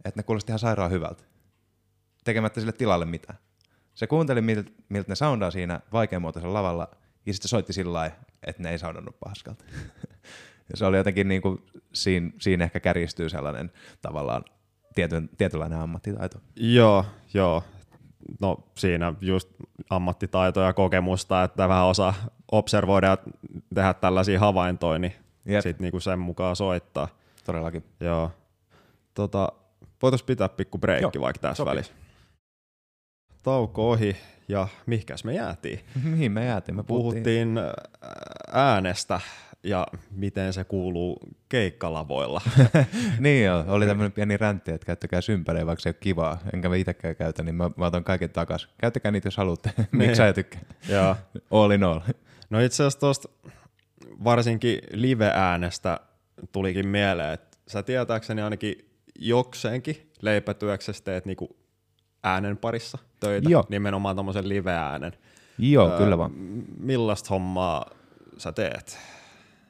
että 0.06 0.20
ne 0.20 0.24
kuulosti 0.24 0.52
ihan 0.52 0.60
sairaan 0.60 0.92
hyvältä, 0.92 1.24
tekemättä 2.24 2.60
sille 2.60 2.74
tilalle 2.74 3.06
mitään. 3.06 3.40
Se 3.96 4.08
kuunteli, 4.08 4.42
miltä, 4.42 4.72
miltä 4.90 5.12
ne 5.12 5.16
soundaa 5.16 5.52
siinä 5.52 5.80
vaikeamuotoisella 5.94 6.54
lavalla, 6.54 6.88
ja 7.26 7.34
sitten 7.34 7.50
soitti 7.50 7.74
sillä 7.74 8.12
että 8.44 8.64
ne 8.64 8.72
ei 8.72 8.80
soundannut 8.80 9.20
paskalta. 9.20 9.66
ja 10.70 10.78
se 10.78 10.86
oli 10.86 10.98
jotenkin 10.98 11.28
niin 11.28 11.42
kuin, 11.42 11.62
siinä, 11.94 12.32
siinä 12.42 12.64
ehkä 12.64 12.80
kärjistyy 12.80 13.30
sellainen 13.30 13.72
tavallaan 14.02 14.44
tietyn, 14.96 15.30
tietynlainen 15.38 15.80
ammattitaito. 15.80 16.38
Joo, 16.56 17.06
joo. 17.34 17.64
No 18.42 18.64
siinä 18.76 19.14
just 19.22 19.50
ammattitaitoa 19.90 20.66
ja 20.66 20.74
kokemusta, 20.74 21.44
että 21.44 21.70
vähän 21.70 21.86
osaa 21.86 22.14
observoida 22.52 23.08
ja 23.08 23.18
tehdä 23.76 23.94
tällaisia 23.94 24.40
havaintoja, 24.40 25.00
niin 25.00 25.14
sitten 25.46 25.84
niinku 25.84 26.00
sen 26.00 26.20
mukaan 26.20 26.56
soittaa. 26.56 27.08
Todellakin. 27.46 27.84
Joo. 28.00 28.32
Tota, 29.14 29.52
voitaisiin 30.02 30.26
pitää 30.28 30.50
pikku 30.50 30.78
breikki 30.78 31.22
vaikka 31.22 31.40
tässä 31.40 31.56
sopii. 31.56 31.72
välissä. 31.72 31.94
Tauko 33.44 33.92
ohi 33.92 34.18
ja 34.48 34.68
mihkäs 34.86 35.24
me 35.24 35.34
jäätiin? 35.34 35.80
Mihin 36.04 36.32
me 36.32 36.46
jäätiin? 36.46 36.76
Me 36.76 36.84
puhuttiin. 36.84 37.24
Puhuttiin 37.24 37.58
ää, 37.58 37.74
äänestä 38.52 39.20
ja 39.64 39.88
miten 40.12 40.54
se 40.54 40.64
kuuluu 40.64 41.20
keikkalavoilla. 41.50 42.42
niin 43.20 43.46
joo, 43.46 43.64
oli 43.68 43.86
tämmöinen 43.86 44.12
pieni 44.12 44.38
räntti, 44.38 44.72
että 44.72 44.86
käyttäkää 44.86 45.22
sympäreä, 45.22 45.66
vaikka 45.66 45.82
se 45.82 45.90
ei 45.90 45.92
ole 45.92 45.98
kivaa. 46.00 46.40
Enkä 46.54 46.70
mä 46.70 46.76
itsekään 46.76 47.16
käytä, 47.16 47.44
niin 47.44 47.56
mä, 47.56 47.70
mä 47.78 47.86
otan 47.86 48.04
kaiken 48.04 48.30
takas. 48.30 48.70
Käyttäkää 48.78 49.12
niitä, 49.12 49.28
jos 49.28 49.38
haluatte. 49.38 49.72
Miksi 49.92 50.16
sä 50.16 50.34
tykkää? 50.34 50.62
ja 50.90 51.16
All 51.52 51.72
in 51.72 51.84
all. 51.84 52.00
No 52.50 52.60
itse 52.60 52.76
asiassa 52.84 53.00
tuosta 53.00 53.30
varsinkin 54.24 54.80
live-äänestä 54.94 56.00
tulikin 56.52 56.88
mieleen, 56.88 57.34
että 57.34 57.58
sä 57.68 57.84
tietääkseni 57.84 58.42
ainakin 58.42 58.76
jokseenkin 59.20 60.12
leipätyöksessä 60.22 61.04
teet 61.04 61.26
niinku 61.26 61.56
äänen 62.24 62.58
parissa 62.58 62.98
töitä, 63.20 63.50
Joo. 63.50 63.64
nimenomaan 63.70 64.16
tommosen 64.16 64.50
live-äänen. 64.50 65.14
Joo, 65.58 65.92
Öö, 65.92 65.98
kyllä 65.98 66.18
vaan. 66.18 66.32
Millaista 66.80 67.30
hommaa 67.30 67.90
sä 68.38 68.52
teet? 68.52 69.00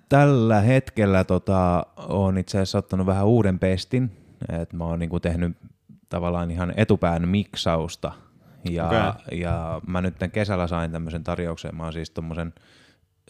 Tällä 0.10 0.62
hetkellä 0.62 1.24
tota, 1.24 1.86
on 1.97 2.38
itse 2.38 2.58
asiassa 2.58 2.78
ottanut 2.78 3.08
vähän 3.08 3.26
uuden 3.26 3.60
pestin. 3.60 4.12
Et 4.49 4.74
mä 4.74 4.84
oon 4.84 4.99
niinku 4.99 5.20
tehnyt 5.20 5.58
tavallaan 6.10 6.51
ihan 6.51 6.74
etupään 6.78 7.28
miksausta. 7.28 8.12
Ja, 8.70 9.16
Okei. 9.20 9.39
ja 9.39 9.82
mä 9.88 10.01
nyt 10.01 10.16
kesällä 10.34 10.68
sain 10.68 10.91
tämmöisen 10.91 11.24
tarjouksen. 11.24 11.76
Mä 11.76 11.84
oon 11.84 11.93
siis 11.93 12.10
tommosen 12.10 12.53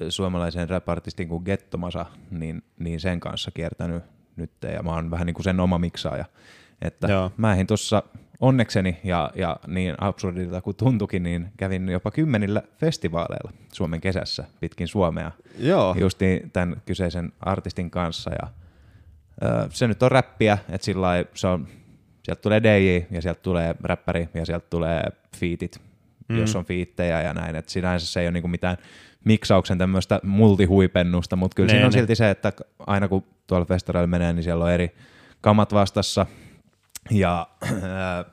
suomalaisen 0.09 0.69
rap-artistin 0.69 1.27
kuin 1.27 1.43
Gettomasa, 1.43 2.05
niin, 2.31 2.63
niin 2.79 2.99
sen 2.99 3.19
kanssa 3.19 3.51
kiertänyt 3.51 4.03
nyt. 4.35 4.51
Ja 4.73 4.83
mä 4.83 4.91
oon 4.91 5.11
vähän 5.11 5.25
niin 5.25 5.33
kuin 5.33 5.43
sen 5.43 5.59
oma 5.59 5.77
miksaaja. 5.77 6.25
Että 6.81 7.07
Joo. 7.07 7.31
mä 7.37 7.53
ehdin 7.53 7.67
tuossa 7.67 8.03
onnekseni 8.39 8.97
ja, 9.03 9.31
ja 9.35 9.57
niin 9.67 9.95
absurdilta 10.01 10.61
kuin 10.61 10.75
tuntukin, 10.75 11.23
niin 11.23 11.51
kävin 11.57 11.89
jopa 11.89 12.11
kymmenillä 12.11 12.61
festivaaleilla 12.77 13.51
Suomen 13.73 14.01
kesässä 14.01 14.43
pitkin 14.59 14.87
Suomea 14.87 15.31
Joo, 15.59 15.95
justiin 15.99 16.51
tämän 16.51 16.81
kyseisen 16.85 17.31
artistin 17.39 17.89
kanssa. 17.91 18.31
Ja, 18.41 18.47
ö, 19.43 19.67
se 19.69 19.87
nyt 19.87 20.03
on 20.03 20.11
räppiä, 20.11 20.57
että 20.69 20.85
sillä 20.85 21.09
se 21.33 21.47
on, 21.47 21.67
sieltä 22.23 22.41
tulee 22.41 22.63
DJ 22.63 23.05
ja 23.11 23.21
sieltä 23.21 23.41
tulee 23.41 23.75
räppäri 23.83 24.29
ja 24.33 24.45
sieltä 24.45 24.67
tulee 24.69 25.03
fiitit, 25.37 25.81
mm. 26.27 26.37
jos 26.37 26.55
on 26.55 26.65
fiittejä 26.65 27.21
ja 27.21 27.33
näin. 27.33 27.55
Että 27.55 27.71
sinänsä 27.71 28.05
se 28.07 28.19
ei 28.19 28.25
ole 28.27 28.31
niinku 28.31 28.47
mitään 28.47 28.77
miksauksen 29.25 29.77
tämmöistä 29.77 30.19
multihuipennusta, 30.23 31.35
mutta 31.35 31.55
kyllä 31.55 31.67
Nee, 31.67 31.73
siinä 31.73 31.85
on 31.85 31.91
ne. 31.91 31.99
silti 31.99 32.15
se, 32.15 32.29
että 32.29 32.53
aina 32.79 33.07
kun 33.07 33.23
tuolla 33.47 33.65
festareilla 33.65 34.07
menee, 34.07 34.33
niin 34.33 34.43
siellä 34.43 34.65
on 34.65 34.71
eri 34.71 34.95
kamat 35.41 35.73
vastassa 35.73 36.25
ja 37.11 37.47
äh, 37.63 37.71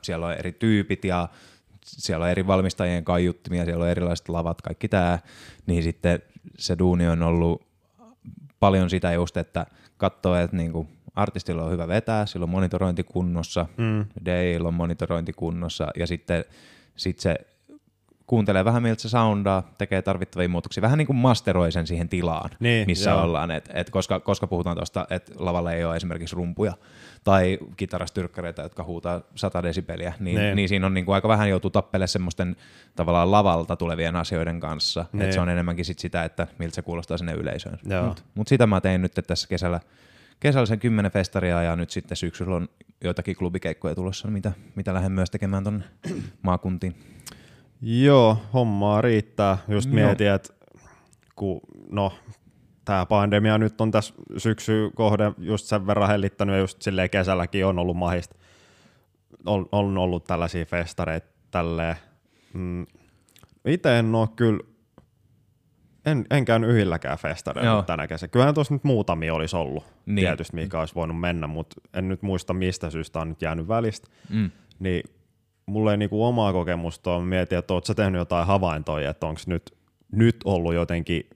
siellä 0.01 0.25
on 0.25 0.33
eri 0.33 0.51
tyypit 0.51 1.05
ja 1.05 1.29
siellä 1.85 2.25
on 2.25 2.31
eri 2.31 2.47
valmistajien 2.47 3.03
kaiuttimia, 3.03 3.65
siellä 3.65 3.83
on 3.83 3.89
erilaiset 3.89 4.29
lavat, 4.29 4.61
kaikki 4.61 4.87
tämä, 4.87 5.19
niin 5.65 5.83
sitten 5.83 6.19
se 6.57 6.77
duuni 6.79 7.07
on 7.07 7.23
ollut 7.23 7.65
paljon 8.59 8.89
sitä 8.89 9.13
just, 9.13 9.37
että 9.37 9.65
katsoo, 9.97 10.35
että 10.35 10.57
niinku 10.57 10.87
artistilla 11.15 11.63
on 11.63 11.71
hyvä 11.71 11.87
vetää, 11.87 12.25
sillä 12.25 12.43
on 12.43 12.49
monitorointi 12.49 13.03
kunnossa, 13.03 13.65
mm. 13.77 14.05
On 14.65 14.73
monitorointi 14.73 15.33
kunnossa 15.33 15.87
ja 15.99 16.07
sitten 16.07 16.45
sit 16.95 17.19
se 17.19 17.35
kuuntelee 18.27 18.65
vähän 18.65 18.83
miltä 18.83 19.01
se 19.01 19.09
soundaa, 19.09 19.73
tekee 19.77 20.01
tarvittavia 20.01 20.49
muutoksia, 20.49 20.81
vähän 20.81 20.97
niin 20.97 21.05
kuin 21.07 21.17
masteroi 21.17 21.71
sen 21.71 21.87
siihen 21.87 22.09
tilaan, 22.09 22.49
Niin, 22.59 22.87
missä 22.87 23.09
joo. 23.09 23.21
ollaan, 23.23 23.51
et, 23.51 23.69
et 23.73 23.89
koska, 23.89 24.19
koska 24.19 24.47
puhutaan 24.47 24.75
tuosta, 24.77 25.07
että 25.09 25.31
lavalla 25.39 25.71
ei 25.71 25.85
ole 25.85 25.95
esimerkiksi 25.95 26.35
rumpuja 26.35 26.73
tai 27.23 27.57
kitarastyrkkäreitä, 27.77 28.61
jotka 28.61 28.83
huutaa 28.83 29.21
100 29.35 29.63
desibeliä, 29.63 30.13
niin, 30.19 30.37
Niin. 30.37 30.55
niin 30.55 30.69
siinä 30.69 30.85
on 30.85 30.93
niin 30.93 31.05
kuin 31.05 31.15
aika 31.15 31.27
vähän 31.27 31.49
joutuu 31.49 31.71
tappelemaan 31.71 32.07
semmoisten 32.07 32.55
tavallaan 32.95 33.31
lavalta 33.31 33.75
tulevien 33.75 34.15
asioiden 34.15 34.59
kanssa, 34.59 35.05
Niin. 35.13 35.21
että 35.21 35.33
se 35.33 35.41
on 35.41 35.49
enemmänkin 35.49 35.85
sit 35.85 35.99
sitä, 35.99 36.23
että 36.23 36.47
miltä 36.59 36.75
se 36.75 36.81
kuulostaa 36.81 37.17
sinne 37.17 37.33
yleisöön. 37.33 37.79
Mutta 38.07 38.23
mut 38.35 38.47
sitä 38.47 38.67
mä 38.67 38.81
tein 38.81 39.01
nyt 39.01 39.13
tässä 39.27 39.47
kesällä, 39.47 39.79
kesällä 40.39 40.65
sen 40.65 40.79
kymmenen 40.79 41.11
festaria 41.11 41.63
ja 41.63 41.75
nyt 41.75 41.89
sitten 41.89 42.17
syksyllä 42.17 42.55
on 42.55 42.69
joitakin 43.03 43.35
klubikeikkoja 43.35 43.95
tulossa, 43.95 44.27
mitä, 44.27 44.51
mitä 44.75 44.93
lähden 44.93 45.11
myös 45.11 45.29
tekemään 45.29 45.63
tuonne 45.63 45.83
maakuntiin. 46.41 46.95
Joo, 47.87 48.37
hommaa 48.53 49.01
riittää. 49.01 49.57
Just 49.67 49.89
Joo. 49.89 49.95
mietin, 49.95 50.27
että 50.27 50.53
kun, 51.35 51.61
no, 51.91 52.13
tämä 52.85 53.05
pandemia 53.05 53.57
nyt 53.57 53.81
on 53.81 53.91
tässä 53.91 54.13
syksy 54.37 54.89
kohden 54.95 55.35
just 55.37 55.65
sen 55.65 55.87
verran 55.87 56.07
hellittänyt 56.07 56.53
ja 56.53 56.59
just 56.59 56.81
silleen 56.81 57.09
kesälläkin 57.09 57.65
on 57.65 57.79
ollut 57.79 57.97
mahista. 57.97 58.35
On, 59.45 59.65
on 59.71 59.97
ollut 59.97 60.23
tällaisia 60.23 60.65
festareita 60.65 61.27
tälleen. 61.51 61.95
Mm. 62.53 62.85
Itse 63.65 63.99
en 63.99 64.15
ole 64.15 64.27
kyllä, 64.35 64.59
en, 66.05 66.25
en 66.31 66.45
käynyt 66.45 66.69
yhdelläkään 66.69 67.17
festareilla 67.17 67.83
tänä 67.83 68.07
kesänä. 68.07 68.31
Kyllähän 68.31 68.53
tuossa 68.53 68.73
nyt 68.73 68.83
muutamia 68.83 69.33
olisi 69.33 69.55
ollut 69.55 69.83
niin. 70.05 70.25
tietysti, 70.25 70.55
mikä 70.55 70.79
olisi 70.79 70.95
voinut 70.95 71.19
mennä, 71.19 71.47
mutta 71.47 71.81
en 71.93 72.07
nyt 72.07 72.21
muista 72.21 72.53
mistä 72.53 72.89
syystä 72.89 73.19
on 73.19 73.29
nyt 73.29 73.41
jäänyt 73.41 73.67
välistä 73.67 74.07
Mm. 74.29 74.51
niin 74.79 75.03
mulla 75.65 75.91
ei 75.91 75.97
niinku 75.97 76.25
omaa 76.25 76.53
kokemusta 76.53 77.15
ole. 77.15 77.25
Mietin, 77.25 77.57
että 77.57 77.73
sä 77.83 77.93
tehnyt 77.93 78.19
jotain 78.19 78.47
havaintoja, 78.47 79.09
että 79.09 79.27
onko 79.27 79.41
nyt, 79.47 79.77
nyt 80.11 80.35
ollut 80.45 80.73
jotenkin 80.73 81.29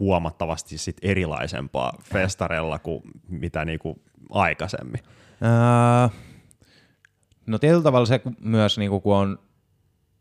huomattavasti 0.00 0.78
sit 0.78 0.96
erilaisempaa 1.02 1.92
festarella 2.02 2.78
kuin 2.78 3.02
mitä 3.28 3.64
niinku 3.64 4.02
aikaisemmin. 4.30 5.00
Ää, 5.40 6.10
no 7.46 7.58
tietyllä 7.58 7.82
tavalla 7.82 8.06
se 8.06 8.20
myös, 8.40 8.78
niin 8.78 8.90
kun 8.90 9.16
on, 9.16 9.38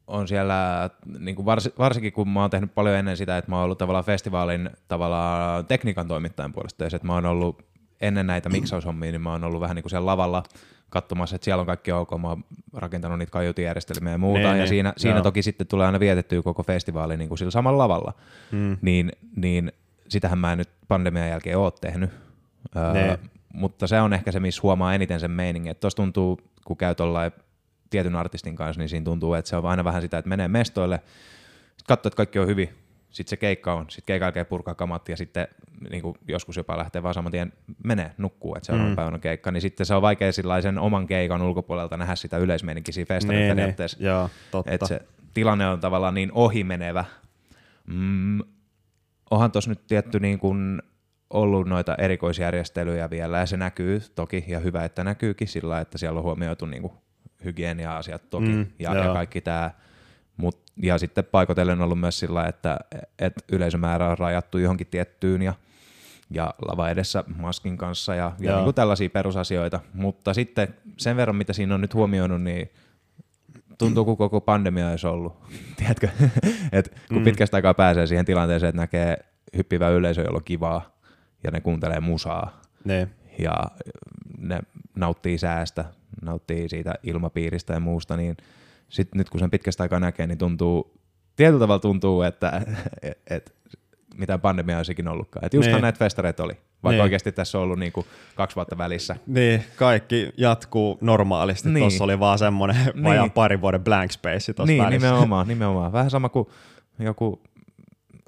on 0.07 0.27
siellä, 0.27 0.89
niin 1.19 1.35
kuin 1.35 1.45
vars, 1.45 1.69
varsinkin 1.79 2.13
kun 2.13 2.29
mä 2.29 2.41
oon 2.41 2.49
tehnyt 2.49 2.75
paljon 2.75 2.95
ennen 2.95 3.17
sitä, 3.17 3.37
että 3.37 3.51
mä 3.51 3.55
oon 3.55 3.65
ollut 3.65 3.77
tavallaan 3.77 4.05
festivaalin 4.05 4.69
tavallaan 4.87 5.65
tekniikan 5.65 6.07
toimittajan 6.07 6.53
puolesta 6.53 6.85
että 6.85 7.07
mä 7.07 7.13
oon 7.13 7.25
ollut 7.25 7.65
ennen 8.01 8.27
näitä 8.27 8.49
miksaushommia, 8.49 9.11
niin 9.11 9.21
mä 9.21 9.31
oon 9.31 9.43
ollut 9.43 9.61
vähän 9.61 9.75
niin 9.75 9.83
kuin 9.83 9.89
siellä 9.89 10.05
lavalla 10.05 10.43
katsomassa, 10.89 11.35
että 11.35 11.45
siellä 11.45 11.61
on 11.61 11.67
kaikki 11.67 11.91
ok, 11.91 12.09
mä 12.21 12.27
oon 12.27 12.43
rakentanut 12.73 13.19
niitä 13.19 13.31
kaiutijärjestelmiä 13.31 14.11
ja 14.11 14.17
muuta, 14.17 14.39
Niin, 14.39 14.47
ja 14.49 14.53
niin, 14.53 14.67
siinä, 14.67 14.93
siinä 14.97 15.15
joo. 15.17 15.23
toki 15.23 15.41
sitten 15.41 15.67
tulee 15.67 15.85
aina 15.85 15.99
vietettyä 15.99 16.41
koko 16.41 16.63
festivaali 16.63 17.17
niin 17.17 17.27
kuin 17.27 17.37
sillä 17.37 17.51
samalla 17.51 17.77
lavalla, 17.83 18.13
Mm. 18.51 18.77
niin, 18.81 19.11
niin 19.35 19.71
sitähän 20.07 20.37
mä 20.39 20.51
en 20.51 20.57
nyt 20.57 20.69
pandemian 20.87 21.29
jälkeen 21.29 21.57
oo 21.57 21.71
tehnyt. 21.71 22.09
Öö, 22.77 22.93
Niin. 22.93 23.17
mutta 23.53 23.87
se 23.87 24.01
on 24.01 24.13
ehkä 24.13 24.31
se, 24.31 24.39
missä 24.39 24.61
huomaa 24.63 24.95
eniten 24.95 25.19
sen 25.19 25.31
meiningin. 25.31 25.71
Että 25.71 25.81
tuossa 25.81 25.97
tuntuu, 25.97 26.39
kun 26.65 26.77
käy 26.77 26.95
tollain 26.95 27.31
tietyn 27.89 28.15
artistin 28.15 28.55
kanssa, 28.55 28.79
niin 28.81 28.89
siinä 28.89 29.03
tuntuu, 29.03 29.33
että 29.33 29.49
se 29.49 29.55
on 29.55 29.65
aina 29.65 29.83
vähän 29.83 30.01
sitä, 30.01 30.17
että 30.17 30.29
menee 30.29 30.47
mestoille, 30.47 30.97
sitten 31.67 31.85
katsoo, 31.87 32.07
että 32.07 32.17
kaikki 32.17 32.39
on 32.39 32.47
hyvin, 32.47 32.69
sitten 33.09 33.29
se 33.29 33.37
keikka 33.37 33.73
on, 33.73 33.85
sitten 33.89 34.05
keikan 34.05 34.25
jälkeen 34.25 34.45
purkaa 34.45 34.75
kamat 34.75 35.09
ja 35.09 35.17
sitten 35.17 35.47
niin 35.89 36.01
kuin 36.01 36.15
joskus 36.27 36.57
jopa 36.57 36.77
lähtee 36.77 37.03
vaan 37.03 37.13
saman 37.13 37.31
tien 37.31 37.53
menee, 37.83 38.11
nukkuu, 38.17 38.55
että 38.55 38.65
seuraavan 38.65 38.91
Mm. 38.91 38.95
päivänä 38.95 39.15
on 39.15 39.21
keikka, 39.21 39.51
niin 39.51 39.61
sitten 39.61 39.85
se 39.85 39.93
on 39.95 40.01
vaikea 40.01 40.31
sellaisen 40.33 40.77
oman 40.77 41.07
keikan 41.07 41.41
ulkopuolelta 41.41 41.97
nähdä 41.97 42.15
sitä 42.15 42.37
yleismeininkiä 42.37 42.93
siinä 42.93 43.05
festarin 43.07 43.39
Niin, 43.39 43.47
niin, 43.47 43.55
periaatteessa. 43.55 43.97
joo, 44.03 44.29
totta. 44.51 44.71
Että 44.71 44.85
se 44.87 45.01
tilanne 45.33 45.67
on 45.67 45.79
tavallaan 45.79 46.13
niin 46.13 46.31
ohimenevä. 46.33 47.05
Mm, 47.87 48.39
onhan 49.31 49.51
tuossa 49.51 49.69
nyt 49.71 49.87
tietty 49.87 50.19
niin 50.19 50.39
kuin 50.39 50.81
ollut 51.29 51.67
noita 51.67 51.95
erikoisjärjestelyjä 51.95 53.09
vielä, 53.09 53.37
ja 53.39 53.45
se 53.45 53.57
näkyy 53.57 54.01
toki, 54.15 54.43
ja 54.47 54.59
hyvä, 54.59 54.83
että 54.85 55.03
näkyykin 55.03 55.47
sillä, 55.47 55.79
että 55.79 55.97
siellä 55.97 56.17
on 56.17 56.23
huomioitu 56.23 56.65
niin 56.65 56.81
kuin 56.81 56.93
hygienia-asiat 57.45 58.29
toki, 58.29 58.49
Mm, 58.49 58.67
ja, 58.79 58.93
joo. 58.95 59.03
ja 59.03 59.13
kaikki 59.13 59.41
tämä. 59.41 59.71
Mut, 60.37 60.68
ja 60.81 60.97
sitten 60.97 61.25
paikotellen 61.25 61.77
on 61.77 61.85
ollut 61.85 61.99
myös 61.99 62.19
sillä, 62.19 62.45
että, 62.45 62.79
että 63.19 63.41
yleisömäärä 63.51 64.09
on 64.09 64.17
rajattu 64.17 64.57
johonkin 64.57 64.87
tiettyyn, 64.87 65.41
ja 65.41 65.53
ja 66.31 66.53
lava 66.67 66.89
edessä 66.89 67.23
maskin 67.37 67.77
kanssa 67.77 68.15
ja, 68.15 68.31
ja 68.39 68.49
Joo. 68.49 68.55
niin 68.57 68.63
kuin 68.63 68.75
tällaisia 68.75 69.09
perusasioita. 69.09 69.79
Mutta 69.93 70.33
sitten 70.33 70.75
sen 70.97 71.17
verran, 71.17 71.35
mitä 71.35 71.53
siinä 71.53 71.75
on 71.75 71.81
nyt 71.81 71.93
huomioinut, 71.93 72.41
niin 72.41 72.69
tuntuu, 73.77 74.05
kuin 74.05 74.17
koko 74.17 74.41
pandemia 74.41 74.89
olisi 74.89 75.07
ollut. 75.07 75.37
Tiedätkö? 75.77 76.09
Et 76.71 76.93
kun 77.07 77.17
Mm. 77.17 77.23
pitkästä 77.23 77.57
aikaa 77.57 77.73
pääsee 77.73 78.07
siihen 78.07 78.25
tilanteeseen, 78.25 78.69
että 78.69 78.81
näkee 78.81 79.17
hyppivä 79.57 79.89
yleisö, 79.89 80.21
jolla 80.21 80.37
on 80.37 80.43
kivaa 80.43 80.97
ja 81.43 81.51
ne 81.51 81.61
kuuntelee 81.61 81.99
musaa 81.99 82.61
Niin. 82.83 83.09
ja 83.39 83.53
ne 84.37 84.59
nauttii 84.95 85.37
säästä, 85.37 85.85
nauttii 86.21 86.69
siitä 86.69 86.93
ilmapiiristä 87.03 87.73
ja 87.73 87.79
muusta, 87.79 88.17
niin 88.17 88.37
sitten 88.89 89.17
nyt 89.17 89.29
kun 89.29 89.39
sen 89.39 89.51
pitkästä 89.51 89.83
aikaa 89.83 89.99
näkee, 89.99 90.27
niin 90.27 90.37
tuntuu, 90.37 90.93
tietyllä 91.35 91.59
tavalla 91.59 91.79
tuntuu, 91.79 92.21
että 92.21 92.61
et, 93.01 93.17
et, 93.29 93.55
mitään 94.17 94.41
pandemia 94.41 94.77
olisikin 94.77 95.07
ollutkaan. 95.07 95.45
Et 95.45 95.53
justhan 95.53 95.73
Niin. 95.73 95.81
näitä 95.81 95.99
festareita 95.99 96.43
oli, 96.43 96.53
vaikka 96.53 96.89
Niin. 96.89 97.01
oikeasti 97.01 97.31
tässä 97.31 97.57
on 97.57 97.63
ollut 97.63 97.79
niinku 97.79 98.05
kaksi 98.35 98.55
vuotta 98.55 98.77
välissä. 98.77 99.15
Niin, 99.27 99.63
kaikki 99.75 100.29
jatkuu 100.37 100.97
normaalisti. 101.01 101.69
Niin. 101.69 101.81
Tuossa 101.83 102.03
oli 102.03 102.19
vaan 102.19 102.39
semmoinen 102.39 102.77
Niin. 102.93 103.03
vajaa 103.03 103.29
parin 103.29 103.61
vuoden 103.61 103.83
blank 103.83 104.11
space 104.11 104.53
tuossa 104.53 104.71
Niin, 104.73 104.83
välissä. 104.83 105.07
nimenomaan, 105.07 105.47
nimenomaan. 105.47 105.91
Vähän 105.91 106.09
sama 106.09 106.29
kuin 106.29 106.47
joku 106.99 107.41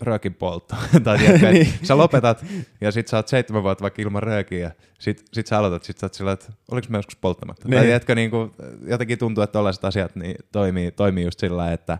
röökin 0.01 0.33
poltto. 0.33 0.75
tai 1.03 1.17
tiedätkö, 1.17 1.51
Niin. 1.51 1.73
sä 1.83 1.97
lopetat 1.97 2.45
ja 2.81 2.91
sit 2.91 3.07
sä 3.07 3.17
oot 3.17 3.27
seitsemän 3.27 3.63
vuotta 3.63 3.81
vaikka 3.81 4.01
ilman 4.01 4.23
röökiä 4.23 4.59
ja 4.59 4.71
sit, 4.99 5.25
sit 5.33 5.47
sä 5.47 5.57
aloitat, 5.57 5.83
sit 5.83 5.97
sä 5.97 6.05
oot 6.05 6.13
sillä, 6.13 6.31
että 6.31 6.53
oliko 6.71 6.87
mä 6.89 6.97
joskus 6.97 7.15
polttamatta. 7.15 7.67
Niin. 7.67 7.77
Tai 7.77 7.85
tiedätkö, 7.85 8.15
niin 8.15 8.31
kuin, 8.31 8.51
jotenkin 8.87 9.17
tuntuu, 9.17 9.43
että 9.43 9.53
tällaiset 9.53 9.85
asiat 9.85 10.15
niin 10.15 10.35
toimii, 10.51 10.91
toimii 10.91 11.23
just 11.23 11.39
sillä 11.39 11.73
että 11.73 11.97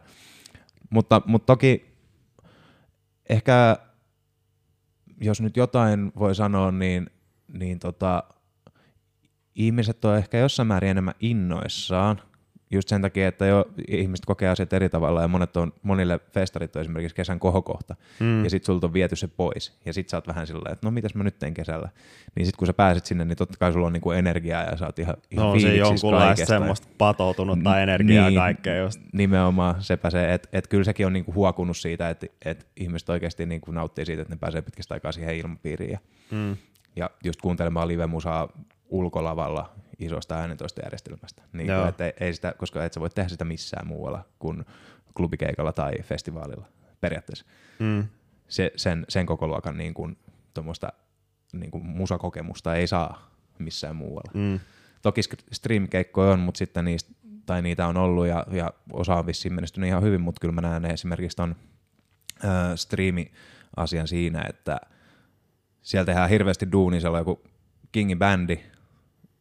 mutta, 0.89 1.21
mutta 1.25 1.45
toki 1.45 1.95
ehkä 3.29 3.77
jos 5.21 5.41
nyt 5.41 5.57
jotain 5.57 6.11
voi 6.19 6.35
sanoa, 6.35 6.71
niin, 6.71 7.09
niin 7.47 7.79
tota, 7.79 8.23
ihmiset 9.55 10.05
on 10.05 10.17
ehkä 10.17 10.37
jossain 10.37 10.67
määrin 10.67 10.89
enemmän 10.89 11.13
innoissaan, 11.19 12.21
just 12.71 12.87
sen 12.89 13.01
takia, 13.01 13.27
että 13.27 13.45
jo 13.45 13.65
ihmiset 13.87 14.25
kokee 14.25 14.49
asiat 14.49 14.73
eri 14.73 14.89
tavalla 14.89 15.21
ja 15.21 15.27
monet 15.27 15.57
on, 15.57 15.73
monille 15.83 16.19
festarit 16.33 16.75
on 16.75 16.81
esimerkiksi 16.81 17.15
kesän 17.15 17.39
kohokohta 17.39 17.95
Mm. 18.19 18.43
ja 18.43 18.49
sit 18.49 18.63
sulta 18.63 18.87
on 18.87 18.93
viety 18.93 19.15
se 19.15 19.27
pois 19.27 19.79
ja 19.85 19.93
sit 19.93 20.09
sä 20.09 20.17
oot 20.17 20.27
vähän 20.27 20.47
sillä 20.47 20.69
että 20.71 20.87
no 20.87 20.91
mitäs 20.91 21.15
mä 21.15 21.23
nyt 21.23 21.39
teen 21.39 21.53
kesällä. 21.53 21.89
Niin 22.35 22.45
sit 22.45 22.55
kun 22.57 22.67
sä 22.67 22.73
pääset 22.73 23.05
sinne, 23.05 23.25
niin 23.25 23.37
totta 23.37 23.57
kai 23.57 23.73
sulla 23.73 23.87
on 23.87 23.93
niinku 23.93 24.11
energiaa 24.11 24.63
ja 24.63 24.77
sä 24.77 24.85
oot 24.85 24.99
ihan, 24.99 25.15
ihan 25.31 25.45
No 25.45 25.51
on 25.51 25.61
se 25.61 25.75
jonkunlaista 25.75 26.45
semmoista 26.45 26.87
patoutunutta 26.97 27.81
energiaa 27.81 28.29
Niin. 28.29 28.39
kaikkea 28.39 28.77
just. 28.77 29.01
Nimenomaan 29.13 29.75
sepä 29.79 30.09
se, 30.09 30.33
että 30.33 30.49
et 30.53 30.67
kyllä 30.67 30.83
sekin 30.83 31.05
on 31.05 31.13
niinku 31.13 31.33
huokunut 31.33 31.77
siitä, 31.77 32.09
että 32.09 32.27
et 32.45 32.67
ihmiset 32.77 33.09
oikeasti 33.09 33.45
niinku 33.45 33.71
nauttii 33.71 34.05
siitä, 34.05 34.21
että 34.21 34.33
ne 34.33 34.37
pääsee 34.39 34.61
pitkästä 34.61 34.93
aikaa 34.93 35.11
siihen 35.11 35.35
ilmapiiriin 35.35 35.91
ja, 35.91 35.99
Mm. 36.31 36.57
ja 36.95 37.09
just 37.23 37.41
kuuntelemaan 37.41 37.87
live-musaa 37.87 38.49
ulkolavalla 38.89 39.69
isosta 40.01 40.35
äänentoistojärjestelmästä. 40.35 41.43
Niin 41.53 41.67
kuin, 41.67 41.87
että 41.87 42.05
ei, 42.05 42.13
ei 42.19 42.33
sitä, 42.33 42.53
koska 42.57 42.85
et 42.85 42.93
sä 42.93 42.99
voi 42.99 43.09
tehdä 43.09 43.29
sitä 43.29 43.45
missään 43.45 43.87
muualla 43.87 44.25
kuin 44.39 44.65
klubikeikalla 45.13 45.73
tai 45.73 45.93
festivaalilla 46.01 46.65
periaatteessa. 47.01 47.45
Mm. 47.79 48.07
Se, 48.47 48.71
sen, 48.75 49.05
sen 49.09 49.25
koko 49.25 49.47
luokan 49.47 49.77
niin 49.77 49.93
kuin, 49.93 50.17
niin 51.53 51.71
kuin 51.71 51.85
musakokemusta 51.85 52.75
ei 52.75 52.87
saa 52.87 53.31
missään 53.59 53.95
muualla. 53.95 54.31
Mm. 54.33 54.59
Toki 55.01 55.21
stream-keikkoja 55.51 56.31
on, 56.31 56.39
mutta 56.39 56.57
sitten 56.57 56.85
niistä, 56.85 57.11
tai 57.45 57.61
niitä 57.61 57.87
on 57.87 57.97
ollut 57.97 58.27
ja, 58.27 58.45
ja 58.51 58.73
osa 58.93 59.15
on 59.15 59.25
vissiin 59.25 59.53
menestynyt 59.53 59.87
ihan 59.87 60.03
hyvin, 60.03 60.21
mutta 60.21 60.39
kyllä 60.39 60.53
mä 60.53 60.61
näen 60.61 60.85
esimerkiksi 60.85 61.37
ton 61.37 61.55
äh, 62.45 62.75
striimi-asian 62.75 64.07
siinä, 64.07 64.45
että 64.49 64.79
siellä 65.81 66.05
tehdään 66.05 66.29
hirveästi 66.29 66.71
duunia, 66.71 66.99
siellä 66.99 67.15
on 67.15 67.21
joku 67.21 67.43
Kingin 67.91 68.19
bändi 68.19 68.59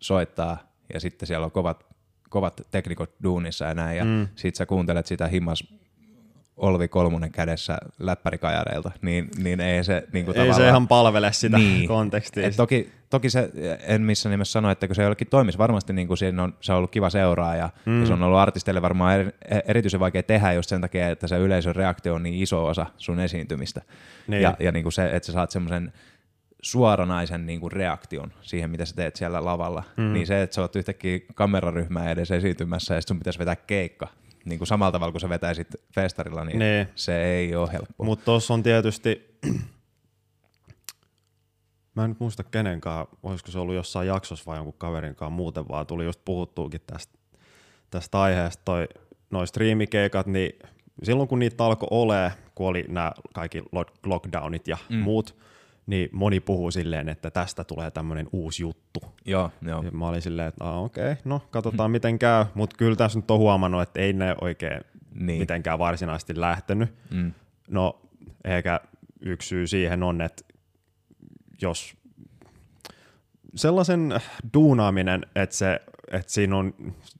soittaa 0.00 0.58
ja 0.94 1.00
sitten 1.00 1.26
siellä 1.26 1.44
on 1.44 1.50
kovat, 1.52 1.86
kovat 2.28 2.60
teknikot 2.70 3.10
duunissa 3.22 3.64
ja 3.64 3.74
näin 3.74 3.96
ja 3.98 4.04
Mm. 4.04 4.28
sit 4.36 4.54
sä 4.56 4.66
kuuntelet 4.66 5.06
sitä 5.06 5.26
himmas 5.28 5.64
Olvi 6.56 6.88
Kolmonen 6.88 7.32
kädessä 7.32 7.78
läppärikajareilta, 7.98 8.90
niin, 9.02 9.28
niin 9.42 9.60
ei 9.60 9.84
se 9.84 10.04
niin 10.12 10.24
kuin 10.26 10.38
Ei 10.38 10.54
se 10.54 10.68
ihan 10.68 10.88
palvele 10.88 11.32
sitä 11.32 11.58
Niin. 11.58 11.88
kontekstia. 11.88 12.46
Et 12.46 12.56
toki, 12.56 12.90
toki 13.10 13.30
se, 13.30 13.50
en 13.86 14.02
missään 14.02 14.30
nimessä 14.30 14.52
sano, 14.52 14.70
että 14.70 14.86
kun 14.86 14.96
se 14.96 15.02
jollekin 15.02 15.26
toimisi, 15.26 15.58
varmasti 15.58 15.92
niin 15.92 16.08
kuin 16.08 16.18
siinä 16.18 16.42
on, 16.42 16.54
se 16.60 16.72
on 16.72 16.78
ollut 16.78 16.90
kiva 16.90 17.10
seuraa 17.10 17.56
ja, 17.56 17.70
Mm. 17.86 18.00
ja 18.00 18.06
se 18.06 18.12
on 18.12 18.22
ollut 18.22 18.38
artisteille 18.38 18.82
varmaan 18.82 19.14
eri, 19.20 19.30
erityisen 19.66 20.00
vaikea 20.00 20.22
tehdä 20.22 20.52
just 20.52 20.68
sen 20.68 20.80
takia, 20.80 21.08
että 21.10 21.26
se 21.28 21.38
yleisön 21.38 21.76
reaktio 21.76 22.14
on 22.14 22.22
niin 22.22 22.42
iso 22.42 22.66
osa 22.66 22.86
sun 22.96 23.20
esiintymistä. 23.20 23.82
Niin. 24.26 24.42
Ja, 24.42 24.56
ja 24.58 24.72
niin 24.72 24.82
kuin 24.82 24.92
se, 24.92 25.06
että 25.12 25.26
sä 25.26 25.32
saat 25.32 25.50
semmoisen 25.50 25.92
suoranaisen 26.62 27.46
niin 27.46 27.60
kuin 27.60 27.72
reaktion 27.72 28.32
siihen, 28.42 28.70
mitä 28.70 28.84
sä 28.84 28.94
teet 28.96 29.16
siellä 29.16 29.44
lavalla, 29.44 29.82
Mm. 29.96 30.12
niin 30.12 30.26
se, 30.26 30.42
että 30.42 30.54
sä 30.54 30.60
oot 30.60 30.76
yhtäkkiä 30.76 31.18
kameraryhmää 31.34 32.10
edes 32.10 32.30
esiintymässä 32.30 32.94
ja 32.94 33.00
sun 33.02 33.18
pitäisi 33.18 33.38
vetää 33.38 33.56
keikka, 33.56 34.08
niin 34.44 34.58
kuin 34.58 34.66
samalla 34.68 34.92
tavalla 34.92 35.12
kuin 35.12 35.20
sä 35.20 35.28
vetäisit 35.28 35.68
festarilla, 35.94 36.44
niin 36.44 36.58
Nee. 36.58 36.88
se 36.94 37.24
ei 37.24 37.54
ole 37.54 37.72
helppoa. 37.72 38.04
Mutta 38.06 38.24
tuossa 38.24 38.54
on 38.54 38.62
tietysti, 38.62 39.38
mä 41.94 42.04
en 42.04 42.10
nyt 42.10 42.20
muista 42.20 42.44
kenenkaan, 42.44 43.06
olisiko 43.22 43.50
se 43.50 43.58
ollut 43.58 43.74
jossain 43.74 44.08
jaksossa 44.08 44.46
vai 44.46 44.56
jonkun 44.58 44.74
kaverinkaan 44.78 45.32
muuten, 45.32 45.68
vaan 45.68 45.86
tuli 45.86 46.04
just 46.04 46.20
puhuttuukin 46.24 46.80
tästä, 46.86 47.18
tästä 47.90 48.20
aiheesta, 48.20 48.62
toi, 48.64 48.88
noi 49.30 49.46
striimikeikat, 49.46 50.26
niin 50.26 50.52
silloin 51.02 51.28
kun 51.28 51.38
niitä 51.38 51.64
alkoi 51.64 51.88
ole, 51.90 52.32
kun 52.54 52.66
oli 52.68 52.84
nämä 52.88 53.12
kaikki 53.34 53.60
lock- 53.60 53.94
lockdownit 54.06 54.68
ja 54.68 54.76
mm. 54.88 54.96
muut, 54.96 55.36
niin 55.90 56.08
moni 56.12 56.40
puhuu 56.40 56.70
silleen, 56.70 57.08
että 57.08 57.30
tästä 57.30 57.64
tulee 57.64 57.90
tämmöinen 57.90 58.28
uusi 58.32 58.62
juttu. 58.62 59.00
Joo, 59.24 59.50
joo. 59.62 59.82
Ja 59.82 59.90
mä 59.90 60.08
olin 60.08 60.22
silleen, 60.22 60.48
että 60.48 60.64
ah, 60.64 60.82
okei, 60.84 61.12
okay, 61.12 61.16
no 61.24 61.42
katsotaan 61.50 61.90
miten 61.96 62.18
käy, 62.18 62.44
mutta 62.54 62.76
kyllä 62.76 62.96
tässä 62.96 63.18
nyt 63.18 63.30
on 63.30 63.38
huomannut, 63.38 63.82
että 63.82 64.00
ei 64.00 64.12
ne 64.12 64.34
oikein 64.40 64.80
Niin. 65.14 65.26
niin. 65.26 65.38
mitenkään 65.40 65.78
varsinaisesti 65.78 66.40
lähtenyt. 66.40 66.94
Mm. 67.10 67.32
No 67.68 68.00
ehkä 68.44 68.80
yksi 69.20 69.48
syy 69.48 69.66
siihen 69.66 70.02
on, 70.02 70.20
että 70.20 70.44
jos 71.62 71.94
sellaisen 73.54 74.14
duunaaminen, 74.54 75.26
että, 75.34 75.56
se, 75.56 75.80
että 76.10 76.32
siinä 76.32 76.56
on, 76.56 76.74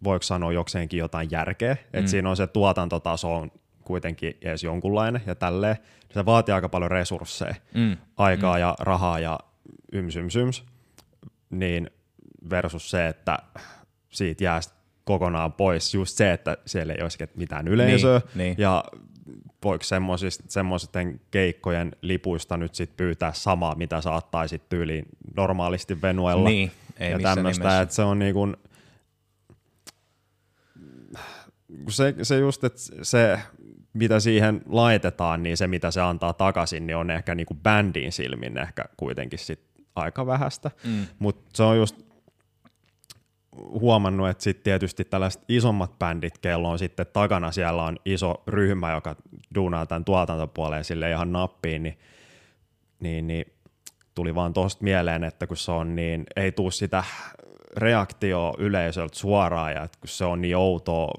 voiko 0.05 0.23
sanoa 0.23 0.53
jokseenkin 0.53 0.99
jotain 0.99 1.29
järkeä, 1.31 1.73
että 1.73 2.01
Mm. 2.01 2.07
siinä 2.07 2.31
on 2.31 2.37
se 2.37 2.47
tuotantotaso 2.47 3.35
on 3.35 3.53
kuitenkin 3.91 4.35
edes 4.43 4.65
jonkunlainen 4.65 5.23
ja 5.27 5.35
tälleen, 5.35 5.77
niin 5.77 6.15
se 6.15 6.25
vaatii 6.25 6.53
aika 6.55 6.69
paljon 6.69 6.91
resursseja, 6.91 7.55
Mm. 7.75 7.97
aikaa 8.17 8.59
ja 8.59 8.75
rahaa 8.81 9.19
ja 9.19 9.39
yms, 9.93 10.17
yms, 10.17 10.37
yms, 10.37 10.65
niin 11.51 11.91
versus 12.51 12.91
se, 12.91 13.09
että 13.09 13.39
siitä 14.09 14.45
jää 14.45 14.61
kokonaan 15.05 15.53
pois 15.53 15.95
just 15.95 16.17
se, 16.17 16.33
että 16.33 16.57
siellä 16.67 16.93
ei 16.93 17.03
olisi 17.03 17.19
mitään 17.37 17.69
yleisöä 17.69 18.21
niin. 18.35 18.55
ja 18.59 18.85
voiko 19.65 19.85
semmoisten 20.49 21.21
keikkojen 21.31 21.93
lipuista 22.03 22.57
nyt 22.57 22.75
sit 22.75 22.97
pyytää 22.97 23.33
samaa, 23.33 23.75
mitä 23.75 24.01
saattaisit 24.01 24.69
tyyliin 24.69 25.05
normaalisti 25.37 26.03
Venuella 26.03 26.49
Niin, 26.49 26.73
ei 26.99 27.11
ja 27.11 27.19
tämmöistä, 27.19 27.81
että 27.81 27.95
se 27.95 28.03
on 28.03 28.19
niin 28.19 28.35
kuin, 28.35 28.57
se, 31.89 32.15
se 32.23 32.39
just, 32.39 32.65
että 32.65 32.81
se 33.03 33.39
mitä 33.93 34.21
siihen 34.21 34.61
laitetaan, 34.69 35.43
niin 35.43 35.57
se 35.57 35.67
mitä 35.67 35.91
se 35.91 36.01
antaa 36.01 36.33
takaisin, 36.33 36.87
niin 36.87 36.97
on 36.97 37.11
ehkä 37.11 37.35
niin 37.35 37.47
kuin 37.47 37.61
bändin 37.61 38.13
silmin 38.13 38.59
ehkä 38.59 38.85
kuitenkin 38.97 39.39
sit 39.39 39.61
aika 39.97 40.27
vähäistä, 40.27 40.71
Mm. 40.85 41.07
mutta 41.19 41.43
se 41.55 41.63
on 41.63 41.77
just 41.77 41.97
huomannut, 43.57 44.29
että 44.29 44.45
sitten 44.45 44.65
tietysti 44.65 45.05
tällaiset 45.05 45.43
isommat 45.49 45.99
bändit, 45.99 46.39
kello 46.39 46.71
on 46.71 46.79
sitten 46.79 47.07
takana, 47.13 47.53
siellä 47.53 47.83
on 47.83 47.97
iso 48.05 48.43
ryhmä, 48.47 48.93
joka 48.93 49.17
duunaa 49.55 49.87
tämän 49.87 50.05
tuotantopuoleen 50.05 50.85
sille 50.85 51.11
ihan 51.11 51.33
nappiin, 51.33 51.83
niin, 51.83 51.99
niin, 53.01 53.27
niin 53.27 53.45
tuli 54.15 54.35
vaan 54.35 54.53
tosta 54.53 54.85
mieleen, 54.85 55.25
että 55.25 55.47
kun 55.47 55.57
se 55.57 55.73
on 55.73 55.97
niin, 55.97 56.25
ei 56.37 56.53
tuu 56.53 56.71
sitä 56.71 57.05
reaktio 57.77 58.55
yleisöltä 58.59 59.19
suoraan 59.19 59.73
ja 59.73 59.83
että 59.83 59.99
kun 60.01 60.09
se 60.09 60.25
on 60.25 60.41
niin 60.41 60.57
outoa 60.57 61.11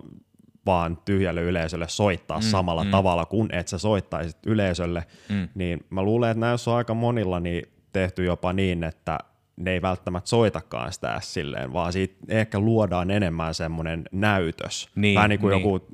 vaan 0.66 0.98
tyhjälle 1.06 1.42
yleisölle 1.42 1.88
soittaa 1.88 2.38
mm, 2.38 2.44
samalla 2.44 2.84
mm. 2.84 2.92
tavalla 2.92 3.26
kuin 3.26 3.50
että 3.56 3.70
sä 3.70 3.78
soittaisit 3.78 4.38
yleisölle, 4.46 5.04
mm. 5.30 5.48
niin 5.56 5.80
mä 5.90 6.04
luulen, 6.04 6.32
että 6.32 6.40
näissä 6.40 6.72
on 6.72 6.78
aika 6.78 6.94
monilla 6.94 7.40
niin 7.40 7.64
tehty 7.94 8.26
jopa 8.26 8.54
niin, 8.54 8.84
että 8.84 9.20
ne 9.56 9.72
ei 9.72 9.82
välttämättä 9.82 10.30
soitakaan 10.30 10.94
sitä 10.94 11.20
silleen, 11.24 11.74
vaan 11.74 11.94
siitä 11.94 12.16
ehkä 12.28 12.60
luodaan 12.60 13.12
enemmän 13.12 13.54
semmoinen 13.54 14.04
näytös. 14.12 14.90
Niin, 14.96 15.16
Vähän 15.16 15.30
niin 15.30 15.40
kuin 15.40 15.52
niin. 15.52 15.62
joku 15.62 15.88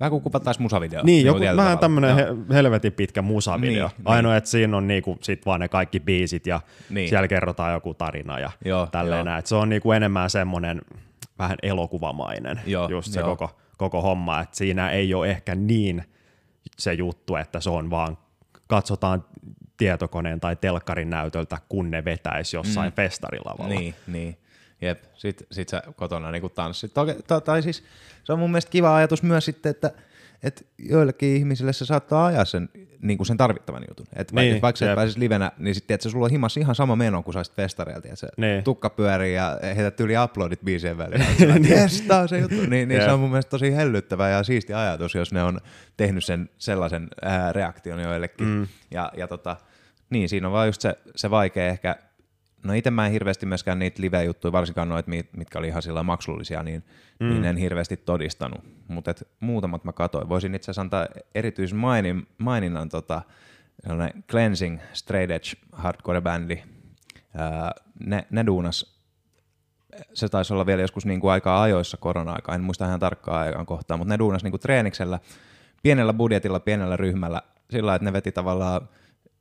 Vähän 0.00 0.10
kuin 0.10 0.22
kuvattaisiin 0.22 0.62
musavideo. 0.62 1.02
niin, 1.04 1.26
joku, 1.26 1.40
vähän 1.40 1.56
tavalla. 1.56 1.76
tämmöinen 1.76 2.14
he, 2.14 2.26
helvetin 2.54 2.92
pitkä 2.92 3.22
musavideo. 3.22 3.86
Niin, 3.88 3.96
Niin, 3.98 4.08
Ainoa, 4.08 4.36
että 4.36 4.50
siinä 4.50 4.76
on 4.76 4.86
niinku 4.86 5.18
sit 5.22 5.46
vaan 5.46 5.60
ne 5.60 5.68
kaikki 5.68 6.00
biisit 6.00 6.46
ja 6.46 6.56
Niin. 6.66 6.94
niin. 6.94 7.08
siellä 7.08 7.28
kerrotaan 7.28 7.72
joku 7.72 7.94
tarina 7.94 8.38
ja 8.38 8.50
Joo, 8.64 8.86
tälleen 8.86 9.18
joo. 9.18 9.24
näin. 9.24 9.38
Et 9.38 9.46
Se 9.46 9.54
on 9.54 9.68
niinku 9.68 9.92
enemmän 9.92 10.30
semmoinen 10.30 10.82
vähän 11.38 11.56
elokuvamainen 11.62 12.60
Joo, 12.66 12.88
just 12.88 13.12
se 13.12 13.20
joo. 13.20 13.36
koko, 13.36 13.59
koko 13.80 14.02
homma. 14.02 14.40
Et 14.40 14.54
siinä 14.54 14.90
ei 14.90 15.14
ole 15.14 15.30
ehkä 15.30 15.54
niin 15.54 16.04
se 16.78 16.92
juttu, 16.92 17.36
että 17.36 17.60
se 17.60 17.70
on 17.70 17.90
vaan 17.90 18.18
katsotaan 18.66 19.24
tietokoneen 19.76 20.40
tai 20.40 20.56
telkkarin 20.56 21.10
näytöltä, 21.10 21.58
kun 21.68 21.90
ne 21.90 22.04
vetäisi 22.04 22.56
jossain 22.56 22.92
mm. 22.92 22.94
festarilavalla. 22.94 23.74
Niin, 23.74 23.94
niin. 24.06 24.36
Jep, 24.80 25.04
sit, 25.14 25.46
sit 25.52 25.68
sä 25.68 25.82
kotona 25.96 26.30
niinku 26.30 26.48
tanssit. 26.48 26.94
Toki, 26.94 27.14
to, 27.26 27.40
tai 27.40 27.62
siis 27.62 27.84
se 28.24 28.32
on 28.32 28.38
mun 28.38 28.50
mielestä 28.50 28.70
kiva 28.70 28.96
ajatus 28.96 29.22
myös 29.22 29.44
sitten, 29.44 29.70
että 29.70 29.92
et 30.42 30.66
joillekin 30.78 31.36
ihmisille 31.36 31.72
se 31.72 31.84
saattaa 31.84 32.26
ajaa 32.26 32.44
sen, 32.44 32.68
niinku 33.02 33.24
sen 33.24 33.36
tarvittavan 33.36 33.82
jutun. 33.88 34.06
Et 34.16 34.32
niin, 34.32 34.42
Niin, 34.42 34.56
et 34.56 34.62
vaikka 34.62 34.78
sä 34.78 34.84
et 34.84 34.88
jep. 34.88 34.94
pääsis 34.96 35.16
livenä, 35.16 35.52
niin 35.58 35.74
sitten 35.74 35.94
että 35.94 36.08
sulla 36.08 36.24
on 36.24 36.30
himas 36.30 36.56
ihan 36.56 36.74
sama 36.74 36.96
meno 36.96 37.22
kuin 37.22 37.34
saisit 37.34 37.54
festareilta. 37.54 38.08
Että 38.08 38.16
se 38.16 38.28
Niin. 38.36 38.64
tukka 38.64 38.90
pyörii 38.90 39.34
ja 39.34 39.58
heität 39.76 40.00
yli 40.00 40.14
uploadit 40.24 40.60
biisien 40.64 40.98
väliin. 40.98 41.24
Jes, 41.70 42.02
tää 42.02 42.20
on 42.20 42.28
se 42.28 42.38
juttu. 42.38 42.60
Niin, 42.68 42.88
niin 42.88 43.02
se 43.02 43.12
on 43.12 43.20
mun 43.20 43.30
mielestä 43.30 43.50
tosi 43.50 43.76
hellyttävä 43.76 44.28
ja 44.28 44.42
siisti 44.42 44.74
ajatus, 44.74 45.14
jos 45.14 45.32
ne 45.32 45.42
on 45.42 45.60
tehnyt 45.96 46.24
sen 46.24 46.50
sellaisen 46.58 47.08
ää, 47.22 47.52
reaktion 47.52 48.00
joillekin. 48.00 48.46
Mm. 48.46 48.66
Ja, 48.90 49.12
ja 49.16 49.28
tota, 49.28 49.56
niin, 50.10 50.28
siinä 50.28 50.46
on 50.46 50.52
vaan 50.52 50.68
just 50.68 50.80
se, 50.80 50.94
se 51.16 51.30
vaikea 51.30 51.66
ehkä 51.66 51.96
No 52.62 52.72
itse 52.72 52.90
mä 52.90 53.06
en 53.06 53.12
hirveästi 53.12 53.46
myöskään 53.46 53.78
niitä 53.78 54.02
live-juttuja, 54.02 54.52
varsinkaan 54.52 54.88
noita, 54.88 55.10
mit- 55.10 55.36
mitkä 55.36 55.58
oli 55.58 55.68
ihan 55.68 55.82
sillä 55.82 56.02
maksullisia, 56.02 56.62
niin, 56.62 56.84
mm. 57.20 57.28
niin 57.28 57.44
en 57.44 57.56
hirveästi 57.56 57.96
todistanut. 57.96 58.64
Mutta 58.88 59.14
muutamat 59.40 59.84
mä 59.84 59.92
katoin. 59.92 60.28
Voisin 60.28 60.54
itse 60.54 60.64
asiassa 60.64 60.80
antaa 60.80 61.06
erityisen 61.34 61.78
mainin, 61.78 62.26
maininnan 62.38 62.88
tota, 62.88 63.22
Cleansing 64.30 64.80
Straight 64.92 65.30
Edge 65.30 65.50
hardcore-bändi. 65.72 66.62
Ne, 68.06 68.26
ne 68.30 68.46
duunas, 68.46 69.00
se 70.14 70.28
taisi 70.28 70.52
olla 70.52 70.66
vielä 70.66 70.82
joskus 70.82 71.06
niin 71.06 71.20
kuin 71.20 71.32
aikaa 71.32 71.62
ajoissa 71.62 71.96
korona-aikaa, 71.96 72.54
en 72.54 72.60
muista 72.60 72.86
ihan 72.86 73.00
tarkkaa 73.00 73.40
aikaan 73.40 73.66
kohtaa, 73.66 73.96
mutta 73.96 74.14
ne 74.14 74.18
duunas 74.18 74.42
niin 74.42 74.52
kuin 74.52 74.60
treeniksellä, 74.60 75.18
pienellä 75.82 76.12
budjetilla, 76.12 76.60
pienellä 76.60 76.96
ryhmällä, 76.96 77.42
sillä 77.70 77.86
lailla, 77.86 77.96
että 77.96 78.04
ne 78.04 78.12
veti 78.12 78.32
tavallaan 78.32 78.88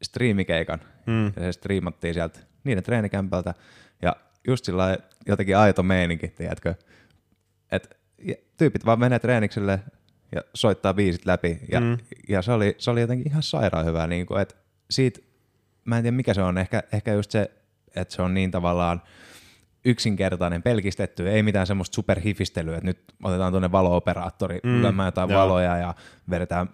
striimikeikan, 0.02 0.80
mm. 1.06 1.26
ja 1.26 1.42
se 1.42 1.52
striimattiin 1.52 2.14
sieltä 2.14 2.40
niiden 2.64 2.84
treenikämpältä, 2.84 3.54
ja 4.02 4.16
just 4.48 4.66
sillä 4.66 4.98
jotenkin 5.28 5.58
aito 5.58 5.84
meininki, 5.84 6.28
tiedätkö, 6.28 6.76
että 7.72 7.96
tyypit 8.58 8.86
vaan 8.86 9.00
menee 9.00 9.20
treenikselle 9.20 9.80
ja 10.36 10.42
soittaa 10.54 10.94
biisit 10.94 11.26
läpi, 11.26 11.60
ja, 11.72 11.80
mm. 11.80 11.98
ja 12.30 12.42
se, 12.42 12.52
oli, 12.52 12.76
se 12.78 12.92
oli 12.92 13.02
jotenkin 13.02 13.28
ihan 13.28 13.44
sairaan 13.44 13.86
hyvä, 13.86 14.08
niin 14.08 14.26
kuin, 14.26 14.42
että 14.42 14.56
siitä, 14.90 15.20
mä 15.86 15.98
en 15.98 16.04
tiedä 16.04 16.16
mikä 16.16 16.34
se 16.34 16.42
on, 16.42 16.58
ehkä, 16.58 16.84
ehkä 16.94 17.14
just 17.14 17.32
se, 17.32 17.52
että 17.96 18.16
se 18.16 18.22
on 18.22 18.34
niin 18.34 18.52
tavallaan 18.52 19.02
yksinkertainen, 19.86 20.64
pelkistetty, 20.64 21.30
ei 21.30 21.44
mitään 21.44 21.68
semmoista 21.68 21.96
superhifistelyä, 21.96 22.78
että 22.78 22.86
nyt 22.86 23.00
otetaan 23.24 23.54
tuonne 23.54 23.72
valo-operaattori, 23.72 24.60
mm, 24.64 24.82
lyömään 24.82 25.08
jotain 25.08 25.30
joo. 25.30 25.42
valoja 25.42 25.78
ja 25.78 25.94
vedetään 26.30 26.70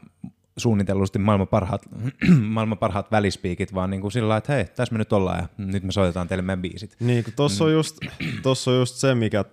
suunnitellusti 0.58 1.20
maailman 1.20 1.48
parhaat, 1.48 1.82
maailman 2.42 2.78
parhaat 2.78 3.12
välispiikit, 3.12 3.74
vaan 3.74 3.90
niin 3.90 4.02
kuin 4.02 4.12
sillä 4.12 4.28
lailla, 4.28 4.38
että 4.38 4.54
hei, 4.54 4.66
tässä 4.66 4.92
me 4.94 4.98
nyt 4.98 5.14
ollaan 5.14 5.40
ja 5.40 5.48
nyt 5.66 5.84
me 5.84 5.92
soitetaan 5.92 6.28
teille 6.28 6.42
meidän 6.42 6.62
biisit. 6.62 6.96
Niin, 7.00 7.24
kun 7.24 7.34
tossa, 7.36 7.64
Mm. 7.64 7.68
on 7.68 7.74
just, 7.74 7.98
tossa 8.44 8.72
on 8.72 8.78
just 8.78 8.96
se, 8.96 9.16
mikä 9.16 9.46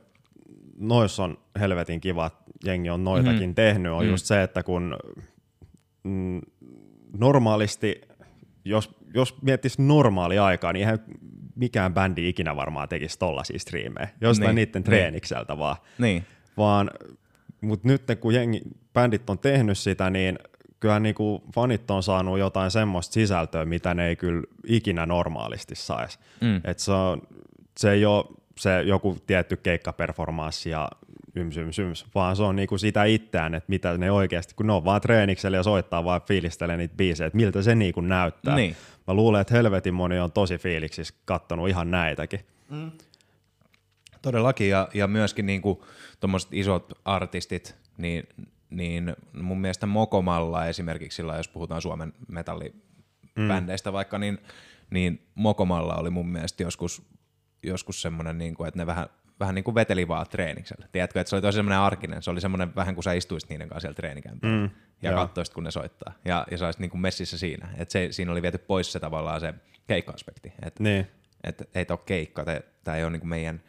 noissa 0.79 1.25
on 1.25 1.39
helvetin 1.61 2.01
kiva, 2.01 2.27
että 2.27 2.43
jengi 2.65 2.91
on 2.91 3.05
noitakin 3.05 3.33
Mhm. 3.35 3.43
mm-hmm. 3.43 3.55
tehnyt, 3.55 3.93
on 3.93 4.05
mm. 4.05 4.11
just 4.11 4.27
se, 4.27 4.43
että 4.43 4.63
kun 4.63 4.97
mm, 6.05 6.41
normaalisti, 7.19 8.01
jos, 8.65 8.91
jos 9.15 9.43
miettisi 9.43 9.83
normaali 9.83 10.39
aikaa, 10.39 10.73
niin 10.73 10.81
eihän 10.81 10.99
mikään 11.55 11.95
bändi 11.95 12.29
ikinä 12.29 12.57
varmaan 12.57 12.89
tekisi 12.89 13.19
tollaisia 13.19 13.59
striimejä, 13.59 14.09
jostain 14.21 14.47
Niin, 14.47 14.55
niin, 14.55 14.67
niiden 14.67 14.81
niin. 14.81 14.85
treenikseltä 14.85 15.59
vaan. 15.59 15.77
Niin, 15.99 16.25
vaan 16.57 16.91
mutta 17.61 17.89
nyt 17.89 18.03
kun 18.21 18.35
jengi, 18.35 18.61
bändit 18.93 19.31
on 19.31 19.39
tehnyt 19.39 19.79
sitä, 19.79 20.11
niin 20.11 20.39
kyllä 20.83 21.01
niinku 21.01 21.43
fanit 21.55 21.91
on 21.91 22.03
saanut 22.03 22.39
jotain 22.39 22.71
semmoista 22.71 23.13
sisältöä, 23.13 23.65
mitä 23.65 23.95
ne 23.95 24.09
ei 24.09 24.17
kyllä 24.17 24.43
ikinä 24.67 25.07
normaalisti 25.07 25.75
saisi. 25.75 26.19
Mm. 26.41 26.61
Et 26.65 26.79
se, 26.79 26.93
on, 26.93 27.23
se 27.79 27.93
ei 27.93 28.05
ole 28.05 28.25
se 28.59 28.83
joku 28.83 29.19
tietty 29.27 29.57
keikkaperformanssi 29.57 30.71
ja 30.71 30.89
yms, 31.35 31.57
yms, 31.57 31.79
yms, 31.79 32.07
vaan 32.15 32.37
se 32.37 32.43
on 32.43 32.57
niinku 32.57 32.79
sitä 32.79 33.05
itseään, 33.05 33.55
että 33.55 33.69
mitä 33.69 33.99
ne 33.99 34.11
oikeasti, 34.11 34.55
kun 34.55 34.67
ne 34.67 34.73
on 34.73 34.85
vaan 34.85 35.01
treeniksellä 35.01 35.57
ja 35.57 35.63
soittaa 35.63 36.05
vaan 36.05 36.21
fiilistelee 36.29 36.77
niitä 36.77 36.97
biisejä, 36.97 37.27
että 37.27 37.37
miltä 37.37 37.63
se 37.63 37.75
niinku 37.75 38.01
näyttää. 38.01 38.57
Niin. 38.57 38.77
Mä 39.07 39.15
luulen, 39.15 39.41
että 39.41 39.55
helvetin 39.55 39.95
moni 39.95 40.19
on 40.19 40.33
tosi 40.33 40.59
fiiliksissä 40.59 41.15
kattonut 41.25 41.69
ihan 41.69 41.91
näitäkin. 41.91 42.41
Todellakin, 44.23 44.69
ja, 44.69 44.89
ja 44.95 45.07
myöskin 45.07 45.47
niin 45.47 45.63
tuommoiset 46.21 46.51
isot 46.53 46.93
artistit, 47.05 47.77
niin, 47.99 48.29
niin 48.73 49.17
mun 49.33 49.61
mielestä 49.61 49.87
Mokomalla 49.87 50.67
esimerkiksi, 50.67 51.17
sillä 51.17 51.37
jos 51.37 51.49
puhutaan 51.49 51.83
Suomen 51.83 52.13
metallibändeistä 52.29 53.91
mm. 53.91 53.93
vaikka, 53.93 54.19
niin, 54.19 54.39
niin 54.91 55.27
Mokomalla 55.35 55.95
oli 55.95 56.11
mun 56.11 56.29
mielestä 56.29 56.63
joskus, 56.63 57.03
joskus 57.63 58.03
semmoinen, 58.03 58.39
niin 58.39 58.55
kuin, 58.55 58.69
että 58.69 58.79
ne 58.79 58.87
vähän, 58.87 59.07
vähän 59.41 59.55
niin 59.55 59.65
kuin 59.65 59.75
veteli 59.75 60.09
vaan 60.09 60.27
treeniksellä. 60.31 60.87
Tiedätkö, 60.93 61.21
että 61.21 61.29
se 61.29 61.37
oli 61.37 61.43
tosi 61.43 61.57
semmoinen 61.57 61.79
arkinen, 61.79 62.23
se 62.23 62.31
oli 62.31 62.41
semmoinen 62.41 62.75
vähän 62.75 62.95
kuin 62.95 63.05
sä 63.05 63.13
istuisit 63.13 63.51
niiden 63.51 63.69
kanssa 63.69 63.81
siellä 63.81 63.97
treenikämpällä 63.97 64.67
mm, 64.67 64.71
ja 65.03 65.11
joo. 65.11 65.21
katsoisit, 65.21 65.55
kun 65.55 65.65
ne 65.65 65.71
soittaa. 65.71 66.13
Ja, 66.25 66.47
ja 66.51 66.59
sä 66.59 66.65
olisit 66.65 66.81
niin 66.81 66.91
kuin 66.91 67.01
messissä 67.01 67.39
siinä. 67.39 67.69
Että 67.77 67.93
se, 67.93 68.09
siinä 68.11 68.33
oli 68.33 68.43
viety 68.43 68.59
pois 68.59 68.93
se 68.93 69.01
tavallaan 69.01 69.41
se 69.41 69.55
keikka-aspekti. 69.87 70.53
Että 70.63 70.83
Niin. 70.83 71.07
et, 71.45 71.69
ei 71.75 71.85
tämä 71.85 71.95
ole 71.95 72.05
keikka, 72.07 72.45
tämä 72.85 72.97
ei 72.97 73.05
ole 73.05 73.13
niin 73.13 73.21
kuin 73.21 73.29
meidän 73.29 73.63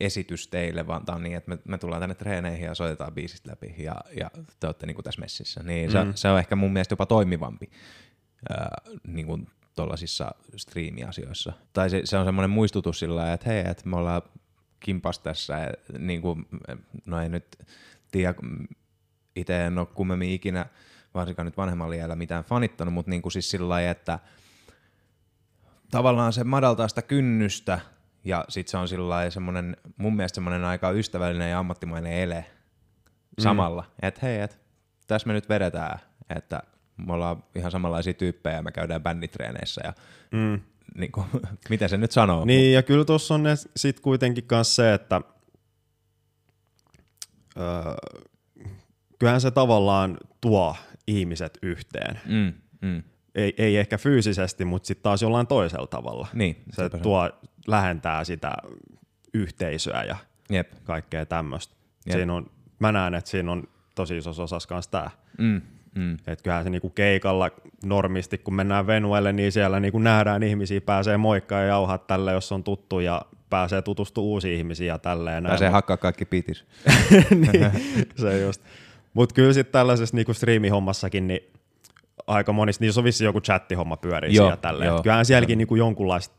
esitys 0.00 0.48
teille, 0.48 0.86
vaan 0.86 1.04
tämä 1.04 1.16
on 1.16 1.22
niin, 1.22 1.36
että 1.36 1.48
me, 1.48 1.58
me 1.64 1.78
tullaan 1.78 2.00
tänne 2.00 2.14
treeneihin 2.14 2.64
ja 2.64 2.74
soitetaan 2.74 3.14
biisistä 3.14 3.50
läpi 3.50 3.74
ja, 3.78 3.94
ja 4.20 4.30
te 4.60 4.66
olette 4.66 4.86
niin 4.86 4.94
kuin 4.94 5.04
tässä 5.04 5.20
messissä. 5.20 5.62
Niin 5.62 5.90
se, 5.90 6.04
mm. 6.04 6.12
se 6.14 6.28
on 6.28 6.38
ehkä 6.38 6.56
mun 6.56 6.72
mielestä 6.72 6.92
jopa 6.92 7.06
toimivampi 7.06 7.70
ää, 8.50 8.76
niin 9.06 9.26
kuin 9.26 9.46
tuollaisissa 9.76 10.34
striimiasioissa. 10.56 11.52
Tai 11.72 11.90
se, 11.90 12.00
se 12.04 12.16
on 12.16 12.24
semmoinen 12.24 12.50
muistutus 12.50 12.98
sillä 12.98 13.32
että 13.32 13.50
hei, 13.50 13.64
että 13.66 13.88
me 13.88 13.96
ollaan 13.96 14.22
kimpas 14.80 15.18
tässä, 15.18 15.58
ja, 15.58 15.98
niin 15.98 16.22
kuin, 16.22 16.46
no 17.04 17.22
ei 17.22 17.28
nyt 17.28 17.58
tiedä, 18.10 18.34
itse 19.36 19.66
en 19.66 19.78
ole 19.78 19.86
kummemmin 19.86 20.30
ikinä, 20.30 20.66
varsinkaan 21.14 21.46
nyt 21.46 21.56
vanhemmalla 21.56 21.94
iällä 21.94 22.16
mitään 22.16 22.44
fanittanut, 22.44 22.94
mutta 22.94 23.10
niin 23.10 23.22
kuin 23.22 23.32
siis 23.32 23.50
sillä 23.50 23.68
lailla, 23.68 23.90
että 23.90 24.18
tavallaan 25.90 26.32
se 26.32 26.44
madaltaa 26.44 26.88
sitä 26.88 27.02
kynnystä 27.02 27.80
ja 28.24 28.44
sitten 28.48 28.70
se 28.70 28.76
on 28.76 28.88
sillä 28.88 29.30
semmoinen, 29.30 29.76
mun 29.96 30.16
mielestä 30.16 30.34
semmoinen 30.34 30.64
aika 30.64 30.90
ystävällinen 30.90 31.50
ja 31.50 31.58
ammattimainen 31.58 32.12
ele 32.12 32.46
samalla, 33.38 33.82
mm. 33.82 34.08
että 34.08 34.20
hei, 34.22 34.40
et, 34.40 34.60
tässä 35.06 35.26
me 35.26 35.32
nyt 35.32 35.48
vedetään, 35.48 35.98
että 36.36 36.62
me 37.06 37.12
ollaan 37.12 37.44
ihan 37.54 37.70
samanlaisia 37.70 38.14
tyyppejä 38.14 38.56
ja 38.56 38.62
me 38.62 38.72
käydään 38.72 39.02
bänditreeneissä 39.02 39.80
ja 39.84 39.92
mm. 40.30 40.60
niin 41.00 41.12
kuin, 41.12 41.26
miten 41.68 41.88
se 41.88 41.96
nyt 41.96 42.12
sanoo? 42.12 42.44
Niin, 42.44 42.74
ja 42.74 42.82
kyllä 42.82 43.04
tuossa 43.04 43.34
on 43.34 43.44
sitten 43.76 44.02
kuitenkin 44.02 44.44
myös 44.50 44.76
se, 44.76 44.94
että 44.94 45.20
öö, 47.56 47.94
kyllähän 49.18 49.40
se 49.40 49.50
tavallaan 49.50 50.18
tuo 50.40 50.76
ihmiset 51.06 51.58
yhteen. 51.62 52.20
Mm, 52.26 52.52
mm. 52.88 53.02
Ei, 53.34 53.54
ei 53.58 53.76
ehkä 53.76 53.98
fyysisesti, 53.98 54.64
mutta 54.64 54.86
sitten 54.86 55.02
taas 55.02 55.22
jollain 55.22 55.46
toisella 55.46 55.86
tavalla. 55.86 56.28
Niin, 56.32 56.62
se 56.72 56.88
tuo, 56.88 57.30
lähentää 57.66 58.24
sitä 58.24 58.52
yhteisöä 59.34 60.02
ja 60.02 60.16
Jep. 60.50 60.72
kaikkea 60.84 61.26
tämmöistä. 61.26 61.74
Siinä 62.10 62.34
on, 62.34 62.50
mä 62.78 62.92
näen, 62.92 63.14
että 63.14 63.30
siinä 63.30 63.52
on 63.52 63.68
tosi 63.94 64.16
iso 64.16 64.30
osas 64.30 64.66
kanssa 64.66 64.90
tämä. 64.90 65.10
Mm, 65.38 65.60
mm. 65.94 66.14
Että 66.14 66.42
kyllähän 66.42 66.64
se 66.64 66.70
niinku 66.70 66.90
keikalla 66.90 67.50
normisti, 67.84 68.38
kun 68.38 68.54
mennään 68.54 68.86
Venuelle, 68.86 69.32
niin 69.32 69.52
siellä 69.52 69.80
niinku 69.80 69.98
nähdään 69.98 70.42
ihmisiä, 70.42 70.80
pääsee 70.80 71.16
moikkaa 71.16 71.60
ja 71.60 71.66
jauhaa 71.66 71.98
tälle, 71.98 72.32
jos 72.32 72.52
on 72.52 72.64
tuttu 72.64 73.00
ja 73.00 73.22
pääsee 73.50 73.82
tutustumaan 73.82 74.28
uusiin 74.28 74.58
ihmisiin 74.58 74.88
ja 74.88 74.98
tälleen. 74.98 75.44
Pääsee 75.44 75.68
hakkaa 75.68 75.96
kaikki 75.96 76.24
pitis. 76.24 76.64
niin, 77.30 77.70
se 78.16 78.40
just. 78.40 78.62
Mutta 79.14 79.34
kyllä 79.34 79.52
sitten 79.52 79.72
tällaisessa 79.72 80.16
niinku 80.16 80.34
striimihommassakin, 80.34 81.26
niin 81.26 81.40
aika 82.26 82.52
monissa, 82.52 82.80
niin 82.80 82.86
jos 82.86 82.98
on 82.98 83.04
vissi 83.04 83.24
joku 83.24 83.40
chattihomma 83.40 83.96
pyörii 83.96 84.34
joo, 84.34 84.44
siellä 84.44 84.56
tälleen. 84.56 85.02
Kyllähän 85.02 85.26
sielläkin 85.26 85.58
niinku 85.58 85.76
jonkunlaista 85.76 86.34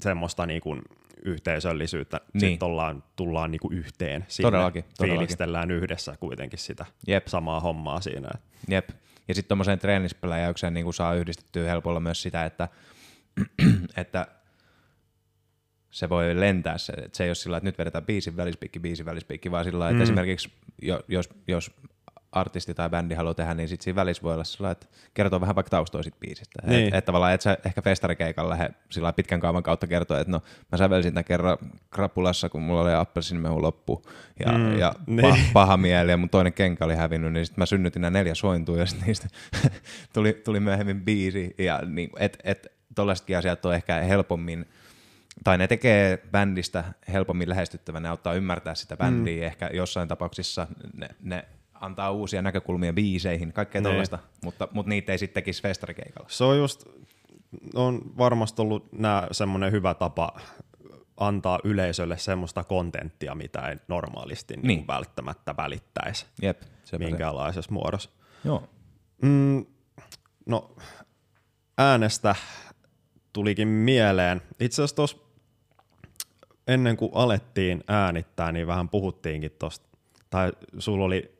semmoista 0.00 0.46
niin 0.46 0.60
kuin 0.60 0.82
yhteisöllisyyttä. 1.24 2.20
Niin. 2.32 2.40
Sitten 2.40 2.66
ollaan, 2.66 3.02
tullaan 3.16 3.50
niin 3.50 3.60
kuin 3.60 3.74
yhteen 3.74 4.24
sinne. 4.28 4.50
Todellakin, 4.50 4.84
todellakin. 4.84 5.18
Fiilistellään 5.18 5.70
yhdessä 5.70 6.16
kuitenkin 6.20 6.58
sitä 6.58 6.86
Jep. 7.06 7.26
samaa 7.26 7.60
hommaa 7.60 8.00
siinä. 8.00 8.28
Jep. 8.68 8.88
Ja 9.28 9.34
sitten 9.34 9.48
tuommoiseen 9.48 9.78
treenispeläjäykseen 9.78 10.74
niin 10.74 10.94
saa 10.94 11.14
yhdistettyä 11.14 11.68
helpolla 11.68 12.00
myös 12.00 12.22
sitä, 12.22 12.44
että, 12.44 12.68
että 14.02 14.26
se 15.90 16.08
voi 16.08 16.40
lentää 16.40 16.78
se, 16.78 16.92
että 16.92 17.16
se 17.16 17.24
ei 17.24 17.30
ole 17.30 17.34
sillä 17.34 17.56
että 17.56 17.68
nyt 17.68 17.78
vedetään 17.78 18.06
biisin 18.06 18.36
välispiikki, 18.36 18.78
biisin 18.80 19.06
välispiikki, 19.06 19.50
vaan 19.50 19.64
sillä 19.64 19.88
että 19.88 19.96
mm. 19.96 20.02
esimerkiksi 20.02 20.52
jos, 21.08 21.30
jos 21.48 21.70
artisti 22.36 22.74
tai 22.74 22.90
bändi 22.90 23.14
haluaa 23.14 23.34
tehdä, 23.34 23.54
niin 23.54 23.68
sitten 23.68 23.84
siinä 23.84 23.96
välissä 23.96 24.22
voi 24.22 24.34
olla 24.34 24.44
sillä 24.44 24.70
että 24.70 24.86
kertoo 25.14 25.40
vähän 25.40 25.56
vaikka 25.56 25.70
taustoja 25.70 26.02
siitä 26.02 26.18
biisistä. 26.20 26.62
Niin. 26.66 26.84
Että 26.84 26.98
et 26.98 27.04
tavallaan 27.04 27.32
et 27.32 27.40
sä 27.40 27.58
ehkä 27.66 27.82
festarikeikalla 27.82 28.50
lähde 28.50 28.70
sillä 28.90 29.12
pitkän 29.12 29.40
kaavan 29.40 29.62
kautta 29.62 29.86
kertoa, 29.86 30.20
että 30.20 30.30
no 30.30 30.42
mä 30.72 30.78
sävelsin 30.78 31.14
tämän 31.14 31.24
kerran 31.24 31.58
krapulassa, 31.90 32.48
kun 32.48 32.62
mulla 32.62 32.80
oli 32.80 32.94
appelsiinimehu 32.94 33.62
loppu 33.62 34.02
ja, 34.46 34.52
mm, 34.52 34.78
ja 34.78 34.94
niin. 35.06 35.34
pa- 35.34 35.38
paha 35.52 35.76
mieli 35.76 36.10
ja 36.10 36.16
mun 36.16 36.30
toinen 36.30 36.52
kenkä 36.52 36.84
oli 36.84 36.94
hävinnyt, 36.94 37.32
niin 37.32 37.46
sitten 37.46 37.62
mä 37.62 37.66
synnytin 37.66 38.02
nämä 38.02 38.18
neljä 38.18 38.34
sointua 38.34 38.76
ja 38.76 38.86
sitten 38.86 39.06
niistä 39.06 39.28
tuli, 40.14 40.32
tuli 40.32 40.60
myöhemmin 40.60 41.00
biisi 41.00 41.54
ja 41.58 41.82
niin, 41.86 42.10
et, 42.18 42.38
et 42.44 42.66
tollaisetkin 42.94 43.38
asiat 43.38 43.66
on 43.66 43.74
ehkä 43.74 43.94
helpommin 43.94 44.66
tai 45.44 45.58
ne 45.58 45.66
tekee 45.68 46.16
bändistä 46.30 46.84
helpommin 47.12 47.48
lähestyttävän, 47.48 48.02
ne 48.02 48.08
auttaa 48.08 48.34
ymmärtää 48.34 48.74
sitä 48.74 48.96
bändiä, 48.96 49.42
mm. 49.42 49.46
ehkä 49.46 49.70
jossain 49.72 50.08
tapauksissa 50.08 50.66
ne, 50.94 51.08
ne 51.22 51.44
antaa 51.80 52.10
uusia 52.10 52.42
näkökulmia 52.42 52.92
biiseihin, 52.92 53.52
kaikkea 53.52 53.80
niin. 53.80 53.84
tuollaista, 53.84 54.18
mutta, 54.44 54.68
mutta 54.72 54.90
niitä 54.90 55.12
ei 55.12 55.18
sitten 55.18 55.34
tekisi 55.34 55.62
festarikeikalla. 55.62 56.28
Se 56.28 56.44
on 56.44 56.58
just, 56.58 56.84
on 57.74 58.02
varmasti 58.18 58.62
ollut 58.62 58.92
nämä 58.92 59.28
semmoinen 59.32 59.72
hyvä 59.72 59.94
tapa 59.94 60.40
antaa 61.16 61.58
yleisölle 61.64 62.18
semmoista 62.18 62.64
kontenttia, 62.64 63.34
mitä 63.34 63.68
ei 63.68 63.76
normaalisti 63.88 64.56
niin. 64.56 64.66
Niin 64.66 64.86
välttämättä 64.86 65.54
välittäisi 65.56 66.26
Jep, 66.42 66.62
minkäänlaisessa 66.98 67.72
muodossa. 67.72 68.10
Joo. 68.44 68.68
Mm, 69.22 69.66
no, 70.46 70.76
äänestä 71.78 72.34
tulikin 73.32 73.68
mieleen. 73.68 74.42
Itse 74.60 74.74
asiassa 74.74 74.96
tuossa 74.96 75.16
ennen 76.66 76.96
kuin 76.96 77.10
alettiin 77.14 77.84
äänittää, 77.88 78.52
niin 78.52 78.66
vähän 78.66 78.88
puhuttiinkin 78.88 79.52
tuosta, 79.58 79.86
tai 80.30 80.52
sulla 80.78 81.04
oli 81.04 81.35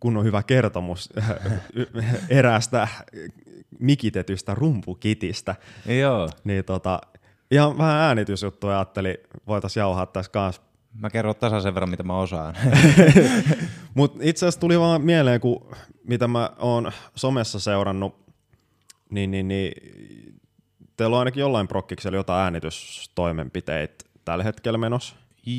kunnon 0.00 0.24
hyvä 0.24 0.42
kertomus 0.42 1.12
eräästä 2.28 2.88
mikitetystä 3.78 4.54
rumpukitistä. 4.54 5.54
Joo. 6.00 6.28
Niin 6.44 6.64
tota, 6.64 7.00
ihan 7.50 7.78
vähän 7.78 7.96
äänitysjuttuja 7.96 8.78
ajattelin, 8.78 9.16
voitaisiin 9.46 9.80
jauhaa 9.80 10.06
tässä 10.06 10.32
kanssa. 10.32 10.62
Mä 10.94 11.10
kerron 11.10 11.36
tasan 11.36 11.62
sen 11.62 11.74
verran, 11.74 11.90
mitä 11.90 12.02
mä 12.02 12.18
osaan. 12.18 12.54
Mutta 13.94 14.18
itse 14.22 14.46
asiassa 14.46 14.60
tuli 14.60 14.80
vaan 14.80 15.02
mieleen, 15.02 15.40
kun 15.40 15.70
mitä 16.08 16.28
mä 16.28 16.50
oon 16.58 16.92
somessa 17.14 17.60
seurannut, 17.60 18.14
niin, 19.10 19.30
niin, 19.30 19.48
niin 19.48 19.72
teillä 20.96 21.16
on 21.16 21.18
ainakin 21.18 21.40
jollain 21.40 21.68
prokkiksella 21.68 22.16
jotain 22.16 22.42
äänitystoimenpiteitä 22.42 24.04
tällä 24.24 24.44
hetkellä 24.44 24.78
menossa. 24.78 25.16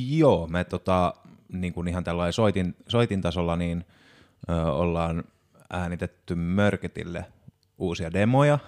Joo, 0.09 0.47
me 0.47 0.63
tota, 0.63 1.13
niin 1.51 1.73
kuin 1.73 1.87
ihan 1.87 2.03
tällainen 2.03 2.33
soitin, 2.33 2.75
soitin 2.87 3.21
tasolla, 3.21 3.55
niin 3.55 3.85
ö, 4.49 4.53
ollaan 4.71 5.23
äänitetty 5.69 6.35
Mörketille 6.35 7.25
uusia 7.77 8.13
demoja. 8.13 8.59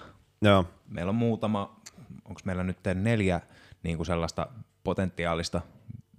Joo. 0.42 0.64
Meillä 0.88 1.10
on 1.10 1.16
muutama, 1.16 1.80
onko 2.24 2.40
meillä 2.44 2.64
nyt 2.64 2.78
neljä 2.94 3.40
niin 3.82 3.96
kuin 3.96 4.06
sellaista 4.06 4.46
potentiaalista 4.84 5.60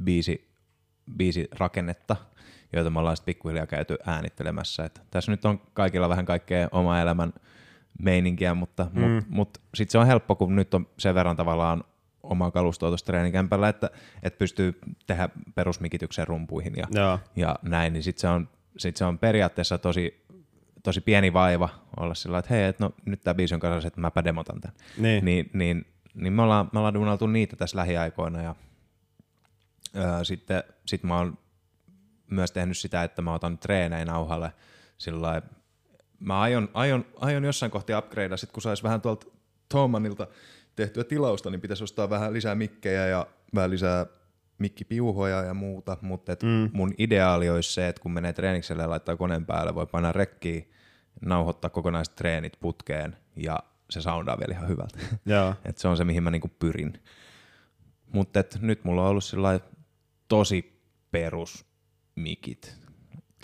biisi, 0.04 0.48
biisirakennetta, 1.18 2.16
joita 2.74 2.90
me 2.90 3.00
ollaan 3.00 3.18
sitten 3.18 3.34
pikkuhiljaa 3.34 3.68
käyty 3.68 3.98
äänittelemässä. 4.06 4.86
Et 4.86 5.02
tässä 5.12 5.32
nyt 5.32 5.46
on 5.46 5.62
kaikilla 5.74 6.10
vähän 6.10 6.26
kaikkea 6.26 6.68
oma 6.72 7.00
elämän 7.00 7.34
meininkiä, 8.02 8.54
mutta 8.54 8.88
mm. 8.94 9.02
mut, 9.02 9.24
mut 9.30 9.62
sitten 9.74 9.92
se 9.92 9.98
on 9.98 10.08
helppo, 10.08 10.36
kun 10.36 10.56
nyt 10.56 10.74
on 10.74 10.88
sen 11.00 11.16
verran 11.16 11.36
tavallaan 11.36 11.84
omaa 12.30 12.52
kalustoa 12.52 12.90
tuossa 12.90 13.06
treenikämpällä, 13.06 13.70
että, 13.70 13.90
että 14.24 14.38
pystyy 14.38 14.80
tehdä 15.08 15.30
perusmikityksen 15.56 16.28
rumpuihin 16.28 16.74
ja, 16.78 16.88
Joo. 16.92 17.20
ja 17.36 17.56
näin, 17.62 17.94
niin 17.94 18.04
sitten 18.04 18.22
se, 18.22 18.28
on, 18.28 18.50
sit 18.78 18.98
se 18.98 19.06
on 19.06 19.20
periaatteessa 19.20 19.78
tosi, 19.78 20.26
tosi 20.84 21.02
pieni 21.02 21.34
vaiva 21.34 21.70
olla 22.00 22.16
sillä 22.16 22.38
että 22.38 22.54
hei, 22.54 22.64
et 22.64 22.80
no, 22.80 22.92
nyt 23.06 23.22
tämä 23.22 23.36
biisi 23.36 23.54
on 23.54 23.60
kanssa, 23.60 23.88
että 23.88 24.02
mäpä 24.02 24.24
demotan 24.24 24.62
tämän. 24.62 24.78
Niin. 24.98 25.26
Niin, 25.26 25.50
niin, 25.54 25.86
niin 26.14 26.34
me 26.34 26.42
ollaan, 26.42 26.70
me 26.74 26.80
ollaan 26.80 26.94
duunaltu 26.94 27.28
niitä 27.28 27.56
tässä 27.56 27.78
lähiaikoina 27.78 28.42
ja 28.42 28.56
öö, 29.96 30.24
sitten 30.24 30.64
sit 30.86 31.04
mä 31.04 31.18
oon 31.18 31.38
myös 32.32 32.52
tehnyt 32.52 32.78
sitä, 32.78 33.04
että 33.04 33.22
mä 33.22 33.34
otan 33.34 33.58
treenejä 33.58 34.06
nauhalle 34.06 34.52
sillä 34.98 35.42
mä 36.20 36.42
aion, 36.42 36.70
aion, 36.74 37.06
aion 37.16 37.44
jossain 37.44 37.72
kohti 37.72 37.94
upgradea, 37.96 38.38
sit 38.38 38.52
kun 38.52 38.62
sais 38.62 38.84
vähän 38.84 39.02
tuolta 39.02 39.28
Thomanilta 39.70 40.28
tehtyä 40.76 41.04
tilausta, 41.04 41.50
niin 41.50 41.62
pitäisi 41.62 41.84
ostaa 41.84 42.10
vähän 42.10 42.34
lisää 42.34 42.56
mikkejä 42.56 43.08
ja 43.08 43.28
vähän 43.56 43.70
lisää 43.70 44.06
mikkipiuhoja 44.58 45.44
ja 45.44 45.54
muuta, 45.54 45.98
mutta 46.02 46.32
et 46.32 46.44
mm. 46.44 46.70
mun 46.74 46.94
ideaali 46.98 47.50
olisi 47.50 47.74
se, 47.74 47.88
että 47.88 48.02
kun 48.02 48.12
menee 48.12 48.34
treenikselle 48.34 48.84
ja 48.84 48.90
laittaa 48.90 49.18
koneen 49.18 49.46
päälle, 49.46 49.76
voi 49.76 49.88
painaa 49.88 50.12
rekkiä, 50.12 50.62
nauhoittaa 51.22 51.70
kokonaiset 51.70 52.16
treenit 52.16 52.54
putkeen 52.60 53.18
ja 53.36 53.60
se 53.90 54.02
soundaa 54.02 54.40
vielä 54.40 54.54
ihan 54.54 54.68
hyvältä. 54.68 55.00
et 55.66 55.78
se 55.78 55.88
on 55.88 55.98
se, 55.98 56.06
mihin 56.06 56.24
mä 56.24 56.32
niinku 56.32 56.52
pyrin. 56.60 57.04
Mutta 58.14 58.44
nyt 58.62 58.84
mulla 58.84 59.02
on 59.04 59.10
ollut 59.10 59.24
tosi 60.28 60.82
perus 61.12 61.66
mikit. 62.16 62.85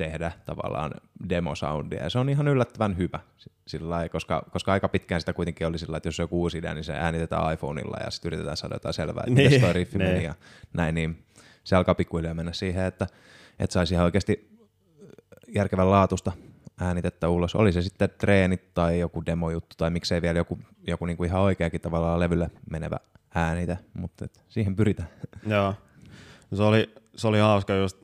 Tehdä 0.04 0.32
tavallaan 0.46 0.92
demosoundia, 1.30 2.04
ja 2.04 2.10
se 2.10 2.20
on 2.20 2.30
ihan 2.30 2.48
yllättävän 2.48 2.98
hyvä, 2.98 3.20
sillä 3.68 3.90
lailla, 3.90 4.10
koska, 4.10 4.46
koska 4.52 4.72
aika 4.72 4.90
pitkään 4.90 5.22
sitä 5.22 5.34
kuitenkin 5.34 5.68
oli 5.68 5.78
sillä 5.78 5.98
että 5.98 6.08
jos 6.08 6.20
on 6.20 6.24
joku 6.24 6.42
uusi 6.42 6.58
idea, 6.58 6.74
niin 6.74 6.84
se 6.84 6.94
äänitetään 6.94 7.54
iPhoneilla, 7.54 7.98
ja 8.04 8.12
sitten 8.12 8.30
yritetään 8.30 8.58
saada 8.58 8.76
jotain 8.76 8.94
selvää, 8.94 9.24
että 9.28 9.42
niin, 9.42 9.62
toi 9.62 9.74
riffi 9.74 9.98
meni, 9.98 10.14
niin. 10.14 10.24
ja 10.24 10.36
näin, 10.74 10.96
niin 10.96 11.26
se 11.64 11.76
alkaa 11.76 11.96
pikkuhiljaa 11.96 12.34
mennä 12.34 12.54
siihen, 12.54 12.86
että, 12.86 13.08
että 13.60 13.74
saisi 13.74 13.94
ihan 13.94 14.06
oikeasti 14.06 14.58
järkevän 15.48 15.92
laatusta 15.92 16.32
äänitettä 16.80 17.30
ulos. 17.30 17.56
Oli 17.56 17.72
se 17.72 17.82
sitten 17.82 18.10
treenit 18.18 18.74
tai 18.74 19.00
joku 19.00 19.26
demojuttu 19.26 19.76
tai 19.78 19.90
miksei 19.90 20.22
vielä 20.22 20.40
joku, 20.40 20.60
joku 20.88 21.06
niinku 21.06 21.24
ihan 21.24 21.42
oikeakin 21.42 21.82
tavallaan 21.82 22.20
levylle 22.20 22.52
menevä 22.72 22.98
äänite, 23.36 23.78
mutta 23.94 24.26
et 24.26 24.44
siihen 24.50 24.76
pyritään. 24.76 25.10
Joo. 25.48 25.76
Se 26.54 26.64
oli, 26.64 26.94
se 27.16 27.28
oli 27.28 27.40
hauska 27.40 27.74
just 27.74 28.01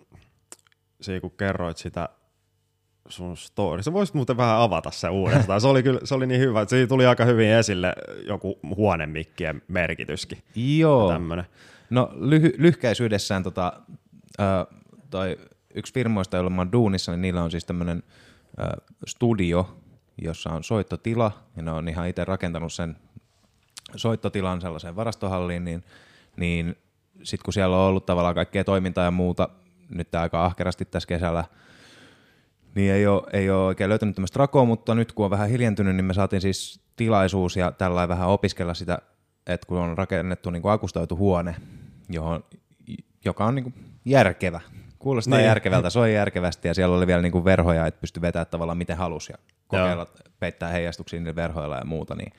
siinä, 1.02 1.20
kun 1.20 1.32
kerroit 1.32 1.78
sitä 1.78 2.10
sun 3.10 3.38
story. 3.38 3.84
Sä 3.84 3.94
voisit 3.94 4.16
muuten 4.16 4.38
vähän 4.38 4.58
avata 4.58 4.92
se 4.92 5.10
uudestaan. 5.10 5.62
Se 5.62 5.68
oli, 5.68 5.84
kyllä, 5.84 6.00
se 6.04 6.16
oli 6.16 6.28
niin 6.28 6.42
hyvä, 6.42 6.62
että 6.62 6.70
siinä 6.70 6.88
tuli 6.88 7.06
aika 7.06 7.26
hyvin 7.26 7.50
esille 7.50 7.94
joku 8.28 8.60
huonemikkien 8.76 9.62
merkityskin. 9.68 10.38
Joo. 10.56 11.12
Tämmönen. 11.12 11.46
No 11.90 12.10
lyhy- 12.14 12.56
lyhkäisyydessään 12.58 13.44
tota, 13.44 13.74
äh, 14.40 14.78
toi 15.10 15.38
yksi 15.74 15.94
firmoista, 15.94 16.38
jolla 16.38 16.50
mä 16.50 16.62
oon 16.62 16.72
duunissa, 16.72 17.12
niin 17.12 17.22
niillä 17.22 17.44
on 17.44 17.52
siis 17.52 17.66
tämmöinen 17.66 18.04
äh, 18.60 18.70
studio, 19.08 19.78
jossa 20.22 20.50
on 20.50 20.64
soittotila, 20.64 21.32
ja 21.56 21.64
ne 21.64 21.72
on 21.72 21.90
ihan 21.90 22.08
itse 22.08 22.26
rakentanut 22.26 22.74
sen 22.74 22.96
soittotilan 23.96 24.62
sellaiseen 24.62 24.96
varastohalliin, 24.96 25.64
niin, 25.64 25.84
niin 26.38 26.76
sitten 27.24 27.46
kun 27.46 27.54
siellä 27.54 27.78
on 27.78 27.90
ollut 27.90 28.06
tavallaan 28.06 28.36
kaikkea 28.36 28.64
toimintaa 28.64 29.04
ja 29.04 29.12
muuta 29.12 29.50
nyt 29.90 30.16
aika 30.16 30.46
ahkerasti 30.46 30.86
tässä 30.86 31.08
kesällä, 31.08 31.44
niin 32.76 32.94
ei 32.94 33.08
ole, 33.08 33.24
ei 33.34 33.50
ole 33.50 33.66
oikein 33.66 33.90
löytänyt 33.90 34.16
tämmöistä 34.16 34.40
rakoa, 34.40 34.66
mutta 34.66 34.96
nyt 34.96 35.12
kun 35.12 35.26
on 35.26 35.32
vähän 35.32 35.50
hiljentynyt, 35.50 35.96
niin 35.96 36.06
me 36.06 36.14
saatiin 36.14 36.42
siis 36.42 36.82
tilaisuus 36.96 37.56
ja 37.56 37.72
tällä 37.72 38.08
vähän 38.08 38.28
opiskella 38.28 38.74
sitä, 38.74 38.98
että 39.48 39.68
kun 39.68 39.78
on 39.78 39.98
rakennettu 39.98 40.50
niin 40.50 40.62
kuin 40.62 40.72
akustoitu 40.72 41.18
huone, 41.18 41.56
johon, 42.10 42.44
joka 43.26 43.46
on 43.46 43.56
niin 43.56 43.64
kuin 43.64 43.76
järkevä. 44.06 44.62
Kuulostaa 45.00 45.38
niin. 45.38 45.48
järkevältä, 45.48 45.90
soi 45.90 46.14
järkevästi 46.14 46.68
ja 46.68 46.74
siellä 46.74 46.96
oli 46.96 47.08
vielä 47.08 47.22
niin 47.22 47.32
kuin 47.32 47.46
verhoja, 47.46 47.88
että 47.88 48.02
pystyi 48.02 48.22
vetämään 48.22 48.48
tavallaan 48.48 48.78
miten 48.78 48.98
halusi 48.98 49.34
ja 49.34 49.38
kokeilla 49.68 50.08
Joo. 50.16 50.34
peittää 50.40 50.72
heijastuksia 50.72 51.20
niillä 51.20 51.36
verhoilla 51.36 51.78
ja 51.78 51.86
muuta. 51.86 52.16
Niin 52.16 52.34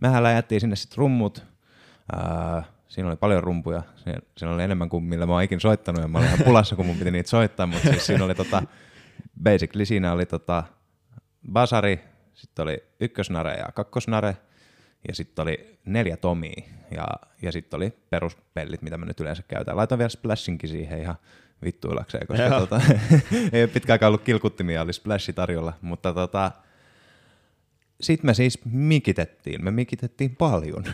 mehän 0.00 0.22
läjättiin 0.22 0.60
sinne 0.60 0.76
sitten 0.76 0.98
rummut, 0.98 1.46
Ää, 2.12 2.62
siinä 2.90 3.08
oli 3.08 3.16
paljon 3.16 3.44
rumpuja, 3.44 3.82
siinä 4.36 4.54
oli 4.54 4.62
enemmän 4.62 4.88
kuin 4.88 5.04
millä 5.04 5.26
mä 5.26 5.32
oon 5.32 5.42
ikin 5.42 5.60
soittanut. 5.60 6.02
Ja 6.02 6.08
mä 6.08 6.18
olin 6.18 6.28
ihan 6.28 6.44
pulassa, 6.44 6.76
kun 6.76 6.86
mun 6.86 6.96
piti 6.96 7.10
niitä 7.10 7.30
soittaa, 7.30 7.66
mutta 7.66 7.88
siis 7.88 8.06
siinä 8.06 8.24
oli 8.24 8.34
tota, 8.34 8.62
basically 9.42 9.84
siinä 9.84 10.12
oli 10.12 10.26
tota 10.26 10.64
basari, 11.52 12.00
sitten 12.34 12.62
oli 12.62 12.84
ykkösnare 13.00 13.54
ja 13.54 13.66
kakkosnare, 13.74 14.36
ja 15.08 15.14
sitten 15.14 15.42
oli 15.42 15.78
neljä 15.84 16.16
tomia, 16.16 16.62
ja, 16.90 17.06
ja 17.42 17.52
sitten 17.52 17.76
oli 17.76 17.92
peruspellit, 18.10 18.82
mitä 18.82 18.98
mä 18.98 19.06
nyt 19.06 19.20
yleensä 19.20 19.42
käytän. 19.48 19.76
Laitan 19.76 19.98
vielä 19.98 20.08
splashinkin 20.08 20.70
siihen 20.70 21.00
ihan 21.00 21.16
vittuilakseen, 21.64 22.26
koska 22.26 22.48
tota, 22.48 22.80
ei 23.52 23.62
ole 23.62 23.66
pitkään 23.66 24.04
ollut 24.04 24.22
kilkuttimia, 24.22 24.82
oli 24.82 24.92
splashi 24.92 25.32
tarjolla, 25.32 25.72
mutta 25.80 26.14
tota, 26.14 26.52
sitten 28.00 28.26
me 28.26 28.34
siis 28.34 28.58
mikitettiin, 28.64 29.64
me 29.64 29.70
mikitettiin 29.70 30.36
paljon. 30.36 30.84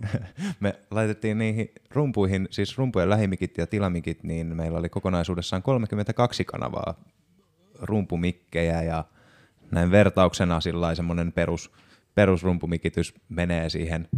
me 0.60 0.78
laitettiin 0.90 1.38
niihin 1.38 1.72
rumpuihin, 1.90 2.48
siis 2.50 2.78
rumpujen 2.78 3.10
lähimikit 3.10 3.58
ja 3.58 3.66
tilamikit, 3.66 4.22
niin 4.22 4.56
meillä 4.56 4.78
oli 4.78 4.88
kokonaisuudessaan 4.88 5.62
32 5.62 6.44
kanavaa 6.44 6.94
rumpumikkejä 7.80 8.82
ja 8.82 9.04
näin 9.70 9.90
vertauksena 9.90 10.60
sillä 10.60 10.94
semmoinen 10.94 11.32
perus, 11.32 11.70
perusrumpumikitys 12.14 13.14
menee 13.28 13.68
siihen. 13.68 14.08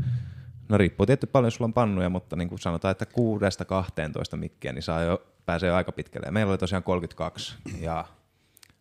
No 0.68 0.78
riippuu 0.78 1.06
tietty 1.06 1.26
paljon, 1.26 1.52
sulla 1.52 1.64
on 1.68 1.72
pannuja, 1.72 2.08
mutta 2.08 2.36
niin 2.36 2.48
kuin 2.48 2.58
sanotaan, 2.58 2.92
että 2.92 3.06
kuudesta 3.06 3.64
12 3.64 4.36
mikkiä, 4.36 4.72
niin 4.72 4.82
saa 4.82 5.02
jo, 5.02 5.22
pääsee 5.46 5.68
jo 5.68 5.74
aika 5.74 5.92
pitkälle. 5.92 6.30
Meillä 6.30 6.50
oli 6.50 6.58
tosiaan 6.58 6.82
32 6.82 7.54
ja 7.80 8.04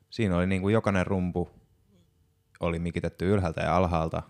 siinä 0.09 0.37
oli 0.37 0.47
niin 0.47 0.61
kuin 0.61 0.73
jokainen 0.73 1.07
rumpu 1.07 1.60
oli 2.61 2.79
mikitetty 2.79 3.33
ylhäältä 3.33 3.61
ja 3.61 3.77
alhaalta 3.77 4.23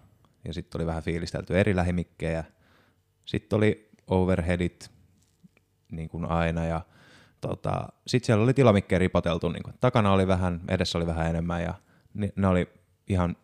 ja 0.45 0.53
sitten 0.53 0.81
oli 0.81 0.85
vähän 0.85 1.03
fiilistelty 1.03 1.59
eri 1.59 1.75
lähimikkejä. 1.75 2.43
Sitten 3.25 3.57
oli 3.57 3.89
overheadit 4.07 4.91
niin 5.91 6.09
kuin 6.09 6.25
aina 6.25 6.65
ja 6.65 6.81
tota, 7.41 7.87
sitten 8.07 8.25
siellä 8.25 8.43
oli 8.43 8.53
tilamikkeen 8.53 9.01
ripoteltu, 9.01 9.49
niin 9.49 9.63
kuin, 9.63 9.73
takana 9.81 10.11
oli 10.11 10.27
vähän, 10.27 10.61
edessä 10.67 10.97
oli 10.97 11.07
vähän 11.07 11.29
enemmän 11.29 11.63
ja 11.63 11.73
ne, 12.13 12.33
ne 12.35 12.47
oli 12.47 12.69
ihan, 13.07 13.35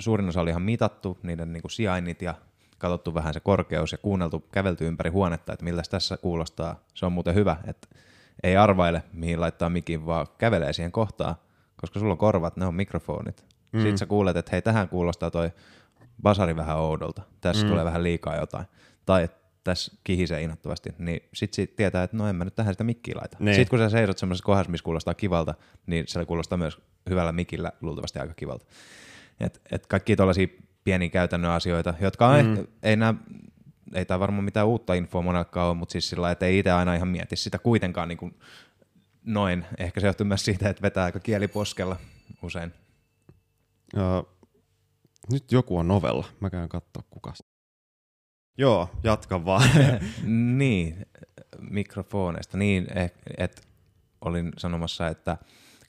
suurin 0.00 0.28
osa 0.28 0.40
oli 0.40 0.50
ihan 0.50 0.62
mitattu, 0.62 1.18
niiden 1.22 1.52
niin 1.52 1.62
kuin 1.62 1.70
sijainnit 1.70 2.22
ja 2.22 2.34
katsottu 2.78 3.14
vähän 3.14 3.34
se 3.34 3.40
korkeus 3.40 3.92
ja 3.92 3.98
kuunneltu, 3.98 4.44
kävelty 4.52 4.86
ympäri 4.86 5.10
huonetta, 5.10 5.52
että 5.52 5.64
miltä 5.64 5.82
tässä 5.90 6.16
kuulostaa. 6.16 6.80
Se 6.94 7.06
on 7.06 7.12
muuten 7.12 7.34
hyvä, 7.34 7.56
että 7.66 7.88
ei 8.42 8.56
arvaile, 8.56 9.02
mihin 9.12 9.40
laittaa 9.40 9.70
mikin, 9.70 10.06
vaan 10.06 10.26
kävelee 10.38 10.72
siihen 10.72 10.92
kohtaan, 10.92 11.34
koska 11.76 12.00
sulla 12.00 12.12
on 12.12 12.18
korvat, 12.18 12.56
ne 12.56 12.66
on 12.66 12.74
mikrofonit. 12.74 13.49
Mm. 13.72 13.80
Sitten 13.80 13.98
sä 13.98 14.06
kuulet, 14.06 14.36
että 14.36 14.50
hei, 14.52 14.62
tähän 14.62 14.88
kuulostaa 14.88 15.30
toi 15.30 15.50
basari 16.22 16.56
vähän 16.56 16.76
oudolta, 16.76 17.22
tässä 17.40 17.64
mm. 17.64 17.70
tulee 17.70 17.84
vähän 17.84 18.02
liikaa 18.02 18.36
jotain. 18.36 18.66
Tai 19.06 19.28
tässä 19.64 19.92
kihisee 20.04 20.42
innoittavasti, 20.42 20.90
niin 20.98 21.20
sit, 21.34 21.54
sit 21.54 21.76
tietää, 21.76 22.02
että 22.02 22.16
no 22.16 22.28
en 22.28 22.36
mä 22.36 22.44
nyt 22.44 22.54
tähän 22.54 22.74
sitä 22.74 22.84
mikkiä 22.84 23.14
laita. 23.16 23.36
Niin. 23.40 23.54
Sitten 23.54 23.70
kun 23.70 23.78
sä 23.78 23.88
seisot 23.88 24.18
semmoisessa 24.18 24.44
kohdassa, 24.44 24.70
missä 24.70 24.84
kuulostaa 24.84 25.14
kivalta, 25.14 25.54
niin 25.86 26.04
se 26.08 26.24
kuulostaa 26.24 26.58
myös 26.58 26.80
hyvällä 27.10 27.32
mikillä 27.32 27.72
luultavasti 27.80 28.18
aika 28.18 28.34
kivalta. 28.34 28.66
Et, 29.40 29.60
et 29.72 29.86
kaikki 29.86 30.16
tuollaisia 30.16 30.46
pieniä 30.84 31.08
käytännön 31.08 31.50
asioita, 31.50 31.94
jotka 32.00 32.28
on 32.28 32.44
mm. 32.44 32.52
ehkä, 32.52 32.64
ei 32.82 32.96
nää, 32.96 33.14
ei 33.94 34.04
tämä 34.04 34.20
varmaan 34.20 34.44
mitään 34.44 34.66
uutta 34.66 34.94
infoa 34.94 35.22
monellekaan 35.22 35.68
ole, 35.68 35.76
mutta 35.76 35.92
siis 35.92 36.08
sillä 36.08 36.30
että 36.30 36.46
ei 36.46 36.58
itse 36.58 36.70
aina 36.70 36.94
ihan 36.94 37.08
mieti 37.08 37.36
sitä 37.36 37.58
kuitenkaan 37.58 38.08
niin 38.08 38.18
kuin 38.18 38.34
noin. 39.24 39.66
Ehkä 39.78 40.00
se 40.00 40.06
johtuu 40.06 40.26
myös 40.26 40.44
siitä, 40.44 40.68
että 40.68 40.82
vetää 40.82 41.04
aika 41.04 41.20
kieliposkella 41.20 41.96
usein. 42.42 42.72
Ja, 43.96 44.24
nyt 45.32 45.52
joku 45.52 45.78
on 45.78 45.88
novella. 45.88 46.24
Mä 46.40 46.50
käyn 46.50 46.68
katsoa 46.68 47.02
kuka. 47.10 47.32
Joo, 48.58 48.88
jatka 49.04 49.44
vaan. 49.44 49.68
niin, 50.58 51.06
mikrofoneista. 51.58 52.58
Niin, 52.58 52.86
että 53.38 53.62
olin 54.20 54.52
sanomassa, 54.58 55.08
että 55.08 55.36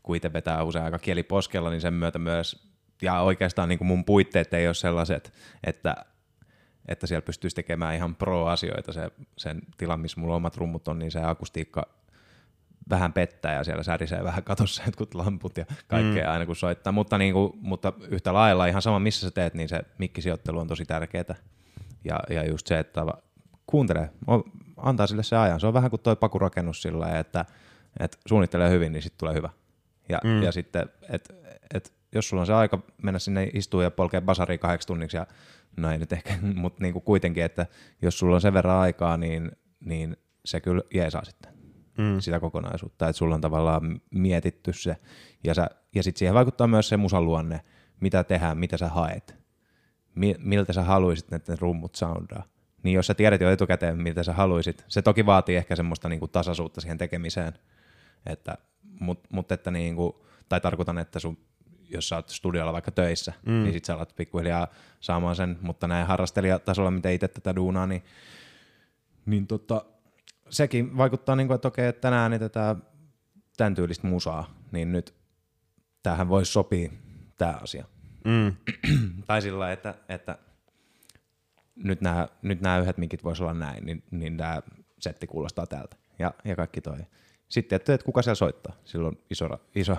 kun 0.03 0.15
itse 0.15 0.33
vetää 0.33 0.63
usein 0.63 0.85
aika 0.85 0.99
kieliposkella, 0.99 1.69
niin 1.69 1.81
sen 1.81 1.93
myötä 1.93 2.19
myös, 2.19 2.71
ja 3.01 3.21
oikeastaan 3.21 3.69
niin 3.69 3.77
kuin 3.77 3.87
mun 3.87 4.05
puitteet 4.05 4.53
ei 4.53 4.67
ole 4.67 4.73
sellaiset, 4.73 5.33
että, 5.63 5.95
että 6.87 7.07
siellä 7.07 7.25
pystyisi 7.25 7.55
tekemään 7.55 7.95
ihan 7.95 8.15
pro-asioita. 8.15 8.93
Se, 8.93 9.11
sen 9.37 9.61
tilan, 9.77 9.99
missä 9.99 10.19
mulla 10.19 10.35
omat 10.35 10.57
rummut 10.57 10.87
on, 10.87 10.99
niin 10.99 11.11
se 11.11 11.19
akustiikka 11.23 12.00
vähän 12.91 13.13
pettää 13.13 13.53
ja 13.53 13.63
siellä 13.63 13.83
särisee 13.83 14.23
vähän 14.23 14.43
katossa 14.43 14.83
jotkut 14.85 15.15
lamput 15.15 15.57
ja 15.57 15.65
kaikkea 15.87 16.25
mm. 16.25 16.31
aina 16.31 16.45
kun 16.45 16.55
soittaa, 16.55 16.93
mutta, 16.93 17.17
niin 17.17 17.33
kuin, 17.33 17.53
mutta 17.61 17.93
yhtä 18.09 18.33
lailla 18.33 18.65
ihan 18.65 18.81
sama 18.81 18.99
missä 18.99 19.27
sä 19.27 19.31
teet, 19.31 19.53
niin 19.53 19.69
se 19.69 19.81
mikkisijoittelu 19.97 20.59
on 20.59 20.67
tosi 20.67 20.85
tärkeää. 20.85 21.35
Ja, 22.03 22.19
ja 22.29 22.45
just 22.45 22.67
se, 22.67 22.79
että 22.79 23.05
kuuntelee, 23.67 24.09
antaa 24.77 25.07
sille 25.07 25.23
se 25.23 25.37
ajan. 25.37 25.59
Se 25.59 25.67
on 25.67 25.73
vähän 25.73 25.89
kuin 25.89 26.01
toi 26.01 26.15
pakurakennus 26.15 26.81
sillä 26.81 27.19
että, 27.19 27.45
että 27.99 28.17
suunnittelee 28.27 28.69
hyvin, 28.69 28.91
niin 28.91 29.03
sitten 29.03 29.19
tulee 29.19 29.33
hyvä. 29.33 29.49
Ja, 30.09 30.19
mm. 30.23 30.43
ja 30.43 30.51
sitten, 30.51 30.89
että 31.09 31.33
et, 31.73 31.93
jos 32.15 32.29
sulla 32.29 32.41
on 32.41 32.47
se 32.47 32.53
aika 32.53 32.79
mennä 33.03 33.19
sinne 33.19 33.49
istua 33.53 33.83
ja 33.83 33.91
polkea 33.91 34.21
basariin 34.21 34.59
kahdeksi 34.59 34.87
tunniksi, 34.87 35.17
ja 35.17 35.27
no 35.77 35.91
ei 35.91 35.97
nyt 35.97 36.13
ehkä, 36.13 36.33
mutta 36.55 36.83
niin 36.83 36.93
kuin 36.93 37.03
kuitenkin, 37.03 37.43
että 37.43 37.65
jos 38.01 38.19
sulla 38.19 38.35
on 38.35 38.41
sen 38.41 38.53
verran 38.53 38.77
aikaa, 38.77 39.17
niin, 39.17 39.51
niin 39.79 40.17
se 40.45 40.59
kyllä 40.59 40.81
jeesaa 40.93 41.25
sitten 41.25 41.60
mm. 41.97 42.19
sitä 42.19 42.39
kokonaisuutta, 42.39 43.07
että 43.07 43.17
sulla 43.17 43.35
on 43.35 43.41
tavallaan 43.41 44.01
mietitty 44.11 44.73
se, 44.73 44.97
ja, 45.43 45.53
sä, 45.53 45.69
ja 45.95 46.03
sitten 46.03 46.19
siihen 46.19 46.35
vaikuttaa 46.35 46.67
myös 46.67 46.89
se 46.89 46.97
musan 46.97 47.25
luonne, 47.25 47.61
mitä 47.99 48.23
tehdään, 48.23 48.57
mitä 48.57 48.77
sä 48.77 48.87
haet, 48.87 49.35
Mi- 50.15 50.35
miltä 50.39 50.73
sä 50.73 50.83
haluaisit, 50.83 51.33
että 51.33 51.51
ne 51.51 51.57
rummut 51.61 51.95
soundaa. 51.95 52.43
Niin 52.83 52.93
jos 52.93 53.07
sä 53.07 53.13
tiedät 53.13 53.41
jo 53.41 53.51
etukäteen, 53.51 54.01
mitä 54.01 54.23
sä 54.23 54.33
haluaisit, 54.33 54.85
se 54.87 55.01
toki 55.01 55.25
vaatii 55.25 55.55
ehkä 55.55 55.75
semmoista 55.75 56.09
niinku 56.09 56.27
tasaisuutta 56.27 56.81
siihen 56.81 56.97
tekemiseen, 56.97 57.53
että, 58.25 58.57
mutta 58.99 59.29
mut 59.31 59.51
että 59.51 59.71
niinku, 59.71 60.25
tai 60.49 60.61
tarkoitan, 60.61 60.97
että 60.97 61.19
sun 61.19 61.37
jos 61.91 62.09
sä 62.09 62.15
oot 62.15 62.29
studiolla 62.29 62.73
vaikka 62.73 62.91
töissä, 62.91 63.33
mm. 63.45 63.63
niin 63.63 63.73
sit 63.73 63.85
sä 63.85 63.95
alat 63.95 64.15
pikkuhiljaa 64.15 64.67
saamaan 64.99 65.35
sen, 65.35 65.57
mutta 65.61 65.87
näin 65.87 66.07
harrastelijatasolla, 66.07 66.91
miten 66.91 67.13
itse 67.13 67.27
tätä 67.27 67.55
duunaa, 67.55 67.87
niin, 67.87 68.03
niin 69.25 69.47
tota, 69.47 69.85
sekin 70.51 70.97
vaikuttaa, 70.97 71.35
niin 71.35 71.47
kuin, 71.47 71.55
että 71.55 71.67
okei, 71.67 71.87
että 71.87 72.01
tänään 72.01 72.21
äänitetään 72.21 72.83
tämän 73.57 73.75
tyylistä 73.75 74.07
musaa, 74.07 74.53
niin 74.71 74.91
nyt 74.91 75.13
tähän 76.03 76.29
voisi 76.29 76.51
sopia 76.51 76.91
tämä 77.37 77.57
asia. 77.61 77.85
Mm. 78.25 78.55
tai 79.27 79.41
sillä 79.41 79.71
että, 79.71 79.95
että 80.09 80.37
nyt 81.75 82.01
nämä, 82.01 82.27
nyt 82.41 82.61
nämä 82.61 82.79
yhdet 82.79 82.97
mikit 82.97 83.23
voisi 83.23 83.43
olla 83.43 83.53
näin, 83.53 83.85
niin, 83.85 84.03
niin 84.11 84.37
tämä 84.37 84.61
setti 84.99 85.27
kuulostaa 85.27 85.67
tältä. 85.67 85.95
Ja, 86.19 86.33
ja 86.45 86.55
kaikki 86.55 86.81
toi. 86.81 86.97
Sitten, 87.49 87.75
että, 87.75 87.93
että 87.93 88.05
kuka 88.05 88.21
siellä 88.21 88.35
soittaa. 88.35 88.73
Silloin 88.85 89.17
iso, 89.29 89.49
iso, 89.75 89.97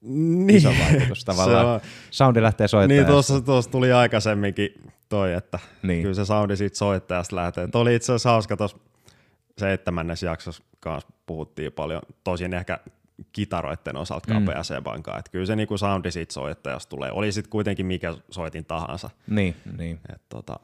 niin, 0.00 0.50
iso 0.50 0.68
vaikutus 0.68 1.24
tavallaan. 1.24 1.66
On, 1.66 1.80
Soundi 2.10 2.42
lähtee 2.42 2.68
soittajasta. 2.68 3.02
niin 3.02 3.12
tuossa, 3.12 3.40
tuossa 3.40 3.70
tuli 3.70 3.92
aikaisemminkin 3.92 4.82
toi, 5.08 5.32
että 5.32 5.58
niin. 5.82 6.02
kyllä 6.02 6.14
se 6.14 6.24
soundi 6.24 6.56
siitä 6.56 6.76
soittajasta 6.76 7.36
lähtee. 7.36 7.68
Tuo 7.68 7.80
oli 7.80 7.94
itse 7.94 8.12
asiassa 8.12 8.30
hauska 8.30 8.56
tuossa 8.56 8.78
seitsemännes 9.58 10.22
jaksossa 10.22 10.62
kanssa 10.80 11.10
puhuttiin 11.26 11.72
paljon, 11.72 12.02
tosin 12.24 12.54
ehkä 12.54 12.78
kitaroiden 13.32 13.96
osalta 13.96 14.34
Mm. 14.34 14.40
kapea 14.44 14.62
sebankaan, 14.62 15.18
että 15.18 15.30
kyllä 15.30 15.46
se 15.46 15.56
niinku 15.56 15.78
soundi 15.78 16.10
siitä 16.10 16.32
soittajasta 16.34 16.90
tulee, 16.90 17.10
oli 17.12 17.32
sitten 17.32 17.50
kuitenkin 17.50 17.86
mikä 17.86 18.14
soitin 18.30 18.64
tahansa. 18.64 19.10
Niin, 19.30 19.56
niin. 19.78 20.00
Et 20.12 20.22
tota, 20.28 20.60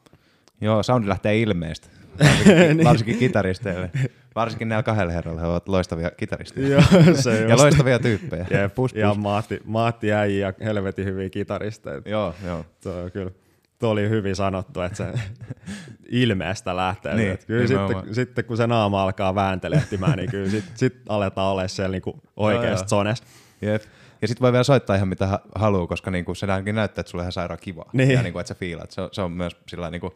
Joo, 0.61 0.83
soundi 0.83 1.07
lähtee 1.07 1.41
ilmeestä. 1.41 1.87
Varsinkin, 2.19 2.83
varsinkin 2.83 3.17
kitaristeille. 3.17 3.91
Varsinkin 4.35 4.69
näillä 4.69 4.83
kahdella 4.83 5.11
herralla 5.13 5.41
he 5.41 5.47
ovat 5.47 5.67
loistavia 5.69 6.11
kitaristeja. 6.11 6.67
joo, 6.69 6.81
se 7.15 7.41
ja 7.41 7.49
just. 7.49 7.61
loistavia 7.63 7.99
tyyppejä. 7.99 8.45
Jep, 8.49 8.75
Pus, 8.75 8.91
pus. 8.91 8.99
ja 8.99 9.13
Maatti, 9.13 9.61
Maatti 9.65 10.13
äijä 10.13 10.47
ja 10.47 10.53
helvetin 10.65 11.05
hyviä 11.05 11.29
kitaristeja. 11.29 12.01
Joo, 12.05 12.35
joo. 12.45 12.65
Se 12.79 12.89
on 12.89 13.11
kyllä, 13.11 13.31
tuo 13.81 13.89
oli 13.89 14.09
hyvin 14.09 14.35
sanottu, 14.35 14.81
että 14.81 14.97
se 14.97 15.05
ilmeestä 16.09 16.75
lähtee. 16.75 17.15
Niin, 17.15 17.27
Niin, 17.27 17.39
kyllä 17.47 17.63
nimenomaan. 17.67 17.95
sitten, 17.99 18.15
sitten, 18.15 18.45
kun 18.45 18.57
se 18.57 18.67
naama 18.67 19.03
alkaa 19.03 19.35
vääntelehtimään, 19.35 20.17
niin 20.17 20.31
kyllä 20.31 20.49
sitten 20.49 20.77
sit 20.77 20.95
aletaan 21.09 21.51
olla 21.51 21.67
siellä 21.67 21.91
niinku 21.91 22.09
joo. 22.09 22.23
oikeasta 22.35 22.87
zones. 22.87 23.23
Jep. 23.61 23.81
Ja 24.21 24.27
sitten 24.27 24.41
voi 24.41 24.51
vielä 24.51 24.63
soittaa 24.63 24.95
ihan 24.95 25.07
mitä 25.07 25.27
ha- 25.27 25.41
haluaa, 25.55 25.87
koska 25.87 26.11
niinku 26.11 26.35
se 26.35 26.47
näyttää, 26.47 26.83
että 26.83 27.03
sulla 27.05 27.21
on 27.21 27.23
ihan 27.25 27.31
sairaan 27.31 27.59
kivaa. 27.61 27.89
Niin. 27.93 28.11
Ja 28.11 28.21
niinku, 28.21 28.39
että 28.39 28.47
sä 28.47 28.55
fiilaat. 28.59 28.91
Se, 28.91 29.01
on- 29.01 29.09
se 29.11 29.21
on 29.21 29.31
myös 29.31 29.55
sillä 29.67 29.89
niinku, 29.91 30.13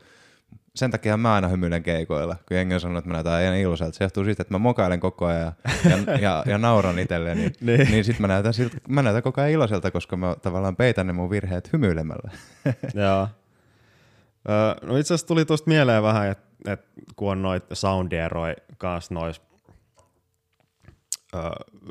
sen 0.75 0.91
takia 0.91 1.17
mä 1.17 1.33
aina 1.33 1.47
hymyilen 1.47 1.83
keikoilla, 1.83 2.35
kun 2.47 2.57
jengi 2.57 2.73
on 2.73 2.79
sanonut, 2.79 2.97
että 2.99 3.07
mä 3.09 3.13
näytän 3.13 3.33
aina 3.33 3.55
iloiselta. 3.55 3.97
Se 3.97 4.03
johtuu 4.03 4.23
siitä, 4.23 4.41
että 4.41 4.53
mä 4.53 4.57
mokailen 4.57 4.99
koko 4.99 5.25
ajan 5.25 5.41
ja, 5.41 5.51
ja, 5.89 6.17
ja, 6.27 6.43
ja 6.47 6.57
nauran 6.57 6.99
itselleni. 6.99 7.41
niin, 7.41 7.53
Niin. 7.61 7.91
niin 7.91 8.03
sit 8.03 8.19
mä 8.19 8.27
näytän, 8.27 8.53
siltä, 8.53 8.77
mä 8.89 9.01
näytän 9.01 9.23
koko 9.23 9.41
ajan 9.41 9.51
iloiselta, 9.51 9.91
koska 9.91 10.17
mä 10.17 10.35
tavallaan 10.41 10.75
peitän 10.75 11.07
ne 11.07 11.13
mun 11.13 11.29
virheet 11.29 11.73
hymyilemällä. 11.73 12.31
Joo. 12.93 13.27
Öö, 14.49 14.87
no 14.89 14.97
itse 14.97 15.13
asiassa 15.13 15.27
tuli 15.27 15.45
tuosta 15.45 15.69
mieleen 15.69 16.03
vähän, 16.03 16.27
että 16.27 16.45
et 16.65 16.85
kun 17.15 17.31
on 17.31 17.41
noit 17.41 17.63
soundieroi 17.73 18.53
kanssa 18.77 19.13
nois 19.13 19.41
öö, 21.35 21.41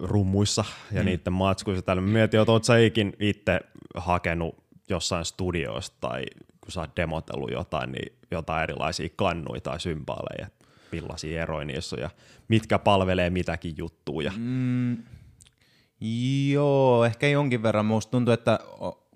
rummuissa 0.02 0.64
ja 0.92 1.00
mm. 1.00 1.06
niiden 1.06 1.32
matskuissa 1.32 1.82
tällä. 1.82 2.02
Mä 2.02 2.08
mietin, 2.08 2.40
että 2.40 2.52
oot 2.52 2.64
sä 2.64 2.78
ikin 2.78 3.12
itse 3.20 3.60
hakenut 3.94 4.64
jossain 4.88 5.24
studioista 5.24 5.96
tai 6.00 6.24
kun 6.60 6.72
sä 6.72 6.80
oot 6.80 6.96
demotellut 6.96 7.50
jotain, 7.50 7.92
niin 7.92 8.18
jotain 8.30 8.62
erilaisia 8.62 9.08
kannuja 9.16 9.60
tai 9.60 9.80
symbaaleja, 9.80 10.46
millaisia 10.92 11.42
eroja 11.42 11.64
niissä 11.64 11.96
on 11.96 12.02
ja 12.02 12.10
mitkä 12.48 12.78
palvelee 12.78 13.30
mitäkin 13.30 13.74
juttuja. 13.76 14.32
Mm. 14.36 14.96
Joo, 16.50 17.04
ehkä 17.04 17.28
jonkin 17.28 17.62
verran. 17.62 17.86
Musta 17.86 18.10
tuntuu, 18.10 18.34
että 18.34 18.58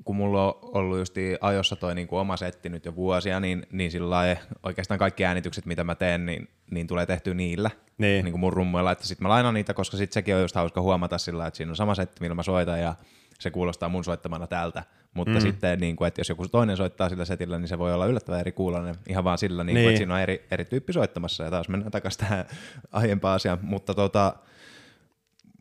kun 0.04 0.16
mulla 0.16 0.44
on 0.44 0.58
ollut 0.62 0.98
just 0.98 1.14
ajossa 1.40 1.76
toi 1.76 1.94
niinku 1.94 2.16
oma 2.16 2.36
setti 2.36 2.68
nyt 2.68 2.84
jo 2.84 2.94
vuosia, 2.94 3.40
niin, 3.40 3.66
niin 3.72 3.90
sillä 3.90 4.36
oikeastaan 4.62 4.98
kaikki 4.98 5.24
äänitykset, 5.24 5.66
mitä 5.66 5.84
mä 5.84 5.94
teen, 5.94 6.26
niin, 6.26 6.48
niin 6.70 6.86
tulee 6.86 7.06
tehty 7.06 7.34
niillä. 7.34 7.70
Niin. 7.98 8.24
niin 8.24 8.32
kuin 8.32 8.40
mun 8.40 8.52
rummuilla, 8.52 8.92
että 8.92 9.06
sit 9.06 9.20
mä 9.20 9.28
lainan 9.28 9.54
niitä, 9.54 9.74
koska 9.74 9.96
sit 9.96 10.12
sekin 10.12 10.34
on 10.34 10.40
just 10.40 10.54
hauska 10.54 10.80
huomata 10.80 11.18
sillä, 11.18 11.46
että 11.46 11.56
siinä 11.56 11.72
on 11.72 11.76
sama 11.76 11.94
setti, 11.94 12.20
millä 12.20 12.34
mä 12.34 12.42
soitan 12.42 12.80
ja 12.80 12.94
se 13.38 13.50
kuulostaa 13.50 13.88
mun 13.88 14.04
soittamana 14.04 14.46
täältä. 14.46 14.82
Mutta 15.14 15.34
mm. 15.34 15.40
sitten, 15.40 15.80
niin 15.80 15.96
kuin, 15.96 16.08
että 16.08 16.20
jos 16.20 16.28
joku 16.28 16.48
toinen 16.48 16.76
soittaa 16.76 17.08
sillä 17.08 17.24
setillä, 17.24 17.58
niin 17.58 17.68
se 17.68 17.78
voi 17.78 17.94
olla 17.94 18.06
yllättävän 18.06 18.40
eri 18.40 18.52
kuulonen 18.52 18.94
ihan 19.08 19.24
vaan 19.24 19.38
sillä, 19.38 19.64
niin. 19.64 19.74
Kuin, 19.74 19.80
Niin. 19.80 19.88
että 19.88 19.98
siinä 19.98 20.14
on 20.14 20.20
eri, 20.20 20.46
eri 20.50 20.64
tyyppi 20.64 20.92
soittamassa. 20.92 21.44
Ja 21.44 21.50
taas 21.50 21.68
mennään 21.68 21.92
takaisin 21.92 22.20
tähän 22.20 22.44
aiempaan 22.92 23.34
asiaan. 23.34 23.58
Mutta 23.62 23.94
tota, 23.94 24.34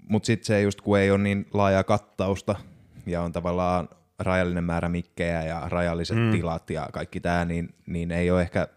mut 0.10 0.26
sitten 0.26 0.46
se 0.46 0.62
just, 0.62 0.82
kun 0.82 1.00
ei 1.00 1.12
ole 1.12 1.18
niin 1.18 1.48
laajaa 1.54 1.84
kattausta 1.84 2.56
ja 3.06 3.22
on 3.22 3.32
tavallaan 3.32 3.90
rajallinen 4.20 4.64
määrä 4.64 4.90
mikkejä 4.90 5.44
ja 5.44 5.62
rajalliset 5.70 6.18
mm. 6.18 6.32
tilat 6.32 6.70
ja 6.70 6.90
kaikki 6.94 7.20
tämä, 7.20 7.46
niin, 7.46 7.76
niin 7.86 8.12
ei 8.12 8.32
ole 8.32 8.42
ehkä 8.42 8.68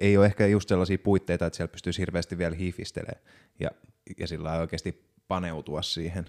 ei 0.00 0.16
ole 0.16 0.26
ehkä 0.26 0.46
just 0.46 0.68
sellaisia 0.68 0.98
puitteita, 0.98 1.46
että 1.46 1.56
siellä 1.56 1.72
pystyisi 1.72 2.00
hirveästi 2.00 2.38
vielä 2.38 2.56
hiifistelemään 2.56 3.20
ja, 3.60 3.70
ja 4.18 4.26
sillä 4.26 4.52
oikeasti 4.52 5.12
paneutua 5.28 5.82
siihen. 5.82 6.24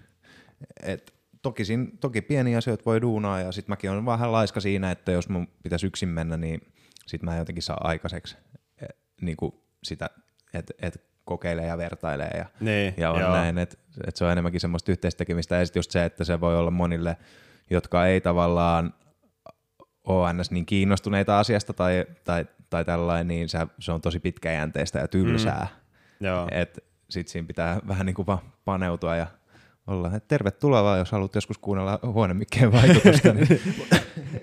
Et 0.83 1.13
toki, 1.41 1.65
siinä, 1.65 1.87
toki 1.99 2.21
pieniä 2.21 2.57
asioita 2.57 2.85
voi 2.85 3.01
duunaa 3.01 3.39
ja 3.39 3.51
sitten 3.51 3.71
mäkin 3.71 3.91
olen 3.91 4.05
vähän 4.05 4.31
laiska 4.31 4.59
siinä, 4.59 4.91
että 4.91 5.11
jos 5.11 5.29
mun 5.29 5.47
pitäisi 5.63 5.87
yksin 5.87 6.09
mennä, 6.09 6.37
niin 6.37 6.61
sit 7.07 7.23
mä 7.23 7.33
en 7.33 7.39
jotenkin 7.39 7.63
saa 7.63 7.77
aikaiseksi 7.81 8.37
e, 8.81 8.85
niin 9.21 9.37
kuin 9.37 9.53
sitä, 9.83 10.09
että 10.53 10.73
et 10.81 11.01
kokeilee 11.25 11.67
ja 11.67 11.77
vertailee 11.77 12.31
ja, 12.37 12.45
Niin, 12.59 12.93
ja 12.97 13.11
on 13.11 13.21
joo. 13.21 13.31
näin, 13.31 13.57
että 13.57 13.77
et 14.07 14.15
se 14.15 14.25
on 14.25 14.31
enemmänkin 14.31 14.61
semmoista 14.61 14.91
yhteistekemistä 14.91 15.55
ja 15.55 15.65
sitten 15.65 15.79
just 15.79 15.91
se, 15.91 16.05
että 16.05 16.23
se 16.23 16.39
voi 16.39 16.57
olla 16.57 16.71
monille, 16.71 17.17
jotka 17.69 18.05
ei 18.05 18.21
tavallaan 18.21 18.93
ole 20.03 20.33
ns. 20.33 20.51
niin 20.51 20.65
kiinnostuneita 20.65 21.39
asiasta 21.39 21.73
tai, 21.73 22.05
tai, 22.23 22.45
tai 22.69 22.85
tällainen, 22.85 23.27
niin 23.27 23.49
se, 23.49 23.67
se 23.79 23.91
on 23.91 24.01
tosi 24.01 24.19
pitkäjänteistä 24.19 24.99
ja 24.99 25.07
tylsää. 25.07 25.67
Mm. 26.19 26.27
Joo. 26.27 26.47
Et 26.51 26.83
sit 27.09 27.27
siinä 27.27 27.47
pitää 27.47 27.79
vähän 27.87 28.05
niin 28.05 28.13
kuin 28.13 28.27
vaan 28.27 28.39
paneutua 28.65 29.15
ja 29.15 29.27
olla, 29.87 30.07
että 30.07 30.27
tervetuloa 30.27 30.83
vaan, 30.83 30.99
jos 30.99 31.11
haluat 31.11 31.35
joskus 31.35 31.57
kuunnella 31.57 31.99
huonemikkeen 32.03 32.71
vaikutusta, 32.81 33.33
niin 33.33 33.47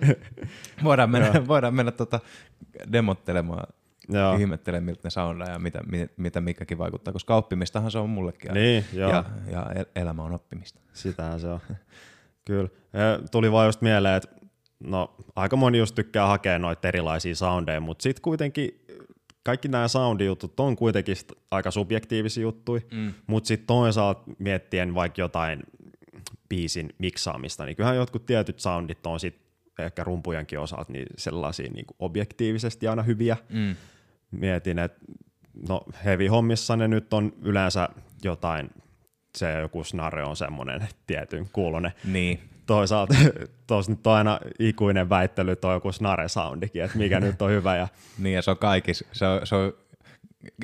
voidaan 0.85 1.11
mennä, 1.11 1.47
voidaan 1.47 1.75
mennä 1.75 1.93
tota 1.93 2.21
demottelemaan, 2.93 3.67
Joo. 4.09 4.37
ihmettelemään 4.37 4.85
miltä 4.85 5.01
ne 5.05 5.11
soundaa 5.11 5.49
ja 5.49 5.59
mitä, 5.59 5.81
mitä, 6.17 6.41
mikäkin 6.41 6.79
vaikuttaa, 6.79 7.13
koska 7.13 7.37
oppimistahan 7.37 7.91
se 7.91 7.99
on 7.99 8.11
mullekin. 8.11 8.55
Niin, 8.55 8.85
ja, 8.93 9.25
ja 9.51 9.67
el- 9.75 9.85
elämä 9.97 10.23
on 10.23 10.35
oppimista. 10.35 10.81
Sitähän 10.93 11.41
se 11.41 11.49
on. 11.49 11.61
Kyllä. 12.47 12.69
Ja 12.93 13.29
tuli 13.31 13.53
vaan 13.53 13.67
just 13.67 13.81
mieleen, 13.81 14.15
että 14.15 14.29
no, 14.81 15.15
aika 15.37 15.57
moni 15.57 15.79
just 15.79 15.95
tykkää 15.95 16.27
hakea 16.27 16.59
noita 16.59 16.89
erilaisia 16.89 17.35
soundeja, 17.35 17.81
mutta 17.81 18.03
sitten 18.03 18.23
kuitenkin 18.23 18.85
kaikki 19.43 19.69
nämä 19.69 19.89
soundijutut 19.89 20.61
on 20.61 20.77
kuitenkin 20.77 21.17
aika 21.51 21.71
subjektiivisia 21.71 22.43
juttuja, 22.43 22.81
mm. 22.93 23.13
mutta 23.27 23.49
sitten 23.49 23.67
toisaalta 23.67 24.23
miettien 24.39 24.95
vaikka 24.95 25.21
jotain 25.21 25.63
biisin 26.49 26.95
miksaamista, 26.99 27.65
niin 27.65 27.77
kyllähän 27.77 27.97
jotkut 27.97 28.27
tietyt 28.27 28.61
soundit 28.61 29.07
on 29.07 29.21
sitten 29.21 29.47
ehkä 29.79 30.05
rumpujenkin 30.05 30.61
osalta 30.61 30.93
niin 30.93 31.07
sellaisia 31.17 31.71
niin 31.71 31.87
objektiivisesti 31.99 32.89
aina 32.89 33.03
hyviä. 33.03 33.37
Mm. 33.49 33.77
Mietin, 34.31 34.79
että 34.79 34.99
no 35.69 35.83
heavy-hommissa 36.05 36.77
ne 36.77 36.89
nyt 36.89 37.13
on 37.13 37.33
yleensä 37.43 37.89
jotain, 38.25 38.71
se 39.37 39.61
joku 39.61 39.85
snare 39.85 40.25
on 40.25 40.37
semmoinen 40.37 40.89
tietyn 41.07 41.49
kuulonen. 41.53 41.93
Niin, 42.05 42.41
Toisaalta 42.67 43.15
tuossa 43.67 43.93
nyt 43.93 44.07
on 44.07 44.13
aina 44.13 44.41
ikuinen 44.59 45.09
väittely, 45.09 45.57
on 45.65 45.73
joku 45.75 45.93
snare-soundikin, 45.93 46.85
että 46.85 46.99
mikä 46.99 47.21
nyt 47.21 47.43
on 47.43 47.51
hyvä. 47.51 47.77
Ja, 47.77 47.89
niin 48.23 48.35
ja 48.35 48.43
se 48.43 48.51
on 48.51 48.59
kaikissa, 48.59 49.05
se 49.13 49.27
on, 49.27 49.47
se 49.47 49.55
on 49.55 49.73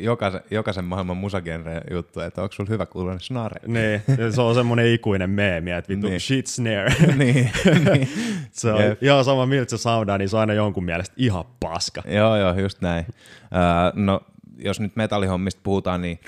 jokaisen, 0.01 0.41
jokaisen 0.51 0.85
maailman 0.85 1.17
musagenren 1.17 1.83
juttu, 1.91 2.21
että 2.21 2.43
onko 2.43 2.53
sulla 2.53 2.71
hyvä 2.71 2.87
kuulonen 2.87 3.21
snare? 3.21 3.61
niin, 3.67 4.03
ja 4.19 4.33
se 4.33 4.41
on 4.41 4.55
semmoinen 4.55 4.87
ikuinen 4.87 5.31
meemi, 5.31 5.71
että 5.71 5.89
vittu 5.89 6.07
Niin. 6.09 6.21
shit 6.21 6.47
snare. 6.47 6.95
niin, 7.19 7.51
niin. 7.93 8.09
se 8.53 8.73
on 8.73 8.83
Jep. 8.83 9.03
ihan 9.03 9.25
sama 9.25 9.47
miltä 9.47 9.71
se 9.71 9.79
soundaa, 9.83 10.19
niin 10.19 10.29
se 10.29 10.37
on 10.37 10.41
aina 10.41 10.53
jonkun 10.55 10.85
mielestä 10.85 11.15
ihan 11.19 11.45
paska. 11.61 12.03
Joo, 12.07 12.37
joo, 12.37 12.55
just 12.59 12.81
näin. 12.81 13.07
Ää, 13.51 13.93
no, 13.95 14.21
jos 14.59 14.81
nyt 14.81 14.97
metallihommista 14.97 15.61
puhutaan, 15.65 16.03
niin 16.03 16.21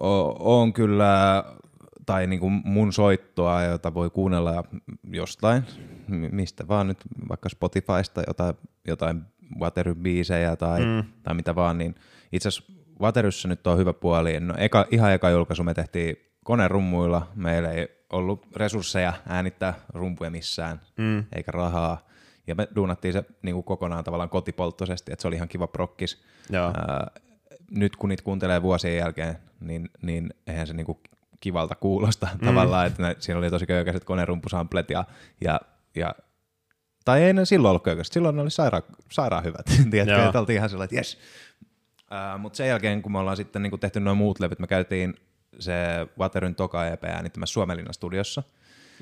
o- 0.00 0.60
on 0.60 0.72
kyllä, 0.72 1.44
tai 2.06 2.26
niinku 2.26 2.50
mun 2.50 2.92
soittoa, 2.92 3.62
jota 3.62 3.94
voi 3.94 4.10
kuunnella 4.10 4.64
jostain, 5.10 5.62
mi- 6.08 6.28
mistä 6.28 6.68
vaan 6.68 6.86
nyt, 6.86 6.98
vaikka 7.28 7.48
Spotifysta 7.48 8.22
jotain, 8.26 8.54
jotain 8.86 9.22
Watery-biisejä 9.60 10.56
tai, 10.56 10.84
mm. 10.84 11.04
tai 11.22 11.34
mitä 11.34 11.54
vaan, 11.54 11.78
niin 11.78 11.94
itse 12.32 12.48
asiassa 12.48 12.72
Wateryssä 13.00 13.48
nyt 13.48 13.66
on 13.66 13.78
hyvä 13.78 13.92
puoli. 13.92 14.40
No, 14.40 14.54
eka, 14.58 14.86
ihan 14.90 15.12
eka 15.12 15.30
julkaisu 15.30 15.64
me 15.64 15.74
tehtiin 15.74 16.16
konerummuilla, 16.44 17.26
meillä 17.34 17.70
ei 17.70 17.88
ollut 18.12 18.46
resursseja 18.56 19.12
äänittää 19.26 19.74
rumpuja 19.88 20.30
missään, 20.30 20.80
mm. 20.96 21.24
eikä 21.32 21.52
rahaa. 21.52 22.06
Ja 22.46 22.54
me 22.54 22.68
duunattiin 22.76 23.12
se 23.12 23.24
niin 23.42 23.54
kuin 23.54 23.64
kokonaan 23.64 24.04
tavallaan 24.04 24.30
kotipolttoisesti, 24.30 25.12
että 25.12 25.22
se 25.22 25.28
oli 25.28 25.36
ihan 25.36 25.48
kiva 25.48 25.66
prokkis. 25.66 26.22
Joo. 26.50 26.66
Ää, 26.66 27.10
nyt 27.70 27.96
kun 27.96 28.08
niitä 28.08 28.22
kuuntelee 28.22 28.62
vuosien 28.62 28.96
jälkeen, 28.96 29.38
niin, 29.62 29.90
niin 30.02 30.34
eihän 30.46 30.66
se 30.66 30.74
niinku 30.74 31.00
kivalta 31.40 31.74
kuulosta 31.74 32.28
mm. 32.32 32.46
tavallaan, 32.46 32.86
että 32.86 33.02
ne, 33.02 33.16
siinä 33.18 33.38
oli 33.38 33.50
tosi 33.50 33.66
köykäiset 33.66 34.04
konerumpusamplet 34.04 34.90
ja, 34.90 35.04
ja, 35.40 35.60
ja 35.96 36.14
tai 37.04 37.22
ei 37.22 37.32
ne 37.32 37.44
silloin 37.44 37.70
ollut 37.70 37.84
köykäiset, 37.84 38.12
silloin 38.12 38.36
ne 38.36 38.42
oli 38.42 38.50
sairaan, 38.50 38.82
sairaan 39.10 39.44
hyvät, 39.44 39.66
tiedätkö, 39.90 40.24
että 40.24 40.40
oltiin 40.40 40.56
ihan 40.56 40.70
sellainen, 40.70 40.84
että 40.84 40.96
jes. 40.96 41.18
Mutta 42.38 42.56
sen 42.56 42.68
jälkeen, 42.68 43.02
kun 43.02 43.12
me 43.12 43.18
ollaan 43.18 43.36
sitten 43.36 43.62
niinku 43.62 43.78
tehty 43.78 44.00
noin 44.00 44.16
muut 44.16 44.40
levyt, 44.40 44.58
me 44.58 44.66
käytiin 44.66 45.14
se 45.58 45.74
Wateryn 46.18 46.54
toka 46.54 46.86
EP 46.86 47.04
äänittämässä 47.04 47.52
Suomenlinnan 47.52 47.94
studiossa, 47.94 48.42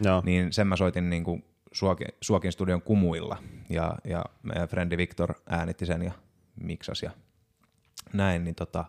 Joo. 0.05 0.23
niin 0.25 0.53
sen 0.53 0.67
mä 0.67 0.77
soitin 0.77 1.11
niin 1.11 1.25
kuin 1.25 1.45
Suokin, 1.73 2.09
Suokin 2.21 2.53
studion 2.53 2.83
kumuilla 2.83 3.37
ja, 3.69 3.95
ja 4.05 4.25
meidän 4.43 4.69
frendi 4.69 4.97
Victor 4.97 5.35
äänitti 5.49 5.87
sen 5.87 6.03
ja 6.03 6.13
miksasi 6.63 7.07
ja 7.07 7.13
näin, 8.13 8.45
niin 8.45 8.55
tota, 8.55 8.85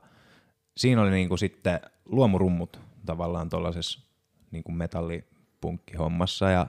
siinä 0.77 1.01
oli 1.01 1.11
niin 1.11 1.27
kuin 1.27 1.39
sitten 1.39 1.79
luomurummut 2.05 2.79
tavallaan 3.05 3.49
tuollaisessa 3.49 3.99
niin 4.51 4.63
kuin 4.63 4.75
metalli 4.75 5.23
punkkihommassa 5.61 6.49
ja, 6.49 6.67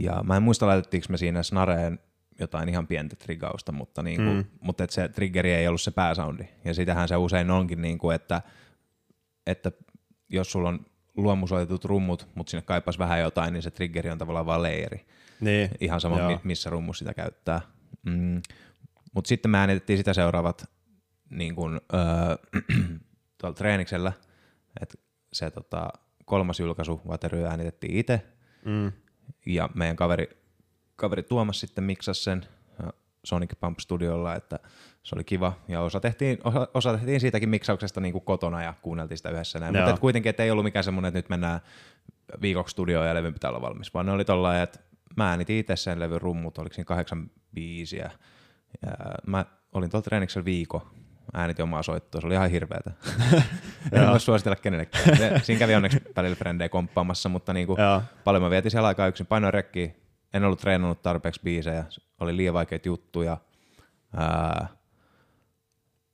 ja 0.00 0.22
mä 0.22 0.36
en 0.36 0.42
muista 0.42 0.66
laitettiinko 0.66 1.06
me 1.10 1.16
siinä 1.16 1.42
snareen 1.42 1.98
jotain 2.40 2.68
ihan 2.68 2.86
pientä 2.86 3.16
trigausta, 3.16 3.72
mutta, 3.72 4.02
niin 4.02 4.16
kuin, 4.16 4.36
mm. 4.36 4.44
mutta 4.60 4.84
et 4.84 4.90
se 4.90 5.08
triggeri 5.08 5.52
ei 5.52 5.68
ollut 5.68 5.80
se 5.80 5.90
pääsoundi. 5.90 6.44
Ja 6.64 6.74
sitähän 6.74 7.08
se 7.08 7.16
usein 7.16 7.50
onkin, 7.50 7.82
niin 7.82 7.98
kuin, 7.98 8.14
että, 8.14 8.42
että 9.46 9.72
jos 10.28 10.52
sulla 10.52 10.68
on 10.68 10.86
luomusoitetut 11.16 11.84
rummut, 11.84 12.28
mutta 12.34 12.50
sinne 12.50 12.62
kaipaisi 12.62 12.98
vähän 12.98 13.20
jotain, 13.20 13.52
niin 13.52 13.62
se 13.62 13.70
triggeri 13.70 14.10
on 14.10 14.18
tavallaan 14.18 14.46
vaan 14.46 14.62
leiri. 14.62 15.06
Niin. 15.40 15.70
Ihan 15.80 16.00
sama, 16.00 16.18
Joo. 16.18 16.40
missä 16.44 16.70
rummu 16.70 16.92
sitä 16.92 17.14
käyttää. 17.14 17.60
Mm. 18.06 18.42
Mutta 19.14 19.28
sitten 19.28 19.50
me 19.50 19.58
äänitettiin 19.58 19.96
sitä 19.96 20.14
seuraavat 20.14 20.70
niin 21.30 21.54
kuin, 21.54 21.80
öö, 21.94 22.36
tuolla 23.40 23.54
treeniksellä, 23.54 24.12
että 24.82 24.94
se 25.32 25.50
tota, 25.50 25.88
kolmas 26.24 26.60
julkaisu 26.60 27.00
Watery 27.08 27.44
äänitettiin 27.44 27.96
itse, 27.96 28.22
mm. 28.64 28.92
ja 29.46 29.68
meidän 29.74 29.96
kaveri, 29.96 30.28
kaveri 30.96 31.22
Tuomas 31.22 31.60
sitten 31.60 31.84
miksasi 31.84 32.22
sen 32.22 32.46
Sonic 33.24 33.50
Pump 33.60 33.78
Studiolla, 33.78 34.34
että 34.34 34.58
se 35.02 35.14
oli 35.14 35.24
kiva, 35.24 35.52
ja 35.68 35.80
osa 35.80 36.00
tehtiin, 36.00 36.38
osa, 36.44 36.68
osa 36.74 36.92
tehtiin 36.92 37.20
siitäkin 37.20 37.48
miksauksesta 37.48 38.00
niin 38.00 38.12
kuin 38.12 38.24
kotona 38.24 38.62
ja 38.62 38.74
kuunneltiin 38.82 39.18
sitä 39.18 39.30
yhdessä 39.30 39.58
näin, 39.58 39.76
mutta 39.76 40.00
kuitenkin, 40.00 40.30
että 40.30 40.42
ei 40.42 40.50
ollut 40.50 40.64
mikään 40.64 40.84
semmoinen, 40.84 41.08
että 41.08 41.18
nyt 41.18 41.28
mennään 41.28 41.60
viikoksi 42.42 42.72
studioon 42.72 43.06
ja 43.06 43.14
levyn 43.14 43.32
pitää 43.32 43.50
olla 43.50 43.60
valmis, 43.60 43.94
vaan 43.94 44.06
ne 44.06 44.12
oli 44.12 44.24
tollain, 44.24 44.62
että 44.62 44.80
mä 45.16 45.30
äänitin 45.30 45.56
itse 45.56 45.76
sen 45.76 46.00
levyn 46.00 46.20
rummut, 46.20 46.58
oliko 46.58 46.74
siinä 46.74 46.86
kahdeksan 46.86 47.30
biisiä, 47.54 48.10
ja 48.82 48.90
mä 49.26 49.46
olin 49.72 49.90
tuolla 49.90 50.04
treeniksellä 50.04 50.44
viikko, 50.44 50.90
äänitin 51.34 51.62
omaa 51.62 51.82
soittoa, 51.82 52.20
se 52.20 52.26
oli 52.26 52.34
ihan 52.34 52.50
hirveätä. 52.50 52.90
en 53.92 54.08
voi 54.10 54.20
suositella 54.20 54.56
kenellekään. 54.56 55.16
Siinä 55.42 55.58
kävi 55.58 55.74
onneksi 55.74 56.02
välillä 56.16 56.36
frendejä 56.36 56.68
komppaamassa, 56.68 57.28
mutta 57.28 57.52
niinku 57.52 57.76
paljon 58.24 58.42
mä 58.42 58.50
vietin 58.50 58.70
siellä 58.70 58.88
aikaa 58.88 59.06
yksin. 59.06 59.26
Painoin 59.26 59.54
rekki, 59.54 59.96
en 60.34 60.44
ollut 60.44 60.60
treenannut 60.60 61.02
tarpeeksi 61.02 61.40
biisejä, 61.44 61.84
oli 62.20 62.36
liian 62.36 62.54
vaikeita 62.54 62.88
juttuja. 62.88 63.36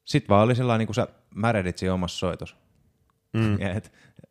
Sitten 0.04 0.28
vaan 0.28 0.44
oli 0.44 0.54
sellainen, 0.54 0.78
niin 0.78 0.86
kuin 0.86 0.94
sä 0.94 1.08
märedit 1.34 1.78
siinä 1.78 1.94
omassa 1.94 2.18
soitos. 2.18 2.56
Mm. 3.32 3.58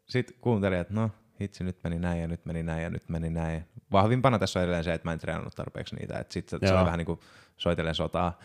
Sitten 0.06 0.36
kuuntelin, 0.42 0.80
että 0.80 0.94
no 0.94 1.12
hitsi, 1.42 1.64
nyt 1.64 1.78
meni 1.84 2.00
näin 2.00 2.22
ja 2.22 2.28
nyt 2.28 2.46
meni 2.46 2.64
näin 2.64 2.84
ja 2.84 2.90
nyt 2.90 3.10
meni 3.10 3.30
näin. 3.30 3.66
Vahvimpana 3.92 4.40
tässä 4.40 4.60
on 4.60 4.64
edelleen 4.64 4.84
se, 4.84 4.94
että 4.94 5.08
mä 5.08 5.14
en 5.14 5.20
treenannut 5.20 5.56
tarpeeksi 5.56 5.96
niitä. 5.96 6.26
Sitten 6.30 6.60
se 6.60 6.74
on 6.74 6.86
vähän 6.86 6.98
niin 6.98 7.06
kuin 7.06 7.20
soitellen 7.58 7.96
sotaa 7.96 8.40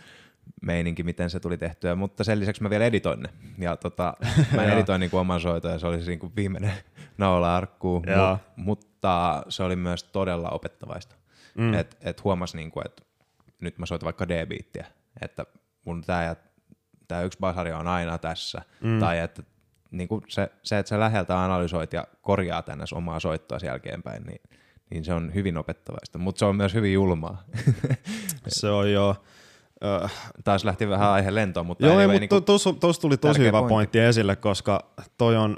meininki, 0.63 1.03
miten 1.03 1.31
se 1.31 1.41
tuli 1.41 1.59
tehtyä, 1.59 1.95
mutta 1.95 2.25
sen 2.25 2.41
lisäksi 2.41 2.63
mä 2.63 2.71
vielä 2.71 2.85
editoin 2.85 3.21
ne. 3.23 3.29
Ja 3.59 3.77
tota, 3.77 4.15
mä 4.57 4.65
editoin 4.75 5.01
niin 5.01 5.11
kuin 5.11 5.21
oman 5.21 5.41
soiton 5.41 5.71
ja 5.71 5.79
se 5.79 5.87
oli 5.87 5.97
niin 5.97 6.19
kuin 6.19 6.33
viimeinen 6.37 6.73
naula 7.19 7.57
arkkuun, 7.57 8.03
Mut, 8.57 8.67
mutta 8.67 9.43
se 9.49 9.63
oli 9.63 9.77
myös 9.77 10.05
todella 10.05 10.51
opettavaista. 10.51 11.17
Mm. 11.55 11.75
Et, 11.75 11.97
et 12.01 12.25
huomas, 12.25 12.55
niin 12.55 12.71
kuin, 12.71 12.87
että 12.87 13.03
nyt 13.61 13.79
mä 13.79 13.87
soitan 13.87 14.05
vaikka 14.05 14.29
D-biittiä, 14.29 14.87
että 15.23 15.47
mun 15.85 16.03
tää, 16.03 16.25
ja, 16.25 16.37
tää 17.09 17.23
yksi 17.23 17.39
basari 17.39 17.73
on 17.73 17.89
aina 17.89 18.19
tässä, 18.19 18.63
mm. 18.81 19.01
tai 19.01 19.19
että 19.19 19.43
niin 19.91 20.09
kuin 20.09 20.23
se, 20.29 20.51
se, 20.63 20.79
että 20.79 20.89
sä 20.89 21.01
läheltä 21.01 21.45
analysoit 21.45 21.93
ja 21.93 22.07
korjaa 22.23 22.63
tänne 22.63 22.85
omaa 22.95 23.21
soittoa 23.21 23.59
jälkeenpäin, 23.63 24.23
niin, 24.23 24.41
niin 24.91 25.05
se 25.05 25.15
on 25.15 25.35
hyvin 25.35 25.57
opettavaista, 25.57 26.19
mutta 26.19 26.39
se 26.39 26.45
on 26.45 26.57
myös 26.57 26.75
hyvin 26.75 26.93
julmaa. 26.93 27.45
se 28.49 28.69
on 28.69 28.93
jo 28.93 29.25
Taas 30.45 30.65
lähti 30.65 30.89
vähän 30.89 31.11
aihe 31.11 31.35
lentoon, 31.35 31.67
mutta 31.67 31.87
Joo, 31.87 31.95
anyway, 31.95 32.19
mutta 32.21 32.37
niin 32.37 32.81
tuossa 32.81 33.01
tuli 33.01 33.17
tosi 33.17 33.41
hyvä 33.41 33.51
pointti. 33.53 33.69
pointti 33.69 33.99
esille, 33.99 34.37
koska 34.37 34.91
toi 35.19 35.37
on 35.37 35.57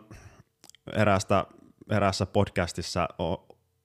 eräästä, 0.92 1.44
eräässä 1.90 2.26
podcastissa, 2.26 3.08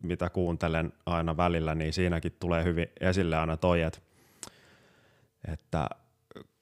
mitä 0.03 0.29
kuuntelen 0.29 0.93
aina 1.05 1.37
välillä, 1.37 1.75
niin 1.75 1.93
siinäkin 1.93 2.35
tulee 2.39 2.63
hyvin 2.63 2.87
esille 2.99 3.37
aina 3.37 3.57
toi, 3.57 3.81
että, 3.81 3.99
että 5.51 5.89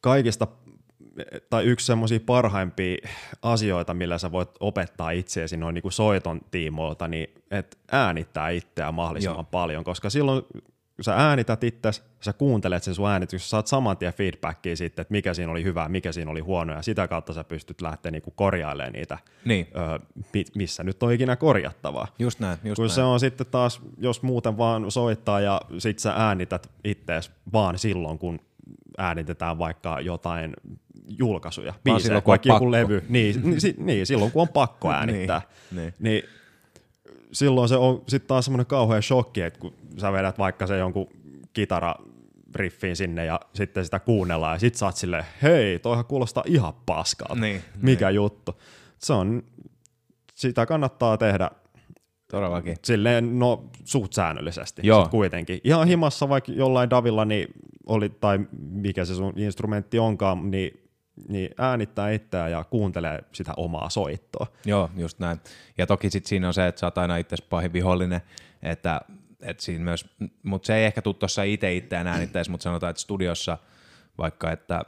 kaikista 0.01 0.47
tai 1.49 1.63
yksi 1.63 1.85
semmoisia 1.85 2.19
parhaimpia 2.25 2.97
asioita, 3.41 3.93
millä 3.93 4.17
sä 4.17 4.31
voit 4.31 4.49
opettaa 4.59 5.11
itseesi 5.11 5.57
noin 5.57 5.73
niin 5.73 5.81
kuin 5.81 5.91
soiton 5.91 6.41
tiimoilta, 6.51 7.07
niin 7.07 7.27
että 7.51 7.77
äänittää 7.91 8.49
itseä 8.49 8.91
mahdollisimman 8.91 9.35
Joo. 9.35 9.43
paljon, 9.51 9.83
koska 9.83 10.09
silloin 10.09 10.43
kun 10.99 11.03
sä 11.03 11.15
äänität 11.15 11.63
itse, 11.63 11.89
sä 12.21 12.33
kuuntelet 12.33 12.83
sen 12.83 12.95
sun 12.95 13.09
äänityksen, 13.09 13.49
saat 13.49 13.67
saman 13.67 13.97
tien 13.97 14.13
feedbackia 14.13 14.75
sitten, 14.75 15.01
että 15.01 15.11
mikä 15.11 15.33
siinä 15.33 15.51
oli 15.51 15.63
hyvää, 15.63 15.89
mikä 15.89 16.11
siinä 16.11 16.31
oli 16.31 16.39
huono, 16.39 16.73
ja 16.73 16.81
sitä 16.81 17.07
kautta 17.07 17.33
sä 17.33 17.43
pystyt 17.43 17.81
lähteä 17.81 18.11
niinku 18.11 18.31
korjailemaan 18.31 18.93
niitä, 18.93 19.17
niin. 19.45 19.67
ö, 20.35 20.45
missä 20.55 20.83
nyt 20.83 21.03
on 21.03 21.13
ikinä 21.13 21.35
korjattavaa. 21.35 22.07
Just 22.19 22.39
näin, 22.39 22.57
just 22.63 22.75
Kun 22.75 22.85
näin. 22.85 22.95
se 22.95 23.01
on 23.01 23.19
sitten 23.19 23.47
taas, 23.47 23.81
jos 23.97 24.21
muuten 24.21 24.57
vaan 24.57 24.91
soittaa 24.91 25.39
ja 25.39 25.61
sit 25.77 25.99
sä 25.99 26.13
äänität 26.17 26.69
ittees 26.83 27.31
vaan 27.53 27.79
silloin, 27.79 28.19
kun 28.19 28.39
äänitetään 28.97 29.57
vaikka 29.57 30.01
jotain 30.01 30.53
julkaisuja, 31.19 31.73
biisejä, 31.83 31.99
silloin, 32.03 32.23
kun 32.23 32.31
vaikka 32.31 32.49
joku 32.49 32.71
levy, 32.71 33.05
niin, 33.09 33.41
niin, 33.43 33.75
niin, 33.77 34.05
silloin 34.05 34.31
kun 34.31 34.41
on 34.41 34.47
pakko 34.47 34.91
äänittää, 34.93 35.41
niin, 35.71 35.81
niin. 35.81 35.93
niin 35.99 36.38
silloin 37.31 37.69
se 37.69 37.75
on 37.75 38.03
sitten 38.07 38.27
taas 38.27 38.45
semmoinen 38.45 38.65
kauhean 38.65 39.03
shokki, 39.03 39.41
että 39.41 39.59
kun 39.59 39.73
sä 39.97 40.11
vedät 40.11 40.37
vaikka 40.37 40.67
se 40.67 40.77
jonkun 40.77 41.07
kitara 41.53 41.95
riffiin 42.55 42.95
sinne 42.95 43.25
ja 43.25 43.39
sitten 43.53 43.85
sitä 43.85 43.99
kuunnellaan 43.99 44.55
ja 44.55 44.59
sit 44.59 44.75
sä 44.75 44.85
oot 44.85 44.95
silleen, 44.95 45.25
hei, 45.41 45.79
toihan 45.79 46.05
kuulostaa 46.05 46.43
ihan 46.47 46.73
paskalta. 46.85 47.35
Niin, 47.35 47.61
Mikä 47.81 48.07
niin. 48.07 48.15
juttu. 48.15 48.61
Se 48.97 49.13
on, 49.13 49.43
sitä 50.35 50.65
kannattaa 50.65 51.17
tehdä 51.17 51.51
Todellakin. 52.31 52.75
Silleen, 52.83 53.39
no 53.39 53.69
suht 53.83 54.13
säännöllisesti 54.13 54.81
Joo. 54.85 55.01
Sit 55.01 55.11
kuitenkin. 55.11 55.61
Ihan 55.63 55.87
himassa 55.87 56.29
vaikka 56.29 56.51
jollain 56.51 56.89
Davilla 56.89 57.25
niin 57.25 57.47
oli, 57.85 58.09
tai 58.09 58.39
mikä 58.59 59.05
se 59.05 59.15
sun 59.15 59.33
instrumentti 59.39 59.99
onkaan, 59.99 60.51
niin 60.51 60.88
niin 61.27 61.49
äänittää 61.57 62.11
itseään 62.11 62.51
ja 62.51 62.63
kuuntelee 62.63 63.19
sitä 63.31 63.53
omaa 63.57 63.89
soittoa. 63.89 64.47
Joo, 64.65 64.89
just 64.97 65.19
näin. 65.19 65.39
Ja 65.77 65.87
toki 65.87 66.09
sit 66.09 66.25
siinä 66.25 66.47
on 66.47 66.53
se, 66.53 66.67
että 66.67 66.79
sä 66.79 66.87
oot 66.87 66.97
aina 66.97 67.17
itse 67.17 67.35
pahin 67.49 67.73
vihollinen, 67.73 68.21
että, 68.63 69.01
että 69.41 69.63
siinä 69.63 69.83
myös, 69.83 70.05
mutta 70.43 70.65
se 70.65 70.75
ei 70.75 70.85
ehkä 70.85 71.01
tule 71.01 71.15
tuossa 71.15 71.43
itse 71.43 71.75
itseään 71.75 72.07
äänittäisi, 72.07 72.51
mutta 72.51 72.63
sanotaan, 72.63 72.89
että 72.89 73.01
studiossa 73.01 73.57
vaikka, 74.17 74.51
että 74.51 74.81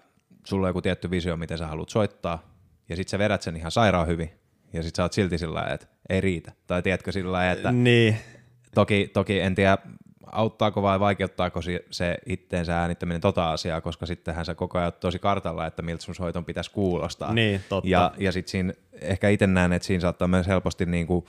sulla 0.47 0.67
on 0.67 0.69
joku 0.69 0.81
tietty 0.81 1.11
visio, 1.11 1.37
miten 1.37 1.57
sä 1.57 1.67
haluat 1.67 1.89
soittaa, 1.89 2.51
ja 2.89 2.95
sit 2.95 3.07
sä 3.07 3.19
vedät 3.19 3.41
sen 3.41 3.55
ihan 3.55 3.71
sairaan 3.71 4.07
hyvin, 4.07 4.31
ja 4.73 4.83
sit 4.83 4.95
sä 4.95 5.03
oot 5.03 5.13
silti 5.13 5.37
sillä 5.37 5.63
että 5.63 5.87
ei 6.09 6.21
riitä. 6.21 6.51
Tai 6.67 6.81
tiedätkö 6.81 7.11
sillä 7.11 7.51
että 7.51 7.71
niin. 7.71 8.17
toki, 8.75 9.09
toki 9.13 9.39
en 9.39 9.55
tiedä, 9.55 9.77
auttaako 10.31 10.81
vai 10.81 10.99
vaikeuttaako 10.99 11.59
se 11.91 12.17
itteensä 12.25 12.79
äänittäminen 12.79 13.21
tota 13.21 13.51
asiaa, 13.51 13.81
koska 13.81 14.05
sittenhän 14.05 14.45
se 14.45 14.55
koko 14.55 14.79
ajan 14.79 14.93
tosi 14.99 15.19
kartalla, 15.19 15.65
että 15.65 15.81
miltä 15.81 16.03
sun 16.03 16.15
soiton 16.15 16.45
pitäisi 16.45 16.71
kuulostaa. 16.71 17.33
Niin, 17.33 17.61
totta. 17.69 17.89
Ja, 17.89 18.11
ja 18.17 18.31
sitten 18.31 18.51
siinä 18.51 18.73
ehkä 19.01 19.29
itse 19.29 19.47
näen, 19.47 19.73
että 19.73 19.85
siinä 19.85 20.01
saattaa 20.01 20.27
myös 20.27 20.47
helposti 20.47 20.85
niin 20.85 21.07
kuin 21.07 21.25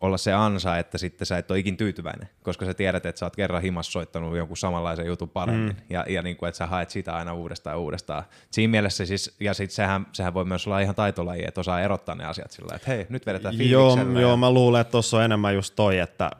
olla 0.00 0.16
se 0.16 0.32
ansa, 0.32 0.78
että 0.78 0.98
sitten 0.98 1.26
sä 1.26 1.38
et 1.38 1.50
ole 1.50 1.58
ikin 1.58 1.76
tyytyväinen, 1.76 2.28
koska 2.42 2.66
sä 2.66 2.74
tiedät, 2.74 3.06
että 3.06 3.18
sä 3.18 3.26
oot 3.26 3.36
kerran 3.36 3.62
himas 3.62 3.92
soittanut 3.92 4.36
jonkun 4.36 4.56
samanlaisen 4.56 5.06
jutun 5.06 5.28
paremmin, 5.28 5.72
mm. 5.72 5.82
ja, 5.90 6.04
ja 6.08 6.22
niin 6.22 6.36
kuin, 6.36 6.48
että 6.48 6.58
sä 6.58 6.66
haet 6.66 6.90
sitä 6.90 7.16
aina 7.16 7.34
uudestaan 7.34 7.74
ja 7.74 7.78
uudestaan. 7.78 8.22
Siinä 8.50 8.70
mielessä 8.70 9.06
siis, 9.06 9.36
ja 9.40 9.54
sitten 9.54 9.74
sehän, 9.74 10.06
sehän 10.12 10.34
voi 10.34 10.44
myös 10.44 10.66
olla 10.66 10.80
ihan 10.80 10.94
taitolaji, 10.94 11.44
että 11.46 11.60
osaa 11.60 11.80
erottaa 11.80 12.14
ne 12.14 12.24
asiat 12.24 12.50
sillä 12.50 12.76
että 12.76 12.90
hei, 12.90 13.06
nyt 13.08 13.26
vedetään 13.26 13.70
Joo, 13.70 13.98
joo 14.20 14.36
mä 14.36 14.50
luulen, 14.50 14.80
että 14.80 14.90
tuossa 14.90 15.16
on 15.16 15.24
enemmän 15.24 15.54
just 15.54 15.76
toi, 15.76 15.98
että 15.98 16.30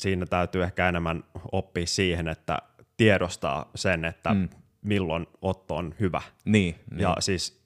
siinä 0.00 0.26
täytyy 0.26 0.62
ehkä 0.62 0.88
enemmän 0.88 1.24
oppia 1.52 1.86
siihen, 1.86 2.28
että 2.28 2.58
tiedostaa 2.96 3.70
sen, 3.74 4.04
että 4.04 4.34
mm. 4.34 4.48
milloin 4.82 5.26
otto 5.42 5.76
on 5.76 5.94
hyvä. 6.00 6.22
Niin, 6.44 6.74
ja 6.98 7.08
niin. 7.08 7.22
siis 7.22 7.60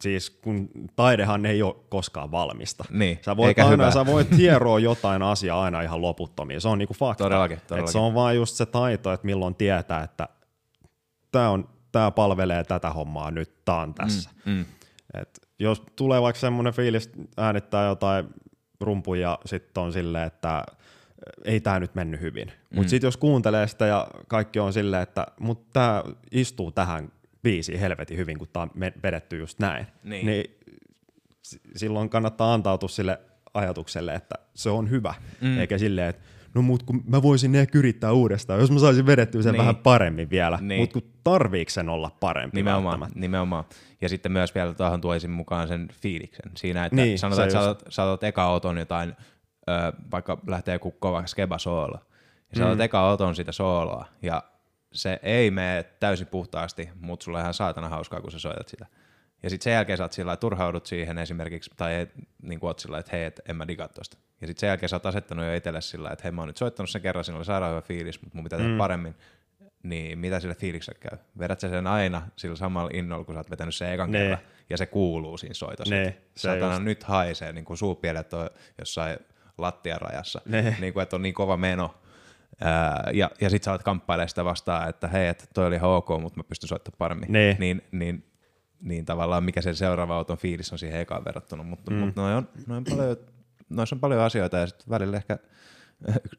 siis 0.00 0.30
kun 0.30 0.68
taidehan 0.96 1.46
ei 1.46 1.62
ole 1.62 1.76
koskaan 1.88 2.30
valmista. 2.30 2.84
Niin, 2.90 3.18
sä 3.22 3.36
voit 3.36 3.58
aina, 3.58 3.70
hyvä. 3.70 3.90
sä 3.90 4.06
voit 4.06 4.36
hieroa 4.38 4.78
jotain 4.78 5.22
asiaa 5.22 5.62
aina 5.62 5.82
ihan 5.82 6.02
loputtomiin. 6.02 6.60
Se 6.60 6.68
on 6.68 6.78
niinku 6.78 6.94
fakta. 6.94 7.24
Todellakin, 7.24 7.60
todellakin. 7.66 7.88
Et 7.88 7.92
se 7.92 7.98
on 7.98 8.14
vaan 8.14 8.36
just 8.36 8.56
se 8.56 8.66
taito, 8.66 9.12
että 9.12 9.26
milloin 9.26 9.54
tietää, 9.54 10.02
että 10.02 10.28
tämä 11.32 11.50
on 11.50 11.68
tää 11.92 12.10
palvelee 12.10 12.64
tätä 12.64 12.90
hommaa 12.90 13.30
nyt, 13.30 13.64
tää 13.64 13.76
on 13.76 13.94
tässä. 13.94 14.30
Mm, 14.44 14.52
mm. 14.52 14.64
Et 15.14 15.40
jos 15.58 15.82
tulee 15.96 16.22
vaikka 16.22 16.40
semmoinen 16.40 16.72
fiilis 16.72 17.10
äänittää 17.36 17.86
jotain 17.86 18.28
rumpuja 18.80 19.28
ja 19.28 19.38
sitten 19.44 19.82
on 19.82 19.92
silleen, 19.92 20.26
että 20.26 20.64
ei 21.44 21.60
tämä 21.60 21.80
nyt 21.80 21.94
mennyt 21.94 22.20
hyvin. 22.20 22.46
Mm. 22.48 22.76
Mutta 22.76 22.90
sitten 22.90 23.08
jos 23.08 23.16
kuuntelee 23.16 23.66
sitä 23.68 23.86
ja 23.86 24.08
kaikki 24.28 24.58
on 24.58 24.72
silleen, 24.72 25.02
että 25.02 25.26
mutta 25.40 25.66
tämä 25.72 26.04
istuu 26.32 26.72
tähän 26.72 27.12
biisiin 27.42 27.78
helvetin 27.80 28.16
hyvin, 28.16 28.38
kun 28.38 28.48
tämä 28.52 28.62
on 28.62 28.70
vedetty 29.02 29.38
just 29.38 29.58
näin, 29.58 29.86
niin. 30.04 30.26
niin 30.26 30.44
silloin 31.76 32.10
kannattaa 32.10 32.54
antautua 32.54 32.88
sille 32.88 33.20
ajatukselle, 33.54 34.14
että 34.14 34.34
se 34.54 34.70
on 34.70 34.90
hyvä, 34.90 35.14
mm. 35.40 35.58
eikä 35.58 35.78
silleen, 35.78 36.08
että 36.08 36.22
no 36.54 36.62
mut 36.62 36.82
kun 36.82 37.02
mä 37.06 37.22
voisin 37.22 37.54
ehkä 37.54 37.78
yrittää 37.78 38.12
uudestaan, 38.12 38.60
jos 38.60 38.70
mä 38.70 38.78
saisin 38.78 39.06
vedettyä 39.06 39.42
sen 39.42 39.52
Niin. 39.52 39.58
vähän 39.58 39.76
paremmin 39.76 40.30
vielä, 40.30 40.58
Niin. 40.62 40.80
mutta 40.80 41.00
kun 41.00 41.10
tarviiko 41.24 41.70
sen 41.70 41.88
olla 41.88 42.10
parempi 42.20 42.56
Nimenomaan, 42.56 43.10
nimenomaan. 43.14 43.64
Ja 44.00 44.08
sitten 44.08 44.32
myös 44.32 44.54
vielä 44.54 44.74
tuohon 44.74 45.00
tuoisin 45.00 45.30
mukaan 45.30 45.68
sen 45.68 45.88
fiiliksen. 46.02 46.52
Siinä, 46.56 46.84
että 46.84 46.96
Niin, 46.96 47.18
sanotaan, 47.18 47.48
että 47.48 47.58
sä 47.58 47.70
otat, 47.70 47.84
sä 47.88 48.04
otat 48.04 48.24
eka 48.24 48.52
oton 48.52 48.78
jotain, 48.78 49.16
vaikka 50.10 50.38
lähtee 50.46 50.74
joku 50.74 50.90
kova 50.90 51.26
skeba 51.26 51.58
soolo. 51.58 51.98
Ja 52.50 52.56
sä 52.58 52.64
otat 52.66 52.78
Mm. 52.78 52.80
eka 52.84 53.10
oton 53.10 53.34
sitä 53.36 53.52
sooloa. 53.52 54.04
Ja 54.22 54.42
se 54.92 55.20
ei 55.22 55.50
mene 55.50 55.82
täysin 56.00 56.26
puhtaasti, 56.26 56.88
mutta 57.00 57.24
sulla 57.24 57.38
on 57.38 57.42
ihan 57.42 57.54
saatana 57.54 57.88
hauskaa, 57.88 58.20
kun 58.20 58.30
sä 58.32 58.38
soitat 58.38 58.68
sitä. 58.68 58.86
Ja 59.42 59.50
sitten 59.50 59.64
sen 59.64 59.72
jälkeen 59.72 59.98
sä 59.98 60.04
oot 60.04 60.12
sillä 60.12 60.36
turhaudut 60.36 60.86
siihen 60.86 61.18
esimerkiksi, 61.18 61.70
tai 61.76 61.94
et, 62.00 62.10
niin 62.42 62.58
oot 62.62 62.78
sillä 62.78 62.98
että 62.98 63.16
hei, 63.16 63.24
et 63.24 63.40
en 63.48 63.56
mä 63.56 63.68
digaa 63.68 63.88
tosta. 63.88 64.16
Ja 64.40 64.46
sitten 64.46 64.60
sen 64.60 64.66
jälkeen 64.68 64.88
sä 64.88 64.96
oot 64.96 65.06
asettanut 65.06 65.44
jo 65.46 65.54
itselle 65.54 65.80
sillä 65.80 66.10
että 66.10 66.22
hei 66.24 66.32
mä 66.32 66.40
oon 66.40 66.46
nyt 66.48 66.56
soittanut 66.56 66.90
sen 66.90 67.02
kerran, 67.02 67.24
siinä 67.24 67.36
oli 67.36 67.44
sairaan 67.44 67.70
hyvä 67.70 67.80
fiilis, 67.82 68.22
mutta 68.22 68.36
mun 68.36 68.44
pitää 68.44 68.58
tehdä 68.58 68.72
Mm. 68.72 68.78
paremmin. 68.78 69.14
Niin 69.82 70.18
mitä 70.18 70.40
sille 70.40 70.54
fiilikselle 70.54 70.98
käy? 71.00 71.18
Vedät 71.38 71.60
sä 71.60 71.68
sen 71.68 71.86
aina 71.86 72.22
sillä 72.36 72.56
samalla 72.56 72.90
innolla, 72.92 73.24
kun 73.24 73.34
sä 73.34 73.38
oot 73.40 73.50
vetänyt 73.50 73.74
sen 73.74 73.92
ekan 73.92 74.10
Nee. 74.10 74.22
kerran, 74.22 74.38
ja 74.70 74.76
se 74.76 74.86
kuuluu 74.86 75.38
siinä 75.38 75.54
soitossa. 75.54 75.94
Nee, 75.94 76.22
se 76.34 76.42
Satana 76.48 76.72
just. 76.72 76.82
nyt 76.82 77.02
haisee, 77.04 77.52
niin 77.52 77.64
kuin 77.64 77.76
suupielet 77.76 78.32
on 78.32 78.50
jossain 78.78 79.18
lattiarajassa, 79.60 80.40
Nee. 80.44 80.76
niin 80.80 80.92
kuin, 80.92 81.02
että 81.02 81.16
on 81.16 81.22
niin 81.22 81.34
kova 81.34 81.56
meno. 81.56 81.94
Ää, 82.60 83.10
ja, 83.12 83.30
ja 83.40 83.50
sit 83.50 83.62
sä 83.62 83.72
oot 83.72 83.82
kamppailemaan 83.82 84.28
sitä 84.28 84.44
vastaan, 84.44 84.88
että 84.88 85.08
hei, 85.08 85.28
että 85.28 85.44
toi 85.54 85.66
oli 85.66 85.74
ihan 85.74 85.90
ok, 85.90 86.08
mutta 86.20 86.38
mä 86.38 86.44
pystyn 86.44 86.68
soittamaan 86.68 86.98
paremmin. 86.98 87.32
Nee. 87.32 87.56
Niin, 87.58 87.82
niin, 87.92 88.24
niin 88.80 89.04
tavallaan 89.04 89.44
mikä 89.44 89.60
se 89.60 89.74
seuraava 89.74 90.16
auton 90.16 90.38
fiilis 90.38 90.72
on 90.72 90.78
siihen 90.78 91.00
ekaan 91.00 91.24
verrattuna. 91.24 91.62
Mutta, 91.62 91.90
mm. 91.90 91.96
mutta 91.96 92.20
noi 92.20 92.34
on, 92.34 92.48
noi 92.66 92.76
on 92.76 92.84
paljon, 92.84 93.16
noissa 93.68 93.96
on 93.96 94.00
paljon 94.00 94.20
asioita 94.20 94.56
ja 94.56 94.66
sitten 94.66 94.90
välillä 94.90 95.16
ehkä 95.16 95.38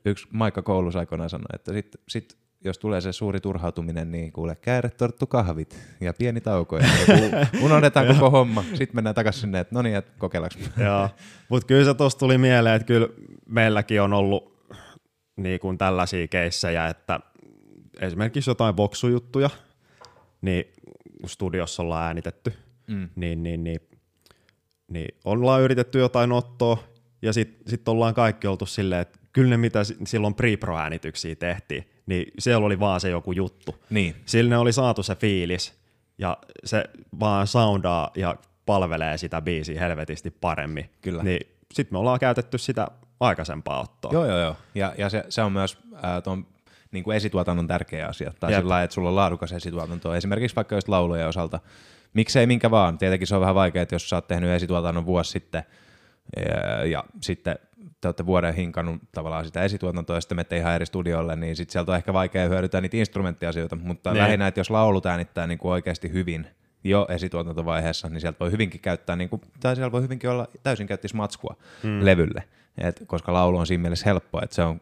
yksi 0.06 0.28
Maikka 0.32 0.62
koulussa 0.62 1.00
aikoinaan 1.00 1.30
sanoi, 1.30 1.48
että 1.54 1.74
sit, 1.74 1.96
sit, 2.08 2.38
jos 2.64 2.78
tulee 2.80 3.02
se 3.02 3.12
suuri 3.12 3.40
turhautuminen, 3.40 4.12
niin 4.12 4.32
kuule 4.32 4.56
kääretorttu 4.56 5.28
kahvit 5.28 5.80
ja 6.02 6.14
pieni 6.14 6.42
tauko 6.42 6.78
ja 6.78 6.86
unohdetaan 7.66 8.08
koko 8.08 8.30
homma. 8.30 8.64
Sitten 8.64 8.96
mennään 8.96 9.16
takaisin 9.16 9.42
sinne, 9.42 9.60
että 9.60 9.76
no 9.76 9.82
niin, 9.82 9.96
että 9.96 10.12
kokeillaanko. 10.18 10.58
Joo, 10.86 11.10
mutta 11.50 11.68
kyllä 11.68 11.86
se 11.86 11.94
tuossa 11.94 12.20
tuli 12.20 12.38
mieleen, 12.38 12.76
että 12.76 12.86
kyllä 12.86 13.08
meilläkin 13.50 14.02
on 14.02 14.14
ollut 14.14 14.66
niin 15.36 15.60
kuin 15.60 15.78
tällaisia 15.78 16.28
keissejä, 16.28 16.88
että 16.88 17.20
esimerkiksi 18.02 18.50
jotain 18.50 18.76
boksujuttuja, 18.76 19.50
niin 20.42 20.66
studiossa 21.26 21.84
ollaan 21.84 22.04
äänitetty, 22.08 22.54
Mm. 22.88 23.10
niin, 23.16 23.44
niin, 23.44 23.64
niin, 23.64 23.80
niin 24.88 25.16
ollaan 25.26 25.62
yritetty 25.62 26.00
jotain 26.00 26.32
ottoa, 26.32 26.78
ja 27.22 27.34
sitten 27.34 27.70
sit 27.70 27.88
ollaan 27.88 28.14
kaikki 28.14 28.48
oltu 28.48 28.66
silleen, 28.66 29.02
että 29.02 29.20
kyllä 29.34 29.50
ne 29.50 29.58
mitä 29.58 29.84
si- 29.84 29.98
silloin 30.08 30.36
pre-pro-äänityksiä 30.36 31.36
tehtiin, 31.36 31.84
niin 32.06 32.32
siellä 32.40 32.66
oli 32.66 32.80
vaan 32.80 33.00
se 33.00 33.10
joku 33.10 33.32
juttu. 33.32 33.84
Niin, 33.90 34.16
Sillä 34.26 34.50
ne 34.50 34.58
oli 34.58 34.74
saatu 34.74 35.04
se 35.04 35.16
fiilis, 35.16 35.82
ja 36.18 36.38
se 36.64 36.84
vaan 37.20 37.48
soundaa 37.48 38.12
ja 38.16 38.36
palvelee 38.66 39.18
sitä 39.18 39.42
biisiä 39.42 39.80
helvetisti 39.80 40.32
paremmin. 40.32 40.90
Kyllä. 41.02 41.24
Niin 41.24 41.48
sitten 41.74 41.96
me 41.96 42.00
ollaan 42.00 42.20
käytetty 42.20 42.58
sitä 42.58 42.88
aikaisempaa 43.20 43.82
ottoa. 43.82 44.12
Joo, 44.14 44.26
joo, 44.26 44.38
joo. 44.38 44.56
Ja, 44.76 44.94
ja 44.98 45.10
se, 45.10 45.24
se 45.30 45.42
on 45.42 45.52
myös 45.52 45.78
äh, 45.94 46.24
tuon 46.24 46.48
niin 46.92 47.04
kuin 47.04 47.18
esituotannon 47.18 47.68
tärkeä 47.68 48.08
asia. 48.08 48.34
Tai 48.40 48.52
Jep. 48.52 48.62
sillä 48.62 48.84
että 48.84 48.94
sulla 48.94 49.10
on 49.10 49.16
laadukas 49.16 49.52
esituotanto. 49.52 50.16
Esimerkiksi 50.16 50.56
vaikka 50.56 50.76
just 50.76 50.88
laulujen 50.88 51.28
osalta. 51.28 51.60
Miksei 52.14 52.48
minkä 52.48 52.72
vaan. 52.72 52.98
Tietenkin 52.98 53.28
se 53.28 53.36
on 53.36 53.42
vähän 53.42 53.56
vaikea, 53.56 53.82
että 53.82 53.96
jos 53.96 54.10
sä 54.10 54.16
oot 54.16 54.28
tehnyt 54.28 54.50
esituotannon 54.50 55.06
vuosi 55.06 55.32
sitten 55.32 55.64
ja, 56.38 56.86
ja 56.86 57.04
sitten 57.22 57.56
te 58.02 58.08
olette 58.08 58.26
vuoden 58.26 58.54
hinkannut 58.54 59.02
tavallaan 59.12 59.46
sitä 59.46 59.64
esituotantoa 59.64 60.18
ja 60.18 60.22
sitten 60.22 60.36
menette 60.36 60.58
ihan 60.58 60.76
eri 60.76 60.86
studiolle, 60.86 61.36
niin 61.36 61.56
sitten 61.56 61.72
sieltä 61.72 61.92
on 61.92 61.98
ehkä 61.98 62.14
vaikea 62.14 62.48
hyödyntää 62.50 62.82
niitä 62.82 62.98
instrumenttiasioita, 62.98 63.76
mutta 63.76 64.14
Ne. 64.14 64.20
lähinnä, 64.20 64.48
että 64.48 64.60
jos 64.60 64.70
laulut 64.70 65.06
äänittää 65.06 65.48
niin 65.48 65.58
kuin 65.58 65.72
oikeasti 65.72 66.12
hyvin 66.12 66.48
jo 66.84 67.08
esituotantovaiheessa, 67.10 68.10
niin 68.10 68.22
sieltä 68.22 68.40
voi 68.40 68.52
hyvinkin 68.52 68.82
käyttää, 68.82 69.16
niin 69.16 69.30
kuin, 69.30 69.42
tai 69.60 69.76
siellä 69.76 69.92
voi 69.92 70.02
hyvinkin 70.02 70.30
olla 70.30 70.48
täysin 70.64 70.88
käyttis 70.88 71.14
matskua 71.14 71.56
mm. 71.84 72.06
levylle, 72.06 72.44
Et, 72.78 73.04
koska 73.08 73.34
laulu 73.34 73.58
on 73.58 73.68
siinä 73.68 73.82
mielessä 73.82 74.06
helppo, 74.06 74.40
että 74.44 74.56
se 74.56 74.62
on 74.64 74.82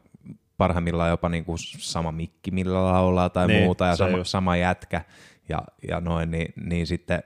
parhaimmillaan 0.57 1.09
jopa 1.09 1.29
niin 1.29 1.45
kuin 1.45 1.57
sama 1.77 2.11
mikki, 2.11 2.51
millä 2.51 2.83
laulaa 2.83 3.29
tai 3.29 3.47
Niin, 3.47 3.63
muuta, 3.63 3.85
ja 3.85 3.95
sama, 3.95 4.17
just. 4.17 4.29
sama 4.29 4.57
jätkä, 4.57 5.01
ja, 5.49 5.61
ja 5.87 6.01
noin, 6.01 6.31
niin, 6.31 6.53
niin 6.65 6.87
sitten 6.87 7.23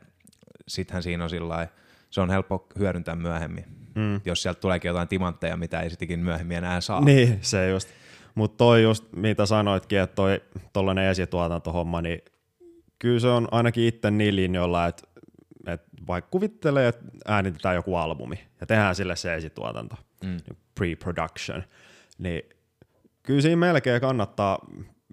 sittenhän 0.68 1.04
siinä 1.04 1.24
on 1.24 1.30
sillä 1.30 1.68
se 2.10 2.22
on 2.22 2.30
helppo 2.30 2.68
hyödyntää 2.80 3.16
myöhemmin, 3.16 3.66
mm. 3.96 4.22
jos 4.26 4.42
sieltä 4.44 4.60
tuleekin 4.60 4.90
jotain 4.90 5.08
timantteja, 5.08 5.58
mitä 5.58 5.82
ei 5.82 5.90
sittenkin 5.90 6.20
myöhemmin 6.20 6.58
enää 6.58 6.82
saa. 6.82 7.02
Niin, 7.02 7.40
se 7.42 7.70
just. 7.70 7.90
Mutta 8.36 8.58
toi 8.58 8.84
just, 8.84 9.06
mitä 9.16 9.46
sanoitkin, 9.46 10.00
että 10.00 10.16
toi 10.16 10.42
tollainen 10.74 11.10
esituotantohomma, 11.10 12.02
niin 12.02 12.20
kyllä 13.00 13.20
se 13.20 13.28
on 13.28 13.48
ainakin 13.52 13.84
itse 13.88 14.12
niin 14.12 14.36
linjoilla, 14.36 14.86
että, 14.88 15.04
että 15.68 15.88
vaikka 16.08 16.30
kuvittelee, 16.32 16.88
että 16.88 17.04
äänitetään 17.28 17.76
joku 17.76 17.96
albumi 17.96 18.40
ja 18.62 18.68
tehdään 18.68 18.96
sille 18.96 19.16
se 19.16 19.36
esituotanto, 19.36 19.96
Mm. 20.24 20.38
pre-production, 20.80 21.64
niin 22.18 22.42
kyllä 23.24 23.42
siinä 23.42 23.56
melkein 23.56 24.02
kannattaa 24.02 24.60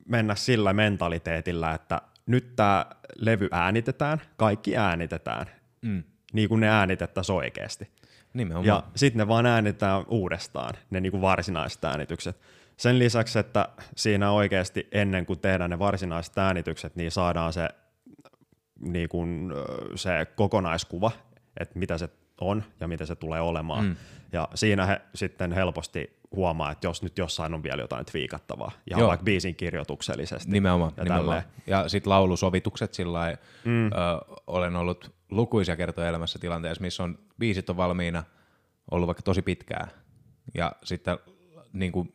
mennä 0.08 0.34
sillä 0.34 0.72
mentaliteetillä, 0.72 1.74
että 1.74 2.02
nyt 2.26 2.56
tämä 2.56 2.86
levy 3.16 3.48
äänitetään, 3.52 4.20
kaikki 4.36 4.76
äänitetään, 4.76 5.46
Mm. 5.82 6.02
niin 6.32 6.48
kuin 6.48 6.60
ne 6.60 6.68
äänitettäisiin 6.68 7.36
oikeasti. 7.36 7.88
Nimenomaan. 8.34 8.66
Ja 8.66 8.82
sitten 8.96 9.18
ne 9.18 9.28
vaan 9.28 9.46
äänitetään 9.46 10.04
uudestaan, 10.08 10.74
ne 10.90 11.00
niinku 11.00 11.20
varsinaiset 11.20 11.84
äänitykset. 11.84 12.40
Sen 12.76 12.98
lisäksi, 12.98 13.38
että 13.38 13.68
siinä 13.96 14.30
oikeasti 14.30 14.88
ennen 14.92 15.26
kuin 15.26 15.38
tehdään 15.38 15.70
ne 15.70 15.78
varsinaiset 15.78 16.38
äänitykset, 16.38 16.96
niin 16.96 17.10
saadaan 17.10 17.52
se, 17.52 17.68
niin 18.80 19.08
kuin, 19.08 19.52
ö, 19.52 19.96
se 19.96 20.26
kokonaiskuva, 20.36 21.10
että 21.60 21.78
mitä 21.78 21.98
se 21.98 22.08
on 22.40 22.64
ja 22.80 22.88
mitä 22.88 23.06
se 23.06 23.16
tulee 23.16 23.40
olemaan. 23.40 23.84
Mm. 23.84 23.96
Ja 24.32 24.48
siinä 24.54 24.86
he 24.86 25.00
sitten 25.14 25.52
helposti 25.52 26.20
huomaa, 26.36 26.72
että 26.72 26.86
jos 26.86 27.02
nyt 27.02 27.18
jossain 27.18 27.54
on 27.54 27.62
vielä 27.62 27.82
jotain 27.82 28.06
twiikattavaa, 28.06 28.72
ihan 28.90 29.00
Joo. 29.00 29.08
vaikka 29.08 29.24
biisin 29.24 29.54
kirjoituksellisesti. 29.54 30.52
Nimenomaan. 30.52 30.92
ja 30.96 31.04
nimenomaan. 31.04 31.42
tälleen. 31.42 31.62
Ja 31.66 31.88
sitten 31.88 32.10
laulusovitukset 32.10 32.94
sillä 32.94 33.36
mm. 33.64 33.86
ö, 33.86 33.90
olen 34.46 34.76
ollut 34.76 35.19
lukuisia 35.30 35.76
kertoja 35.76 36.08
elämässä 36.08 36.38
tilanteessa, 36.38 36.82
missä 36.82 37.02
on 37.02 37.18
biisit 37.38 37.70
on 37.70 37.76
valmiina, 37.76 38.24
ollut 38.90 39.06
vaikka 39.06 39.22
tosi 39.22 39.42
pitkään. 39.42 39.90
Ja 40.54 40.72
sitten 40.84 41.18
niin 41.72 41.92
kuin, 41.92 42.12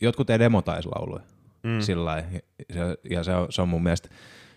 jotkut 0.00 0.30
ei 0.30 0.38
demotaisi 0.38 0.88
lauluja 0.88 1.22
mm. 1.62 1.80
sillä 1.80 2.04
lailla. 2.04 2.28
Ja, 2.32 2.40
se- 2.74 2.98
ja 3.10 3.24
se, 3.24 3.34
on, 3.34 3.52
se 3.52 3.62
on 3.62 3.68
mun 3.68 3.82
mielestä, 3.82 4.08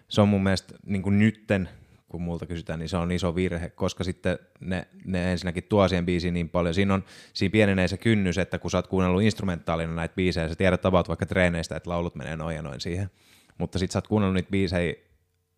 se 0.09 0.21
on 0.21 0.29
mun 0.29 0.43
mielestä 0.43 0.73
niin 0.85 1.01
kuin 1.01 1.19
nytten, 1.19 1.69
kun 2.09 2.21
multa 2.21 2.45
kysytään, 2.45 2.79
niin 2.79 2.89
se 2.89 2.97
on 2.97 3.11
iso 3.11 3.35
virhe, 3.35 3.69
koska 3.69 4.03
sitten 4.03 4.39
ne, 4.59 4.87
ne 5.05 5.31
ensinnäkin 5.31 5.63
tuo 5.63 5.87
siihen 5.87 6.05
biisiin 6.05 6.33
niin 6.33 6.49
paljon. 6.49 6.73
Siinä, 6.73 6.93
on, 6.93 7.03
siinä 7.33 7.51
pienenee 7.51 7.87
se 7.87 7.97
kynnys, 7.97 8.37
että 8.37 8.59
kun 8.59 8.71
sä 8.71 8.77
oot 8.77 8.87
kuunnellut 8.87 9.21
instrumentaalina 9.21 9.93
näitä 9.93 10.15
biisejä, 10.15 10.47
sä 10.47 10.55
tiedät 10.55 10.85
about 10.85 11.07
vaikka 11.07 11.25
treeneistä, 11.25 11.75
että 11.75 11.89
laulut 11.89 12.15
menee 12.15 12.37
noin 12.37 12.55
ja 12.55 12.61
noin 12.61 12.81
siihen. 12.81 13.09
Mutta 13.57 13.79
sitten 13.79 13.93
sä 13.93 13.97
oot 13.97 14.07
kuunnellut 14.07 14.35
niitä 14.35 14.51
biisejä, 14.51 14.95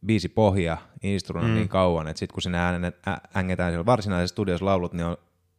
biisipohja 0.05 0.77
instruna 1.03 1.47
mm. 1.47 1.53
niin 1.53 1.69
kauan, 1.69 2.07
että 2.07 2.19
sitten 2.19 2.33
kun 2.33 2.41
sinne 2.41 2.57
äänet, 2.57 3.07
ä, 3.07 3.17
ängetään 3.35 3.71
siellä 3.71 3.85
varsinaisessa 3.85 4.33
studiossa 4.33 4.65
laulut, 4.65 4.93
niin 4.93 5.05
on, 5.05 5.17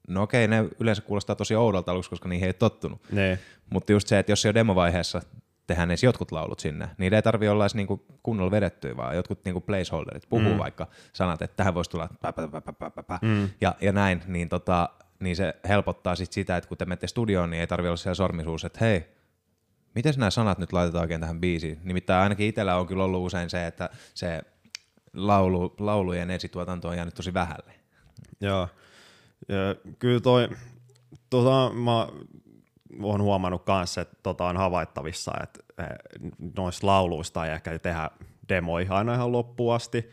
no 0.08 0.22
okei, 0.22 0.48
ne 0.48 0.64
yleensä 0.80 1.02
kuulostaa 1.02 1.36
tosi 1.36 1.54
oudolta 1.54 1.92
aluksi, 1.92 2.10
koska 2.10 2.28
niihin 2.28 2.46
ei 2.46 2.52
tottunut. 2.52 3.00
Ne. 3.12 3.38
Mutta 3.70 3.92
just 3.92 4.08
se, 4.08 4.18
että 4.18 4.32
jos 4.32 4.44
jo 4.44 4.54
demovaiheessa 4.54 5.22
tehdään 5.66 5.90
edes 5.90 6.04
jotkut 6.04 6.32
laulut 6.32 6.60
sinne, 6.60 6.88
niin 6.98 7.14
ei 7.14 7.22
tarvi 7.22 7.48
olla 7.48 7.64
edes 7.64 7.74
niinku 7.74 8.04
kunnolla 8.22 8.50
vedettyä, 8.50 8.96
vaan 8.96 9.16
jotkut 9.16 9.44
niinku 9.44 9.60
placeholderit 9.60 10.28
puhuu 10.28 10.52
mm. 10.52 10.58
vaikka 10.58 10.86
sanat, 11.12 11.42
että 11.42 11.56
tähän 11.56 11.74
voisi 11.74 11.90
tulla 11.90 12.08
pä, 12.22 12.32
pä, 12.32 12.48
pä, 12.48 12.60
pä, 12.60 12.90
pä, 12.90 13.02
pä, 13.02 13.18
mm. 13.22 13.48
ja, 13.60 13.74
ja 13.80 13.92
näin, 13.92 14.22
niin, 14.26 14.48
tota, 14.48 14.88
niin 15.20 15.36
se 15.36 15.54
helpottaa 15.68 16.14
sit 16.14 16.32
sitä, 16.32 16.56
että 16.56 16.68
kun 16.68 16.78
te 16.78 16.84
menette 16.84 17.06
studioon, 17.06 17.50
niin 17.50 17.60
ei 17.60 17.66
tarvi 17.66 17.88
olla 17.88 17.96
siellä 17.96 18.14
sormisuus, 18.14 18.64
että 18.64 18.78
hei, 18.80 19.04
miten 19.94 20.14
nämä 20.16 20.30
sanat 20.30 20.58
nyt 20.58 20.72
laitetaan 20.72 21.02
oikein 21.02 21.20
tähän 21.20 21.40
biisiin? 21.40 21.80
Nimittäin 21.84 22.22
ainakin 22.22 22.46
itsellä 22.46 22.76
on 22.76 22.86
kyllä 22.86 23.04
ollut 23.04 23.26
usein 23.26 23.50
se, 23.50 23.66
että 23.66 23.90
se 24.14 24.42
laulu, 25.14 25.74
laulujen 25.78 26.30
esituotanto 26.30 26.88
on 26.88 26.96
jäänyt 26.96 27.14
tosi 27.14 27.34
vähälle. 27.34 27.72
Joo. 28.40 28.68
Ja 29.48 29.90
kyllä 29.98 30.20
toi, 30.20 30.48
tota, 31.30 31.74
mä 31.74 32.08
oon 33.02 33.22
huomannut 33.22 33.64
kanssa, 33.64 34.00
että 34.00 34.16
tota 34.22 34.44
on 34.44 34.56
havaittavissa, 34.56 35.32
että 35.42 35.60
eh, 35.78 35.86
noista 36.56 36.86
lauluista 36.86 37.46
ei 37.46 37.52
ehkä 37.52 37.78
tehdä 37.78 38.10
demoja 38.48 38.94
aina 38.94 39.14
ihan 39.14 39.32
loppuun 39.32 39.74
asti. 39.74 40.10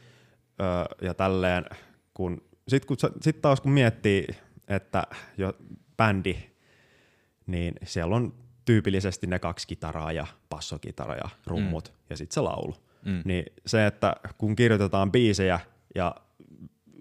Ja 1.01 1.13
tälleen, 1.13 1.65
kun, 2.13 2.41
sit, 2.67 2.85
kun, 2.85 2.97
sit 3.21 3.41
taas 3.41 3.61
kun 3.61 3.71
miettii, 3.71 4.27
että 4.67 5.03
jo 5.37 5.53
bändi, 5.97 6.35
niin 7.47 7.73
siellä 7.83 8.15
on 8.15 8.33
tyypillisesti 8.67 9.27
ne 9.27 9.39
kaksi 9.39 9.67
kitaraa 9.67 10.11
ja 10.11 10.27
bassokitara 10.49 11.15
ja 11.15 11.29
rummut 11.45 11.93
mm. 11.93 11.99
ja 12.09 12.17
sitten 12.17 12.33
se 12.33 12.41
laulu. 12.41 12.75
Mm. 13.05 13.21
Niin 13.25 13.45
se, 13.65 13.85
että 13.85 14.15
kun 14.37 14.55
kirjoitetaan 14.55 15.11
biisejä 15.11 15.59
ja 15.95 16.15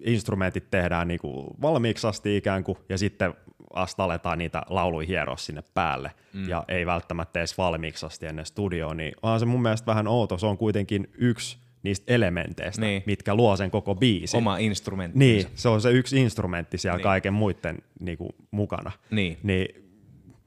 instrumentit 0.05 0.71
tehdään 0.71 1.07
niinku 1.07 1.55
valmiiksi 1.61 2.07
asti 2.07 2.37
ikään 2.37 2.63
kuin, 2.63 2.77
ja 2.89 2.97
sitten 2.97 3.33
vasta 3.75 4.03
aletaan 4.03 4.37
niitä 4.37 4.61
lauluja 4.69 5.07
hieroa 5.07 5.37
sinne 5.37 5.63
päälle, 5.73 6.11
mm. 6.33 6.49
ja 6.49 6.63
ei 6.67 6.85
välttämättä 6.85 7.39
edes 7.39 7.57
valmiiksi 7.57 8.05
asti 8.05 8.25
ennen 8.25 8.45
studioa, 8.45 8.93
niin 8.93 9.13
on 9.21 9.39
se 9.39 9.45
mun 9.45 9.61
mielestä 9.61 9.85
vähän 9.85 10.07
outo, 10.07 10.37
se 10.37 10.45
on 10.45 10.57
kuitenkin 10.57 11.09
yksi 11.17 11.57
niistä 11.83 12.13
elementeistä, 12.13 12.81
niin. 12.81 13.03
mitkä 13.05 13.35
luo 13.35 13.57
sen 13.57 13.71
koko 13.71 13.95
biisin. 13.95 14.37
Oma 14.37 14.57
instrumentti. 14.57 15.19
Niin, 15.19 15.45
se 15.55 15.69
on 15.69 15.81
se 15.81 15.91
yksi 15.91 16.21
instrumentti 16.21 16.77
siellä 16.77 16.97
niin. 16.97 17.03
kaiken 17.03 17.33
muiden 17.33 17.77
niinku, 17.99 18.35
mukana. 18.51 18.91
Niin. 19.11 19.37
niin. 19.43 19.67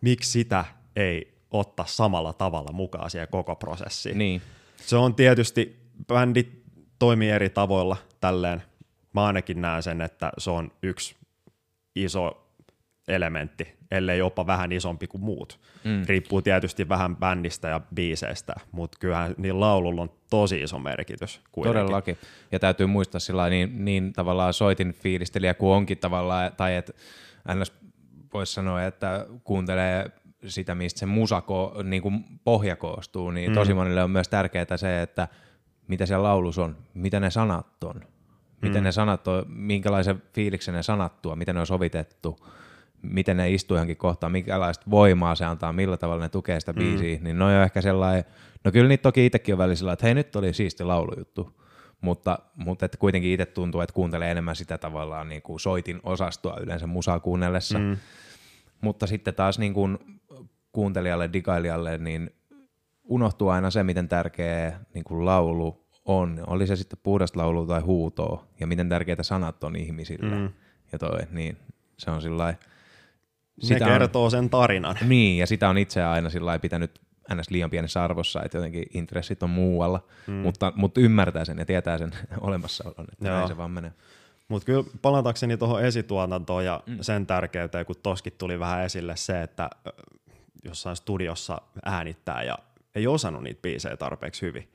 miksi 0.00 0.30
sitä 0.30 0.64
ei 0.96 1.34
ottaa 1.50 1.86
samalla 1.86 2.32
tavalla 2.32 2.72
mukaan 2.72 3.10
siihen 3.10 3.28
koko 3.30 3.56
prosessiin? 3.56 4.18
Niin. 4.18 4.42
Se 4.76 4.96
on 4.96 5.14
tietysti, 5.14 5.80
bändit 6.06 6.62
toimii 6.98 7.30
eri 7.30 7.50
tavoilla 7.50 7.96
tälleen. 8.20 8.62
Mä 9.14 9.24
ainakin 9.24 9.60
näen 9.60 9.82
sen, 9.82 10.00
että 10.00 10.32
se 10.38 10.50
on 10.50 10.72
yksi 10.82 11.16
iso 11.94 12.46
elementti, 13.08 13.76
ellei 13.90 14.18
jopa 14.18 14.46
vähän 14.46 14.72
isompi 14.72 15.06
kuin 15.06 15.24
muut. 15.24 15.60
Mm. 15.84 16.04
Riippuu 16.06 16.42
tietysti 16.42 16.88
vähän 16.88 17.16
bändistä 17.16 17.68
ja 17.68 17.80
biiseistä, 17.94 18.54
mutta 18.72 18.98
kyllähän 19.00 19.34
niin 19.38 19.60
laululla 19.60 20.02
on 20.02 20.10
tosi 20.30 20.62
iso 20.62 20.78
merkitys. 20.78 21.40
Kuitenkin. 21.52 21.80
Todellakin. 21.80 22.18
Ja 22.52 22.58
täytyy 22.58 22.86
muistaa 22.86 23.20
sillä 23.20 23.50
niin, 23.50 23.84
niin 23.84 24.12
tavallaan 24.12 24.54
soitin 24.54 24.92
fiilistelijä 24.92 25.54
kuin 25.54 25.72
onkin 25.72 25.98
tavallaan, 25.98 26.52
tai 26.56 26.76
että 26.76 26.92
ns. 27.54 27.72
voisi 28.32 28.52
sanoa, 28.52 28.84
että 28.84 29.26
kuuntelee 29.44 30.10
sitä, 30.46 30.74
mistä 30.74 31.00
se 31.00 31.06
musako 31.06 31.74
niin 31.84 32.02
kuin 32.02 32.24
pohja 32.44 32.76
koostuu, 32.76 33.30
niin 33.30 33.50
mm. 33.50 33.54
tosi 33.54 33.74
monille 33.74 34.02
on 34.02 34.10
myös 34.10 34.28
tärkeää 34.28 34.76
se, 34.76 35.02
että 35.02 35.28
mitä 35.88 36.06
siellä 36.06 36.22
laulus 36.22 36.58
on, 36.58 36.76
mitä 36.94 37.20
ne 37.20 37.30
sanat 37.30 37.84
on, 37.84 38.00
miten 38.62 38.82
mm. 38.82 38.84
ne 38.84 38.92
sanat 38.92 39.28
on, 39.28 39.44
minkälaisen 39.48 40.22
fiiliksen 40.34 40.74
ne 40.74 40.82
sanat 40.82 41.22
tuo, 41.22 41.36
miten 41.36 41.54
ne 41.54 41.60
on 41.60 41.66
sovitettu, 41.66 42.46
miten 43.02 43.36
ne 43.36 43.50
istuu 43.50 43.76
johonkin 43.76 43.96
kohtaan, 43.96 44.32
minkälaista 44.32 44.90
voimaa 44.90 45.34
se 45.34 45.44
antaa, 45.44 45.72
millä 45.72 45.96
tavalla 45.96 46.22
ne 46.22 46.28
tukee 46.28 46.60
sitä 46.60 46.72
mm. 46.72 46.78
biisiä, 46.78 47.18
niin 47.22 47.38
ne 47.38 47.44
on 47.44 47.50
ehkä 47.50 47.80
sellainen, 47.80 48.24
no 48.64 48.72
kyllä 48.72 48.88
niitä 48.88 49.02
toki 49.02 49.26
itsekin 49.26 49.54
on 49.54 49.58
välillä 49.58 49.92
että 49.92 50.06
hei 50.06 50.14
nyt 50.14 50.36
oli 50.36 50.54
siisti 50.54 50.84
laulujuttu, 50.84 51.60
mutta, 52.00 52.38
mutta 52.54 52.84
että 52.86 52.98
kuitenkin 52.98 53.30
itse 53.30 53.46
tuntuu, 53.46 53.80
että 53.80 53.94
kuuntelee 53.94 54.30
enemmän 54.30 54.56
sitä 54.56 54.78
tavallaan 54.78 55.28
niin 55.28 55.42
kuin 55.42 55.60
soitin 55.60 56.00
osastoa 56.02 56.60
yleensä 56.60 56.86
musaa 56.86 57.20
kuunnellessa, 57.20 57.78
mm. 57.78 57.96
mutta 58.80 59.06
sitten 59.06 59.34
taas 59.34 59.58
niin 59.58 59.74
kuin 59.74 60.19
kuuntelijalle, 60.72 61.32
digailijalle, 61.32 61.98
niin 61.98 62.30
unohtuu 63.04 63.48
aina 63.48 63.70
se, 63.70 63.82
miten 63.82 64.08
tärkeä 64.08 64.80
niin 64.94 65.04
kuin 65.04 65.24
laulu 65.24 65.86
on, 66.04 66.44
oli 66.46 66.66
se 66.66 66.76
sitten 66.76 66.98
puhdasta 67.02 67.38
laulua 67.38 67.66
tai 67.66 67.80
huutoa, 67.80 68.44
ja 68.60 68.66
miten 68.66 68.88
tärkeitä 68.88 69.22
sanat 69.22 69.64
on 69.64 69.76
ihmisille. 69.76 70.34
Mm. 70.34 70.50
Ja 70.92 70.98
toi, 70.98 71.20
niin 71.30 71.56
se 71.98 72.10
on 72.10 72.22
sillä 72.22 72.54
sitä 73.60 73.84
ne 73.84 73.90
kertoo 73.90 74.24
on, 74.24 74.30
sen 74.30 74.50
tarinan. 74.50 74.96
Niin, 75.06 75.38
ja 75.38 75.46
sitä 75.46 75.68
on 75.68 75.78
itse 75.78 76.02
aina 76.02 76.30
sillä 76.30 76.58
pitänyt 76.58 77.00
ns. 77.34 77.50
liian 77.50 77.70
pienessä 77.70 78.04
arvossa, 78.04 78.42
että 78.42 78.58
jotenkin 78.58 78.84
intressit 78.94 79.42
on 79.42 79.50
muualla, 79.50 80.04
mm. 80.26 80.32
mutta, 80.32 80.72
mutta 80.76 81.00
ymmärtää 81.00 81.44
sen 81.44 81.58
ja 81.58 81.66
tietää 81.66 81.98
sen 81.98 82.10
olemassaolon, 82.40 83.06
että 83.12 83.28
Joo. 83.28 83.36
näin 83.36 83.48
se 83.48 83.56
vaan 83.56 83.70
menee. 83.70 83.92
Mutta 84.48 84.66
kyllä 84.66 84.84
palatakseni 85.02 85.56
tuohon 85.56 85.84
esituotantoon 85.84 86.64
ja 86.64 86.82
mm. 86.86 86.98
sen 87.00 87.26
tärkeyteen, 87.26 87.86
kun 87.86 87.96
toskin 88.02 88.32
tuli 88.38 88.58
vähän 88.58 88.84
esille 88.84 89.16
se, 89.16 89.42
että 89.42 89.70
jossain 90.64 90.96
studiossa 90.96 91.60
äänittää 91.84 92.42
ja 92.42 92.58
ei 92.94 93.06
osannut 93.06 93.42
niitä 93.42 93.62
biisejä 93.62 93.96
tarpeeksi 93.96 94.42
hyvin, 94.42 94.72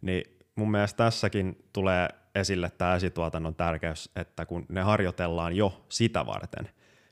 niin 0.00 0.22
mun 0.56 0.70
mielestä 0.70 0.96
tässäkin 0.96 1.64
tulee 1.72 2.08
esille 2.34 2.70
tämä 2.70 2.94
esituotannon 2.94 3.54
tärkeys, 3.54 4.10
että 4.16 4.46
kun 4.46 4.66
ne 4.68 4.80
harjoitellaan 4.80 5.56
jo 5.56 5.84
sitä 5.88 6.26
varten, 6.26 6.68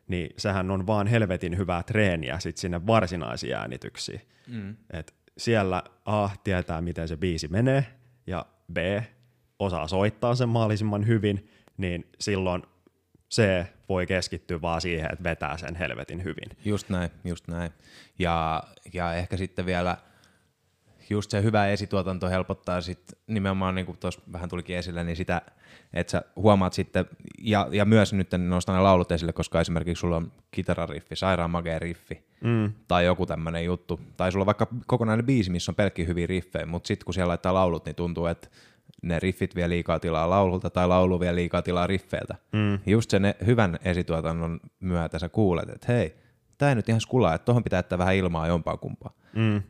niin 0.08 0.30
sehän 0.36 0.70
on 0.70 0.86
vaan 0.86 1.06
helvetin 1.06 1.56
hyvää 1.56 1.82
treeniä 1.82 2.38
sit 2.38 2.56
sinne 2.56 2.86
varsinaisiin 2.86 3.54
äänityksiin. 3.54 4.20
Mm. 4.46 4.76
Et 4.92 5.14
siellä 5.38 5.82
A 6.04 6.28
tietää, 6.44 6.80
miten 6.80 7.08
se 7.08 7.16
biisi 7.16 7.48
menee, 7.48 7.86
ja 8.26 8.46
B 8.72 8.76
osaa 9.58 9.88
soittaa 9.88 10.34
sen 10.34 10.48
mahdollisimman 10.48 11.06
hyvin, 11.06 11.50
niin 11.76 12.10
silloin 12.20 12.62
C 13.30 13.66
voi 13.88 14.06
keskittyä 14.06 14.62
vaan 14.62 14.80
siihen, 14.80 15.12
että 15.12 15.24
vetää 15.24 15.56
sen 15.56 15.74
helvetin 15.74 16.24
hyvin. 16.24 16.50
Just 16.64 16.88
näin, 16.88 17.10
just 17.24 17.48
näin. 17.48 17.70
Ja, 18.18 18.62
ja 18.92 19.14
ehkä 19.14 19.36
sitten 19.36 19.66
vielä– 19.66 19.96
just 21.10 21.30
se 21.30 21.42
hyvä 21.42 21.66
esituotanto 21.66 22.28
helpottaa 22.28 22.80
sit 22.80 23.00
nimenomaan, 23.26 23.74
niin 23.74 23.86
kuin 23.86 23.98
tuossa 23.98 24.20
vähän 24.32 24.48
tulikin 24.48 24.76
esille, 24.76 25.04
niin 25.04 25.16
sitä, 25.16 25.42
että 25.92 26.10
sä 26.10 26.22
huomaat 26.36 26.72
sitten, 26.72 27.04
ja, 27.38 27.68
ja 27.70 27.84
myös 27.84 28.12
nyt 28.12 28.28
nostan 28.38 28.74
ne 28.74 28.80
laulut 28.80 29.12
esille, 29.12 29.32
koska 29.32 29.60
esimerkiksi 29.60 30.00
sulla 30.00 30.16
on 30.16 30.32
kitarariffi, 30.50 31.16
sairaan 31.16 31.50
magea 31.50 31.78
riffi, 31.78 32.24
mm. 32.40 32.72
tai 32.88 33.04
joku 33.04 33.26
tämmöinen 33.26 33.64
juttu, 33.64 34.00
tai 34.16 34.32
sulla 34.32 34.42
on 34.42 34.46
vaikka 34.46 34.66
kokonainen 34.86 35.26
biisi, 35.26 35.50
missä 35.50 35.72
on 35.72 35.76
pelkki 35.76 36.06
hyviä 36.06 36.26
riffejä, 36.26 36.66
mutta 36.66 36.86
sitten 36.86 37.04
kun 37.04 37.14
siellä 37.14 37.28
laittaa 37.28 37.54
laulut, 37.54 37.84
niin 37.84 37.96
tuntuu, 37.96 38.26
että 38.26 38.48
ne 39.02 39.18
riffit 39.18 39.54
vie 39.54 39.68
liikaa 39.68 40.00
tilaa 40.00 40.30
laululta 40.30 40.70
tai 40.70 40.88
laulu 40.88 41.20
vie 41.20 41.34
liikaa 41.34 41.62
tilaa 41.62 41.86
riffeiltä. 41.86 42.34
Mm. 42.52 42.78
Just 42.86 43.10
sen 43.10 43.34
hyvän 43.46 43.78
esituotannon 43.84 44.60
myötä 44.80 45.18
sä 45.18 45.28
kuulet, 45.28 45.68
että 45.68 45.92
hei, 45.92 46.16
tämä 46.58 46.68
ei 46.68 46.74
nyt 46.74 46.88
ihan 46.88 47.00
skulaa, 47.00 47.34
että 47.34 47.44
tuohon 47.44 47.64
pitää 47.64 47.78
jättää 47.78 47.98
vähän 47.98 48.16
ilmaa 48.16 48.46
jompaa 48.46 48.76
kumpaa. 48.76 49.12
Mm. 49.36 49.62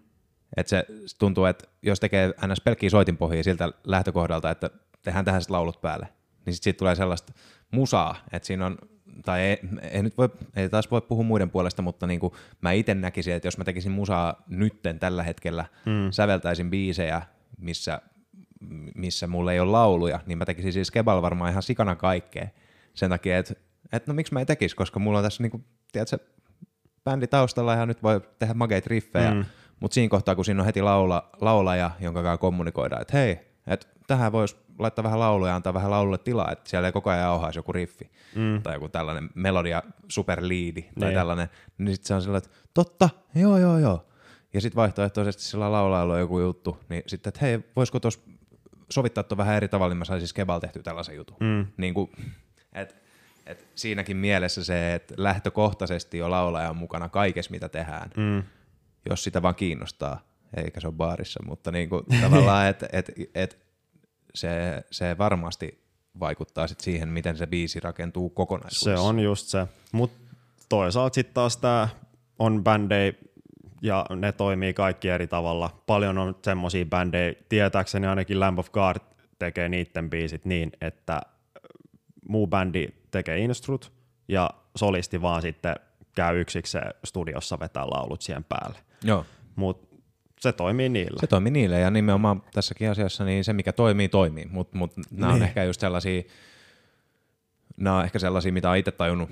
Että 0.57 0.71
se 0.71 0.87
tuntuu, 1.19 1.45
että 1.45 1.69
jos 1.83 2.01
tekee 2.01 2.35
ns. 2.47 2.61
pelkkiä 2.61 2.91
soitinpohjia 2.91 3.45
siltä 3.45 3.73
lähtökohdalta, 3.85 4.51
että 4.51 4.71
tehdään 5.03 5.25
tähän 5.25 5.43
sitten 5.43 5.53
laulut 5.53 5.81
päälle, 5.81 6.09
niin 6.47 6.55
sitten 6.55 6.65
siitä 6.65 6.79
tulee 6.79 6.95
sellaista 6.95 7.33
musaa, 7.71 8.17
että 8.33 8.47
siinä 8.47 8.67
on, 8.67 8.79
tai 9.25 9.41
ei, 9.41 9.59
ei 9.91 10.03
nyt 10.03 10.19
voi, 10.19 10.29
ei 10.57 10.69
taas 10.69 10.91
voi 10.91 11.01
puhua 11.01 11.25
muiden 11.25 11.51
puolesta, 11.51 11.83
mutta 11.83 12.07
niin 12.07 12.21
kuin 12.21 12.33
mä 12.61 12.73
itse 12.73 12.95
näkisin, 12.95 13.35
että 13.35 13.47
jos 13.47 13.59
mä 13.59 13.65
tekisin 13.65 13.93
musaa 13.93 14.43
nytten 14.49 14.99
tällä 14.99 15.23
hetkellä, 15.23 15.65
mm. 15.87 16.11
säveltäisin 16.11 16.71
biisejä, 16.71 17.23
missä, 17.59 18.01
missä 18.95 19.27
mulla 19.27 19.53
ei 19.53 19.61
ole 19.61 19.71
lauluja, 19.71 20.21
niin 20.27 20.39
mä 20.39 20.45
tekisin 20.45 20.73
siis 20.73 20.91
Kebal 20.91 21.23
varmaan 21.23 21.51
ihan 21.51 21.63
sikana 21.63 21.97
kaikkea. 21.97 22.49
Sen 22.95 23.11
takia, 23.11 23.39
että, 23.39 23.55
että 23.93 24.13
no 24.13 24.15
miksi 24.15 24.35
mä 24.35 24.41
en 24.41 24.47
tekisi, 24.47 24.77
koska 24.77 25.01
mulla 25.01 25.19
on 25.19 25.25
tässä 25.25 25.43
niin 25.43 25.51
kuin, 25.51 25.65
tiedätkö, 25.93 26.19
bändi 27.05 27.27
taustalla 27.27 27.75
ja 27.75 27.87
nyt 27.87 28.03
voi 28.03 28.21
tehdä 28.39 28.55
mageita 28.55 28.89
riffejä, 28.91 29.35
mm 29.35 29.45
mutta 29.81 29.95
siinä 29.95 30.11
kohtaa, 30.11 30.35
kun 30.35 30.45
siinä 30.45 30.63
on 30.63 30.67
heti 30.67 30.83
laula, 30.83 31.31
laulaja, 31.41 31.91
jonka 32.01 32.23
kanssa 32.23 32.39
kommunikoidaan, 32.39 33.03
että 33.03 33.17
hei, 33.17 33.39
että 33.67 33.87
tähän 34.07 34.33
voisi 34.33 34.57
laittaa 34.79 35.03
vähän 35.03 35.21
lauluja 35.21 35.51
ja 35.51 35.57
antaa 35.57 35.75
vähän 35.75 35.91
laululle 35.91 36.19
tilaa, 36.19 36.53
että 36.53 36.71
siellä 36.71 36.89
ei 36.89 36.93
koko 36.93 37.11
ajan 37.11 37.27
auhaisi 37.27 37.59
joku 37.59 37.73
riffi 37.73 38.11
mm. 38.35 38.63
tai 38.63 38.75
joku 38.75 38.89
tällainen 38.89 39.31
melodia 39.35 39.83
superliidi 40.09 40.83
tai 40.83 41.09
niin. 41.09 41.15
tällainen, 41.15 41.49
niin 41.79 41.95
sitten 41.95 42.09
se 42.09 42.15
on 42.15 42.23
sellainen, 42.23 42.47
että 42.47 42.59
totta, 42.75 43.11
joo 43.35 43.59
joo 43.59 43.79
joo. 43.79 44.07
Ja 44.53 44.61
sitten 44.61 44.77
vaihtoehtoisesti 44.77 45.43
sillä 45.43 45.73
laulajalla 45.73 46.15
on 46.15 46.21
joku 46.21 46.41
juttu, 46.41 46.79
niin 46.89 47.03
sitten, 47.07 47.29
että 47.29 47.41
hei, 47.41 47.61
voisiko 47.77 48.01
tuossa 48.01 48.21
sovittaa 48.91 49.25
tuon 49.25 49.39
vähän 49.39 49.57
eri 49.57 49.69
tavalla, 49.69 49.91
niin 49.91 49.99
mä 49.99 50.05
saisin 50.05 50.29
Kebal 50.35 50.61
tehty 50.61 50.83
tällaisen 50.83 51.17
jutun. 51.17 51.37
Mm. 51.41 51.67
Niin 51.77 51.95
kuin, 51.95 52.11
et, 52.73 52.97
et 53.47 53.67
siinäkin 53.75 54.17
mielessä 54.17 54.65
se, 54.65 54.95
että 54.95 55.15
lähtökohtaisesti 55.17 56.19
jo 56.19 56.31
laulaja 56.31 56.71
on 56.71 56.77
mukana 56.77 57.09
kaikessa, 57.09 57.51
mitä 57.51 57.69
tehdään. 57.69 58.11
Mm 58.17 58.43
jos 59.11 59.25
sitä 59.25 59.43
vaan 59.43 59.55
kiinnostaa, 59.55 60.21
eikä 60.57 60.81
se 60.81 60.87
ole 60.87 60.95
baarissa, 60.95 61.43
mutta 61.47 61.73
niin 61.73 61.89
kuin, 61.89 62.03
tavallaan, 62.21 62.69
että 62.71 62.89
et, 62.93 63.13
et, 63.35 63.67
se, 64.35 64.85
se 64.91 65.19
varmasti 65.19 65.87
vaikuttaa 66.21 66.67
sit 66.67 66.81
siihen, 66.81 67.09
miten 67.09 67.37
se 67.37 67.47
biisi 67.47 67.81
rakentuu 67.81 68.31
kokonaisuudessa. 68.31 69.03
Se 69.03 69.09
on 69.09 69.21
just 69.21 69.47
se, 69.47 69.67
mutta 69.93 70.35
toisaalta 70.69 71.15
sitten 71.15 71.35
taas 71.35 71.57
tämä 71.57 71.89
on 72.39 72.65
bändei 72.65 73.19
ja 73.83 74.07
ne 74.17 74.33
toimii 74.33 74.75
kaikki 74.75 75.09
eri 75.09 75.27
tavalla. 75.27 75.83
Paljon 75.87 76.19
on 76.19 76.37
semmoisia 76.45 76.85
bändejä, 76.85 77.35
tietääkseni 77.49 78.07
ainakin 78.07 78.41
Lamb 78.41 78.59
of 78.59 78.71
God 78.71 78.97
tekee 79.39 79.69
niiden 79.69 80.11
biisit 80.11 80.45
niin, 80.45 80.73
että 80.81 81.21
muu 82.29 82.47
bändi 82.47 82.89
tekee 83.11 83.39
instrut 83.39 83.93
ja 84.29 84.51
solisti 84.77 85.23
vaan 85.23 85.43
sitten 85.43 85.77
käy 86.15 86.41
yksikseen 86.41 86.95
studiossa 87.05 87.59
vetää 87.59 87.87
laulut 87.87 88.23
siihen 88.23 88.45
päälle. 88.45 88.79
Joo. 89.05 89.25
Mutta 89.57 89.97
se 90.41 90.53
toimii 90.53 90.89
niillä. 90.89 91.21
Se 91.21 91.27
toimii 91.27 91.51
niille 91.51 91.81
ja 91.81 91.91
nimenomaan 91.91 92.43
tässäkin 92.53 92.91
asiassa 92.91 93.25
niin 93.25 93.45
se, 93.45 93.53
mikä 93.53 93.73
toimii, 93.73 94.09
toimii. 94.09 94.47
Mutta 94.51 94.79
mut, 94.79 94.97
mut 94.97 95.07
nämä 95.11 95.33
niin. 95.33 95.43
on 95.43 95.49
ehkä 95.49 95.65
just 95.65 95.81
sellaisia, 95.81 96.23
nämä 97.77 97.97
on 97.97 98.05
ehkä 98.05 98.19
sellaisia, 98.19 98.53
mitä 98.53 98.71
on 98.71 98.77
itse 98.77 98.93
tajunnut 98.93 99.31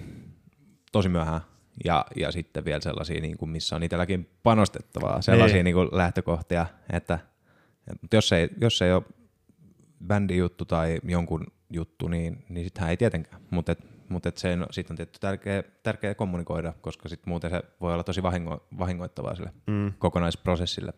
tosi 0.92 1.08
myöhään. 1.08 1.40
Ja, 1.84 2.04
ja 2.16 2.32
sitten 2.32 2.64
vielä 2.64 2.80
sellaisia, 2.80 3.20
niin 3.20 3.36
kuin 3.36 3.50
missä 3.50 3.76
on 3.76 3.82
itselläkin 3.82 4.30
panostettavaa, 4.42 5.22
sellaisia 5.22 5.54
niin. 5.54 5.64
Niin 5.64 5.74
kuin 5.74 5.88
lähtökohtia, 5.92 6.66
että, 6.92 7.18
että 8.02 8.16
jos, 8.16 8.32
ei, 8.32 8.48
jos 8.60 8.82
ei 8.82 8.92
ole 8.92 9.02
bändin 10.06 10.38
juttu 10.38 10.64
tai 10.64 10.98
jonkun 11.04 11.46
juttu, 11.70 12.08
niin, 12.08 12.44
niin 12.48 12.64
sittenhän 12.64 12.90
ei 12.90 12.96
tietenkään. 12.96 13.42
Mutta 13.50 13.76
mutta 14.08 14.30
se 14.34 14.48
sitten 14.70 14.92
on 14.92 14.96
tietty 14.96 15.18
tärkeä, 15.20 15.62
tärkeä 15.82 16.14
kommunikoida, 16.14 16.72
koska 16.80 17.08
sit 17.08 17.26
muuten 17.26 17.50
se 17.50 17.62
voi 17.80 17.92
olla 17.92 18.04
tosi 18.04 18.22
vahingo, 18.22 18.66
vahingoittavaa 18.78 19.34
sille 19.34 19.52
mm. 19.66 19.92
kokonaisprosessille. 19.98 20.92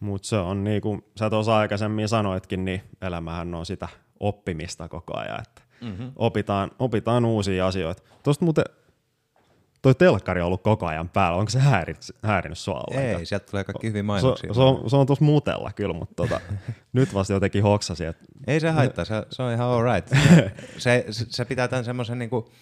Mutta 0.00 0.28
se 0.28 0.36
on 0.36 0.64
niin 0.64 0.82
kuin 0.82 1.04
sä 1.18 1.30
tuossa 1.30 1.56
aikaisemmin 1.56 2.08
sanoitkin, 2.08 2.64
niin 2.64 2.82
elämähän 3.02 3.54
on 3.54 3.66
sitä 3.66 3.88
oppimista 4.20 4.88
koko 4.88 5.16
ajan, 5.16 5.40
että 5.40 5.62
mm-hmm. 5.80 6.12
opitaan, 6.16 6.70
opitaan 6.78 7.24
uusia 7.24 7.66
asioita. 7.66 8.02
Tuosta 8.22 8.44
muuten 8.44 8.64
toi 9.82 9.94
telkkari 9.94 10.40
on 10.40 10.46
ollut 10.46 10.62
koko 10.62 10.86
ajan 10.86 11.08
päällä. 11.08 11.38
Onko 11.38 11.50
se 11.50 11.58
häirinnyt, 11.58 12.04
häirinnyt 12.22 12.58
sua 12.58 12.84
ollenkaan? 12.90 13.20
Ei, 13.20 13.26
sieltä 13.26 13.46
tulee 13.46 13.64
kaikki 13.64 13.86
hyvin 13.86 14.04
mainoksia. 14.04 14.52
Se, 14.52 14.54
se, 14.54 14.60
on, 14.60 14.90
se 14.90 14.96
on 14.96 15.06
tuossa 15.06 15.24
mutella 15.24 15.70
kyllä, 15.72 15.94
mutta 15.94 16.14
tota, 16.14 16.40
nyt 16.92 17.14
vasta 17.14 17.32
jotenkin 17.32 17.62
hoksasi. 17.62 18.04
Että... 18.04 18.24
Ei 18.46 18.60
se 18.60 18.70
haittaa, 18.70 19.04
se, 19.04 19.14
se 19.30 19.42
on 19.42 19.52
ihan 19.52 19.68
alright. 19.68 20.08
se, 20.78 21.04
se, 21.10 21.26
se 21.28 21.44
pitää 21.44 21.68
tämän 21.68 21.84
semmoisen, 21.84 22.18
niinku, 22.18 22.52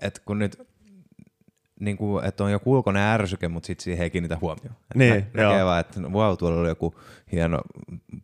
että 0.00 0.20
kun 0.24 0.38
nyt 0.38 0.66
niin 1.80 1.96
kuin, 1.96 2.24
että 2.24 2.44
on 2.44 2.52
joku 2.52 2.72
ulkoinen 2.72 3.02
ärsyke, 3.02 3.48
mutta 3.48 3.66
sitten 3.66 3.84
siihen 3.84 4.02
ei 4.02 4.10
kiinnitä 4.10 4.38
huomioon. 4.40 4.76
Niin, 4.94 5.26
nä- 5.34 5.42
näkee 5.42 5.64
vaan, 5.64 5.80
että 5.80 6.00
wow, 6.00 6.36
tuolla 6.38 6.60
oli 6.60 6.68
joku 6.68 6.94
hieno 7.32 7.60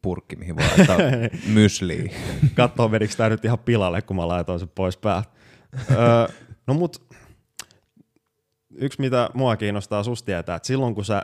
purkki, 0.03 0.37
mihin 0.37 0.57
voi 0.57 0.65
laittaa 0.77 0.97
mysliä. 1.55 2.13
Katsoa, 2.55 2.89
menikö 2.89 3.15
tämä 3.17 3.29
nyt 3.29 3.45
ihan 3.45 3.59
pilalle, 3.59 4.03
kun 4.03 4.17
mä 4.17 4.29
laitoin 4.29 4.59
sen 4.59 4.69
pois 4.75 4.97
päältä. 4.97 5.29
öö, 5.91 5.99
no 6.67 6.75
mut 6.75 7.12
yksi, 8.75 9.01
mitä 9.01 9.31
mua 9.35 9.57
kiinnostaa 9.57 10.03
susta 10.03 10.27
tietää, 10.27 10.57
että 10.57 10.67
silloin 10.67 10.95
kun 10.95 11.05
sä 11.05 11.23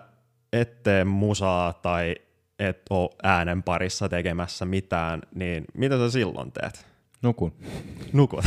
et 0.52 0.82
tee 0.82 1.04
musaa 1.04 1.72
tai 1.72 2.14
et 2.58 2.82
ole 2.90 3.10
äänen 3.22 3.62
parissa 3.62 4.08
tekemässä 4.08 4.64
mitään, 4.64 5.22
niin 5.34 5.64
mitä 5.74 5.96
sä 5.98 6.10
silloin 6.10 6.52
teet? 6.52 6.86
Nukun. 7.22 7.52
Nukut. 8.12 8.44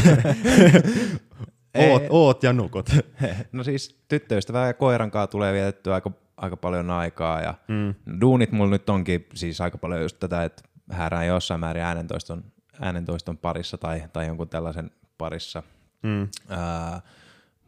oot, 1.89 2.03
oot 2.09 2.43
ja 2.43 2.53
nukut. 2.53 2.89
no 3.51 3.63
siis 3.63 4.03
tyttöystävää 4.07 4.67
ja 4.67 4.73
koiran 4.73 5.11
kanssa 5.11 5.31
tulee 5.31 5.53
vietettyä 5.53 5.93
aika, 5.93 6.11
aika 6.37 6.57
paljon 6.57 6.89
aikaa 6.89 7.41
ja 7.41 7.53
mm. 7.67 7.95
duunit 8.21 8.51
mulla 8.51 8.71
nyt 8.71 8.89
onkin 8.89 9.27
siis 9.33 9.61
aika 9.61 9.77
paljon 9.77 10.01
just 10.01 10.19
tätä, 10.19 10.43
että 10.43 10.63
häärään 10.91 11.27
jossain 11.27 11.59
määrin 11.59 11.83
äänentoiston, 11.83 12.43
äänentoiston 12.79 13.37
parissa 13.37 13.77
tai, 13.77 14.03
tai 14.13 14.27
jonkun 14.27 14.49
tällaisen 14.49 14.91
parissa. 15.17 15.63
Mm. 16.03 16.23
Uh, 16.23 17.01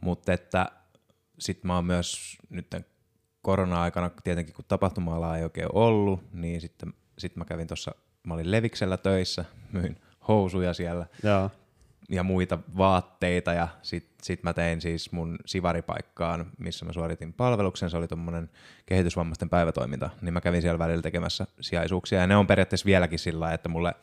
mutta 0.01 0.33
että 0.33 0.71
sitten 1.43 1.67
mä 1.67 1.75
oon 1.75 1.85
myös 1.85 2.37
nyt 2.49 2.75
korona-aikana, 3.41 4.11
tietenkin 4.23 4.55
kun 4.55 4.65
tapahtuma 4.67 5.37
ei 5.37 5.43
oikein 5.43 5.69
ollut, 5.73 6.33
niin 6.33 6.61
sitten 6.61 6.93
sit 7.17 7.35
mä 7.35 7.45
kävin 7.45 7.67
tuossa, 7.67 7.95
mä 8.27 8.33
olin 8.33 8.51
Leviksellä 8.51 8.97
töissä, 8.97 9.45
myin 9.71 9.97
housuja 10.27 10.73
siellä 10.73 11.05
ja, 11.23 11.49
ja 12.09 12.23
muita 12.23 12.59
vaatteita 12.77 13.53
ja 13.53 13.67
sitten 13.81 14.25
sit 14.25 14.43
mä 14.43 14.53
tein 14.53 14.81
siis 14.81 15.11
mun 15.11 15.37
sivaripaikkaan, 15.45 16.45
missä 16.57 16.85
mä 16.85 16.93
suoritin 16.93 17.33
palveluksen, 17.33 17.89
se 17.89 17.97
oli 17.97 18.07
tuommoinen 18.07 18.49
kehitysvammaisten 18.85 19.49
päivätoiminta, 19.49 20.09
niin 20.21 20.33
mä 20.33 20.41
kävin 20.41 20.61
siellä 20.61 20.79
välillä 20.79 21.01
tekemässä 21.01 21.47
sijaisuuksia 21.61 22.19
ja 22.19 22.27
ne 22.27 22.35
on 22.35 22.47
periaatteessa 22.47 22.85
vieläkin 22.85 23.19
sillä 23.19 23.53
että 23.53 23.69
mulle, 23.69 23.93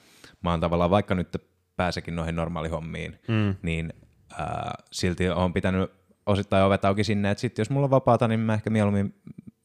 mä 0.42 0.50
oon 0.50 0.60
tavallaan 0.60 0.90
vaikka 0.90 1.14
nyt 1.14 1.36
pääsekin 1.76 2.16
noihin 2.16 2.36
normaalihommiin, 2.36 3.18
mm. 3.28 3.54
niin 3.62 3.92
ää, 4.38 4.74
silti 4.92 5.28
on 5.30 5.52
pitänyt 5.52 5.99
osittain 6.30 6.64
ovet 6.64 6.84
auki 6.84 7.04
sinne, 7.04 7.30
että 7.30 7.40
sitten 7.40 7.60
jos 7.60 7.70
mulla 7.70 7.84
on 7.84 7.90
vapaata, 7.90 8.28
niin 8.28 8.40
mä 8.40 8.54
ehkä 8.54 8.70
mieluummin 8.70 9.14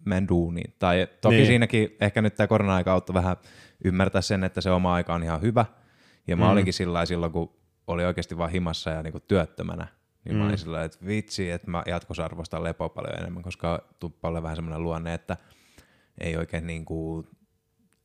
menen 0.06 0.28
duuniin. 0.28 0.74
Tai 0.80 1.08
toki 1.22 1.36
niin. 1.36 1.48
siinäkin 1.48 1.96
ehkä 2.02 2.22
nyt 2.22 2.36
tämä 2.36 2.48
korona-aika 2.48 2.94
auttoi 2.94 3.14
vähän 3.14 3.38
ymmärtää 3.84 4.22
sen, 4.22 4.44
että 4.44 4.62
se 4.62 4.72
oma 4.72 4.94
aika 4.94 5.14
on 5.14 5.24
ihan 5.24 5.42
hyvä. 5.42 5.66
Ja 6.28 6.36
mä 6.36 6.46
mm. 6.46 6.52
olinkin 6.52 6.74
sillä 6.74 7.06
silloin, 7.06 7.32
kun 7.32 7.54
oli 7.88 8.06
oikeasti 8.06 8.38
vaan 8.38 8.52
himassa 8.52 8.90
ja 8.90 9.04
niinku 9.04 9.20
työttömänä, 9.20 9.88
niin 10.26 10.36
mm. 10.36 10.40
mä 10.40 10.46
olin 10.46 10.58
sillä 10.58 10.84
että 10.84 11.06
vitsi, 11.06 11.52
että 11.52 11.72
mä 11.72 11.84
jatkossa 11.86 12.26
arvostan 12.26 12.64
lepoa 12.64 12.90
paljon 12.90 13.20
enemmän, 13.20 13.44
koska 13.44 13.88
tuppa 14.00 14.44
vähän 14.44 14.56
semmoinen 14.56 14.84
luonne, 14.84 15.14
että 15.14 15.38
ei 16.18 16.38
oikein 16.38 16.68
niinku 16.68 17.28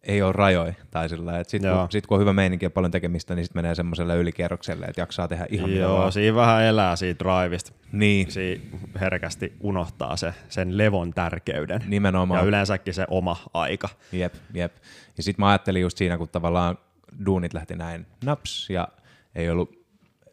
ei 0.02 0.22
ole 0.22 0.32
rajoja. 0.32 0.74
Tai 0.90 1.08
sillä, 1.08 1.38
että 1.38 1.50
sit, 1.50 1.62
kun, 1.62 1.86
sit 1.90 2.06
kun 2.06 2.14
on 2.14 2.20
hyvä 2.20 2.32
meininki 2.32 2.66
ja 2.66 2.70
paljon 2.70 2.90
tekemistä, 2.90 3.34
niin 3.34 3.44
sitten 3.44 3.62
menee 3.62 3.74
semmoiselle 3.74 4.16
ylikierrokselle, 4.16 4.86
että 4.86 5.00
jaksaa 5.00 5.28
tehdä 5.28 5.46
ihan 5.50 5.74
Joo, 5.74 5.98
mitä 5.98 6.10
siinä 6.10 6.36
vähän 6.36 6.62
elää 6.62 6.96
siitä 6.96 7.24
drivista. 7.24 7.72
Niin. 7.92 8.30
Siinä 8.30 8.64
herkästi 9.00 9.52
unohtaa 9.60 10.16
se, 10.16 10.34
sen 10.48 10.78
levon 10.78 11.14
tärkeyden. 11.14 11.84
Nimenomaan. 11.86 12.40
Ja 12.40 12.46
yleensäkin 12.46 12.94
se 12.94 13.04
oma 13.08 13.36
aika. 13.54 13.88
Jep, 14.12 14.34
jep. 14.54 14.72
Ja 15.16 15.22
sitten 15.22 15.42
mä 15.42 15.48
ajattelin 15.48 15.82
just 15.82 15.98
siinä, 15.98 16.18
kun 16.18 16.28
tavallaan 16.28 16.78
duunit 17.26 17.54
lähti 17.54 17.76
näin 17.76 18.06
naps 18.24 18.70
ja 18.70 18.88
ei 19.34 19.50
ollut, 19.50 19.86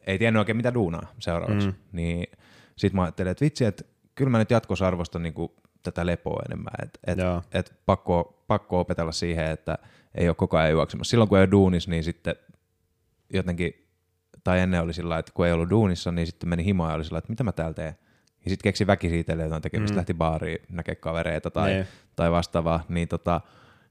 ei 0.07 0.17
tiennyt 0.17 0.39
oikein 0.39 0.57
mitä 0.57 0.73
duunaa 0.73 1.11
seuraavaksi, 1.19 1.67
mm. 1.67 1.73
niin 1.91 2.27
sitten 2.75 2.95
mä 2.95 3.03
ajattelin, 3.03 3.31
että 3.31 3.45
vitsi, 3.45 3.65
että 3.65 3.83
kyllä 4.15 4.31
mä 4.31 4.37
nyt 4.37 4.51
jatkossa 4.51 4.87
arvostan 4.87 5.23
niinku 5.23 5.55
tätä 5.91 6.05
lepoa 6.05 6.43
enemmän, 6.45 6.73
että 6.83 6.99
et, 7.07 7.19
et 7.51 7.73
pakko, 7.85 8.43
pakko 8.47 8.79
opetella 8.79 9.11
siihen, 9.11 9.45
että 9.45 9.77
ei 10.15 10.29
ole 10.29 10.35
koko 10.35 10.57
ajan 10.57 10.71
juoksemassa. 10.71 11.09
Silloin 11.09 11.29
kun 11.29 11.37
ei 11.37 11.41
ole 11.41 11.51
duunis, 11.51 11.87
niin 11.87 12.03
sitten 12.03 12.35
jotenkin, 13.33 13.87
tai 14.43 14.59
ennen 14.59 14.81
oli 14.81 14.93
sillä 14.93 15.17
että 15.17 15.31
kun 15.35 15.45
ei 15.47 15.51
ollut 15.51 15.69
duunissa, 15.69 16.11
niin 16.11 16.27
sitten 16.27 16.49
meni 16.49 16.65
himoa 16.65 16.89
ja 16.89 16.95
oli 16.95 17.05
sillä 17.05 17.17
että 17.17 17.31
mitä 17.31 17.43
mä 17.43 17.51
täällä 17.51 17.73
teen. 17.73 17.97
Ja 18.45 18.49
sitten 18.49 18.63
keksi 18.63 18.87
väki 18.87 19.09
siitä 19.09 19.33
jotain 19.33 19.61
tekemistä, 19.61 19.93
mm. 19.93 19.97
lähti 19.97 20.13
baariin, 20.13 20.61
näkee 20.69 20.95
kavereita 20.95 21.51
tai, 21.51 21.69
niin. 21.69 21.87
tai 22.15 22.31
vastaavaa, 22.31 22.83
niin 22.89 23.07
tota, 23.07 23.41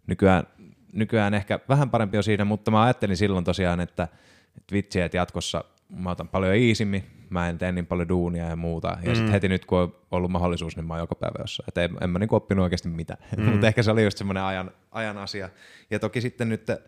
nykyään, 0.07 0.45
nykyään 0.93 1.35
ehkä 1.35 1.61
vähän 1.69 1.91
parempi 1.91 2.17
on 2.17 2.25
siinä, 2.25 2.45
mutta 2.45 2.71
mä 2.71 2.83
ajattelin 2.83 3.17
silloin 3.17 3.45
tosiaan, 3.45 3.81
että, 3.81 4.09
että 4.57 4.73
vitsi, 4.73 5.01
että 5.01 5.17
jatkossa 5.17 5.65
mä 5.89 6.11
otan 6.11 6.29
paljon 6.29 6.55
iisimmin, 6.55 7.05
mä 7.31 7.49
en 7.49 7.59
tee 7.59 7.73
niin 7.73 7.87
paljon 7.87 8.09
duunia 8.09 8.47
ja 8.47 8.57
muuta. 8.57 8.89
Ja 9.03 9.09
mm. 9.09 9.15
sitten 9.15 9.33
heti 9.33 9.49
nyt, 9.49 9.65
kun 9.65 9.79
on 9.79 9.95
ollut 10.11 10.31
mahdollisuus, 10.31 10.77
niin 10.77 10.87
mä 10.87 10.95
oon 10.95 11.01
joka 11.01 11.15
päivä 11.15 11.39
jossain. 11.39 11.69
Että 11.69 11.85
en, 11.85 11.97
en 12.01 12.11
mä 12.11 12.19
niinku 12.19 12.37
oppinut 12.37 12.63
oikeasti 12.63 12.89
mitään. 12.89 13.19
Mm. 13.37 13.45
Mutta 13.51 13.67
ehkä 13.67 13.83
se 13.83 13.91
oli 13.91 14.05
just 14.05 14.19
semmoinen 14.19 14.43
ajan, 14.43 14.71
ajan 14.91 15.19
asia. 15.19 15.49
Ja 15.91 15.99
toki 15.99 16.21
sitten 16.21 16.49
nyt 16.49 16.71
ö, 16.71 16.81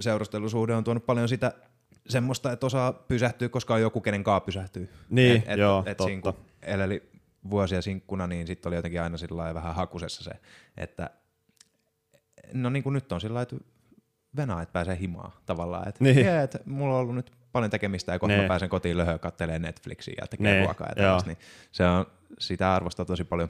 seurustelusuhde 0.00 0.74
on 0.74 0.84
tuonut 0.84 1.06
paljon 1.06 1.28
sitä 1.28 1.52
semmoista, 2.08 2.52
että 2.52 2.66
osaa 2.66 2.92
pysähtyä, 2.92 3.48
koska 3.48 3.74
on 3.74 3.80
joku, 3.80 4.00
kenen 4.00 4.24
kaa 4.24 4.40
pysähtyy. 4.40 4.88
Niin, 5.10 5.36
et, 5.36 5.48
et, 5.48 5.58
joo, 5.58 5.82
et 5.86 5.96
totta. 5.96 6.10
Sinku, 6.10 6.36
eleli 6.62 7.02
vuosia 7.50 7.82
sinkkuna, 7.82 8.26
niin 8.26 8.46
sitten 8.46 8.70
oli 8.70 8.76
jotenkin 8.76 9.02
aina 9.02 9.16
sillä 9.16 9.54
vähän 9.54 9.74
hakusessa 9.74 10.24
se, 10.24 10.30
että 10.76 11.10
no 12.52 12.70
niin 12.70 12.82
kuin 12.82 12.92
nyt 12.92 13.12
on 13.12 13.20
sillä 13.20 13.42
että 13.42 13.56
venaa, 14.36 14.62
että 14.62 14.72
pääsee 14.72 14.98
himaan 15.00 15.32
tavallaan. 15.46 15.88
Että 15.88 16.04
niin. 16.04 16.28
että 16.28 16.58
mulla 16.66 16.94
on 16.94 17.00
ollut 17.00 17.14
nyt 17.14 17.30
paljon 17.52 17.70
tekemistä 17.70 18.12
ja 18.12 18.18
kohta 18.18 18.32
niin. 18.32 18.44
mä 18.44 18.48
pääsen 18.48 18.68
kotiin 18.68 18.96
löhöä 18.96 19.18
kattelee 19.18 19.58
Netflixiä 19.58 20.14
ja 20.20 20.26
tekee 20.26 20.52
niin. 20.52 20.64
ruokaa 20.64 20.88
ja 20.88 20.94
tällaista, 20.94 21.30
niin 21.30 21.38
se 21.72 21.86
on, 21.86 22.06
sitä 22.38 22.74
arvostaa 22.74 23.04
tosi 23.04 23.24
paljon. 23.24 23.48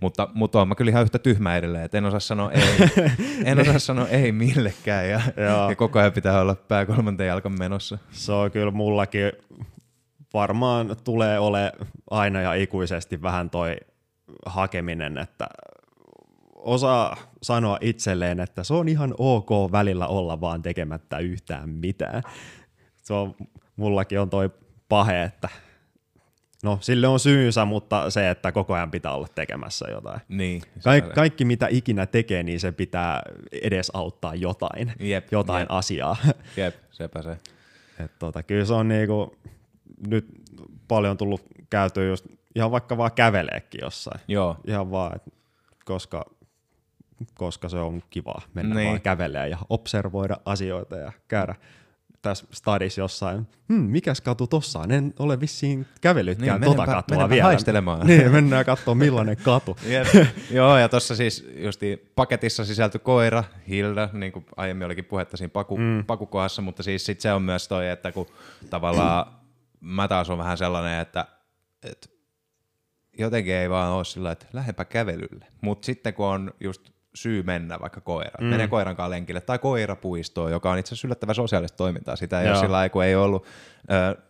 Mutta, 0.00 0.28
mutta 0.34 0.58
olen 0.58 0.68
mä 0.68 0.74
kyllä 0.74 0.90
ihan 0.90 1.02
yhtä 1.02 1.18
tyhmä 1.18 1.56
edelleen, 1.56 1.84
että 1.84 1.98
en 1.98 2.04
osaa 2.04 2.20
sanoa 2.20 2.52
ei, 2.52 2.62
en 3.44 3.60
osaa 3.60 3.78
sanoa 3.78 4.08
ei 4.08 4.32
millekään 4.32 5.08
ja, 5.08 5.20
ja 5.68 5.76
koko 5.76 5.98
ajan 5.98 6.12
pitää 6.12 6.40
olla 6.40 6.54
pää 6.54 6.86
kolmanteen 6.86 7.28
jalkan 7.28 7.58
menossa. 7.58 7.98
Se 8.10 8.32
on 8.32 8.50
kyllä 8.50 8.70
mullakin 8.70 9.32
varmaan 10.34 10.96
tulee 11.04 11.38
ole 11.38 11.72
aina 12.10 12.40
ja 12.40 12.54
ikuisesti 12.54 13.22
vähän 13.22 13.50
toi 13.50 13.76
hakeminen, 14.46 15.18
että 15.18 15.46
osaa 16.62 17.16
sanoa 17.42 17.78
itselleen, 17.80 18.40
että 18.40 18.64
se 18.64 18.74
on 18.74 18.88
ihan 18.88 19.14
ok 19.18 19.72
välillä 19.72 20.06
olla 20.06 20.40
vaan 20.40 20.62
tekemättä 20.62 21.18
yhtään 21.18 21.68
mitään. 21.68 22.22
Se 23.02 23.14
on, 23.14 23.34
mullakin 23.76 24.20
on 24.20 24.30
toi 24.30 24.50
pahe, 24.88 25.22
että 25.22 25.48
no 26.62 26.78
sille 26.80 27.08
on 27.08 27.20
syynsä, 27.20 27.64
mutta 27.64 28.10
se, 28.10 28.30
että 28.30 28.52
koko 28.52 28.74
ajan 28.74 28.90
pitää 28.90 29.12
olla 29.12 29.28
tekemässä 29.34 29.86
jotain. 29.90 30.20
Niin, 30.28 30.62
Kaik, 30.84 31.12
kaikki 31.12 31.44
mitä 31.44 31.66
ikinä 31.70 32.06
tekee, 32.06 32.42
niin 32.42 32.60
se 32.60 32.72
pitää 32.72 33.22
edes 33.62 33.90
auttaa 33.94 34.34
jotain, 34.34 34.92
jep, 35.00 35.32
jotain 35.32 35.60
jep. 35.60 35.70
asiaa. 35.70 36.16
Jep, 36.56 36.74
sepä 36.90 37.22
se. 37.22 37.38
Et 38.04 38.18
tota, 38.18 38.42
kyllä 38.42 38.64
se 38.64 38.72
on 38.72 38.88
niinku, 38.88 39.36
nyt 40.06 40.26
paljon 40.88 41.16
tullut 41.16 41.42
käytyä 41.70 42.04
just 42.04 42.26
ihan 42.54 42.70
vaikka 42.70 42.96
vaan 42.96 43.12
käveleekin 43.12 43.80
jossain. 43.82 44.20
Joo. 44.28 44.56
Ihan 44.66 44.90
vaan, 44.90 45.16
et, 45.16 45.34
koska 45.84 46.24
koska 47.34 47.68
se 47.68 47.78
on 47.78 48.02
kiva 48.10 48.34
mennä 48.54 48.74
niin. 48.74 48.88
vaan 48.88 49.00
kävelemään 49.00 49.50
ja 49.50 49.58
observoida 49.68 50.36
asioita 50.44 50.96
ja 50.96 51.12
käydä 51.28 51.54
tässä 52.22 52.46
stadis 52.52 52.98
jossain, 52.98 53.46
hmm, 53.68 53.82
mikäs 53.82 54.20
katu 54.20 54.46
tossa 54.46 54.78
on, 54.78 54.90
en 54.90 55.14
ole 55.18 55.40
vissiin 55.40 55.86
kävellytkään 56.00 56.60
niin, 56.60 56.76
tota 56.76 56.86
katua 56.86 57.28
vielä. 57.28 57.42
haistelemaan. 57.42 58.06
Niin, 58.06 58.32
mennään 58.32 58.64
katsomaan 58.64 58.98
millainen 58.98 59.36
katu. 59.44 59.76
Joo, 60.50 60.78
ja 60.78 60.88
tuossa 60.88 61.16
siis 61.16 61.50
justi 61.56 62.12
paketissa 62.14 62.64
sisältyi 62.64 63.00
koira, 63.04 63.44
Hilda, 63.68 64.08
niin 64.12 64.32
kuin 64.32 64.46
aiemmin 64.56 64.86
olikin 64.86 65.04
puhetta 65.04 65.36
siinä 65.36 65.50
paku, 65.50 65.76
mm. 65.76 66.04
pakukohdassa, 66.06 66.62
mutta 66.62 66.82
siis 66.82 67.06
sit 67.06 67.20
se 67.20 67.32
on 67.32 67.42
myös 67.42 67.68
toi, 67.68 67.88
että 67.88 68.12
kun 68.12 68.26
tavallaan 68.70 69.26
mä 69.80 70.08
taas 70.08 70.30
on 70.30 70.38
vähän 70.38 70.58
sellainen, 70.58 71.00
että, 71.00 71.26
että 71.82 72.08
jotenkin 73.18 73.54
ei 73.54 73.70
vaan 73.70 73.92
ole 73.92 74.04
sillä, 74.04 74.32
että 74.32 74.46
lähdepä 74.52 74.84
kävelylle. 74.84 75.46
Mutta 75.60 75.86
sitten 75.86 76.14
kun 76.14 76.26
on 76.26 76.54
just 76.60 76.90
syy 77.14 77.42
mennä 77.42 77.80
vaikka 77.80 78.00
koira. 78.00 78.38
Mm. 78.40 78.46
Menee 78.46 78.68
koiran 78.68 78.96
kanssa 78.96 79.10
lenkille 79.10 79.40
tai 79.40 79.58
koirapuistoon, 79.58 80.52
joka 80.52 80.70
on 80.70 80.78
itse 80.78 80.94
asiassa 80.94 81.08
yllättävän 81.08 81.34
sosiaalista 81.34 81.76
toimintaa. 81.76 82.16
Sitä 82.16 82.40
ei 82.40 82.46
Joo. 82.46 82.54
ole 82.54 82.60
sillä 82.60 82.88
kun 82.88 83.04
ei 83.04 83.14
ollut, 83.14 83.46
äh, 83.92 84.24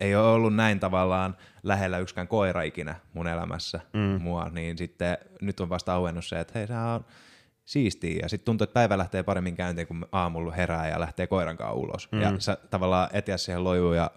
ei 0.00 0.16
ole 0.16 0.26
ollut 0.26 0.54
näin 0.54 0.80
tavallaan 0.80 1.36
lähellä 1.62 1.98
yksikään 1.98 2.28
koira 2.28 2.62
ikinä 2.62 2.94
mun 3.12 3.28
elämässä 3.28 3.80
mm. 3.92 4.22
mua, 4.22 4.48
niin 4.52 4.78
sitten 4.78 5.18
nyt 5.40 5.60
on 5.60 5.68
vasta 5.68 5.94
auennut 5.94 6.24
se, 6.24 6.40
että 6.40 6.58
hei, 6.58 6.66
sehän 6.66 6.88
on 6.88 7.04
siistiä. 7.64 8.18
Ja 8.22 8.28
sitten 8.28 8.44
tuntuu, 8.44 8.64
että 8.64 8.74
päivä 8.74 8.98
lähtee 8.98 9.22
paremmin 9.22 9.56
käyntiin, 9.56 9.86
kun 9.86 10.06
aamulla 10.12 10.52
herää 10.52 10.88
ja 10.88 11.00
lähtee 11.00 11.26
koiran 11.26 11.56
kanssa 11.56 11.74
ulos. 11.74 12.12
Mm. 12.12 12.20
Ja 12.20 12.32
sä 12.38 12.56
tavallaan 12.70 13.08
etiä 13.12 13.36
siihen 13.36 13.64
lojuun 13.64 13.96
ja 13.96 14.10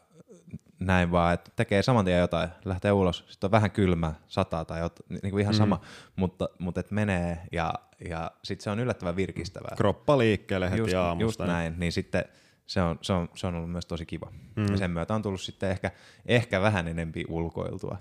näin 0.80 1.12
vaan, 1.12 1.34
että 1.34 1.52
tekee 1.56 1.84
saman 1.84 2.06
tien 2.06 2.20
jotain, 2.20 2.50
lähtee 2.66 2.92
ulos, 2.92 3.26
sitten 3.28 3.48
on 3.48 3.52
vähän 3.52 3.72
kylmä, 3.72 4.14
sataa 4.28 4.66
tai 4.66 4.80
jot, 4.80 5.00
niin 5.10 5.32
kuin 5.32 5.42
ihan 5.42 5.54
sama, 5.54 5.76
mm. 5.76 5.82
mutta, 6.16 6.50
mutta 6.60 6.80
et 6.80 6.92
menee 6.92 7.42
ja, 7.52 7.74
ja 8.10 8.32
sitten 8.44 8.64
se 8.64 8.70
on 8.70 8.80
yllättävän 8.80 9.16
virkistävää. 9.16 9.76
Kroppa 9.78 10.18
liikkeelle 10.18 10.70
heti 10.72 10.82
just, 10.82 10.94
aamusta. 10.94 11.24
Just 11.24 11.40
näin, 11.40 11.76
niin 11.78 11.92
sitten 11.92 12.26
se 12.68 12.82
on, 12.82 13.00
se, 13.02 13.14
on, 13.14 13.30
se 13.36 13.48
on 13.48 13.56
ollut 13.56 13.72
myös 13.72 13.86
tosi 13.86 14.06
kiva. 14.06 14.32
Mm. 14.56 14.72
Ja 14.72 14.78
sen 14.78 14.92
myötä 14.92 15.16
on 15.16 15.22
tullut 15.22 15.42
sitten 15.42 15.70
ehkä, 15.70 15.92
ehkä 16.26 16.62
vähän 16.62 16.88
enempi 16.88 17.26
ulkoiltua 17.28 17.98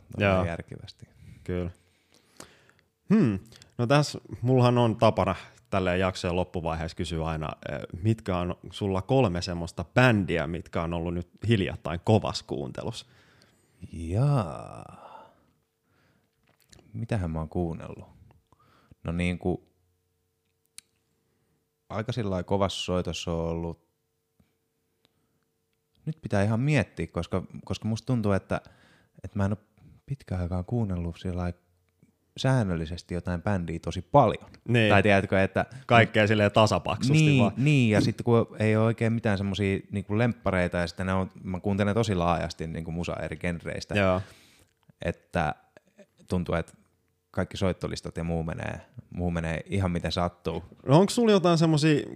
järkevästi. 0.46 1.08
Kyllä. 1.44 1.70
Hmm. 3.14 3.38
No 3.78 3.86
tässä, 3.86 4.18
mullahan 4.42 4.78
on 4.78 4.96
tapana 4.96 5.34
tälle 5.70 5.98
jaksojen 5.98 6.36
loppuvaiheessa 6.36 6.96
kysyä 6.96 7.26
aina, 7.26 7.48
mitkä 8.02 8.36
on 8.36 8.56
sulla 8.70 9.02
kolme 9.02 9.42
semmoista 9.42 9.84
bändiä, 9.84 10.46
mitkä 10.46 10.82
on 10.82 10.94
ollut 10.94 11.14
nyt 11.14 11.28
hiljattain 11.48 12.00
kovas 12.04 12.42
kuuntelus? 12.42 13.06
Jaa. 13.92 15.08
Mitähän 16.92 17.30
mä 17.30 17.38
oon 17.38 17.48
kuunnellut? 17.48 18.08
No 19.04 19.12
niin 19.12 19.38
kuin, 19.38 19.58
aika 21.88 22.12
sillä 22.12 22.42
kovassa 22.42 22.84
soitossa 22.84 23.32
on 23.32 23.48
ollut, 23.48 23.88
nyt 26.06 26.18
pitää 26.22 26.42
ihan 26.42 26.60
miettiä, 26.60 27.06
koska, 27.06 27.42
koska 27.64 27.88
musta 27.88 28.06
tuntuu, 28.06 28.32
että, 28.32 28.60
että 29.24 29.38
mä 29.38 29.44
en 29.44 29.52
ole 29.52 29.88
pitkään 30.06 30.40
aikaa 30.40 30.62
kuunnellut 30.62 31.18
sillä 31.18 31.52
säännöllisesti 32.38 33.14
jotain 33.14 33.42
bändiä 33.42 33.78
tosi 33.78 34.02
paljon. 34.02 34.50
Niin. 34.68 34.90
Tai 34.90 35.02
tiedätkö, 35.02 35.42
että... 35.42 35.66
Kaikkea 35.86 36.26
silleen 36.26 36.52
tasapaksusti 36.52 37.22
niin, 37.22 37.42
vaan. 37.42 37.52
Niin, 37.56 37.90
ja 37.90 38.00
sitten 38.00 38.24
kun 38.24 38.56
ei 38.58 38.76
ole 38.76 38.84
oikein 38.84 39.12
mitään 39.12 39.38
semmoisia 39.38 39.80
niin 39.90 40.04
lemppareita, 40.08 40.78
ja 40.78 40.86
sitten 40.86 41.06
ne 41.06 41.12
on, 41.12 41.30
mä 41.42 41.60
kuuntelen 41.60 41.94
tosi 41.94 42.14
laajasti 42.14 42.66
niin 42.66 42.84
kuin 42.84 42.94
musa 42.94 43.16
eri 43.22 43.36
genreistä, 43.36 43.94
Joo. 43.94 44.22
että 45.04 45.54
tuntuu, 46.28 46.54
että 46.54 46.72
kaikki 47.30 47.56
soittolistat 47.56 48.16
ja 48.16 48.24
muu 48.24 48.42
menee, 48.42 48.80
muu 49.10 49.30
menee 49.30 49.60
ihan 49.66 49.90
miten 49.90 50.12
sattuu. 50.12 50.64
No 50.86 50.98
onko 50.98 51.10
sulla 51.10 51.32
jotain 51.32 51.58
semmosia, 51.58 52.06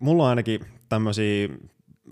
mulla 0.00 0.22
on 0.22 0.28
ainakin 0.28 0.60
tämmöisiä 0.88 1.48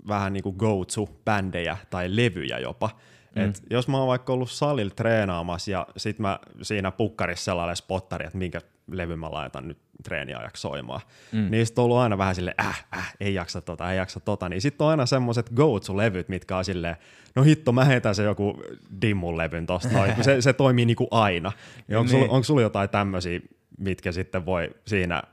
vähän 0.07 0.33
niinku 0.33 0.51
go-to-bändejä 0.53 1.77
tai 1.89 2.15
levyjä 2.15 2.59
jopa, 2.59 2.89
Mm. 3.37 3.49
Et 3.49 3.63
jos 3.69 3.87
mä 3.87 3.97
oon 3.97 4.07
vaikka 4.07 4.33
ollut 4.33 4.51
salilla 4.51 4.93
treenaamassa 4.95 5.71
ja 5.71 5.87
sit 5.97 6.19
mä 6.19 6.39
siinä 6.61 6.91
pukkarissa 6.91 7.45
sellainen 7.45 7.75
spottari, 7.75 8.25
että 8.25 8.37
minkä 8.37 8.61
levy 8.91 9.15
mä 9.15 9.31
laitan 9.31 9.67
nyt 9.67 9.77
treeniajaksi 10.03 10.61
soimaan, 10.61 11.01
mm. 11.31 11.51
niin 11.51 11.65
sit 11.65 11.79
on 11.79 11.85
ollut 11.85 11.97
aina 11.97 12.17
vähän 12.17 12.35
sille 12.35 12.55
äh, 12.59 12.85
äh, 12.97 13.15
ei 13.19 13.33
jaksa 13.33 13.61
tota, 13.61 13.91
ei 13.91 13.97
jaksa 13.97 14.19
tota, 14.19 14.49
niin 14.49 14.61
sit 14.61 14.81
on 14.81 14.89
aina 14.89 15.05
semmoset 15.05 15.49
go-to-levyt, 15.49 16.29
mitkä 16.29 16.57
on 16.57 16.65
silleen, 16.65 16.95
no 17.35 17.43
hitto, 17.43 17.71
mä 17.71 17.85
heitän 17.85 18.15
se 18.15 18.23
joku 18.23 18.63
dimmun 19.01 19.37
levyn 19.37 19.65
tosta 19.65 19.89
se, 20.21 20.41
se 20.41 20.53
toimii 20.53 20.85
niinku 20.85 21.07
aina. 21.11 21.51
Niin 21.87 21.97
onko, 21.97 22.11
niin. 22.11 22.21
sulla, 22.21 22.33
onko 22.33 22.43
sulla 22.43 22.61
jotain 22.61 22.89
tämmöisiä, 22.89 23.39
mitkä 23.77 24.11
sitten 24.11 24.45
voi 24.45 24.69
siinä 24.87 25.23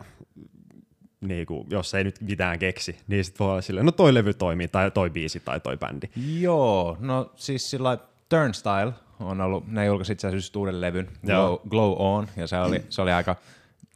niin 1.29 1.47
kuin, 1.47 1.67
jos 1.71 1.95
ei 1.95 2.05
nyt 2.05 2.21
mitään 2.21 2.59
keksi, 2.59 2.97
niin 3.09 3.25
sitten 3.25 3.45
voi 3.45 3.51
olla 3.51 3.63
silleen, 3.63 3.87
no 3.87 3.93
toi 3.93 4.15
levy 4.15 4.35
toimii, 4.35 4.69
tai 4.69 4.91
toi 4.91 5.11
biisi, 5.11 5.41
tai 5.41 5.61
toi 5.61 5.77
bändi. 5.77 6.07
Joo, 6.41 6.97
no 7.01 7.33
siis 7.37 7.71
sillä 7.71 7.99
Turnstile 8.29 8.93
on 9.21 9.41
ollut, 9.41 9.69
ne 9.69 9.87
julkaisi 9.87 10.13
itse 10.13 10.29
asiassa 10.29 10.59
uuden 10.59 10.81
levyn, 10.81 11.09
Glow, 11.27 11.59
Glow, 11.69 11.95
On, 11.99 12.29
ja 12.37 12.47
se 12.47 12.59
oli, 12.59 12.85
se 12.89 13.03
oli 13.03 13.13
aika 13.13 13.37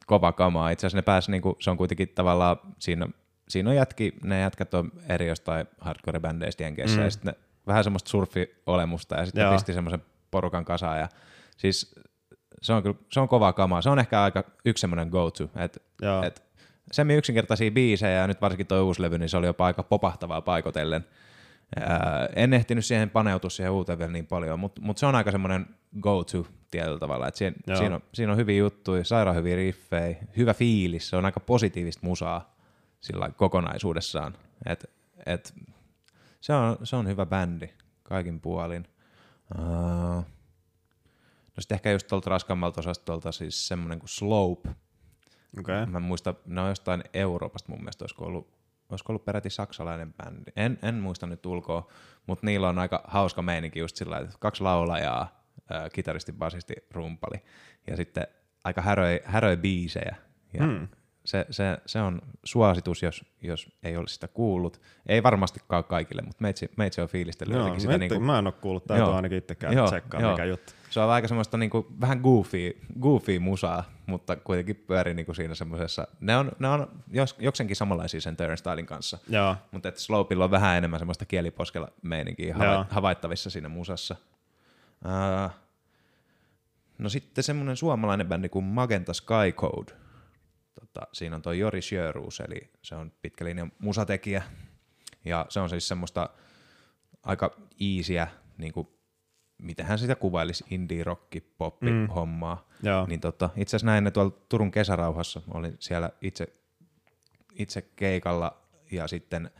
kova 0.05 0.31
kamaa. 0.31 0.69
Itse 0.69 0.87
asiassa 0.87 0.97
ne 0.97 1.01
pääsi, 1.01 1.31
niin 1.31 1.41
kuin, 1.41 1.55
se 1.59 1.69
on 1.69 1.77
kuitenkin 1.77 2.09
tavallaan, 2.09 2.57
siinä, 2.79 3.07
siinä 3.49 3.69
on 3.69 3.75
jätki, 3.75 4.13
ne 4.23 4.39
jätkät 4.39 4.73
on 4.73 4.91
eri 5.09 5.27
jostain 5.27 5.67
hardcore-bändeistä 5.81 6.63
Jenkeissä, 6.63 6.97
mm. 6.97 7.03
ja 7.03 7.11
sitten 7.11 7.35
vähän 7.67 7.83
semmoista 7.83 8.09
surfi-olemusta, 8.09 9.15
ja 9.15 9.25
sitten 9.25 9.49
pisti 9.49 9.73
semmoisen 9.73 10.03
porukan 10.31 10.65
kasaan, 10.65 10.99
ja 10.99 11.09
siis 11.57 11.95
se 12.61 12.73
on, 12.73 12.83
kyllä, 12.83 12.95
se 13.11 13.19
on 13.19 13.27
kova 13.27 13.53
kamaa. 13.53 13.81
Se 13.81 13.89
on 13.89 13.99
ehkä 13.99 14.23
aika 14.23 14.43
yksi 14.65 14.81
semmoinen 14.81 15.09
go-to, 15.09 15.49
että 15.55 15.79
et 16.25 16.43
semmi 16.91 17.15
yksinkertaisia 17.15 17.71
biisejä 17.71 18.19
ja 18.19 18.27
nyt 18.27 18.41
varsinkin 18.41 18.67
tuo 18.67 18.81
uusi 18.81 19.01
levy, 19.01 19.17
niin 19.17 19.29
se 19.29 19.37
oli 19.37 19.45
jopa 19.45 19.65
aika 19.65 19.83
popahtavaa 19.83 20.41
paikotellen. 20.41 21.05
Ää, 21.75 22.29
en 22.35 22.53
ehtinyt 22.53 22.85
siihen 22.85 23.09
paneutua 23.09 23.49
siihen 23.49 23.71
uuteen 23.71 23.99
vielä 23.99 24.11
niin 24.11 24.27
paljon, 24.27 24.59
mutta 24.59 24.81
mut 24.81 24.97
se 24.97 25.05
on 25.05 25.15
aika 25.15 25.31
semmoinen 25.31 25.65
go-to 25.99 26.47
tietyllä 26.71 26.99
tavalla. 26.99 27.27
Et 27.27 27.35
siinä, 27.35 27.55
siinä, 27.77 27.95
on, 27.95 28.01
siinä 28.13 28.31
on 28.31 28.37
hyviä 28.37 28.57
juttuja, 28.57 29.03
sairaan 29.03 29.35
hyviä 29.35 29.55
riffejä, 29.55 30.17
hyvä 30.37 30.53
fiilis, 30.53 31.09
se 31.09 31.15
on 31.15 31.25
aika 31.25 31.39
positiivista 31.39 32.05
musaa 32.05 32.55
sillä 33.01 33.29
kokonaisuudessaan. 33.35 34.37
Et, 34.65 34.91
et, 35.25 35.53
se, 36.41 36.53
on, 36.53 36.77
se 36.83 36.95
on 36.95 37.07
hyvä 37.07 37.25
bändi 37.25 37.69
kaikin 38.03 38.39
puolin. 38.39 38.87
Uh, 39.59 40.25
no 41.55 41.59
sitten 41.59 41.75
ehkä 41.75 41.91
just 41.91 42.07
tuolta 42.07 42.29
raskammalta 42.29 42.79
osastolta 42.81 43.31
siis 43.31 43.67
semmoinen 43.67 43.99
kuin 43.99 44.09
Slope, 44.09 44.69
Okay. 45.59 45.85
Mä 45.85 45.99
muista, 45.99 46.33
ne 46.45 46.61
on 46.61 46.69
jostain 46.69 47.03
Euroopasta 47.13 47.69
mun 47.71 47.79
mielestä, 47.79 48.03
olisiko 48.03 48.25
ollut, 48.25 48.53
olisiko 48.89 49.13
ollut 49.13 49.25
peräti 49.25 49.49
saksalainen 49.49 50.13
bändi. 50.13 50.51
En, 50.55 50.79
en 50.81 50.95
muista 50.95 51.27
nyt 51.27 51.45
ulkoa, 51.45 51.87
mutta 52.27 52.45
niillä 52.45 52.69
on 52.69 52.79
aika 52.79 53.03
hauska 53.07 53.41
meininki 53.41 53.79
just 53.79 53.95
sillä 53.95 54.17
että 54.17 54.35
kaksi 54.39 54.63
laulajaa, 54.63 55.43
kitaristi, 55.93 56.31
basisti, 56.31 56.73
rumpali 56.91 57.41
ja 57.87 57.97
sitten 57.97 58.27
aika 58.63 58.81
häröi, 58.81 59.19
häröi 59.25 59.57
biisejä. 59.57 60.15
Ja 60.53 60.65
hmm. 60.65 60.87
Se, 61.25 61.45
se, 61.49 61.77
se, 61.85 62.01
on 62.01 62.21
suositus, 62.43 63.03
jos, 63.03 63.25
jos 63.41 63.69
ei 63.83 63.97
ole 63.97 64.07
sitä 64.07 64.27
kuullut. 64.27 64.81
Ei 65.05 65.23
varmastikaan 65.23 65.83
kaikille, 65.83 66.21
mutta 66.21 66.41
meitsi, 66.41 66.71
meitsi 66.77 67.01
on 67.01 67.07
fiilistellyt 67.07 67.57
Joo, 67.57 67.79
sitä. 67.79 67.97
Niin 67.97 68.09
kuin, 68.09 68.23
mä 68.23 68.39
en 68.39 68.47
ole 68.47 68.53
kuullut, 68.53 68.85
täytyy 68.85 69.05
joo, 69.05 69.15
ainakin 69.15 69.37
itse 69.37 69.55
käydä 69.55 69.85
tsekkaa, 69.85 70.31
mikä 70.31 70.45
juttu. 70.45 70.73
Se 70.89 70.99
on 70.99 71.09
aika 71.09 71.27
semmoista 71.27 71.57
niinku, 71.57 71.87
vähän 72.01 72.19
goofy, 72.19 72.77
goofy 72.99 73.39
musaa, 73.39 73.83
mutta 74.05 74.35
kuitenkin 74.35 74.75
pyörii 74.75 75.13
niinku 75.13 75.33
siinä 75.33 75.55
semmoisessa. 75.55 76.07
Ne 76.19 76.37
on, 76.37 76.51
ne 76.59 76.67
on 76.67 76.87
jos, 77.11 77.35
joksenkin 77.39 77.75
samanlaisia 77.75 78.21
sen 78.21 78.37
Turnstilein 78.37 78.85
kanssa, 78.85 79.17
Joo. 79.29 79.55
mutta 79.71 79.89
että 79.89 80.01
Slopilla 80.01 80.43
on 80.43 80.51
vähän 80.51 80.77
enemmän 80.77 80.99
semmoista 80.99 81.25
kieliposkella 81.25 81.87
meininkiä 82.01 82.55
hava- 82.55 82.85
havaittavissa 82.89 83.49
siinä 83.49 83.69
musassa. 83.69 84.15
Uh, 85.05 85.51
no 86.97 87.09
sitten 87.09 87.43
semmoinen 87.43 87.77
suomalainen 87.77 88.27
bändi 88.27 88.49
kuin 88.49 88.65
Magenta 88.65 89.13
Sky 89.13 89.51
Code. 89.55 89.93
Tota, 90.93 91.07
siinä 91.13 91.35
on 91.35 91.41
toi 91.41 91.59
Jori 91.59 91.81
Sjöruus, 91.81 92.39
eli 92.39 92.71
se 92.81 92.95
on 92.95 93.11
pitkä 93.21 93.45
linja 93.45 93.67
musatekijä. 93.79 94.43
Ja 95.25 95.45
se 95.49 95.59
on 95.59 95.69
siis 95.69 95.87
semmoista 95.87 96.29
aika 97.23 97.57
easyä, 97.81 98.27
niin 98.57 98.73
kuin 98.73 98.87
hän 99.81 99.99
sitä 99.99 100.15
kuvailisi, 100.15 100.65
indie 100.69 101.03
rocki 101.03 101.41
poppi 101.41 101.91
mm. 101.91 102.07
hommaa. 102.07 102.67
Joo. 102.83 103.05
Niin 103.07 103.19
tota, 103.19 103.49
itse 103.55 103.75
asiassa 103.75 103.85
näin 103.85 104.03
ne 104.03 104.11
tuolla 104.11 104.31
Turun 104.49 104.71
kesärauhassa, 104.71 105.41
olin 105.53 105.75
siellä 105.79 106.09
itse, 106.21 106.47
itse 107.53 107.81
keikalla 107.81 108.61
ja 108.91 109.07
sitten 109.07 109.51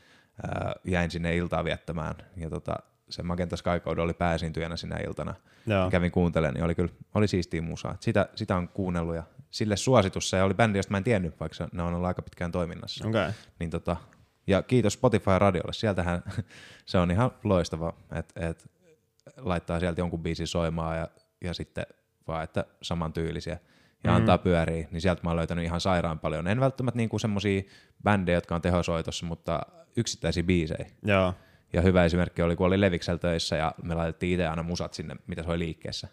ää, 0.44 0.74
jäin 0.84 1.12
sinne 1.12 1.36
iltaa 1.36 1.64
viettämään. 1.64 2.16
Ja 2.38 2.50
tota, 2.50 2.76
se 3.10 3.24
Magenta 3.24 3.58
Sky 3.58 3.80
Code 3.84 4.02
oli 4.02 4.14
pääesiintyjänä 4.14 4.78
sinä 4.78 4.98
iltana. 5.08 5.36
Joo. 5.68 5.90
Kävin 5.90 6.12
kuuntelemaan, 6.12 6.54
niin 6.54 6.64
oli 6.64 6.76
kyllä 6.76 6.94
oli 7.14 7.28
siistiä 7.28 7.62
musaa. 7.62 7.98
Sitä, 8.00 8.30
sitä 8.36 8.56
on 8.56 8.68
kuunnellut 8.68 9.16
ja 9.16 9.24
sille 9.52 9.78
suositus. 9.78 10.30
Se 10.30 10.44
oli 10.44 10.54
bändi, 10.54 10.80
josta 10.80 10.92
mä 10.92 10.98
en 10.98 11.04
tiennyt, 11.04 11.40
vaikka 11.40 11.70
ne 11.72 11.84
on 11.84 11.94
ollut 11.94 12.08
aika 12.08 12.22
pitkään 12.22 12.52
toiminnassa. 12.52 13.08
Okay. 13.08 13.32
Niin 13.60 13.70
tota, 13.70 13.98
ja 14.48 14.62
kiitos 14.64 14.94
Spotify-radiolle. 14.94 15.74
Sieltähän 15.74 16.24
se 16.86 16.98
on 16.98 17.12
ihan 17.12 17.32
loistava, 17.44 17.94
että 18.12 18.50
et 18.50 18.70
laittaa 19.38 19.80
sieltä 19.80 20.02
jonkun 20.02 20.24
biisin 20.24 20.48
soimaan 20.48 20.98
ja, 20.98 21.08
ja 21.42 21.54
sitten 21.54 21.86
vaan, 22.28 22.44
että 22.44 22.66
samantyylisiä 22.82 23.60
ja 24.04 24.12
mm. 24.12 24.16
antaa 24.16 24.38
pyöriä, 24.38 24.88
niin 24.92 25.02
sieltä 25.02 25.22
mä 25.24 25.30
oon 25.30 25.38
löytänyt 25.38 25.66
ihan 25.66 25.82
sairaan 25.82 26.20
paljon. 26.20 26.48
En 26.48 26.60
välttämättä 26.60 26.98
niinku 26.98 27.20
semmosia 27.20 27.62
bändejä, 28.04 28.38
jotka 28.38 28.56
on 28.56 28.62
tehosoitossa, 28.62 29.26
mutta 29.26 29.62
yksittäisiä 29.98 30.44
biisejä. 30.44 30.86
Joo. 31.04 31.34
Ja 31.74 31.82
hyvä 31.82 32.06
esimerkki 32.06 32.42
oli, 32.42 32.56
kun 32.56 32.68
oli 32.68 32.82
Leviksellä 32.82 33.18
töissä 33.18 33.56
ja 33.56 33.76
me 33.84 33.96
laitettiin 33.96 34.34
itse 34.34 34.48
aina 34.48 34.64
musat 34.64 34.94
sinne, 34.94 35.16
mitä 35.28 35.44
soi 35.44 35.60
liikkeessä. 35.60 36.08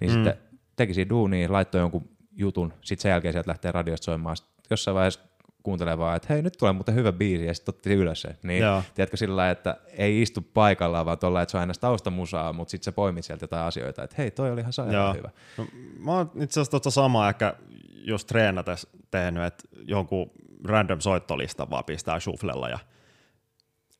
Niin 0.00 0.10
mm. 0.10 0.14
sitten 0.14 0.34
teki 0.76 0.94
siinä 0.94 1.08
duunia, 1.08 1.52
laittoi 1.52 1.80
jonkun 1.80 2.19
jutun, 2.32 2.72
sitten 2.82 3.02
sen 3.02 3.10
jälkeen 3.10 3.32
sieltä 3.32 3.48
lähtee 3.48 3.72
radiosta 3.72 4.04
soimaan. 4.04 4.36
Sitten 4.36 4.54
jossain 4.70 4.94
vaiheessa 4.94 5.20
kuuntelee 5.62 5.98
vaan, 5.98 6.16
että 6.16 6.32
hei 6.34 6.42
nyt 6.42 6.56
tulee 6.58 6.72
muuten 6.72 6.94
hyvä 6.94 7.12
biisi 7.12 7.46
ja 7.46 7.54
sitten 7.54 7.74
otti 7.74 7.94
ylös 7.94 8.22
se. 8.22 8.36
Niin 8.42 8.62
Joo. 8.62 8.82
tiedätkö 8.94 9.16
sillä 9.16 9.36
lailla, 9.36 9.52
että 9.52 9.76
ei 9.96 10.22
istu 10.22 10.40
paikallaan 10.54 11.06
vaan 11.06 11.18
tuolla, 11.18 11.42
että 11.42 11.50
se 11.50 11.56
on 11.56 11.60
aina 11.60 11.72
taustamusaa, 11.80 12.52
mutta 12.52 12.70
sitten 12.70 12.84
sä 12.84 12.92
poimit 12.92 13.24
sieltä 13.24 13.44
jotain 13.44 13.66
asioita, 13.66 14.02
että 14.02 14.16
hei 14.18 14.30
toi 14.30 14.50
oli 14.50 14.60
ihan 14.60 14.72
sairaan 14.72 15.16
hyvä. 15.16 15.30
No, 15.58 15.66
mä 15.98 16.12
oon 16.12 16.30
itse 16.34 16.60
asiassa 16.60 16.70
tuosta 16.70 16.90
samaa 16.90 17.28
ehkä 17.28 17.54
just 17.92 18.26
treenates 18.26 18.86
tehnyt, 19.10 19.42
että 19.42 19.68
jonkun 19.86 20.30
random 20.64 21.00
soittolista 21.00 21.70
vaan 21.70 21.84
pistää 21.84 22.20
shufflella 22.20 22.68
ja 22.68 22.78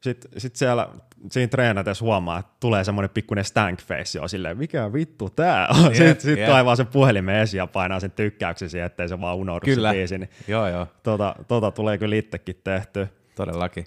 sitten 0.02 0.40
sit 0.40 0.56
siellä 0.56 0.89
siinä 1.31 1.48
treenatessa 1.48 2.05
huomaa, 2.05 2.39
että 2.39 2.52
tulee 2.60 2.85
semmoinen 2.85 3.10
pikkuinen 3.10 3.44
stank 3.44 3.81
face 3.82 4.18
jo 4.18 4.28
silleen, 4.28 4.59
mikä 4.59 4.93
vittu 4.93 5.31
tää 5.31 5.68
on. 5.68 5.77
Yeah, 5.77 5.94
sitten 5.94 6.20
sit 6.20 6.39
yeah. 6.39 6.51
kaivaa 6.51 6.77
sen 6.77 6.86
puhelimen 6.86 7.36
esiin 7.36 7.59
ja 7.59 7.66
painaa 7.66 8.01
sen 8.01 8.10
tykkäyksen 8.10 8.70
siihen, 8.70 8.86
ettei 8.86 9.09
se 9.09 9.20
vaan 9.20 9.36
unohdu 9.36 9.64
kyllä. 9.64 9.90
se 9.90 9.97
biisi. 9.97 10.18
Niin 10.18 10.31
joo, 10.48 10.68
joo. 10.68 10.86
Tota, 11.02 11.35
tota 11.48 11.70
tulee 11.70 11.98
kyllä 11.98 12.16
itsekin 12.16 12.60
tehty. 12.64 13.09
Todellakin. 13.35 13.86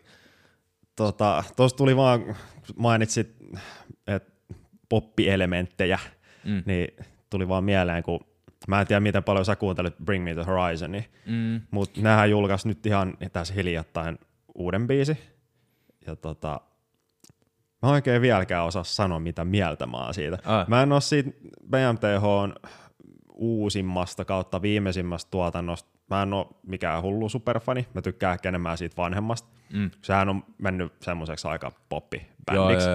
Tota, 0.95 1.44
Tuossa 1.56 1.77
tuli 1.77 1.95
vaan, 1.95 2.35
mainitsit, 2.76 3.35
että 4.07 4.34
poppielementtejä, 4.90 5.99
mm. 6.44 6.64
niin 6.65 6.88
tuli 7.30 7.48
vaan 7.48 7.64
mieleen, 7.64 8.03
kun 8.03 8.19
mä 8.68 8.81
en 8.81 8.88
tiedä 8.88 8.99
miten 8.99 9.23
paljon 9.23 9.45
sä 9.45 9.56
kuuntelit 9.56 9.95
Bring 10.06 10.23
Me 10.23 10.34
The 10.34 10.44
Horizonia, 10.44 11.03
mm. 11.26 11.61
mutta 11.72 12.02
nehän 12.02 12.30
julkaisi 12.30 12.68
nyt 12.68 12.85
ihan 12.85 13.18
tässä 13.34 13.53
hiljattain 13.53 14.19
uuden 14.56 14.88
biisi, 14.88 15.18
ja 16.08 16.16
tota, 16.16 16.62
mä 17.82 17.90
oikein 17.90 18.22
vieläkään 18.22 18.66
osaa 18.66 18.84
sanoa, 18.84 19.20
mitä 19.20 19.46
mieltä 19.46 19.86
mä 19.86 19.98
oon 19.98 20.14
siitä. 20.14 20.38
Ah. 20.46 20.68
Mä 20.68 20.84
en 20.84 20.92
oo 20.92 21.00
siitä 21.00 21.32
BMTH 21.70 22.24
uusimmasta 23.34 24.26
kautta 24.26 24.62
viimeisimmästä 24.62 25.32
tuotannosta, 25.32 25.90
mä 26.10 26.24
en 26.24 26.34
oo 26.34 26.60
mikään 26.68 27.02
hullu 27.02 27.30
superfani, 27.30 27.88
mä 27.94 28.02
tykkään 28.02 28.34
ehkä 28.34 28.50
enemmän 28.50 28.78
siitä 28.78 28.98
vanhemmasta. 28.98 29.50
Mm. 29.74 29.92
Sehän 30.02 30.30
on 30.30 30.44
mennyt 30.58 30.94
semmoiseksi 31.02 31.48
aika 31.48 31.72
poppi-bändiksi. 31.90 32.90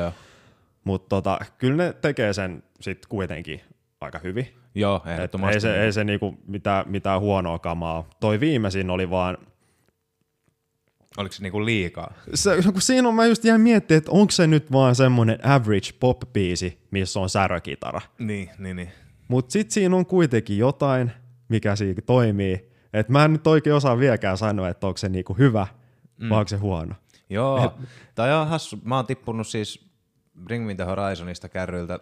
Mutta 0.84 1.08
tota, 1.08 1.38
kyllä 1.58 1.84
ne 1.84 1.92
tekee 1.92 2.32
sen 2.32 2.62
sit 2.80 3.06
kuitenkin 3.06 3.60
aika 4.00 4.18
hyvin. 4.18 4.48
Joo, 4.74 5.02
ehdottomasti. 5.06 5.54
Ei 5.54 5.60
se, 5.60 5.84
ei 5.84 5.92
se 5.92 6.04
niinku 6.04 6.38
mitään, 6.46 6.84
mitään 6.88 7.20
huonoa 7.20 7.58
kamaa. 7.58 8.04
Toi 8.20 8.40
viimeisin 8.40 8.90
oli 8.90 9.10
vaan 9.10 9.38
Oliko 11.18 11.32
se 11.32 11.42
niinku 11.42 11.64
liikaa? 11.64 12.14
Se, 12.34 12.50
kun 12.72 12.82
siinä 12.82 13.08
on, 13.08 13.14
mä 13.14 13.26
just 13.26 13.44
jäin 13.44 13.60
miettimään, 13.60 13.98
että 13.98 14.10
onko 14.10 14.30
se 14.30 14.46
nyt 14.46 14.72
vaan 14.72 14.94
semmoinen 14.94 15.46
average 15.46 15.90
pop-biisi, 16.00 16.78
missä 16.90 17.20
on 17.20 17.30
särökitara. 17.30 18.00
Niin, 18.18 18.50
niin, 18.58 18.76
niin. 18.76 18.92
Mutta 19.28 19.52
sitten 19.52 19.72
siinä 19.72 19.96
on 19.96 20.06
kuitenkin 20.06 20.58
jotain, 20.58 21.12
mikä 21.48 21.76
siinä 21.76 22.02
toimii. 22.06 22.70
Et 22.92 23.08
mä 23.08 23.24
en 23.24 23.32
nyt 23.32 23.46
oikein 23.46 23.76
osaa 23.76 23.98
vieläkään 23.98 24.36
sanoa, 24.36 24.68
että 24.68 24.86
onko 24.86 24.96
se 24.96 25.08
niinku 25.08 25.34
hyvä 25.34 25.66
mm. 26.18 26.28
vai 26.28 26.38
onko 26.38 26.48
se 26.48 26.56
huono. 26.56 26.94
Joo, 27.30 27.74
tai 28.14 28.34
on 28.34 28.48
hassu. 28.48 28.78
Mä 28.84 28.96
oon 28.96 29.06
tippunut 29.06 29.46
siis 29.46 29.90
Bring 30.44 30.66
Me 30.66 30.74
The 30.74 30.84
Horizonista 30.84 31.48
kärryiltä 31.48 32.00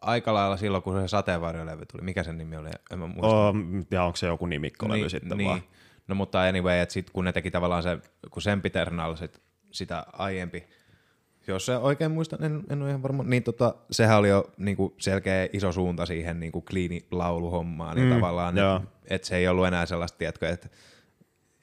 aika 0.00 0.34
lailla 0.34 0.56
silloin, 0.56 0.82
kun 0.82 1.00
se 1.00 1.08
sateenvarjolevy 1.08 1.86
tuli. 1.86 2.02
Mikä 2.02 2.22
sen 2.22 2.38
nimi 2.38 2.56
oli? 2.56 2.70
En 2.90 2.98
mä 2.98 3.06
muista. 3.06 3.26
Oh, 3.26 3.54
ja 3.90 4.04
onko 4.04 4.16
se 4.16 4.26
joku 4.26 4.46
nimikkolevy 4.46 5.00
niin, 5.00 5.10
sitten 5.10 5.38
niin. 5.38 5.48
vaan? 5.48 5.62
No 6.08 6.14
mutta 6.14 6.42
anyway, 6.42 6.78
että 6.78 6.92
sit 6.92 7.10
kun 7.10 7.24
ne 7.24 7.32
teki 7.32 7.50
tavallaan 7.50 7.82
se, 7.82 7.98
kun 8.30 8.42
Sempiternal 8.42 9.16
sit, 9.16 9.42
sitä 9.70 10.06
aiempi, 10.12 10.64
jos 11.46 11.66
se 11.66 11.76
oikein 11.76 12.10
muistan, 12.10 12.44
en, 12.44 12.62
en 12.70 12.82
ole 12.82 12.88
ihan 12.88 13.02
varma, 13.02 13.22
niin 13.22 13.42
tota, 13.42 13.74
sehän 13.90 14.18
oli 14.18 14.28
jo 14.28 14.50
niinku 14.56 14.94
selkeä 14.98 15.48
iso 15.52 15.72
suunta 15.72 16.06
siihen 16.06 16.40
niinku 16.40 16.60
kliini 16.60 17.06
lauluhommaan, 17.10 17.96
niin 17.96 18.08
mm, 18.08 18.14
tavallaan, 18.14 18.58
että 18.58 18.80
et 19.10 19.24
se 19.24 19.36
ei 19.36 19.48
ollut 19.48 19.66
enää 19.66 19.86
sellaista, 19.86 20.18
tiedätkö, 20.18 20.48
että 20.48 20.68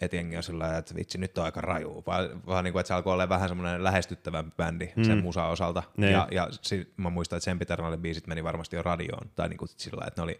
et 0.02 0.14
jengi 0.14 0.38
on 0.38 0.44
sillä 0.44 0.78
että 0.78 0.96
vitsi, 0.96 1.18
nyt 1.18 1.38
on 1.38 1.46
aika 1.46 1.62
raju, 1.62 2.04
vaan, 2.08 2.42
vaan 2.46 2.64
niin 2.64 2.72
kuin, 2.72 2.80
että 2.80 2.88
se 2.88 2.94
alkoi 2.94 3.14
olla 3.14 3.30
vähän 3.30 3.50
semmoinen 3.50 3.84
lähestyttävämpi 3.84 4.54
bändi 4.58 4.92
mm. 4.96 5.04
sen 5.04 5.24
musa 5.24 5.48
osalta. 5.48 5.84
Ne. 5.98 6.12
Ja, 6.12 6.28
ja 6.32 6.48
sit, 6.52 6.94
mä 6.98 7.10
muistan, 7.10 7.38
että 7.38 7.46
sen 7.46 7.60
Piternalin 7.60 8.02
biisit 8.02 8.28
meni 8.28 8.44
varmasti 8.44 8.76
jo 8.76 8.82
radioon, 8.82 9.32
tai 9.36 9.50
niin 9.50 9.58
kuin 9.58 9.70
sillä 9.70 10.06
että 10.08 10.22
ne 10.22 10.24
oli 10.24 10.40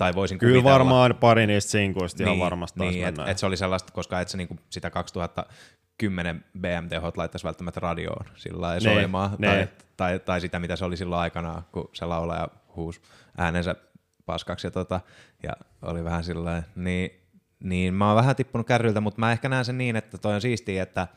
tai 0.00 0.14
voisin 0.14 0.38
Kyllä 0.38 0.52
kuvitella. 0.52 0.72
varmaan 0.72 1.14
pari 1.20 1.46
niistä 1.46 1.70
sinkuista 1.70 2.22
niin, 2.22 2.34
ihan 2.34 2.38
varmasti 2.38 2.80
niin, 2.80 3.06
että 3.06 3.24
et 3.24 3.38
se 3.38 3.46
oli 3.46 3.56
sellaista, 3.56 3.92
koska 3.92 4.20
et 4.20 4.28
se 4.28 4.36
niinku 4.36 4.56
sitä 4.70 4.90
2010 4.90 6.44
BMT-hot 6.58 7.16
laittaisi 7.16 7.44
välttämättä 7.44 7.80
radioon 7.80 8.26
sillä 8.36 8.60
lailla 8.60 8.88
niin, 8.88 8.96
soimaan, 8.96 9.30
tai, 9.30 9.38
tai, 9.38 9.68
tai, 9.96 10.18
tai, 10.18 10.40
sitä, 10.40 10.58
mitä 10.58 10.76
se 10.76 10.84
oli 10.84 10.96
silloin 10.96 11.20
aikanaan, 11.20 11.62
kun 11.72 11.88
se 11.92 12.04
laulaja 12.04 12.48
huusi 12.76 13.00
äänensä 13.38 13.74
paskaksi 14.26 14.66
ja, 14.66 14.70
tota, 14.70 15.00
ja 15.42 15.52
oli 15.82 16.04
vähän 16.04 16.24
sillä 16.24 16.62
niin, 16.76 17.10
niin 17.60 17.94
mä 17.94 18.06
oon 18.06 18.16
vähän 18.16 18.36
tippunut 18.36 18.66
kärryltä, 18.66 19.00
mutta 19.00 19.20
mä 19.20 19.32
ehkä 19.32 19.48
näen 19.48 19.64
sen 19.64 19.78
niin, 19.78 19.96
että 19.96 20.18
toi 20.18 20.34
on 20.34 20.40
siistiä, 20.40 20.82
että 20.82 21.08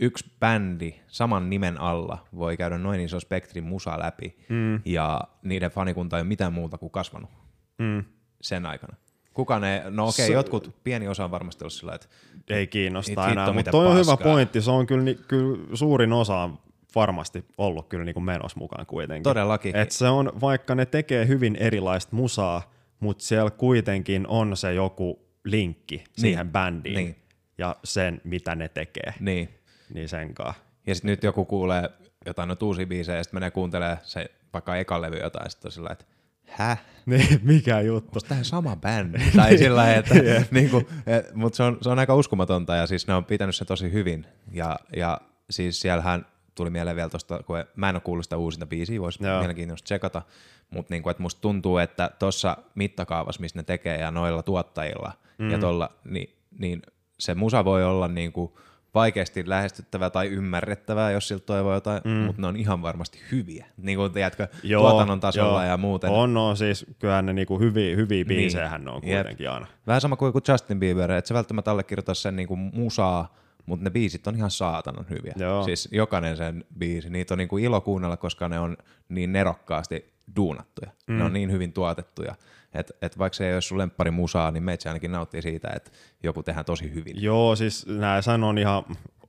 yksi 0.00 0.32
bändi 0.40 0.94
saman 1.06 1.50
nimen 1.50 1.80
alla 1.80 2.26
voi 2.36 2.56
käydä 2.56 2.78
noin 2.78 3.00
iso 3.00 3.20
spektrin 3.20 3.64
musa 3.64 3.98
läpi, 3.98 4.36
mm. 4.48 4.80
ja 4.84 5.20
niiden 5.42 5.70
fanikunta 5.70 6.16
ei 6.16 6.20
ole 6.20 6.28
mitään 6.28 6.52
muuta 6.52 6.78
kuin 6.78 6.90
kasvanut 6.92 7.43
mm. 7.78 8.04
sen 8.40 8.66
aikana. 8.66 8.96
Kuka 9.34 9.58
ne, 9.58 9.82
no 9.90 10.08
okei, 10.08 10.24
okay, 10.24 10.34
jotkut, 10.34 10.74
pieni 10.84 11.08
osa 11.08 11.24
on 11.24 11.30
varmasti 11.30 11.64
ollut 11.64 11.72
sillä, 11.72 11.94
että 11.94 12.06
ei 12.50 12.66
kiinnosta 12.66 13.28
enää, 13.28 13.52
mutta 13.52 13.70
toi 13.70 13.86
on 13.86 13.96
hyvä 13.96 14.16
pointti, 14.16 14.60
se 14.60 14.70
on 14.70 14.86
kyllä, 14.86 15.14
kyllä 15.28 15.76
suurin 15.76 16.12
osa 16.12 16.36
on 16.36 16.58
varmasti 16.94 17.44
ollut 17.58 17.88
kyllä 17.88 18.04
niin 18.04 18.14
kuin 18.14 18.24
menossa 18.24 18.58
mukaan 18.58 18.86
kuitenkin. 18.86 19.22
Todellakin. 19.22 19.76
Et 19.76 19.90
se 19.90 20.08
on, 20.08 20.32
vaikka 20.40 20.74
ne 20.74 20.86
tekee 20.86 21.26
hyvin 21.26 21.56
erilaista 21.56 22.16
musaa, 22.16 22.72
mutta 23.00 23.24
siellä 23.24 23.50
kuitenkin 23.50 24.26
on 24.26 24.56
se 24.56 24.74
joku 24.74 25.28
linkki 25.44 25.96
niin. 25.96 26.06
siihen 26.16 26.50
bändiin 26.50 26.96
niin. 26.96 27.16
ja 27.58 27.76
sen, 27.84 28.20
mitä 28.24 28.54
ne 28.54 28.68
tekee. 28.68 29.14
Niin. 29.20 29.48
Niin 29.94 30.08
senkaan. 30.08 30.54
Ja 30.86 30.94
sitten 30.94 31.10
nyt 31.10 31.22
joku 31.22 31.44
kuulee 31.44 31.90
jotain 32.26 32.48
noita 32.48 32.66
uusia 32.66 32.86
biisejä, 32.86 33.16
ja 33.18 33.24
sitten 33.24 33.36
menee 33.36 33.50
kuuntelemaan 33.50 33.98
se 34.02 34.30
vaikka 34.52 34.76
eka 34.76 35.02
levy 35.02 35.16
jotain, 35.16 35.50
sitten 35.50 35.70
sillä, 35.70 35.90
että 35.92 36.04
häh? 36.46 36.84
Niin, 37.06 37.40
mikä 37.42 37.80
juttu? 37.80 38.08
Onko 38.08 38.28
tämä 38.28 38.42
sama 38.42 38.76
bändi? 38.76 39.18
tai 39.36 39.58
sillä 39.58 39.94
että 39.94 40.14
yeah. 40.14 40.44
niin 40.50 40.70
kuin, 40.70 40.86
et, 41.06 41.34
mutta 41.34 41.56
se 41.56 41.62
on, 41.62 41.78
se 41.82 41.90
on 41.90 41.98
aika 41.98 42.14
uskomatonta 42.14 42.76
ja 42.76 42.86
siis 42.86 43.06
ne 43.06 43.14
on 43.14 43.24
pitänyt 43.24 43.56
se 43.56 43.64
tosi 43.64 43.92
hyvin. 43.92 44.26
Ja, 44.52 44.76
ja 44.96 45.20
siis 45.50 45.80
siellähän 45.80 46.26
tuli 46.54 46.70
mieleen 46.70 46.96
vielä 46.96 47.10
tuosta, 47.10 47.42
kun 47.42 47.64
mä 47.76 47.88
en 47.88 47.96
ole 47.96 48.00
kuullut 48.00 48.24
sitä 48.24 48.36
uusinta 48.36 48.66
biisiä, 48.66 49.00
voisi 49.00 49.22
mielenkiintoista 49.22 49.84
tsekata, 49.84 50.22
mutta 50.70 50.94
niin 50.94 51.02
kuin, 51.02 51.10
että 51.10 51.22
musta 51.22 51.40
tuntuu, 51.40 51.78
että 51.78 52.10
tuossa 52.18 52.56
mittakaavassa, 52.74 53.40
missä 53.40 53.58
ne 53.58 53.62
tekee 53.62 53.98
ja 53.98 54.10
noilla 54.10 54.42
tuottajilla 54.42 55.12
mm. 55.38 55.50
ja 55.50 55.58
tuolla, 55.58 55.90
niin, 56.04 56.36
niin 56.58 56.82
se 57.18 57.34
musa 57.34 57.64
voi 57.64 57.84
olla 57.84 58.08
niin 58.08 58.32
kuin, 58.32 58.52
vaikeasti 58.94 59.48
lähestyttävää 59.48 60.10
tai 60.10 60.26
ymmärrettävää, 60.26 61.10
jos 61.10 61.28
siltä 61.28 61.46
toivoo 61.46 61.74
jotain, 61.74 62.00
mm. 62.04 62.10
mutta 62.10 62.42
ne 62.42 62.48
on 62.48 62.56
ihan 62.56 62.82
varmasti 62.82 63.18
hyviä. 63.32 63.66
Niin 63.76 63.98
kuin 63.98 64.12
tiedätkö, 64.12 64.48
joo, 64.62 64.90
tuotannon 64.90 65.20
tasolla 65.20 65.62
joo. 65.62 65.70
ja 65.70 65.76
muuten. 65.76 66.10
On, 66.10 66.36
on 66.36 66.56
siis 66.56 66.86
kyllähän 66.98 67.26
ne 67.26 67.32
niinku 67.32 67.58
hyviä, 67.58 67.96
hyviä 67.96 68.16
niin. 68.16 68.26
biisejä 68.26 68.78
niin. 68.78 68.88
on 68.88 69.00
kuitenkin 69.00 69.44
Jep. 69.44 69.52
aina. 69.54 69.66
Vähän 69.86 70.00
sama 70.00 70.16
kuin 70.16 70.32
Justin 70.48 70.80
Bieber, 70.80 71.12
että 71.12 71.28
se 71.28 71.34
välttämättä 71.34 71.70
allekirjoita 71.70 72.14
sen 72.14 72.36
niinku 72.36 72.56
musaa, 72.56 73.36
mutta 73.66 73.84
ne 73.84 73.90
biisit 73.90 74.26
on 74.26 74.36
ihan 74.36 74.50
saatanan 74.50 75.06
hyviä. 75.10 75.34
Joo. 75.36 75.64
Siis 75.64 75.88
jokainen 75.92 76.36
sen 76.36 76.64
biisi, 76.78 77.10
niitä 77.10 77.34
on 77.34 77.38
niinku 77.38 77.58
ilo 77.58 77.80
kuunnella, 77.80 78.16
koska 78.16 78.48
ne 78.48 78.58
on 78.58 78.76
niin 79.08 79.32
nerokkaasti 79.32 80.14
duunattuja. 80.36 80.90
Mm. 81.06 81.18
Ne 81.18 81.24
on 81.24 81.32
niin 81.32 81.52
hyvin 81.52 81.72
tuotettuja. 81.72 82.34
Että 82.74 82.94
et 83.02 83.18
vaikka 83.18 83.36
se 83.36 83.46
ei 83.48 83.54
ole 83.54 83.60
sun 83.60 83.78
lemppari 83.78 84.10
musaa, 84.10 84.50
niin 84.50 84.62
meitä 84.62 84.88
ainakin 84.88 85.12
nauttii 85.12 85.42
siitä, 85.42 85.70
että 85.76 85.90
joku 86.22 86.42
tehdään 86.42 86.64
tosi 86.64 86.94
hyvin. 86.94 87.22
Joo, 87.22 87.56
siis 87.56 87.86
nämä 87.86 88.22
sanon 88.22 88.58
ihan 88.58 88.84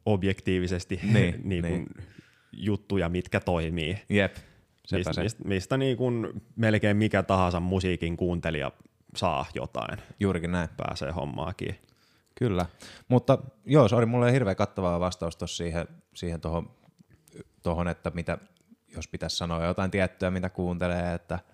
objektiivisesti 0.05 0.99
niin, 1.13 1.41
niin 1.43 1.63
niin. 1.63 1.88
juttuja, 2.51 3.09
mitkä 3.09 3.39
toimii. 3.39 3.97
Jep. 4.09 4.35
Mist, 4.91 5.13
se. 5.13 5.23
mistä, 5.23 5.43
mistä 5.43 5.77
niin 5.77 5.97
kuin 5.97 6.43
melkein 6.55 6.97
mikä 6.97 7.23
tahansa 7.23 7.59
musiikin 7.59 8.17
kuuntelija 8.17 8.72
saa 9.15 9.45
jotain. 9.53 9.99
Juurikin 10.19 10.51
näin. 10.51 10.69
Pääsee 10.77 11.11
hommaakin. 11.11 11.80
Kyllä, 12.35 12.65
mutta 13.07 13.38
joo, 13.65 13.88
se 13.88 13.95
oli 13.95 14.05
mulle 14.05 14.31
hirveän 14.31 14.55
kattava 14.55 14.99
vastaus 14.99 15.38
tuossa 15.38 15.57
siihen, 15.57 15.88
siihen 16.13 16.41
tohon, 16.41 16.69
tohon, 17.63 17.88
että 17.88 18.11
mitä, 18.13 18.38
jos 18.95 19.07
pitäisi 19.07 19.38
sanoa 19.38 19.65
jotain 19.65 19.91
tiettyä, 19.91 20.31
mitä 20.31 20.49
kuuntelee, 20.49 21.13
että– 21.13 21.39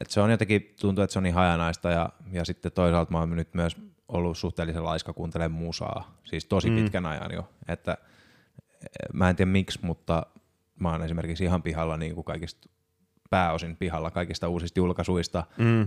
et 0.00 0.10
se 0.10 0.20
on 0.20 0.30
jotenkin, 0.30 0.74
tuntuu, 0.80 1.04
että 1.04 1.12
se 1.12 1.18
on 1.18 1.22
niin 1.22 1.34
hajanaista 1.34 1.90
ja, 1.90 2.08
ja 2.32 2.44
sitten 2.44 2.72
toisaalta 2.72 3.12
mä 3.12 3.18
oon 3.18 3.36
nyt 3.36 3.54
myös 3.54 3.76
ollut 4.08 4.38
suhteellisen 4.38 4.84
laiska 4.84 5.12
kuuntelemaan 5.12 5.62
musaa, 5.62 6.14
siis 6.24 6.44
tosi 6.44 6.70
mm. 6.70 6.76
pitkän 6.76 7.06
ajan 7.06 7.32
jo, 7.32 7.48
että 7.68 7.96
eh, 8.82 8.88
mä 9.12 9.30
en 9.30 9.36
tiedä 9.36 9.50
miksi, 9.50 9.78
mutta 9.82 10.26
mä 10.80 10.90
oon 10.90 11.02
esimerkiksi 11.02 11.44
ihan 11.44 11.62
pihalla 11.62 11.96
niin 11.96 12.14
kuin 12.14 12.24
kaikista, 12.24 12.68
pääosin 13.30 13.76
pihalla 13.76 14.10
kaikista 14.10 14.48
uusista 14.48 14.78
julkaisuista, 14.78 15.44
mm. 15.58 15.80
öö, 15.80 15.86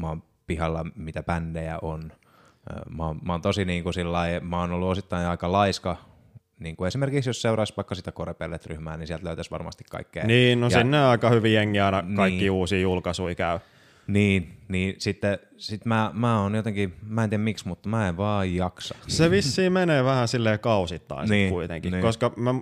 mä 0.00 0.08
oon 0.08 0.22
pihalla 0.46 0.86
mitä 0.94 1.22
bändejä 1.22 1.78
on, 1.82 2.12
öö, 2.70 2.82
mä, 2.96 3.06
oon, 3.06 3.18
mä 3.22 3.32
oon 3.32 3.42
tosi 3.42 3.64
niin 3.64 3.82
kuin 3.82 3.94
sillä 3.94 4.18
mä 4.42 4.60
oon 4.60 4.72
ollut 4.72 4.88
osittain 4.88 5.26
aika 5.26 5.52
laiska 5.52 5.96
niin 6.58 6.76
kuin 6.76 6.88
esimerkiksi 6.88 7.30
jos 7.30 7.42
seuraisi 7.42 7.72
vaikka 7.76 7.94
sitä 7.94 8.12
Korepellet-ryhmää, 8.12 8.96
niin 8.96 9.06
sieltä 9.06 9.24
löytäisi 9.24 9.50
varmasti 9.50 9.84
kaikkea. 9.90 10.26
Niin, 10.26 10.60
no 10.60 10.66
ja, 10.66 10.78
sinne 10.78 11.06
aika 11.06 11.30
hyvin 11.30 11.54
jengi 11.54 11.80
aina 11.80 12.04
kaikki 12.16 12.40
niin, 12.40 12.50
uusia 12.50 12.80
julkaisuja 12.80 13.34
käy. 13.34 13.58
Niin, 14.06 14.56
niin 14.68 14.94
sitten 14.98 15.38
sit 15.56 15.84
mä, 15.84 16.10
mä 16.14 16.42
oon 16.42 16.54
jotenkin, 16.54 16.94
mä 17.02 17.24
en 17.24 17.30
tiedä 17.30 17.44
miksi, 17.44 17.68
mutta 17.68 17.88
mä 17.88 18.08
en 18.08 18.16
vaan 18.16 18.54
jaksa. 18.54 18.94
Se 19.06 19.30
vissiin 19.30 19.72
menee 19.72 20.04
vähän 20.04 20.28
silleen 20.28 20.60
kausittain 20.60 21.28
niin, 21.28 21.50
kuitenkin, 21.50 21.92
niin. 21.92 22.02
koska 22.02 22.32
mä 22.36 22.54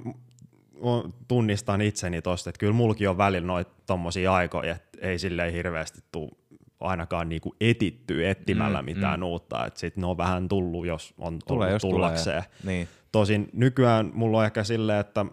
tunnistan 1.28 1.80
itseni 1.80 2.22
tosta, 2.22 2.50
että 2.50 2.58
kyllä 2.58 2.72
mulki 2.72 3.06
on 3.06 3.18
välillä 3.18 3.46
noita 3.46 3.70
tommosia 3.86 4.34
aikoja, 4.34 4.74
että 4.74 4.98
ei 5.00 5.18
silleen 5.18 5.52
hirveästi 5.52 6.00
tule 6.12 6.30
ainakaan 6.80 7.28
niinku 7.28 7.56
etittyä 7.60 8.30
etsimällä 8.30 8.82
mm, 8.82 8.84
mitään 8.84 9.20
mm. 9.20 9.26
uutta, 9.26 9.66
että 9.66 9.80
sitten 9.80 10.00
ne 10.00 10.06
on 10.06 10.18
vähän 10.18 10.48
tullut, 10.48 10.86
jos 10.86 11.14
on 11.18 11.24
tullut 11.24 11.44
tulee, 11.46 11.72
jos 11.72 11.82
tullakseen. 11.82 12.42
Tulee, 12.42 12.74
niin. 12.74 12.88
Tosin 13.12 13.48
nykyään 13.52 14.10
mulla 14.14 14.38
on 14.38 14.44
ehkä 14.44 14.64
silleen, 14.64 15.00
että 15.00 15.26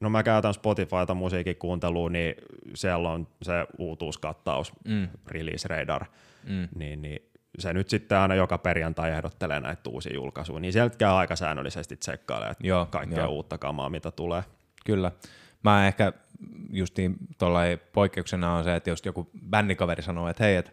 no 0.00 0.10
mä 0.10 0.22
käytän 0.22 0.54
Spotifyta 0.54 1.14
musiikin 1.14 1.56
kuunteluun, 1.56 2.12
niin 2.12 2.34
siellä 2.74 3.10
on 3.10 3.28
se 3.42 3.52
uutuuskattaus, 3.78 4.72
mm. 4.88 5.08
Release 5.26 5.68
Radar, 5.68 6.04
mm. 6.48 6.68
niin, 6.78 7.02
niin 7.02 7.30
se 7.58 7.72
nyt 7.72 7.88
sitten 7.88 8.18
aina 8.18 8.34
joka 8.34 8.58
perjantai 8.58 9.10
ehdottelee 9.10 9.60
näitä 9.60 9.90
uusia 9.90 10.14
julkaisuja, 10.14 10.60
niin 10.60 10.72
sieltä 10.72 11.16
aika 11.16 11.36
säännöllisesti 11.36 11.96
Joo, 12.60 12.86
kaikkea 12.86 13.28
uutta 13.28 13.58
kamaa, 13.58 13.90
mitä 13.90 14.10
tulee. 14.10 14.42
Kyllä. 14.86 15.12
Mä 15.64 15.86
ehkä 15.86 16.12
justiin 16.70 17.16
tuollain 17.38 17.78
poikkeuksena 17.92 18.54
on 18.54 18.64
se, 18.64 18.76
että 18.76 18.90
jos 18.90 19.02
joku 19.04 19.30
bändikaveri 19.50 20.02
sanoo, 20.02 20.28
että 20.28 20.44
hei, 20.44 20.56
että 20.56 20.70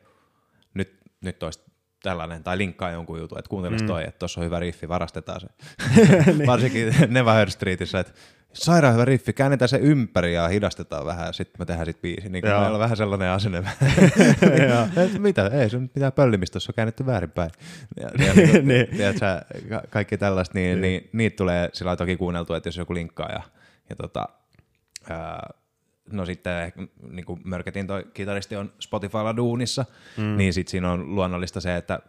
nyt, 0.73 0.99
nyt 1.22 1.44
olisi 1.44 1.60
tällainen, 2.03 2.44
tai 2.44 2.57
linkkaa 2.57 2.91
jonkun 2.91 3.19
jutun, 3.19 3.40
että 3.40 3.49
kuuntelis 3.49 3.81
mm. 3.81 3.88
toi, 3.88 4.03
että 4.03 4.19
tuossa 4.19 4.41
on 4.41 4.45
hyvä 4.45 4.60
riffi, 4.60 4.90
varastetaan 4.90 5.41
se. 5.41 5.48
Varsinkin 6.48 6.94
Never 7.07 7.49
Streetissä, 7.49 7.99
että 7.99 8.14
sairaan 8.53 8.94
hyvä 8.94 9.06
riffi, 9.06 9.34
käännetään 9.34 9.69
se 9.69 9.77
ympäri 9.77 10.34
ja 10.34 10.48
hidastetaan 10.48 11.06
vähän, 11.06 11.34
sitten 11.34 11.56
me 11.60 11.65
tehdään 11.65 11.85
sit 11.85 12.02
biisi. 12.02 12.30
Niin 12.30 12.45
meillä 12.45 12.69
on 12.69 12.80
vähän 12.80 12.98
sellainen 12.98 13.30
asenne, 13.30 13.64
mitä, 15.19 15.48
ei 15.48 15.69
se 15.69 15.80
mitään 15.80 16.14
pöllimistä, 16.14 16.60
se 16.60 16.69
on 16.72 16.76
käännetty 16.76 17.06
väärinpäin. 17.06 17.52
Ja, 17.99 18.26
ja 18.26 18.34
niin, 18.34 18.68
niin. 18.68 18.88
Tiedätkö, 18.88 19.26
kaikki 19.90 20.18
tällaista, 20.18 20.60
niin, 20.60 20.81
niin, 20.81 21.02
niin 21.02 21.10
niitä 21.14 21.35
tulee 21.35 21.69
sillä 21.73 21.95
toki 21.95 22.18
kuunneltu, 22.18 22.53
että 22.53 22.68
jos 22.68 22.77
joku 22.77 22.94
linkkaa 22.94 23.30
ja, 23.31 23.41
ja 23.90 23.95
tota, 23.95 24.30
ää, 25.09 25.53
no 26.11 26.25
sitten 26.25 26.73
niin 27.09 27.25
kuin 27.25 27.41
Mörketin 27.43 27.88
toi 27.88 28.05
kitaristi 28.13 28.55
on 28.55 28.73
Spotifylla 28.80 29.35
duunissa, 29.35 29.85
mm. 30.17 30.38
niin 30.38 30.53
sitten 30.53 30.71
siinä 30.71 30.91
on 30.91 31.15
luonnollista 31.15 31.61
se, 31.61 31.75
että 31.75 31.99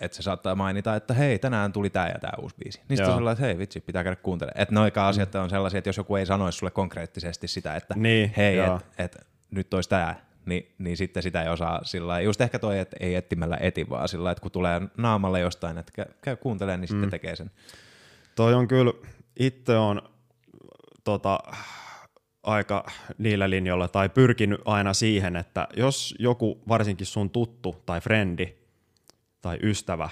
että 0.00 0.16
se 0.16 0.22
saattaa 0.22 0.54
mainita, 0.54 0.96
että 0.96 1.14
hei, 1.14 1.38
tänään 1.38 1.72
tuli 1.72 1.90
tämä 1.90 2.06
ja 2.06 2.18
tämä 2.20 2.32
uusi 2.42 2.56
biisi. 2.56 2.80
Niin 2.88 2.96
sitten 2.96 3.12
on 3.12 3.18
sellainen, 3.18 3.32
että 3.32 3.44
hei 3.44 3.58
vitsi, 3.58 3.80
pitää 3.80 4.04
käydä 4.04 4.16
kuuntelemaan. 4.16 4.62
Että 4.62 4.74
noika 4.74 5.08
asiat 5.08 5.34
on 5.34 5.50
sellaisia, 5.50 5.78
että 5.78 5.88
jos 5.88 5.96
joku 5.96 6.16
ei 6.16 6.26
sanoisi 6.26 6.58
sulle 6.58 6.70
konkreettisesti 6.70 7.48
sitä, 7.48 7.76
että 7.76 7.94
niin, 7.96 8.32
hei, 8.36 8.58
että 8.58 8.80
et, 8.98 9.26
nyt 9.50 9.74
olisi 9.74 9.88
tämä, 9.88 10.14
niin, 10.46 10.74
niin 10.78 10.96
sitten 10.96 11.22
sitä 11.22 11.42
ei 11.42 11.48
osaa 11.48 11.80
sillä 11.84 12.20
just 12.20 12.40
ehkä 12.40 12.58
toi, 12.58 12.78
että 12.78 12.96
ei 13.00 13.14
etsimällä 13.14 13.56
eti, 13.60 13.90
vaan 13.90 14.08
sillä 14.08 14.30
että 14.30 14.42
kun 14.42 14.50
tulee 14.50 14.80
naamalle 14.96 15.40
jostain, 15.40 15.78
että 15.78 15.92
käy, 15.94 16.04
käy 16.22 16.36
kuuntelemaan, 16.36 16.80
niin 16.80 16.88
mm. 16.88 16.92
sitten 16.92 17.10
tekee 17.10 17.36
sen. 17.36 17.50
Toi 18.34 18.54
on 18.54 18.68
kyllä, 18.68 18.92
itse 19.38 19.76
on 19.76 20.02
tota, 21.04 21.40
aika 22.42 22.84
niillä 23.18 23.50
linjoilla 23.50 23.88
tai 23.88 24.08
pyrkinyt 24.08 24.60
aina 24.64 24.94
siihen, 24.94 25.36
että 25.36 25.68
jos 25.76 26.14
joku 26.18 26.62
varsinkin 26.68 27.06
sun 27.06 27.30
tuttu 27.30 27.82
tai 27.86 28.00
frendi 28.00 28.54
tai 29.40 29.58
ystävä, 29.62 30.08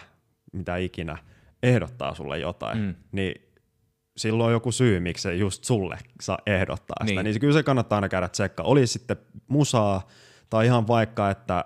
mitä 0.53 0.77
ikinä, 0.77 1.19
ehdottaa 1.63 2.15
sulle 2.15 2.39
jotain, 2.39 2.79
mm. 2.79 2.95
niin 3.13 3.49
silloin 4.17 4.47
on 4.47 4.53
joku 4.53 4.73
syy, 4.73 5.01
miksi 5.01 5.23
se 5.23 5.35
just 5.35 5.65
sulle 5.65 5.99
saa 6.21 6.39
ehdottaa 6.47 7.07
sitä. 7.07 7.23
Niin. 7.23 7.33
niin 7.33 7.41
kyllä 7.41 7.53
se 7.53 7.63
kannattaa 7.63 7.97
aina 7.97 8.09
käydä 8.09 8.29
tsekkaa. 8.29 8.67
Oli 8.67 8.87
sitten 8.87 9.17
musaa 9.49 10.09
tai 10.51 10.67
ihan 10.67 10.87
vaikka, 10.87 11.31
että 11.31 11.65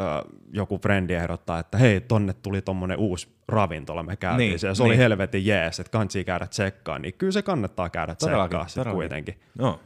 ö, 0.00 0.04
joku 0.52 0.78
frendi 0.78 1.14
ehdottaa, 1.14 1.58
että 1.58 1.78
hei, 1.78 2.00
tonne 2.00 2.32
tuli 2.32 2.62
tommonen 2.62 2.98
uusi 2.98 3.28
ravintola, 3.48 4.02
me 4.02 4.16
käytiin 4.16 4.48
niin, 4.48 4.58
se, 4.58 4.66
ja 4.66 4.74
se 4.74 4.82
niin. 4.82 4.90
oli 4.90 4.98
helvetin 4.98 5.46
jees, 5.46 5.80
että 5.80 5.90
kansi 5.90 6.24
käydä 6.24 6.46
tsekkaa, 6.46 6.98
niin 6.98 7.14
kyllä 7.14 7.32
se 7.32 7.42
kannattaa 7.42 7.90
käydä 7.90 8.14
tsekkaa 8.14 8.68
sitten 8.68 8.92
kuitenkin. 8.92 9.40
No. 9.58 9.80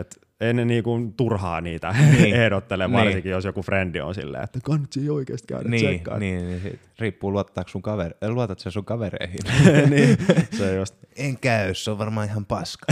Et 0.00 0.24
ei 0.40 0.54
ne 0.54 0.64
niinku 0.64 1.12
turhaa 1.16 1.60
niitä 1.60 1.94
niin. 2.12 2.34
ehdottele, 2.42 2.86
niin. 2.86 2.92
varsinkin 2.92 3.24
niin. 3.24 3.30
jos 3.30 3.44
joku 3.44 3.62
frendi 3.62 4.00
on 4.00 4.14
silleen, 4.14 4.44
että 4.44 4.58
kannattaa 4.62 5.02
oikeasti 5.12 5.46
käydä 5.46 5.68
niin, 5.68 5.86
tsekkaan. 5.86 6.20
Niin, 6.20 6.46
niin 6.46 6.78
riippuu 6.98 7.32
luottaako 7.32 7.70
sun 7.70 7.82
kaveri, 7.82 8.14
luotat 8.28 8.58
sen 8.58 8.72
sun 8.72 8.84
kavereihin. 8.84 9.38
niin, 9.90 10.16
se 10.58 10.74
just. 10.74 10.94
En 11.16 11.38
käy, 11.38 11.74
se 11.74 11.90
on 11.90 11.98
varmaan 11.98 12.28
ihan 12.28 12.46
paska. 12.46 12.86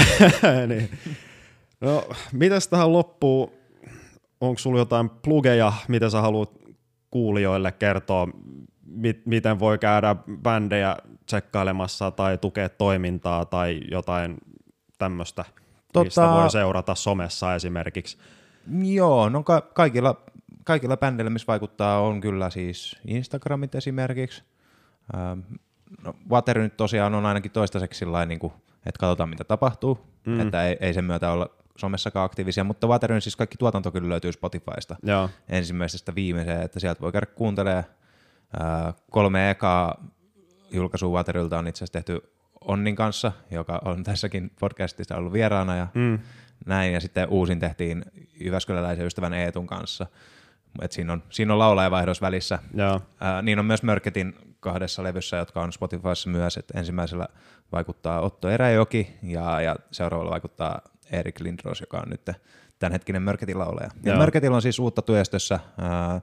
niin. 0.67 0.91
No, 1.81 2.09
mitäs 2.33 2.69
tähän 2.69 2.93
loppuu? 2.93 3.53
Onko 4.41 4.59
sulla 4.59 4.79
jotain 4.79 5.11
plugeja, 5.11 5.73
mitä 5.89 6.11
sä 6.11 6.21
haluat 6.21 6.51
kuulijoille 7.11 7.73
kertoa, 7.73 8.29
mit, 8.87 9.27
miten 9.27 9.59
voi 9.59 9.79
käydä 9.79 10.17
bändejä 10.43 10.97
tsekkailemassa 11.27 12.11
tai 12.11 12.39
tukea 12.39 12.69
toimintaa 12.69 13.45
tai 13.45 13.81
jotain 13.91 14.37
tämmöistä? 14.99 15.45
Tota, 15.93 16.05
mistä 16.05 16.29
voi 16.29 16.51
seurata 16.51 16.95
somessa 16.95 17.55
esimerkiksi. 17.55 18.19
Joo, 18.83 19.29
no 19.29 19.43
ka- 19.43 19.61
kaikilla, 19.61 20.25
kaikilla 20.65 20.97
bändeillä, 20.97 21.31
missä 21.31 21.47
vaikuttaa, 21.47 22.01
on 22.01 22.21
kyllä 22.21 22.51
siis 22.51 22.97
Instagramit 23.07 23.75
esimerkiksi. 23.75 24.43
Ähm, 25.15 25.41
no, 26.05 26.15
Water 26.31 26.59
nyt 26.59 26.77
tosiaan 26.77 27.15
on 27.15 27.27
ainakin 27.27 27.51
toistaiseksi 27.51 27.99
sillä 27.99 28.27
niin 28.27 28.39
kuin, 28.39 28.53
että 28.87 28.99
katsotaan 28.99 29.29
mitä 29.29 29.45
tapahtuu, 29.45 29.99
mm. 30.27 30.41
että 30.41 30.67
ei, 30.67 30.77
ei 30.81 30.95
sen 30.95 31.05
myötä 31.05 31.31
olla 31.31 31.49
somessakaan 31.77 32.25
aktiivisia, 32.25 32.65
mutta 32.65 32.87
Wateryn 32.87 33.23
siis 33.23 33.37
kaikki 33.37 33.57
tuotanto 33.59 33.93
kyllä 33.93 34.09
löytyy 34.09 34.33
Spotifysta 34.33 34.97
Joo. 35.03 35.31
ensimmäisestä 35.49 36.15
viimeiseen, 36.15 36.63
että 36.63 36.81
sieltä 36.81 37.01
voi 37.01 37.13
käydä 37.13 37.27
kuuntelemaan. 37.27 37.85
Äh, 38.61 38.95
kolme 39.11 39.51
ekaa 39.51 40.05
julkaisua 40.71 41.17
Waterylta 41.17 41.59
on 41.59 41.69
itse 41.69 41.79
asiassa 41.79 41.93
tehty 41.93 42.33
Onnin 42.69 42.97
kanssa, 42.97 43.33
joka 43.51 43.81
on 43.85 44.03
tässäkin 44.05 44.51
podcastissa 44.61 45.17
ollut 45.17 45.33
vieraana 45.33 45.77
ja 45.77 45.87
mm. 45.95 46.19
näin. 46.67 46.93
Ja 46.93 47.01
sitten 47.01 47.29
uusin 47.29 47.61
tehtiin 47.61 48.05
Jyväskyläläisen 48.41 49.07
ystävän 49.07 49.35
Eetun 49.35 49.67
kanssa. 49.67 50.07
Et 50.83 50.93
siinä, 50.93 51.13
on, 51.13 51.23
siinä 51.31 51.53
on 51.53 51.59
laulajavaihdos 51.59 52.21
välissä. 52.21 52.59
Joo. 52.75 53.01
Ää, 53.21 53.43
niin 53.43 53.59
on 53.59 53.65
myös 53.65 53.83
Mörketin 53.83 54.35
kahdessa 54.61 55.03
levyssä, 55.03 55.37
jotka 55.37 55.63
on 55.63 55.73
Spotifyssa 55.73 56.31
myös. 56.31 56.57
Et 56.57 56.71
ensimmäisellä 56.75 57.29
vaikuttaa 57.73 58.21
Otto 58.21 58.49
Eräjoki 58.49 59.19
ja, 59.23 59.61
ja 59.61 59.77
seuraavalla 59.91 60.31
vaikuttaa 60.31 60.81
Erik 61.11 61.41
Lindros, 61.41 61.81
joka 61.81 61.99
on 61.99 62.11
nyt 62.11 62.31
tämänhetkinen 62.79 63.23
Mörketin 63.23 63.59
laulaja. 63.59 63.91
Ja 64.03 64.17
Mörketillä 64.17 64.57
on 64.57 64.63
siis 64.63 64.79
uutta 64.79 65.03
työstössä. 65.03 65.61
Ää, 65.79 66.21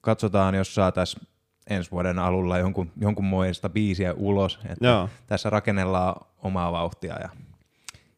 katsotaan, 0.00 0.54
jos 0.54 0.74
saataisiin 0.74 1.26
ensi 1.70 1.90
vuoden 1.90 2.18
alulla 2.18 2.58
jonkun, 2.58 2.92
jonkun 3.00 3.24
muista 3.24 3.68
biisiä 3.68 4.14
ulos. 4.14 4.58
Että 4.64 4.86
Joo. 4.86 5.08
Tässä 5.26 5.50
rakennellaan 5.50 6.26
omaa 6.42 6.72
vauhtia. 6.72 7.16
Ja, 7.20 7.28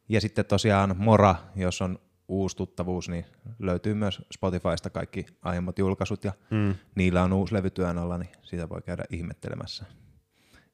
ja 0.09 0.21
sitten 0.21 0.45
tosiaan 0.45 0.95
Mora, 0.97 1.35
jos 1.55 1.81
on 1.81 1.99
uusi 2.27 2.57
tuttavuus, 2.57 3.09
niin 3.09 3.25
löytyy 3.59 3.93
myös 3.93 4.21
Spotifysta 4.33 4.89
kaikki 4.89 5.25
aiemmat 5.41 5.79
julkaisut 5.79 6.23
ja 6.23 6.33
mm. 6.49 6.75
niillä 6.95 7.23
on 7.23 7.33
uusi 7.33 7.53
levy 7.53 7.69
työn 7.69 7.97
alla, 7.97 8.17
niin 8.17 8.29
sitä 8.41 8.69
voi 8.69 8.81
käydä 8.81 9.03
ihmettelemässä. 9.09 9.85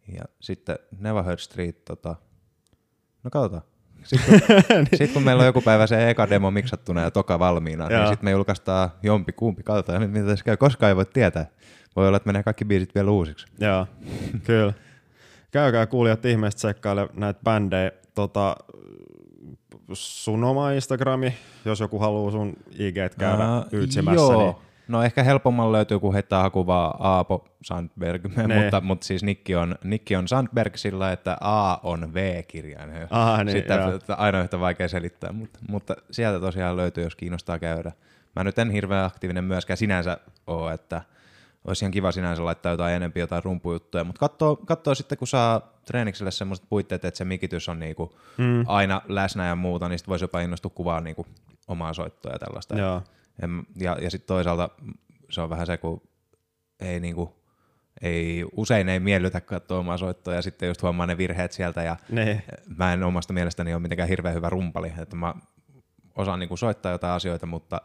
Ja 0.08 0.24
sitten 0.42 0.80
Never 1.00 1.40
Street, 1.40 1.86
tota, 1.86 2.16
no 3.24 3.30
katsotaan. 3.30 3.64
Sitten 4.04 4.42
kun, 4.42 4.50
niin. 4.76 4.98
sit 4.98 5.14
kun 5.14 5.24
meillä 5.24 5.42
on 5.42 5.46
joku 5.46 5.62
päivä 5.62 5.88
se 5.88 6.10
eka 6.10 6.30
demo 6.30 6.52
miksattuna 6.52 7.02
ja 7.02 7.12
toka 7.12 7.40
valmiina, 7.40 7.88
niin 7.88 8.08
sitten 8.08 8.26
me 8.26 8.32
julkaistaan 8.32 8.90
jompi 9.04 9.32
kumpi, 9.32 9.64
katsotaan 9.64 10.10
mitä 10.10 10.36
se 10.36 10.44
käy, 10.44 10.58
koskaan 10.58 10.90
ei 10.90 10.96
voi 10.96 11.06
tietää. 11.06 11.46
Voi 11.96 12.08
olla, 12.08 12.18
että 12.18 12.28
menee 12.28 12.44
kaikki 12.44 12.66
biisit 12.66 12.96
vielä 12.96 13.12
uusiksi. 13.12 13.48
Joo, 13.60 13.88
kyllä. 14.44 14.74
Käykää 15.52 15.88
kuulijat 15.88 16.26
ihmeessä 16.26 16.58
tsekkaile 16.58 17.10
näitä 17.14 17.40
bändejä. 17.44 17.92
Tota, 18.16 18.56
sun 19.94 20.44
oma 20.44 20.72
Instagrami, 20.72 21.34
jos 21.66 21.80
joku 21.80 22.00
haluaa 22.00 22.32
sun 22.32 22.54
IG 22.80 22.96
käydä 23.20 23.44
yytsimässä. 23.72 24.22
Joo. 24.22 24.44
Niin... 24.44 24.66
No 24.88 25.04
ehkä 25.04 25.24
helpomman 25.24 25.72
löytyy, 25.72 26.00
kun 26.00 26.14
heittää 26.14 26.42
hakuvaa 26.42 26.98
Aapo 27.00 27.48
Sandberg, 27.64 28.24
mutta, 28.56 28.82
mutta 28.82 29.06
siis 29.06 29.24
Nikki 29.24 29.56
on, 29.56 29.76
Nikki 29.84 30.16
on 30.16 30.28
Sandberg 30.28 30.76
sillä, 30.76 31.12
että 31.12 31.38
A 31.42 31.78
on 31.84 32.14
V-kirjain. 32.14 32.90
Aha, 33.10 33.44
niin, 33.44 33.58
Sitten 33.58 33.80
joo. 33.80 34.00
aina 34.18 34.40
yhtä 34.40 34.60
vaikea 34.60 34.88
selittää, 34.88 35.32
mutta, 35.32 35.60
mutta 35.70 35.96
sieltä 36.12 36.40
tosiaan 36.40 36.78
löytyy, 36.78 37.04
jos 37.04 37.16
kiinnostaa 37.16 37.60
käydä. 37.60 37.92
Mä 38.36 38.44
nyt 38.44 38.60
en 38.60 38.72
hirveän 38.72 39.06
aktiivinen 39.06 39.44
myöskään 39.44 39.78
sinänsä 39.78 40.18
ole, 40.48 40.74
että– 40.74 41.02
olisi 41.66 41.86
ihan 41.86 41.92
kiva 41.92 42.12
sinänsä 42.12 42.46
laittaa 42.46 42.72
jotain 42.72 42.96
enempi 42.96 43.20
jotain 43.20 43.44
rumpujuttuja, 43.44 44.04
mutta 44.04 44.20
katsoo, 44.20 44.56
katsoo 44.56 44.96
sitten, 44.96 45.18
kun 45.18 45.28
saa 45.28 45.80
treenikselle 45.86 46.32
semmoiset 46.32 46.66
puitteet, 46.70 47.06
että 47.06 47.18
se 47.18 47.26
mikitys 47.26 47.70
on 47.70 47.80
niinku 47.80 48.18
mm. 48.38 48.64
aina 48.68 49.02
läsnä 49.08 49.48
ja 49.48 49.56
muuta, 49.56 49.90
niin 49.90 50.00
sitten 50.00 50.10
voisi 50.10 50.24
jopa 50.24 50.42
innostua 50.42 50.72
kuvaa 50.76 51.02
niinku 51.02 51.26
omaa 51.68 51.94
soittoa 51.94 52.32
ja 52.32 52.40
tällaista. 52.40 52.78
Joo. 52.78 53.02
Ja, 53.42 53.48
ja, 53.76 53.98
ja 54.02 54.10
sitten 54.10 54.28
toisaalta 54.28 54.70
se 55.30 55.42
on 55.42 55.50
vähän 55.50 55.66
se, 55.66 55.78
kun 55.78 56.02
ei 56.80 57.00
niinku, 57.00 57.44
ei, 58.02 58.46
usein 58.56 58.90
ei 58.90 59.00
miellytä 59.00 59.42
katsoa 59.42 59.80
omaa 59.80 59.98
soittoa 59.98 60.36
ja 60.36 60.42
sitten 60.42 60.68
just 60.68 60.82
huomaa 60.82 61.06
ne 61.06 61.18
virheet 61.18 61.52
sieltä 61.52 61.84
ja 61.84 61.96
ne. 62.10 62.44
mä 62.78 62.94
en 62.94 63.04
omasta 63.04 63.34
mielestäni 63.34 63.74
ole 63.74 63.82
mitenkään 63.82 64.10
hirveän 64.10 64.36
hyvä 64.36 64.50
rumpali, 64.50 64.94
että 65.02 65.16
mä 65.16 65.34
osaan 66.16 66.40
niinku 66.40 66.58
soittaa 66.58 66.92
jotain 66.92 67.14
asioita, 67.14 67.46
mutta, 67.46 67.82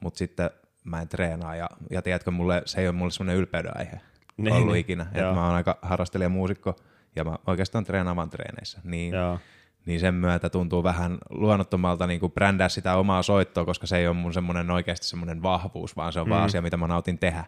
mutta 0.00 0.18
sitten 0.18 0.50
mä 0.84 1.00
en 1.00 1.08
treenaa 1.08 1.56
ja, 1.56 1.68
ja 1.90 2.02
tiedätkö, 2.02 2.30
mulle, 2.30 2.62
se 2.64 2.80
ei 2.80 2.86
ole 2.86 2.96
mulle 2.96 3.10
semmoinen 3.10 3.36
ylpeyden 3.36 3.76
aihe 3.76 4.00
niin, 4.36 4.54
ollut 4.54 4.72
niin, 4.72 4.80
ikinä. 4.80 5.06
Että 5.12 5.32
mä 5.32 5.46
oon 5.46 5.54
aika 5.54 5.78
harrastelija 5.82 6.28
muusikko 6.28 6.76
ja 7.16 7.24
mä 7.24 7.38
oikeastaan 7.46 7.84
treenaan 7.84 8.16
vaan 8.16 8.30
treeneissä. 8.30 8.80
Niin, 8.84 9.14
joo. 9.14 9.38
niin 9.86 10.00
sen 10.00 10.14
myötä 10.14 10.50
tuntuu 10.50 10.82
vähän 10.82 11.18
luonnottomalta 11.30 12.06
niin 12.06 12.20
kuin 12.20 12.32
brändää 12.32 12.68
sitä 12.68 12.96
omaa 12.96 13.22
soittoa, 13.22 13.64
koska 13.64 13.86
se 13.86 13.98
ei 13.98 14.06
ole 14.06 14.16
mun 14.16 14.32
semmoinen 14.32 14.70
oikeasti 14.70 15.06
semmoinen 15.06 15.42
vahvuus, 15.42 15.96
vaan 15.96 16.12
se 16.12 16.20
on 16.20 16.26
mm. 16.26 16.30
vaan 16.30 16.44
asia, 16.44 16.62
mitä 16.62 16.76
mä 16.76 16.86
nautin 16.86 17.18
tehdä. 17.18 17.44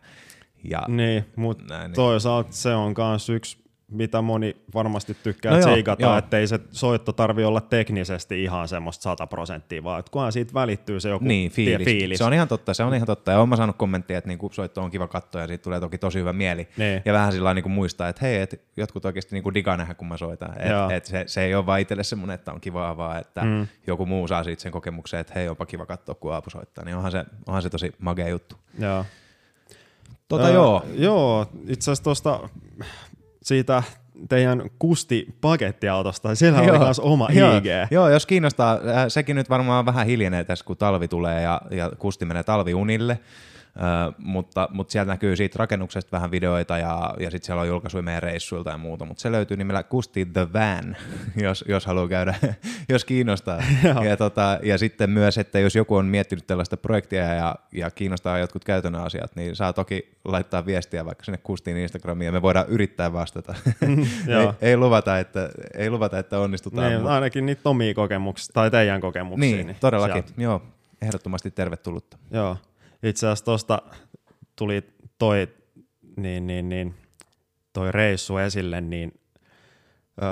Ja 0.65 0.83
niin, 0.89 1.25
mutta 1.37 1.79
niin. 1.79 1.93
toisaalta 1.93 2.53
se 2.53 2.75
on 2.75 2.95
myös 2.99 3.29
yksi 3.29 3.64
mitä 3.91 4.23
moni 4.23 4.57
varmasti 4.75 5.17
tykkää 5.23 5.53
No 5.57 5.61
tsiikata, 5.61 6.19
että 6.19 6.39
ei 6.39 6.47
se 6.47 6.61
soitto 6.71 7.13
tarvi 7.13 7.45
olla 7.45 7.61
teknisesti 7.61 8.43
ihan 8.43 8.69
semmoista 8.69 9.03
100 9.03 9.27
prosenttia, 9.27 9.85
vaan 9.85 10.01
että 10.01 10.11
kunhan 10.11 10.33
siitä 10.33 10.55
välittyy 10.55 11.01
se 11.01 11.09
joku 11.09 11.25
Niin, 11.25 11.51
tie- 11.51 11.65
fiilis. 11.65 11.85
fiilis. 11.85 12.19
Se 12.19 12.25
on 12.25 12.35
ihan 12.35 12.49
totta, 12.49 12.75
se 12.75 12.83
on 12.83 12.95
ihan 12.95 13.07
totta. 13.07 13.31
Ja 13.31 13.39
olen 13.39 13.49
mä 13.49 13.57
saanut 13.57 13.77
kommenttia, 13.77 14.19
että 14.19 14.29
niinku 14.29 14.51
soitto 14.53 14.83
on 14.83 14.91
kiva 14.91 15.09
katsoa 15.09 15.41
ja 15.41 15.47
siitä 15.47 15.63
tulee 15.63 15.81
toki 15.81 15.99
tosi 15.99 16.19
hyvä 16.19 16.33
mieli. 16.33 16.69
Niin. 16.77 17.03
Ja 17.05 17.13
vähän 17.13 17.33
sillä 17.33 17.55
niinku 17.55 17.69
muistaa, 17.69 18.09
että 18.09 18.27
hei, 18.27 18.41
et 18.41 18.61
jotkut 18.77 19.05
oikeasti 19.05 19.35
niinku 19.37 19.55
digaa 19.55 19.77
nähdä, 19.77 19.95
kun 19.95 20.09
mä 20.09 20.17
soitan. 20.17 20.55
Joo. 20.71 20.91
Et, 20.91 20.97
et 20.97 21.05
se, 21.05 21.25
se, 21.27 21.43
ei 21.45 21.55
ole 21.55 21.67
vaan 21.67 21.81
itselle 21.81 22.05
semmoinen, 22.05 22.35
että 22.35 22.53
on 22.53 22.61
kivaa, 22.61 22.97
vaan 22.97 23.21
että 23.21 23.41
mm. 23.45 23.67
joku 23.87 24.07
muu 24.07 24.29
saa 24.29 24.45
siitä 24.45 24.63
sen 24.63 24.73
kokemuksen, 24.73 25.21
että 25.21 25.33
hei, 25.37 25.49
onpa 25.49 25.67
kiva 25.67 25.87
katsoa, 25.87 26.15
kun 26.15 26.33
Aapu 26.35 26.51
soittaa. 26.51 26.85
Niin 26.85 26.97
onhan 26.97 27.13
se, 27.13 27.25
onhan 27.47 27.63
se 27.63 27.71
tosi 27.71 27.93
magea 27.99 28.29
juttu. 28.29 28.57
Joo. 28.79 29.05
Tota 30.29 30.47
Ö, 30.47 30.51
joo, 30.53 30.85
Joo, 30.95 31.47
itse 31.69 31.85
asiassa 31.85 32.05
tuosta 32.05 32.49
siitä 33.45 33.83
teidän 34.29 34.71
Kusti 34.79 35.27
pakettiautosta, 35.41 36.35
siellä 36.35 36.61
oli 36.61 36.79
myös 36.79 36.99
oma 36.99 37.29
joo, 37.33 37.57
IG. 37.57 37.65
Joo, 37.91 38.09
jos 38.09 38.27
kiinnostaa, 38.27 38.73
äh, 38.73 39.05
sekin 39.09 39.37
nyt 39.37 39.51
varmaan 39.51 39.87
vähän 39.87 40.07
hiljenee 40.07 40.45
tässä, 40.45 40.65
kun 40.65 40.77
talvi 40.77 41.09
tulee 41.09 41.43
ja, 41.43 41.61
ja 41.71 41.91
Kusti 41.99 42.25
menee 42.25 42.43
talviunille, 42.43 43.19
mutta, 44.19 44.69
mutta 44.73 44.93
sieltä 44.93 45.13
näkyy 45.13 45.37
siitä 45.37 45.57
rakennuksesta 45.59 46.11
vähän 46.13 46.31
videoita 46.31 46.79
ja, 46.79 47.15
ja 47.21 47.31
sitten 47.31 47.47
siellä 47.47 47.63
on 47.63 47.69
julkaisuja 47.69 48.03
meidän 48.03 48.23
reissuilta 48.23 48.71
ja 48.71 48.79
muuta, 48.79 49.05
mutta 49.05 49.21
se 49.21 49.33
löytyy 49.33 49.57
nimellä 49.57 49.83
Kusti 49.83 50.27
The 50.27 50.53
Van, 50.53 50.97
jos, 51.45 51.65
jos 51.69 51.87
haluaa 51.87 52.09
käydä, 52.09 52.35
jos 52.89 53.05
kiinnostaa. 53.05 53.63
ja, 54.09 54.17
tota, 54.17 54.59
ja 54.63 54.79
sitten 54.79 55.11
myös, 55.11 55.39
että 55.39 55.59
jos 55.59 55.75
joku 55.75 55.97
on 55.97 56.07
miettinyt 56.07 56.47
tällaista 56.47 56.77
projektia 56.77 57.23
ja, 57.23 57.55
ja 57.73 57.91
kiinnostaa 57.91 58.39
jotkut 58.39 58.65
käytännön 58.65 59.03
asiat, 59.03 59.37
niin 59.37 59.57
saa 59.57 59.73
toki 59.73 60.15
laittaa 60.25 60.67
viestiä 60.67 61.05
vaikka 61.05 61.25
sinne 61.25 61.39
Kustiin 61.43 61.77
Instagramiin 61.77 62.27
ja 62.27 62.33
me 62.33 62.43
voidaan 62.43 62.69
yrittää 62.69 63.13
vastata. 63.13 63.55
ei, 63.83 63.97
Joo. 64.27 64.55
ei, 64.61 64.77
luvata, 64.77 65.19
että, 65.19 65.51
ei 65.75 65.91
luvata, 65.91 66.19
että 66.19 66.39
onnistutaan. 66.39 66.89
Niin, 66.89 67.01
mutta- 67.01 67.15
ainakin 67.15 67.47
niitä 67.47 67.69
omia 67.69 67.95
kokemuksia, 67.95 68.53
tai 68.53 68.71
teidän 68.71 69.01
kokemuksia. 69.01 69.57
niin, 69.57 69.77
todellakin. 69.81 70.23
sieltä. 70.23 70.43
Joo, 70.43 70.63
ehdottomasti 71.03 71.51
tervetullutta. 71.51 72.17
Joo. 72.31 72.57
Itse 73.05 73.27
asiassa 73.27 73.45
tuosta 73.45 73.83
tuli 74.57 74.83
toi, 75.19 75.49
niin, 76.17 76.47
niin, 76.47 76.69
niin, 76.69 76.95
toi 77.73 77.93
reissu 77.93 78.37
esille, 78.37 78.81
niin 78.81 79.21
öö, 80.23 80.29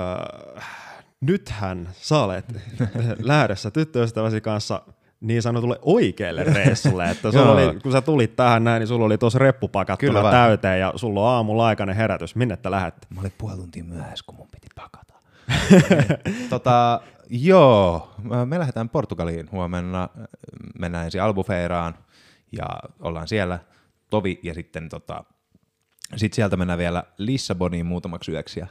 nythän 1.21 1.89
sä 1.93 2.19
olet 2.19 2.45
lähdössä 3.19 3.71
tyttöystäväsi 3.71 4.41
kanssa 4.41 4.81
niin 5.21 5.41
sanotulle 5.41 5.79
oikealle 5.81 6.43
reissulle, 6.63 7.09
että 7.09 7.31
sulla 7.31 7.51
oli, 7.51 7.79
kun 7.83 7.91
sä 7.91 8.01
tulit 8.01 8.35
tähän 8.35 8.63
näin, 8.63 8.79
niin 8.79 8.87
sulla 8.87 9.05
oli 9.05 9.17
tuossa 9.17 9.39
reppu 9.39 9.67
pakattuna 9.67 10.31
täyteen 10.31 10.79
ja 10.79 10.93
sulla 10.95 11.21
on 11.21 11.27
aamulla 11.27 11.67
aikainen 11.67 11.95
herätys. 11.95 12.35
Minne 12.35 12.57
te 12.57 12.71
lähdette? 12.71 13.07
Mä 13.15 13.21
olin 13.21 13.33
puoli 13.37 13.55
tuntia 13.55 13.83
myöhässä, 13.83 14.25
kun 14.27 14.35
mun 14.35 14.47
piti 14.51 14.67
pakata. 14.75 15.13
tota, 16.49 17.01
joo, 17.29 18.11
me 18.45 18.59
lähdetään 18.59 18.89
Portugaliin 18.89 19.51
huomenna. 19.51 20.09
Mennään 20.79 21.05
ensin 21.05 21.21
Albufeiraan 21.21 21.95
ja 22.57 22.65
ollaan 22.99 23.27
siellä 23.27 23.59
tovi 24.09 24.39
ja 24.43 24.53
sitten 24.53 24.89
tota, 24.89 25.23
sit 26.15 26.33
sieltä 26.33 26.57
mennään 26.57 26.79
vielä 26.79 27.03
Lissaboniin 27.17 27.85
muutamaksi 27.85 28.31
yöksi. 28.31 28.59
Ja 28.59 28.67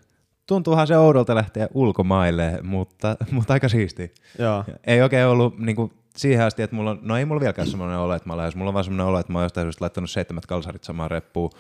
tuntuuhan 0.46 0.86
se 0.86 0.96
oudolta 0.96 1.34
lähteä 1.34 1.68
ulkomaille, 1.74 2.58
mutta, 2.62 3.16
mutta 3.30 3.52
aika 3.52 3.68
siisti. 3.68 4.14
Joo. 4.38 4.64
Ei 4.86 5.02
oikein 5.02 5.26
ollut 5.26 5.58
niin 5.58 5.76
kuin, 5.76 5.92
siihen 6.16 6.44
asti, 6.46 6.62
että 6.62 6.76
mulla 6.76 6.90
on, 6.90 6.98
no 7.02 7.16
ei 7.16 7.24
mulla 7.24 7.40
vieläkään 7.40 7.68
semmoinen 7.68 7.98
olo, 7.98 8.14
että 8.14 8.28
mä 8.28 8.36
lähes, 8.36 8.56
mulla 8.56 8.68
on 8.68 8.74
vaan 8.74 8.84
semmoinen 8.84 9.06
olo, 9.06 9.18
että 9.18 9.32
mä 9.32 9.38
oon 9.38 9.44
jostain 9.44 9.64
syystä 9.64 9.82
laittanut 9.84 10.10
seitsemät 10.10 10.46
kalsarit 10.46 10.84
samaan 10.84 11.10
reppuun, 11.10 11.50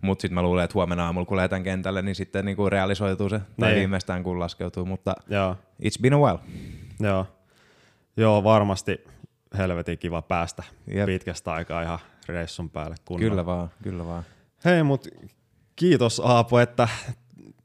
mutta 0.00 0.22
sitten 0.22 0.34
mä 0.34 0.42
luulen, 0.42 0.64
että 0.64 0.74
huomenna 0.74 1.04
aamulla 1.06 1.26
kun 1.26 1.36
lähetään 1.36 1.62
kentälle, 1.62 2.02
niin 2.02 2.14
sitten 2.14 2.44
niin 2.44 2.56
kuin 2.56 2.72
realisoituu 2.72 3.28
se, 3.28 3.40
tai 3.60 3.68
Niin. 3.68 3.78
viimeistään 3.78 4.22
kun 4.22 4.40
laskeutuu, 4.40 4.84
mutta 4.84 5.14
Joo. 5.28 5.56
it's 5.82 6.00
been 6.02 6.14
a 6.14 6.18
while. 6.18 6.38
Joo. 7.00 7.26
Joo, 8.16 8.44
varmasti 8.44 9.04
helvetin 9.58 9.98
kiva 9.98 10.22
päästä 10.22 10.62
Jep. 10.86 11.06
pitkästä 11.06 11.52
aikaa 11.52 11.82
ihan 11.82 11.98
reissun 12.28 12.70
päälle. 12.70 12.96
Kunnolla. 13.04 13.30
Kyllä 13.30 13.46
vaan, 13.46 13.70
kyllä 13.82 14.06
vaan. 14.06 14.22
Hei, 14.64 14.82
mut 14.82 15.08
kiitos 15.76 16.20
Aapo, 16.24 16.60
että 16.60 16.88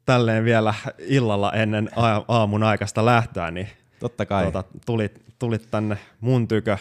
tälleen 0.06 0.46
vielä 0.46 0.74
illalla 1.00 1.52
ennen 1.54 1.90
aamun 2.28 2.64
aikaista 2.64 3.06
lähtöä, 3.06 3.52
niin 3.52 3.68
Totta 4.00 4.26
kai. 4.26 4.46
tota, 4.46 4.64
tulit, 4.86 5.22
tulit 5.40 5.68
tänne 5.72 5.98
mun 6.22 6.48
tykö 6.48 6.78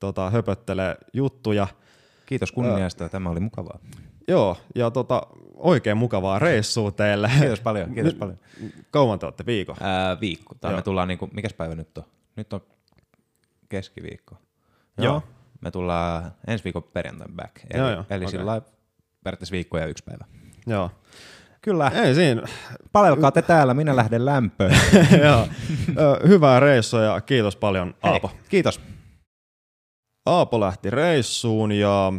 tota, 0.00 0.30
höpöttelee 0.30 0.96
juttuja. 1.12 1.66
Kiitos 2.26 2.52
kunniasta, 2.52 3.08
tämä 3.08 3.30
oli 3.30 3.40
mukavaa. 3.40 3.78
Joo, 4.28 4.56
ja 4.74 4.90
tota, 4.90 5.22
oikein 5.54 5.96
mukavaa 5.96 6.38
reissua 6.38 6.90
teille. 6.90 7.30
Kiitos 7.40 7.60
paljon, 7.60 7.94
kiitos 7.94 8.14
paljon. 8.14 8.38
Kauan 8.90 9.18
te 9.18 9.26
olette 9.26 9.46
viikon? 9.46 9.76
Ää, 9.80 10.20
viikko. 10.20 10.54
Tai 10.60 10.70
Joo. 10.70 10.76
me 10.78 10.82
tullaan, 10.82 11.08
niinku, 11.08 11.28
mikäs 11.32 11.52
päivä 11.52 11.74
nyt 11.74 11.98
on? 11.98 12.04
Nyt 12.36 12.52
on 12.52 12.60
keskiviikko. 13.72 14.36
Joo. 14.98 15.22
Me 15.60 15.70
tullaan 15.70 16.32
ensi 16.46 16.64
viikon 16.64 16.82
perjantain 16.82 17.36
back. 17.36 17.56
Eli, 17.70 17.82
Joo, 17.82 17.90
joo, 17.90 18.04
eli 18.10 18.24
okei. 18.24 18.38
sillä 18.38 18.62
periaatteessa 19.24 19.52
viikko 19.52 19.78
ja 19.78 19.86
yksi 19.86 20.04
päivä. 20.04 20.24
Joo. 20.66 20.90
Kyllä. 21.60 21.88
Ei 21.94 22.14
siinä. 22.14 22.42
Palelkaa 22.92 23.30
te 23.32 23.42
täällä, 23.42 23.74
minä 23.74 23.96
lähden 23.96 24.24
lämpöön. 24.24 24.72
Joo. 25.24 25.46
Hyvää 26.28 26.60
reissua 26.60 27.02
ja 27.02 27.20
kiitos 27.20 27.56
paljon 27.56 27.94
Aapo. 28.02 28.28
Hei, 28.28 28.38
kiitos. 28.48 28.80
Aapo 30.26 30.60
lähti 30.60 30.90
reissuun 30.90 31.72
ja 31.72 32.12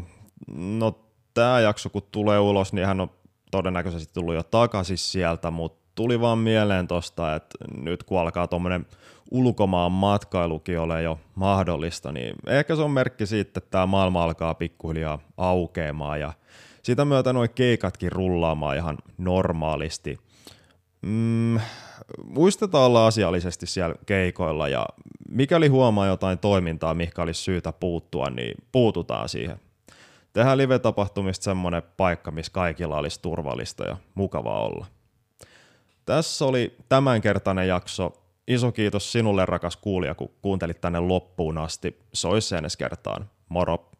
no 0.58 1.00
tämä 1.34 1.60
jakso 1.60 1.90
kun 1.90 2.08
tulee 2.12 2.40
ulos, 2.40 2.74
niin 2.74 2.88
hän 2.88 3.00
on 3.02 3.10
todennäköisesti 3.52 4.14
tullut 4.14 4.36
jo 4.36 4.44
takaisin 4.44 4.98
sieltä, 4.98 5.52
mutta 5.52 5.84
tuli 5.96 6.22
vaan 6.22 6.38
mieleen 6.38 6.88
tosta, 6.88 7.36
että 7.36 7.58
nyt 7.78 8.04
kun 8.04 8.20
alkaa 8.20 8.48
tuommoinen 8.48 8.86
ulkomaan 9.34 9.92
matkailukin 9.92 10.80
ole 10.80 11.02
jo 11.02 11.20
mahdollista, 11.36 12.12
niin 12.12 12.36
ehkä 12.48 12.76
se 12.76 12.82
on 12.82 12.92
merkki 12.92 13.26
siitä, 13.26 13.48
että 13.48 13.62
tämä 13.72 13.86
maailma 13.86 14.24
alkaa 14.24 14.54
pikkuhiljaa 14.54 15.20
aukeamaan 15.38 16.20
ja 16.20 16.34
sitä 16.84 17.06
myötä 17.06 17.34
nuo 17.34 17.48
keikatkin 17.56 18.12
rullaamaan 18.12 18.78
ihan 18.78 18.98
normaalisti. 19.18 20.20
Mm, 21.02 21.60
muistetaan 22.24 22.84
olla 22.84 23.08
asiallisesti 23.08 23.66
siellä 23.66 23.96
keikoilla 24.06 24.68
ja 24.68 24.86
mikäli 25.30 25.68
huomaa 25.68 26.08
jotain 26.08 26.40
toimintaa, 26.40 26.94
mikä 26.94 27.22
olisi 27.22 27.42
syytä 27.42 27.72
puuttua, 27.72 28.30
niin 28.30 28.56
puututaan 28.72 29.30
siihen. 29.30 29.60
Tehdään 30.34 30.58
live-tapahtumista 30.58 31.44
semmoinen 31.44 31.84
paikka, 31.98 32.32
missä 32.32 32.52
kaikilla 32.52 32.98
olisi 32.98 33.22
turvallista 33.22 33.84
ja 33.84 33.98
mukavaa 34.16 34.60
olla. 34.60 34.86
Tässä 36.06 36.46
oli 36.46 36.78
tämänkertainen 36.90 37.68
jakso. 37.68 38.23
Iso 38.48 38.72
kiitos 38.72 39.12
sinulle 39.12 39.46
rakas 39.46 39.78
kuulija, 39.78 40.16
kun 40.16 40.30
kuuntelit 40.42 40.82
tänne 40.82 41.00
loppuun 41.00 41.58
asti. 41.58 42.00
Sois 42.14 42.52
ensi 42.52 42.78
kertaan. 42.78 43.30
Moro! 43.50 43.92